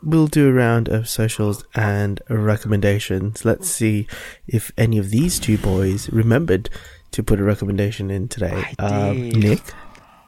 we'll 0.02 0.28
do 0.28 0.50
a 0.50 0.54
round 0.54 0.88
of 0.90 1.08
socials 1.08 1.64
and 1.76 2.20
recommendations. 2.30 3.46
Let's 3.46 3.70
see 3.70 4.08
if 4.48 4.72
any 4.78 4.98
of 4.98 5.12
these 5.12 5.40
two 5.40 5.58
boys 5.60 6.10
remembered 6.10 6.70
to 7.12 7.22
put 7.24 7.40
a 7.40 7.44
recommendation 7.44 8.10
in 8.10 8.28
today. 8.28 8.74
Um. 8.80 9.30
Nick, 9.30 9.62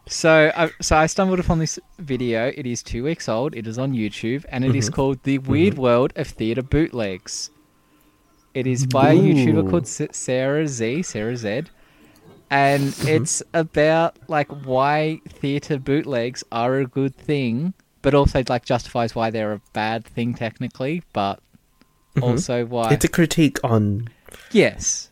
So, 0.08 0.52
I, 0.56 0.70
so 0.82 0.98
I 0.98 1.06
stumbled 1.08 1.40
upon 1.40 1.60
this 1.60 1.78
video. 2.00 2.52
It 2.56 2.66
is 2.68 2.82
two 2.84 3.04
weeks 3.04 3.28
old. 3.30 3.56
It 3.56 3.66
is 3.68 3.78
on 3.80 3.94
YouTube, 3.94 4.44
and 4.50 4.64
it 4.66 4.76
is 4.76 4.90
Mhm. 4.90 4.94
called 4.94 5.24
"The 5.24 5.38
Weird 5.40 5.78
World 5.78 6.14
of 6.16 6.28
Theatre 6.28 6.64
Bootlegs." 6.64 7.50
It 8.54 8.66
is 8.68 8.86
by 8.86 9.12
a 9.12 9.16
YouTuber 9.16 9.70
called 9.70 9.88
Sarah 9.88 10.68
Z, 10.68 11.04
Sarah 11.04 11.38
Z, 11.38 11.64
and 12.50 12.96
it's 13.08 13.44
about 13.54 14.18
like 14.28 14.48
why 14.66 15.22
theatre 15.30 15.78
bootlegs 15.78 16.44
are 16.52 16.78
a 16.78 16.86
good 16.88 17.16
thing, 17.16 17.74
but 18.02 18.14
also 18.16 18.44
like 18.50 18.66
justifies 18.66 19.14
why 19.14 19.30
they're 19.30 19.54
a 19.54 19.62
bad 19.74 20.04
thing 20.06 20.34
technically, 20.34 21.04
but 21.14 21.40
Mhm. 22.16 22.24
also 22.24 22.66
why 22.66 22.92
it's 22.94 23.06
a 23.06 23.10
critique 23.10 23.60
on. 23.64 24.08
yes. 24.52 25.12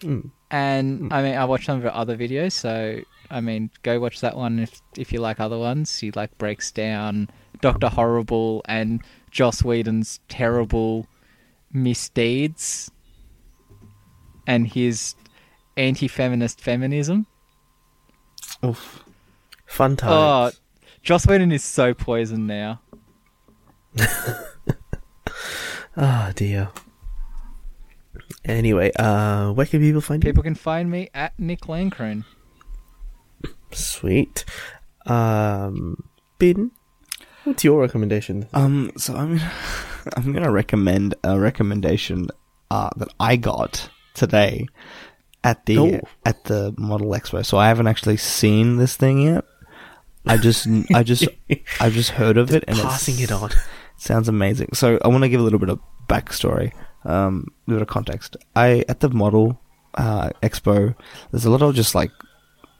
Mm. 0.00 0.30
And 0.52 1.12
I 1.12 1.22
mean, 1.22 1.36
I 1.36 1.44
watched 1.44 1.66
some 1.66 1.78
of 1.78 1.82
her 1.82 1.94
other 1.94 2.16
videos, 2.16 2.52
so 2.52 3.00
I 3.30 3.40
mean, 3.40 3.70
go 3.82 4.00
watch 4.00 4.20
that 4.20 4.36
one 4.36 4.58
if 4.60 4.80
if 4.96 5.12
you 5.12 5.20
like 5.20 5.40
other 5.40 5.58
ones. 5.58 5.98
She 5.98 6.10
like 6.12 6.36
breaks 6.38 6.70
down 6.72 7.28
Doctor 7.60 7.88
Horrible 7.88 8.62
and 8.66 9.02
Joss 9.30 9.62
Whedon's 9.62 10.20
terrible 10.28 11.06
misdeeds 11.72 12.90
and 14.46 14.66
his 14.66 15.14
anti-feminist 15.76 16.60
feminism. 16.60 17.26
Oof. 18.64 19.04
Fun 19.66 19.96
times. 19.96 20.12
Oh, 20.12 20.42
times. 20.50 20.60
Joss 21.02 21.26
Whedon 21.26 21.52
is 21.52 21.64
so 21.64 21.94
poisoned 21.94 22.46
now. 22.46 22.80
Oh, 25.96 26.32
dear. 26.34 26.68
Anyway, 28.44 28.90
uh, 28.98 29.52
where 29.52 29.66
can 29.66 29.80
people 29.80 30.00
find 30.00 30.22
you? 30.22 30.28
People 30.28 30.42
can 30.42 30.54
find 30.54 30.90
me 30.90 31.08
at 31.14 31.38
Nick 31.38 31.62
Lancrone. 31.62 32.24
Sweet. 33.72 34.44
Um, 35.06 36.02
Bin, 36.38 36.72
what's 37.44 37.64
your 37.64 37.80
recommendation? 37.80 38.48
Um, 38.52 38.92
so 38.96 39.14
I'm 39.14 39.40
I'm 40.16 40.32
gonna 40.32 40.50
recommend 40.50 41.14
a 41.24 41.38
recommendation 41.38 42.28
uh, 42.70 42.90
that 42.96 43.08
I 43.18 43.36
got 43.36 43.88
today 44.14 44.66
at 45.44 45.66
the 45.66 45.78
Oh. 45.78 46.00
at 46.24 46.44
the 46.44 46.74
Model 46.76 47.08
Expo. 47.10 47.44
So 47.44 47.58
I 47.58 47.68
haven't 47.68 47.86
actually 47.86 48.16
seen 48.18 48.76
this 48.76 48.96
thing 48.96 49.20
yet. 49.22 49.44
I 50.26 50.36
just 50.36 50.66
I 50.94 51.02
just 51.02 51.26
I've 51.80 51.94
just 51.94 52.10
heard 52.10 52.36
of 52.36 52.50
it 52.52 52.64
and 52.68 52.78
Passing 52.78 53.18
it 53.20 53.32
on. 53.32 53.50
Sounds 53.96 54.28
amazing. 54.28 54.70
So 54.74 54.98
I 55.04 55.08
want 55.08 55.22
to 55.24 55.28
give 55.28 55.40
a 55.40 55.44
little 55.44 55.58
bit 55.58 55.68
of 55.70 55.80
backstory, 56.08 56.72
um, 57.04 57.46
a 57.66 57.70
bit 57.72 57.82
of 57.82 57.88
context. 57.88 58.36
I 58.56 58.84
at 58.88 59.00
the 59.00 59.08
Model 59.10 59.60
uh, 59.94 60.30
Expo, 60.42 60.94
there's 61.30 61.44
a 61.46 61.50
lot 61.50 61.62
of 61.62 61.74
just 61.74 61.94
like 61.94 62.10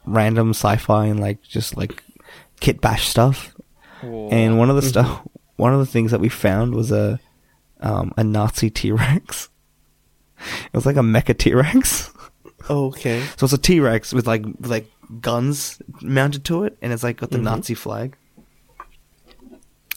random 0.05 0.49
sci-fi 0.51 1.05
and 1.05 1.19
like 1.19 1.41
just 1.43 1.75
like 1.77 2.03
kit 2.59 2.79
bash 2.81 3.07
stuff. 3.07 3.55
And 4.03 4.57
one 4.57 4.71
of 4.71 4.75
the 4.75 4.81
stuff, 4.81 5.21
one 5.61 5.73
of 5.73 5.79
the 5.79 5.85
things 5.85 6.09
that 6.11 6.19
we 6.19 6.27
found 6.29 6.73
was 6.73 6.91
a 6.91 7.19
um, 7.81 8.13
a 8.17 8.23
Nazi 8.23 8.69
T 8.69 8.91
Rex. 8.91 9.49
It 10.65 10.73
was 10.73 10.85
like 10.87 10.97
a 10.97 11.01
mecha 11.01 11.37
T 11.37 11.53
Rex. 11.53 12.09
Okay. 12.69 13.23
So 13.37 13.45
it's 13.45 13.53
a 13.53 13.57
T 13.57 13.79
Rex 13.79 14.13
with 14.13 14.25
like 14.27 14.43
with, 14.45 14.67
like 14.67 14.89
guns 15.21 15.81
mounted 16.01 16.43
to 16.45 16.63
it, 16.63 16.77
and 16.81 16.91
it's 16.93 17.03
like 17.03 17.17
got 17.17 17.29
the 17.31 17.37
Mhm. 17.37 17.43
Nazi 17.43 17.73
flag. 17.75 18.17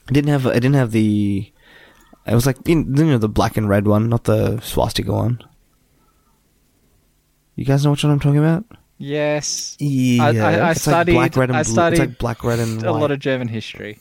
I 0.09 0.13
didn't 0.13 0.31
have 0.31 0.47
I 0.47 0.55
didn't 0.55 0.75
have 0.75 0.93
the. 0.93 1.51
It 2.27 2.35
was 2.35 2.47
like 2.47 2.57
you 2.69 2.77
know 2.85 3.19
the 3.19 3.29
black 3.29 3.57
and 3.57 3.69
red 3.69 3.87
one, 3.87 4.09
not 4.09 4.25
the 4.25 4.61
swastika 4.61 5.13
one. 5.13 5.41
You 7.57 7.65
guys 7.65 7.85
know 7.85 7.93
which 7.93 8.05
one 8.05 8.13
I'm 8.13 8.21
talking 8.21 8.39
about? 8.39 8.65
yes, 8.99 9.77
Yeah. 9.79 10.25
I- 10.25 10.59
I 10.69 10.71
It's 10.71 10.83
studied- 10.83 11.15
like 11.15 11.33
black, 11.35 11.41
red, 11.41 11.51
and 11.51 11.57
I 11.59 11.63
blue. 11.63 11.73
studied 11.73 11.99
It's 12.01 12.09
like 12.09 12.19
black, 12.19 12.45
red, 12.45 12.59
and 12.59 12.83
a 12.85 12.93
white. 12.93 13.01
lot 13.01 13.11
of 13.11 13.19
German 13.19 13.49
history. 13.49 13.99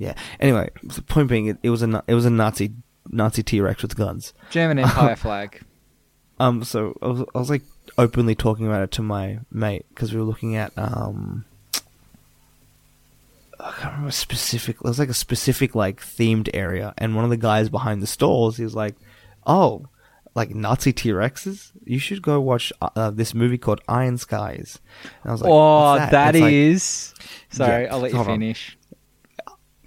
Yeah. 0.00 0.14
Anyway, 0.40 0.70
the 0.82 1.02
point 1.02 1.28
being, 1.28 1.46
it, 1.46 1.58
it 1.62 1.70
was 1.70 1.82
a 1.82 2.02
it 2.08 2.14
was 2.14 2.24
a 2.24 2.30
Nazi 2.30 2.72
Nazi 3.10 3.42
T 3.42 3.60
Rex 3.60 3.82
with 3.82 3.96
guns. 3.96 4.32
German 4.50 4.78
Empire 4.80 5.14
flag. 5.14 5.60
Um, 6.40 6.64
so 6.64 6.96
I 7.02 7.06
was, 7.08 7.20
I 7.34 7.38
was 7.38 7.50
like 7.50 7.62
openly 7.98 8.34
talking 8.34 8.66
about 8.66 8.82
it 8.82 8.90
to 8.92 9.02
my 9.02 9.40
mate 9.52 9.84
because 9.90 10.12
we 10.14 10.18
were 10.18 10.24
looking 10.24 10.56
at 10.56 10.72
um, 10.78 11.44
I 13.58 13.72
can't 13.72 13.92
remember 13.92 14.10
specific. 14.10 14.76
It 14.76 14.84
was 14.84 14.98
like 14.98 15.10
a 15.10 15.14
specific 15.14 15.74
like 15.74 16.00
themed 16.00 16.48
area, 16.54 16.94
and 16.96 17.14
one 17.14 17.24
of 17.24 17.30
the 17.30 17.36
guys 17.36 17.68
behind 17.68 18.00
the 18.02 18.06
stalls, 18.06 18.56
he 18.56 18.64
was 18.64 18.74
like, 18.74 18.94
"Oh, 19.46 19.86
like 20.34 20.54
Nazi 20.54 20.94
T 20.94 21.10
Rexes? 21.10 21.72
You 21.84 21.98
should 21.98 22.22
go 22.22 22.40
watch 22.40 22.72
uh, 22.80 22.88
uh, 22.96 23.10
this 23.10 23.34
movie 23.34 23.58
called 23.58 23.82
Iron 23.86 24.16
Skies." 24.16 24.78
And 25.22 25.28
I 25.30 25.32
was 25.32 25.42
like, 25.42 25.50
oh, 25.52 25.92
"What's 25.96 26.10
that 26.10 26.34
It's 26.34 26.40
like- 26.40 27.36
Sorry, 27.50 27.84
Yeah, 27.84 27.92
I'll 27.94 28.00
let 28.00 28.12
you 28.14 28.24
finish. 28.24 28.70
on. 28.72 28.79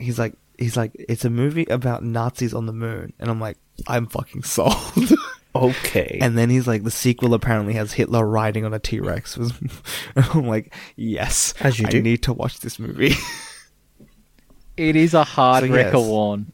Finish. 0.03 0.05
he's 0.07 0.19
like, 0.19 0.33
he's 0.57 0.77
like, 0.77 0.91
it's 1.09 1.25
a 1.25 1.29
movie 1.29 1.65
about 1.65 2.03
Nazis 2.03 2.53
on 2.53 2.65
the 2.65 2.73
moon, 2.73 3.13
and 3.19 3.29
I'm 3.29 3.39
like, 3.39 3.57
I'm 3.87 4.07
fucking 4.07 4.43
sold. 4.43 4.73
Okay. 5.55 6.17
And 6.19 6.35
then 6.35 6.49
he's 6.49 6.65
like, 6.65 6.83
the 6.83 6.89
sequel 6.89 7.35
apparently 7.35 7.73
has 7.75 7.93
Hitler 7.93 8.25
riding 8.25 8.65
on 8.65 8.73
a 8.73 8.79
T 8.79 8.99
Rex. 8.99 9.37
I'm 10.15 10.47
like, 10.47 10.73
yes, 10.95 11.53
As 11.59 11.79
you 11.79 11.85
I 11.87 11.99
need 11.99 12.23
to 12.23 12.33
watch 12.33 12.59
this 12.61 12.79
movie. 12.79 13.13
It 14.77 14.95
is 14.95 15.13
a 15.13 15.23
hard 15.23 15.65
So, 15.65 15.69
wrecker 15.71 15.97
yes. 15.97 16.07
worn. 16.07 16.51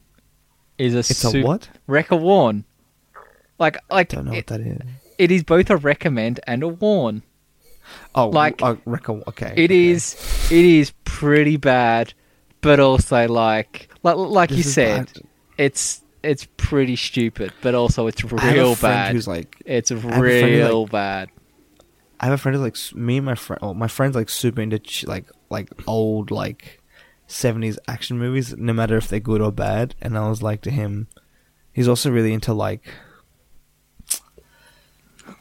Is 0.77 0.95
a 0.95 0.99
it's 0.99 1.15
sup- 1.17 1.35
a 1.35 1.41
what? 1.43 1.69
wrecker 1.87 2.17
warn. 2.17 2.65
Like 3.57 3.77
like 3.89 4.13
I 4.13 4.15
Don't 4.17 4.25
know 4.25 4.31
it, 4.33 4.35
what 4.35 4.47
that 4.47 4.59
is. 4.61 4.79
it 5.17 5.31
is 5.31 5.43
both 5.43 5.69
a 5.69 5.77
recommend 5.77 6.39
and 6.45 6.63
a 6.63 6.67
warn. 6.67 7.23
Oh, 8.13 8.27
like- 8.27 8.59
like, 8.61 8.79
uh, 8.79 8.81
Recca- 8.89 9.23
okay. 9.27 9.53
It 9.55 9.71
okay. 9.71 9.87
is 9.91 10.15
it 10.51 10.65
is 10.65 10.91
pretty 11.05 11.55
bad, 11.55 12.13
but 12.61 12.79
also 12.79 13.27
like 13.27 13.89
like 14.03 14.15
like 14.17 14.51
you 14.51 14.57
This 14.57 14.73
said, 14.73 15.05
bad. 15.13 15.23
it's 15.57 16.01
it's 16.23 16.47
pretty 16.57 16.95
stupid, 16.95 17.53
but 17.61 17.75
also 17.75 18.07
it's 18.07 18.23
I 18.23 18.27
have 18.27 18.43
a 18.43 18.53
real 18.53 18.75
bad. 18.75 19.13
Who's 19.15 19.27
like, 19.27 19.55
It's 19.65 19.91
real 19.91 20.81
like- 20.83 20.91
bad. 20.91 21.29
I 22.19 22.25
have 22.25 22.33
a 22.33 22.37
friend 22.37 22.53
who's 22.57 22.63
like 22.63 22.97
me 23.01 23.17
and 23.17 23.25
my 23.25 23.35
friend. 23.35 23.59
Oh, 23.61 23.73
my 23.73 23.87
friend's 23.87 24.15
like 24.15 24.27
super 24.29 24.61
into 24.61 24.79
ch- 24.79 25.05
like 25.07 25.25
like 25.49 25.69
old 25.87 26.31
like 26.31 26.81
seventies 27.27 27.79
action 27.87 28.19
movies, 28.19 28.53
no 28.57 28.73
matter 28.73 28.97
if 28.97 29.07
they're 29.07 29.21
good 29.21 29.39
or 29.41 29.53
bad. 29.53 29.95
And 30.01 30.17
I 30.17 30.27
was 30.27 30.43
like 30.43 30.61
to 30.63 30.71
him, 30.71 31.07
he's 31.71 31.87
also 31.87 32.11
really 32.11 32.33
into 32.33 32.53
like 32.53 32.85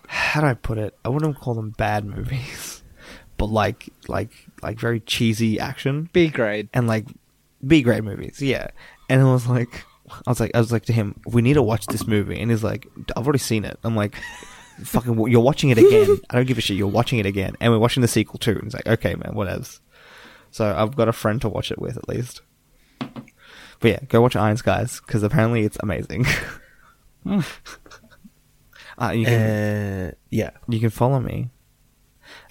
how 0.06 0.40
do 0.40 0.46
I 0.46 0.54
put 0.54 0.78
it? 0.78 0.96
I 1.04 1.08
wouldn't 1.08 1.36
call 1.38 1.54
them 1.54 1.70
bad 1.70 2.04
movies, 2.04 2.82
but 3.36 3.46
like 3.46 3.88
like 4.06 4.30
like 4.62 4.78
very 4.78 5.00
cheesy 5.00 5.58
action 5.60 6.08
B 6.12 6.28
grade. 6.28 6.68
and 6.74 6.86
like 6.86 7.06
B 7.66 7.82
grade 7.82 8.04
movies. 8.04 8.40
Yeah, 8.42 8.68
and 9.08 9.20
I 9.20 9.24
was 9.32 9.46
like, 9.46 9.84
I 10.10 10.30
was 10.30 10.40
like, 10.40 10.52
I 10.54 10.58
was 10.58 10.72
like 10.72 10.84
to 10.86 10.92
him, 10.92 11.20
we 11.26 11.42
need 11.42 11.54
to 11.54 11.62
watch 11.62 11.86
this 11.86 12.06
movie, 12.06 12.40
and 12.40 12.50
he's 12.50 12.64
like, 12.64 12.86
I've 13.16 13.24
already 13.26 13.38
seen 13.38 13.64
it. 13.64 13.78
I'm 13.84 13.96
like. 13.96 14.14
Fucking, 14.84 15.26
you're 15.28 15.40
watching 15.40 15.70
it 15.70 15.78
again. 15.78 16.20
I 16.30 16.36
don't 16.36 16.46
give 16.46 16.56
a 16.56 16.60
shit. 16.60 16.76
You're 16.76 16.86
watching 16.86 17.18
it 17.18 17.26
again, 17.26 17.56
and 17.60 17.72
we're 17.72 17.80
watching 17.80 18.00
the 18.00 18.06
sequel 18.06 18.38
too. 18.38 18.52
And 18.52 18.62
he's 18.62 18.74
like, 18.74 18.86
okay, 18.86 19.16
man, 19.16 19.32
whatevs. 19.34 19.80
So 20.52 20.72
I've 20.72 20.94
got 20.94 21.08
a 21.08 21.12
friend 21.12 21.40
to 21.40 21.48
watch 21.48 21.72
it 21.72 21.80
with 21.80 21.96
at 21.96 22.08
least. 22.08 22.42
But 23.00 23.10
yeah, 23.82 23.98
go 24.08 24.20
watch 24.22 24.36
Iron 24.36 24.56
Skies 24.56 25.00
because 25.04 25.24
apparently 25.24 25.64
it's 25.64 25.78
amazing. 25.80 26.26
uh, 27.26 27.42
you 29.14 29.24
can 29.24 30.08
Uh, 30.10 30.12
yeah. 30.30 30.50
you 30.68 30.78
can 30.78 30.90
follow 30.90 31.18
me 31.18 31.50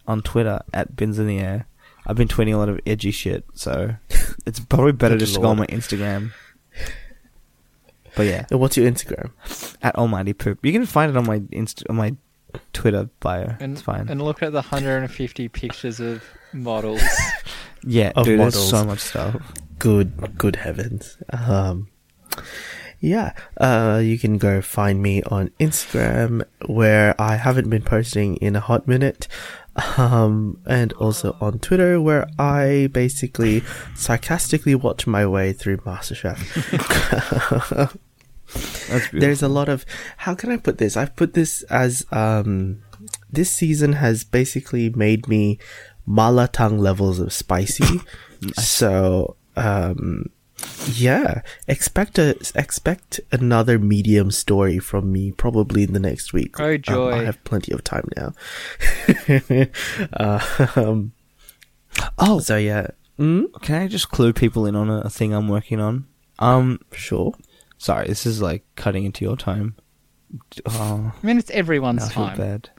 on 0.06 0.22
Twitter 0.22 0.60
at 0.74 0.98
bins 0.98 1.20
in 1.20 1.28
the 1.28 1.40
air. 1.40 1.66
I've 2.08 2.16
been 2.16 2.28
tweeting 2.30 2.54
a 2.54 2.58
lot 2.58 2.70
of 2.70 2.80
edgy 2.88 3.12
shit, 3.12 3.44
so 3.54 3.96
it's 4.46 4.60
probably 4.62 4.94
better 4.94 5.18
just 5.18 5.36
to 5.36 5.42
go 5.42 5.50
on 5.50 5.58
my. 5.58 5.68
Instagram. 5.68 6.32
But 8.16 8.26
yeah, 8.26 8.46
And 8.50 8.60
what's 8.60 8.76
your 8.78 8.90
Instagram? 8.90 9.32
at 9.84 9.96
Almighty 9.96 10.34
Poop. 10.34 10.66
You 10.66 10.72
can 10.72 10.86
find 10.88 11.12
it 11.12 11.18
on 11.18 11.28
my 11.28 11.42
Inst- 11.52 11.84
on 11.90 11.98
my 11.98 12.16
Twitter 12.74 13.10
bio. 13.20 13.56
And 13.60 13.74
it's 13.74 13.82
fine. 13.82 14.08
and 14.10 14.22
look 14.22 14.42
at 14.42 14.52
the 14.54 14.62
150 14.62 15.50
pictures 15.50 16.00
of 16.00 16.24
models. 16.54 17.02
yeah, 17.84 18.12
of 18.16 18.26
dude, 18.26 18.40
there's 18.40 18.56
models. 18.56 18.70
so 18.72 18.86
much 18.86 19.00
stuff. 19.00 19.54
Good, 19.78 20.36
good 20.38 20.56
heavens. 20.56 21.18
Um, 21.30 21.90
yeah, 23.00 23.34
uh, 23.58 24.02
you 24.04 24.18
can 24.18 24.40
go 24.40 24.62
find 24.62 25.00
me 25.04 25.22
on 25.24 25.50
Instagram 25.60 26.44
where 26.66 27.14
I 27.22 27.36
haven't 27.36 27.70
been 27.70 27.84
posting 27.84 28.38
in 28.38 28.56
a 28.56 28.60
hot 28.60 28.88
minute. 28.88 29.28
Um, 29.98 30.60
and 30.66 30.92
also 30.94 31.38
on 31.40 31.60
Twitter 31.60 32.02
where 32.02 32.28
I 32.40 32.90
basically 32.92 33.64
sarcastically 33.96 34.74
watch 34.74 35.06
my 35.06 35.26
way 35.26 35.54
through 35.54 35.78
MasterChef. 35.78 36.40
That's. 38.90 39.10
There's 39.12 39.44
a 39.44 39.48
lot 39.48 39.70
of 39.70 39.86
how 40.18 40.34
can 40.34 40.52
I 40.52 40.58
put 40.58 40.78
this? 40.78 40.96
I've 40.96 41.16
put 41.16 41.34
this 41.34 41.64
as 41.64 42.06
um 42.12 42.82
this 43.32 43.52
season 43.52 43.94
has 43.94 44.24
basically 44.24 44.90
made 44.90 45.28
me 45.28 45.60
malatang 46.08 46.80
levels 46.80 47.20
of 47.20 47.34
spicy. 47.34 48.02
so 48.54 49.36
um 49.56 50.26
yeah, 50.92 51.42
expect 51.68 52.18
a 52.18 52.36
expect 52.56 53.20
another 53.32 53.78
medium 53.78 54.32
story 54.32 54.80
from 54.80 55.12
me 55.12 55.32
probably 55.32 55.84
in 55.84 55.94
the 55.94 56.00
next 56.00 56.34
week. 56.34 56.60
Oh, 56.60 56.74
Um, 56.74 56.82
joy. 56.82 57.12
I 57.12 57.24
have 57.26 57.44
plenty 57.44 57.72
of 57.74 57.84
time 57.84 58.08
now. 58.16 58.34
uh, 60.14 60.68
um, 60.76 61.12
oh, 62.18 62.40
so 62.40 62.58
yeah, 62.58 62.88
mm, 63.20 63.46
can 63.62 63.82
I 63.82 63.88
just 63.88 64.10
clue 64.12 64.34
people 64.34 64.66
in 64.66 64.76
on 64.76 64.90
a, 64.90 65.00
a 65.02 65.10
thing 65.10 65.34
I'm 65.34 65.48
working 65.48 65.80
on? 65.80 66.06
Um, 66.40 66.80
sure. 66.92 67.34
sorry, 67.78 68.08
this 68.08 68.26
is 68.26 68.42
like 68.42 68.64
cutting 68.76 69.04
into 69.06 69.26
your 69.26 69.38
time. 69.38 69.76
Oh, 70.66 71.14
I 71.24 71.26
mean, 71.26 71.38
it's 71.38 71.50
everyone's 71.52 72.04
I 72.04 72.10
feel 72.10 72.26
time. 72.26 72.38
bad. 72.38 72.70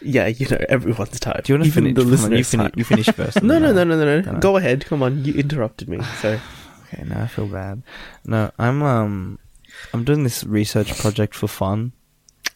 Yeah, 0.00 0.28
you 0.28 0.46
know 0.48 0.58
everyone's 0.68 1.18
time. 1.18 1.40
Do 1.42 1.52
you 1.52 1.58
want 1.58 1.64
to 1.64 1.68
Even 1.80 1.94
finish? 1.94 1.94
the 1.96 2.00
come 2.02 2.06
you, 2.06 2.10
listeners' 2.12 2.50
finish 2.50 2.70
time. 2.70 2.72
you 2.76 2.84
finish 2.84 3.06
first. 3.06 3.36
and 3.38 3.48
No, 3.48 3.54
then 3.54 3.62
no, 3.62 3.68
I'll- 3.68 3.74
no, 3.74 3.84
no, 3.84 3.96
no, 3.96 4.04
No, 4.04 4.20
no. 4.20 4.32
no. 4.34 4.38
Go 4.38 4.56
ahead. 4.56 4.84
Come 4.86 5.02
on. 5.02 5.24
You 5.24 5.34
interrupted 5.34 5.88
me. 5.88 5.98
So 6.20 6.38
Okay, 6.98 7.08
now 7.08 7.22
I 7.22 7.26
feel 7.26 7.46
bad. 7.46 7.82
No, 8.24 8.50
I'm 8.58 8.82
um, 8.82 9.38
I'm 9.92 10.04
doing 10.04 10.22
this 10.24 10.44
research 10.44 10.96
project 10.98 11.34
for 11.34 11.48
fun. 11.48 11.92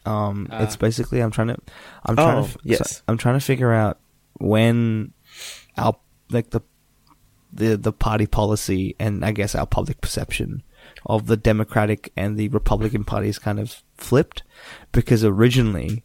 Um, 0.07 0.49
Ah. 0.51 0.63
it's 0.63 0.77
basically 0.77 1.21
I'm 1.21 1.31
trying 1.31 1.49
to, 1.49 1.59
I'm 2.07 2.17
trying 2.17 2.39
Oh, 2.39 2.47
to, 2.47 2.59
yes. 2.65 2.97
so 2.99 3.03
I'm 3.09 3.19
trying 3.19 3.39
to 3.39 3.45
figure 3.45 3.73
out 3.73 3.99
when 4.39 5.13
our 5.77 5.97
like 6.31 6.51
the 6.51 6.61
the 7.53 7.77
the 7.77 7.93
party 7.93 8.27
policy 8.27 8.95
and 8.99 9.25
I 9.25 9.33
guess 9.33 9.55
our 9.55 9.67
public 9.67 10.01
perception 10.01 10.63
of 11.05 11.27
the 11.27 11.37
Democratic 11.37 12.13
and 12.17 12.39
the 12.39 12.49
Republican 12.49 13.05
parties 13.05 13.39
kind 13.39 13.59
of 13.61 13.83
flipped 13.97 14.43
because 14.93 15.23
originally 15.25 16.05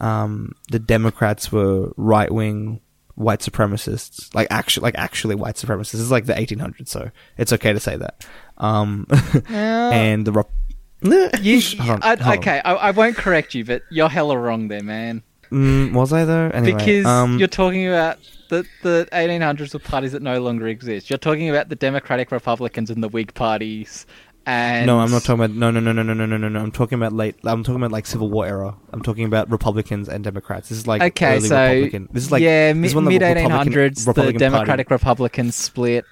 um, 0.00 0.52
the 0.70 0.78
Democrats 0.78 1.50
were 1.52 1.92
right 1.96 2.30
wing 2.30 2.80
white 3.14 3.40
supremacists, 3.40 4.34
like 4.34 4.46
actually 4.50 4.82
like 4.84 4.94
actually 4.96 5.34
white 5.34 5.56
supremacists. 5.56 5.94
Is 5.94 6.10
like 6.10 6.26
the 6.26 6.34
1800s, 6.34 6.88
so 6.88 7.10
it's 7.38 7.52
okay 7.52 7.72
to 7.72 7.80
say 7.80 7.96
that. 7.96 8.26
Um, 8.58 9.06
Yeah. 9.50 9.90
and 9.90 10.26
the 10.26 10.32
Rep- 10.32 10.50
You, 11.02 11.60
on, 11.80 12.00
I, 12.02 12.36
okay, 12.36 12.60
I, 12.64 12.74
I 12.74 12.90
won't 12.92 13.16
correct 13.16 13.54
you, 13.54 13.64
but 13.64 13.82
you're 13.90 14.08
hella 14.08 14.38
wrong 14.38 14.68
there, 14.68 14.82
man. 14.84 15.22
mm, 15.50 15.92
was 15.92 16.12
I 16.12 16.24
though? 16.24 16.48
Anyway, 16.54 16.78
because 16.78 17.06
um, 17.06 17.38
you're 17.38 17.48
talking 17.48 17.88
about 17.88 18.18
the 18.50 18.64
the 18.82 19.08
1800s 19.12 19.72
with 19.72 19.82
parties 19.82 20.12
that 20.12 20.22
no 20.22 20.40
longer 20.40 20.68
exist. 20.68 21.10
You're 21.10 21.18
talking 21.18 21.50
about 21.50 21.68
the 21.70 21.74
Democratic 21.76 22.30
Republicans 22.30 22.88
and 22.90 23.02
the 23.02 23.08
Whig 23.08 23.34
parties. 23.34 24.06
And 24.44 24.86
no, 24.86 24.98
I'm 24.98 25.10
not 25.10 25.22
talking 25.22 25.44
about 25.44 25.56
no, 25.56 25.70
no, 25.70 25.78
no, 25.78 25.92
no, 25.92 26.02
no, 26.02 26.14
no, 26.14 26.26
no, 26.26 26.36
no, 26.36 26.48
no. 26.48 26.60
I'm 26.60 26.72
talking 26.72 26.96
about 26.98 27.12
late. 27.12 27.36
I'm 27.44 27.62
talking 27.62 27.76
about 27.80 27.92
like 27.92 28.06
Civil 28.06 28.28
War 28.28 28.44
era. 28.46 28.76
I'm 28.92 29.00
talking 29.02 29.24
about 29.24 29.50
Republicans 29.50 30.08
and 30.08 30.24
Democrats. 30.24 30.68
This 30.68 30.78
is 30.78 30.86
like 30.88 31.00
Okay, 31.00 31.36
early 31.36 31.48
so 31.48 31.56
Republican. 31.62 32.08
This 32.12 32.24
is 32.24 32.32
like 32.32 32.42
yeah, 32.42 32.72
mid 32.72 32.86
is 32.86 32.94
when 32.94 33.04
the 33.04 33.16
Republican- 33.18 33.50
1800s, 33.72 34.04
the 34.04 34.10
Republican 34.10 34.24
Party- 34.24 34.38
Democratic 34.38 34.90
Republicans 34.90 35.54
split. 35.54 36.04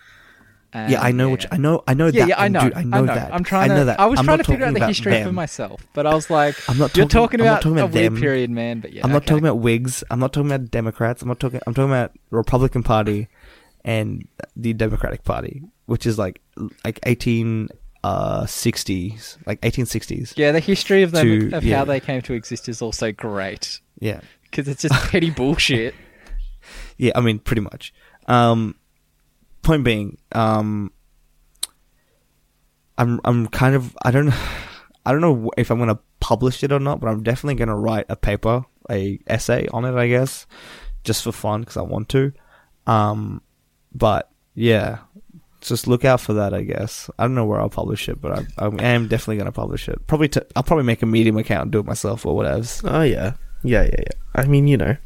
and 0.72 0.92
Yeah, 0.92 1.02
I 1.02 1.10
know 1.10 1.26
yeah. 1.26 1.32
which 1.32 1.46
I 1.50 1.56
know. 1.56 1.82
I 1.88 1.94
know 1.94 2.06
Yeah, 2.06 2.20
that. 2.20 2.28
yeah, 2.28 2.40
I 2.40 2.46
know. 2.46 2.60
dude, 2.60 2.74
I 2.74 2.82
know 2.84 3.06
that. 3.06 3.34
I'm 3.34 3.42
trying 3.42 3.72
I 3.72 3.74
know 3.74 3.80
to. 3.80 3.84
that. 3.86 3.98
I 3.98 4.06
was 4.06 4.20
I'm 4.20 4.24
trying 4.26 4.38
to 4.38 4.44
figure 4.44 4.64
out 4.66 4.74
the 4.74 4.86
history 4.86 5.24
for 5.24 5.32
myself, 5.32 5.84
but 5.92 6.06
I 6.06 6.14
was 6.14 6.30
like, 6.38 6.54
I'm 6.70 6.78
not 6.78 6.96
you're 6.96 7.06
talking- 7.06 7.38
talking 7.38 7.40
I'm 7.40 7.46
not 7.46 7.52
about 7.54 7.62
talking 7.62 7.78
a 7.78 7.84
about 7.86 7.94
weird 7.94 8.16
period, 8.16 8.50
man. 8.50 8.78
But 8.78 8.92
yeah, 8.92 9.00
I'm 9.02 9.10
not 9.10 9.22
okay. 9.22 9.26
talking 9.26 9.44
about 9.44 9.58
Whigs. 9.58 10.04
I'm 10.08 10.20
not 10.20 10.32
talking 10.32 10.52
about 10.52 10.70
Democrats. 10.70 11.20
I'm 11.22 11.26
not 11.28 11.40
talking. 11.40 11.58
I'm 11.66 11.74
talking 11.74 11.90
about 11.90 12.12
Republican 12.30 12.84
Party 12.84 13.26
and 13.84 14.28
the 14.54 14.72
Democratic 14.72 15.24
Party, 15.24 15.62
which 15.86 16.06
is 16.06 16.16
like 16.16 16.40
like 16.84 17.00
18 17.04 17.70
uh 18.02 18.44
60s, 18.44 19.36
like 19.46 19.60
1860s. 19.60 20.34
Yeah, 20.36 20.52
the 20.52 20.60
history 20.60 21.02
of 21.02 21.12
them 21.12 21.50
to- 21.50 21.56
of 21.56 21.64
yeah. 21.64 21.78
how 21.78 21.84
they 21.84 22.00
came 22.00 22.22
to 22.22 22.32
exist 22.34 22.68
is 22.68 22.80
also 22.82 23.12
great 23.12 23.80
Yeah, 23.98 24.20
because 24.44 24.68
it's 24.68 24.82
just 24.82 24.94
petty 25.10 25.30
bullshit. 25.36 25.94
yeah. 26.96 27.12
I 27.14 27.20
mean, 27.20 27.38
pretty 27.38 27.62
much. 27.62 27.92
Um, 28.26 28.76
point 29.62 29.84
being, 29.84 30.18
um, 30.32 30.92
I'm 32.98 33.20
I'm 33.24 33.46
kind 33.48 33.74
of 33.74 33.96
I 34.02 34.10
don't 34.10 34.32
I 35.06 35.12
don't 35.12 35.20
know 35.20 35.50
if 35.56 35.70
I'm 35.70 35.78
gonna 35.78 35.98
publish 36.20 36.62
it 36.62 36.72
or 36.72 36.78
not, 36.80 37.00
but 37.00 37.08
I'm 37.08 37.22
definitely 37.22 37.54
gonna 37.56 37.76
write 37.76 38.06
a 38.08 38.16
paper, 38.16 38.64
a 38.90 39.18
essay 39.26 39.66
on 39.72 39.84
it, 39.84 39.94
I 39.94 40.08
guess, 40.08 40.46
just 41.04 41.22
for 41.24 41.32
fun 41.32 41.60
because 41.60 41.76
I 41.76 41.82
want 41.82 42.08
to. 42.10 42.32
Um, 42.86 43.42
but 43.94 44.30
yeah, 44.54 44.98
just 45.60 45.86
look 45.86 46.04
out 46.04 46.20
for 46.20 46.34
that. 46.34 46.54
I 46.54 46.62
guess 46.62 47.10
I 47.18 47.24
don't 47.24 47.34
know 47.34 47.44
where 47.44 47.60
I'll 47.60 47.68
publish 47.68 48.08
it, 48.08 48.20
but 48.20 48.46
I, 48.58 48.66
I 48.66 48.84
am 48.84 49.08
definitely 49.08 49.36
gonna 49.38 49.52
publish 49.52 49.88
it. 49.88 50.06
Probably 50.06 50.30
i 50.34 50.40
I'll 50.56 50.62
probably 50.62 50.84
make 50.84 51.02
a 51.02 51.06
Medium 51.06 51.36
account 51.36 51.62
and 51.64 51.72
do 51.72 51.80
it 51.80 51.86
myself 51.86 52.26
or 52.26 52.34
whatever. 52.34 52.66
Oh 52.84 53.02
yeah, 53.02 53.34
yeah, 53.62 53.82
yeah, 53.82 53.90
yeah. 53.98 54.12
I 54.34 54.46
mean, 54.46 54.68
you 54.68 54.76
know, 54.76 54.96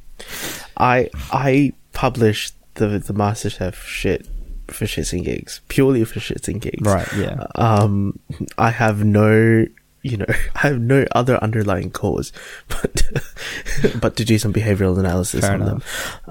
I 0.76 1.10
I 1.32 1.72
publish 1.93 2.52
the 2.74 2.98
the 2.98 3.14
MasterChef 3.14 3.74
shit 3.74 4.26
for 4.68 4.85
shits 4.86 5.12
and 5.12 5.24
gigs, 5.24 5.60
purely 5.68 6.05
for 6.05 6.20
shits 6.20 6.48
and 6.48 6.60
gigs. 6.60 6.86
Right. 6.86 7.09
Yeah. 7.16 7.47
Um, 7.55 8.18
I 8.59 8.70
have 8.70 9.05
no, 9.05 9.66
you 10.02 10.16
know, 10.16 10.26
I 10.55 10.59
have 10.59 10.81
no 10.81 11.06
other 11.12 11.43
underlying 11.43 11.90
cause, 11.90 12.32
but 12.68 13.02
but 14.01 14.16
to 14.16 14.24
do 14.24 14.39
some 14.39 14.52
behavioral 14.52 14.98
analysis 14.98 15.40
Fair 15.40 15.55
on 15.55 15.60
them. 15.60 15.82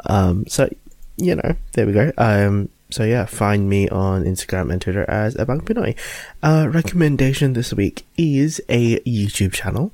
Um, 0.06 0.48
so 0.48 0.70
you 1.18 1.36
know, 1.36 1.56
there 1.74 1.86
we 1.86 1.94
go. 1.94 2.12
Um, 2.18 2.70
so 2.94 3.04
yeah, 3.04 3.26
find 3.26 3.68
me 3.68 3.90
on 3.90 4.24
Instagram 4.24 4.72
and 4.72 4.80
Twitter 4.80 5.10
as 5.10 5.34
Abang 5.36 5.62
Pinoy. 5.62 5.98
Uh, 6.44 6.70
recommendation 6.70 7.54
this 7.54 7.74
week 7.74 8.06
is 8.18 8.62
a 8.70 9.00
YouTube 9.00 9.52
channel 9.52 9.92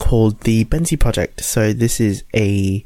called 0.00 0.40
the 0.40 0.64
Benzi 0.64 0.98
Project. 0.98 1.44
So 1.44 1.72
this 1.72 2.00
is 2.00 2.24
a 2.34 2.84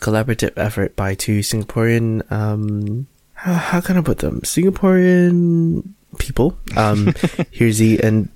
collaborative 0.00 0.58
effort 0.58 0.96
by 0.96 1.14
two 1.14 1.40
Singaporean, 1.40 2.30
um, 2.32 3.06
how, 3.34 3.54
how 3.54 3.80
can 3.80 3.96
I 3.96 4.00
put 4.00 4.18
them? 4.18 4.40
Singaporean 4.40 5.88
people, 6.18 6.58
um, 6.76 7.06
Hirzi 7.54 8.00
and 8.00 8.28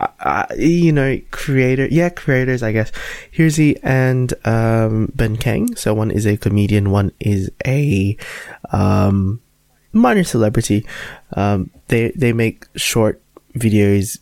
uh, 0.00 0.08
uh, 0.20 0.46
you 0.56 0.92
know, 0.92 1.20
creator, 1.32 1.86
yeah, 1.90 2.08
creators, 2.08 2.62
I 2.62 2.72
guess. 2.72 2.90
Hirzi 3.36 3.78
and 3.82 4.32
um, 4.46 5.12
Ben 5.14 5.36
Kheng. 5.36 5.76
So 5.76 5.92
one 5.92 6.10
is 6.10 6.26
a 6.26 6.38
comedian, 6.38 6.90
one 6.90 7.12
is 7.20 7.50
a 7.66 8.16
um, 8.70 9.42
minor 9.92 10.24
celebrity. 10.24 10.86
Um, 11.34 11.70
they 11.88 12.12
they 12.16 12.32
make 12.32 12.66
short 12.76 13.22
videos, 13.54 14.18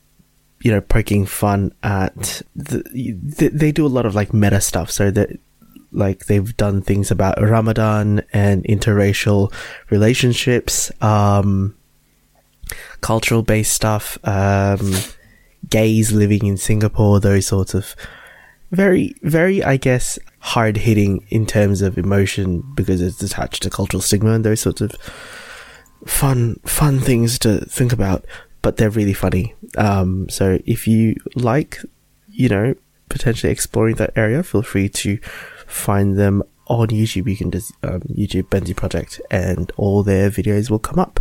you 0.60 0.70
know, 0.70 0.80
poking 0.80 1.26
fun 1.26 1.72
at. 1.82 2.42
The, 2.56 2.82
they, 2.92 3.48
they 3.48 3.72
do 3.72 3.86
a 3.86 3.88
lot 3.88 4.06
of 4.06 4.14
like 4.14 4.34
meta 4.34 4.60
stuff. 4.60 4.90
So 4.90 5.10
that 5.10 5.30
like 5.92 6.26
they've 6.26 6.56
done 6.56 6.82
things 6.82 7.10
about 7.10 7.40
Ramadan 7.40 8.22
and 8.32 8.64
interracial 8.64 9.52
relationships, 9.90 10.92
um, 11.02 11.76
cultural 13.00 13.42
based 13.42 13.72
stuff, 13.72 14.18
um, 14.24 14.92
gays 15.68 16.12
living 16.12 16.46
in 16.46 16.56
Singapore, 16.56 17.20
those 17.20 17.46
sorts 17.46 17.74
of 17.74 17.96
very, 18.70 19.16
very, 19.22 19.64
I 19.64 19.76
guess, 19.76 20.18
hard 20.38 20.76
hitting 20.76 21.26
in 21.28 21.44
terms 21.44 21.82
of 21.82 21.98
emotion 21.98 22.62
because 22.74 23.02
it's 23.02 23.22
attached 23.22 23.62
to 23.64 23.70
cultural 23.70 24.00
stigma 24.00 24.32
and 24.32 24.44
those 24.44 24.60
sorts 24.60 24.80
of 24.80 24.92
fun, 26.06 26.60
fun 26.64 27.00
things 27.00 27.38
to 27.40 27.58
think 27.60 27.92
about. 27.92 28.24
But 28.62 28.76
they're 28.76 28.90
really 28.90 29.14
funny. 29.14 29.54
Um, 29.78 30.28
so 30.28 30.58
if 30.66 30.86
you 30.86 31.16
like, 31.34 31.80
you 32.28 32.48
know, 32.48 32.74
potentially 33.08 33.50
exploring 33.50 33.96
that 33.96 34.12
area, 34.16 34.42
feel 34.42 34.62
free 34.62 34.88
to 34.88 35.18
find 35.66 36.18
them 36.18 36.42
on 36.66 36.88
YouTube. 36.88 37.28
You 37.28 37.36
can 37.36 37.50
just 37.50 37.72
um, 37.82 38.00
YouTube 38.02 38.44
Benzi 38.44 38.74
Project, 38.74 39.20
and 39.30 39.70
all 39.76 40.02
their 40.02 40.30
videos 40.30 40.70
will 40.70 40.78
come 40.78 40.98
up. 40.98 41.20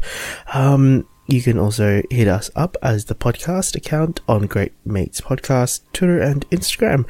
Um, 0.53 1.07
you 1.27 1.41
can 1.41 1.59
also 1.59 2.01
hit 2.09 2.27
us 2.27 2.49
up 2.55 2.75
as 2.81 3.05
the 3.05 3.15
podcast 3.15 3.75
account 3.75 4.21
on 4.27 4.47
Great 4.47 4.73
Mates 4.85 5.21
Podcast, 5.21 5.81
Twitter, 5.93 6.19
and 6.19 6.49
Instagram. 6.49 7.07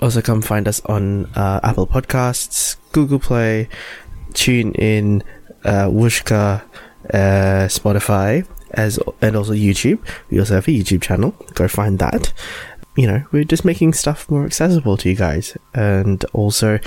Also, 0.00 0.20
come 0.20 0.42
find 0.42 0.66
us 0.66 0.80
on 0.86 1.26
uh, 1.36 1.60
Apple 1.62 1.86
Podcasts, 1.86 2.76
Google 2.92 3.18
Play, 3.18 3.68
TuneIn, 4.32 5.22
uh, 5.64 5.86
Whooshkaa, 5.86 6.62
uh, 7.12 7.68
Spotify, 7.68 8.46
as 8.72 8.98
and 9.20 9.36
also 9.36 9.52
YouTube. 9.52 9.98
We 10.30 10.38
also 10.38 10.54
have 10.54 10.68
a 10.68 10.70
YouTube 10.70 11.02
channel. 11.02 11.34
Go 11.54 11.68
find 11.68 11.98
that. 11.98 12.32
You 12.96 13.06
know, 13.06 13.24
we're 13.30 13.44
just 13.44 13.64
making 13.64 13.94
stuff 13.94 14.28
more 14.30 14.44
accessible 14.44 14.96
to 14.98 15.08
you 15.08 15.14
guys. 15.14 15.56
And 15.74 16.24
also, 16.32 16.78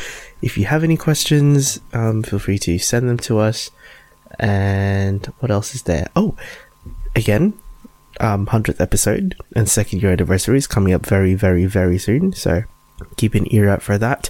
if 0.42 0.58
you 0.58 0.66
have 0.66 0.84
any 0.84 0.98
questions, 0.98 1.80
um, 1.94 2.24
feel 2.24 2.40
free 2.40 2.60
to 2.60 2.78
send 2.78 3.10
them 3.10 3.18
to 3.20 3.40
us. 3.40 3.72
And 4.40 5.26
what 5.40 5.52
else 5.52 5.76
is 5.76 5.84
there? 5.84 6.08
Oh, 6.16 6.36
again, 7.16 7.54
um, 8.20 8.46
100th 8.46 8.82
episode 8.82 9.36
and 9.56 9.70
second 9.70 10.02
year 10.02 10.12
anniversary 10.12 10.58
is 10.58 10.68
coming 10.68 10.94
up 10.94 11.06
very, 11.06 11.34
very, 11.34 11.66
very 11.66 11.98
soon. 11.98 12.34
So 12.34 12.64
keep 13.16 13.36
an 13.36 13.52
ear 13.54 13.70
out 13.70 13.82
for 13.82 13.98
that. 13.98 14.30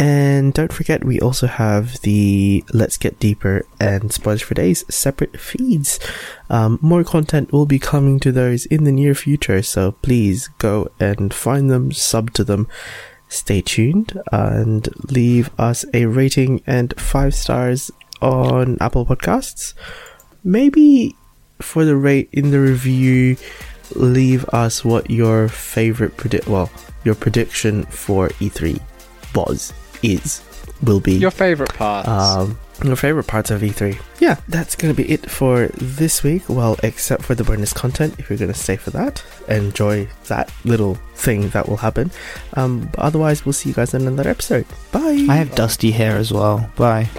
And 0.00 0.54
don't 0.54 0.72
forget, 0.72 1.04
we 1.04 1.20
also 1.20 1.46
have 1.46 2.00
the 2.00 2.64
Let's 2.72 2.96
Get 2.96 3.18
Deeper 3.18 3.66
and 3.78 4.10
Spoilers 4.10 4.40
for 4.40 4.54
Days 4.54 4.82
separate 4.88 5.38
feeds. 5.38 6.00
Um, 6.48 6.78
more 6.80 7.04
content 7.04 7.52
will 7.52 7.66
be 7.66 7.78
coming 7.78 8.18
to 8.20 8.32
those 8.32 8.64
in 8.64 8.84
the 8.84 8.92
near 8.92 9.14
future, 9.14 9.60
so 9.60 9.92
please 9.92 10.48
go 10.56 10.90
and 10.98 11.34
find 11.34 11.70
them, 11.70 11.92
sub 11.92 12.32
to 12.32 12.44
them. 12.44 12.66
Stay 13.28 13.60
tuned 13.60 14.18
and 14.32 14.88
leave 15.12 15.50
us 15.60 15.84
a 15.92 16.06
rating 16.06 16.62
and 16.66 16.98
five 16.98 17.34
stars 17.34 17.90
on 18.22 18.78
Apple 18.80 19.04
Podcasts. 19.04 19.74
Maybe 20.42 21.14
for 21.60 21.84
the 21.84 21.96
rate 21.96 22.30
in 22.32 22.52
the 22.52 22.60
review, 22.60 23.36
leave 23.94 24.46
us 24.46 24.82
what 24.82 25.10
your 25.10 25.46
favorite 25.48 26.16
predict 26.16 26.48
well 26.48 26.70
your 27.04 27.14
prediction 27.14 27.84
for 27.84 28.28
E3 28.40 28.80
was 29.34 29.74
is 30.02 30.42
will 30.82 31.00
be 31.00 31.14
Your 31.14 31.30
favorite 31.30 31.74
parts. 31.74 32.08
um, 32.08 32.58
your 32.82 32.96
favorite 32.96 33.26
parts 33.26 33.50
of 33.50 33.60
E3. 33.60 34.00
Yeah, 34.20 34.36
that's 34.48 34.74
gonna 34.74 34.94
be 34.94 35.04
it 35.10 35.28
for 35.30 35.66
this 35.76 36.22
week. 36.22 36.44
Well, 36.48 36.78
except 36.82 37.22
for 37.22 37.34
the 37.34 37.44
bonus 37.44 37.74
content, 37.74 38.14
if 38.18 38.30
you're 38.30 38.38
gonna 38.38 38.54
stay 38.54 38.76
for 38.76 38.90
that, 38.92 39.22
enjoy 39.48 40.08
that 40.28 40.50
little 40.64 40.94
thing 41.14 41.50
that 41.50 41.68
will 41.68 41.76
happen. 41.76 42.10
Um, 42.54 42.88
but 42.92 43.00
otherwise, 43.00 43.44
we'll 43.44 43.52
see 43.52 43.68
you 43.68 43.74
guys 43.74 43.92
in 43.92 44.06
another 44.06 44.30
episode. 44.30 44.64
Bye. 44.92 45.26
I 45.28 45.36
have 45.36 45.54
dusty 45.54 45.90
hair 45.90 46.16
as 46.16 46.32
well. 46.32 46.70
Bye. 46.76 47.10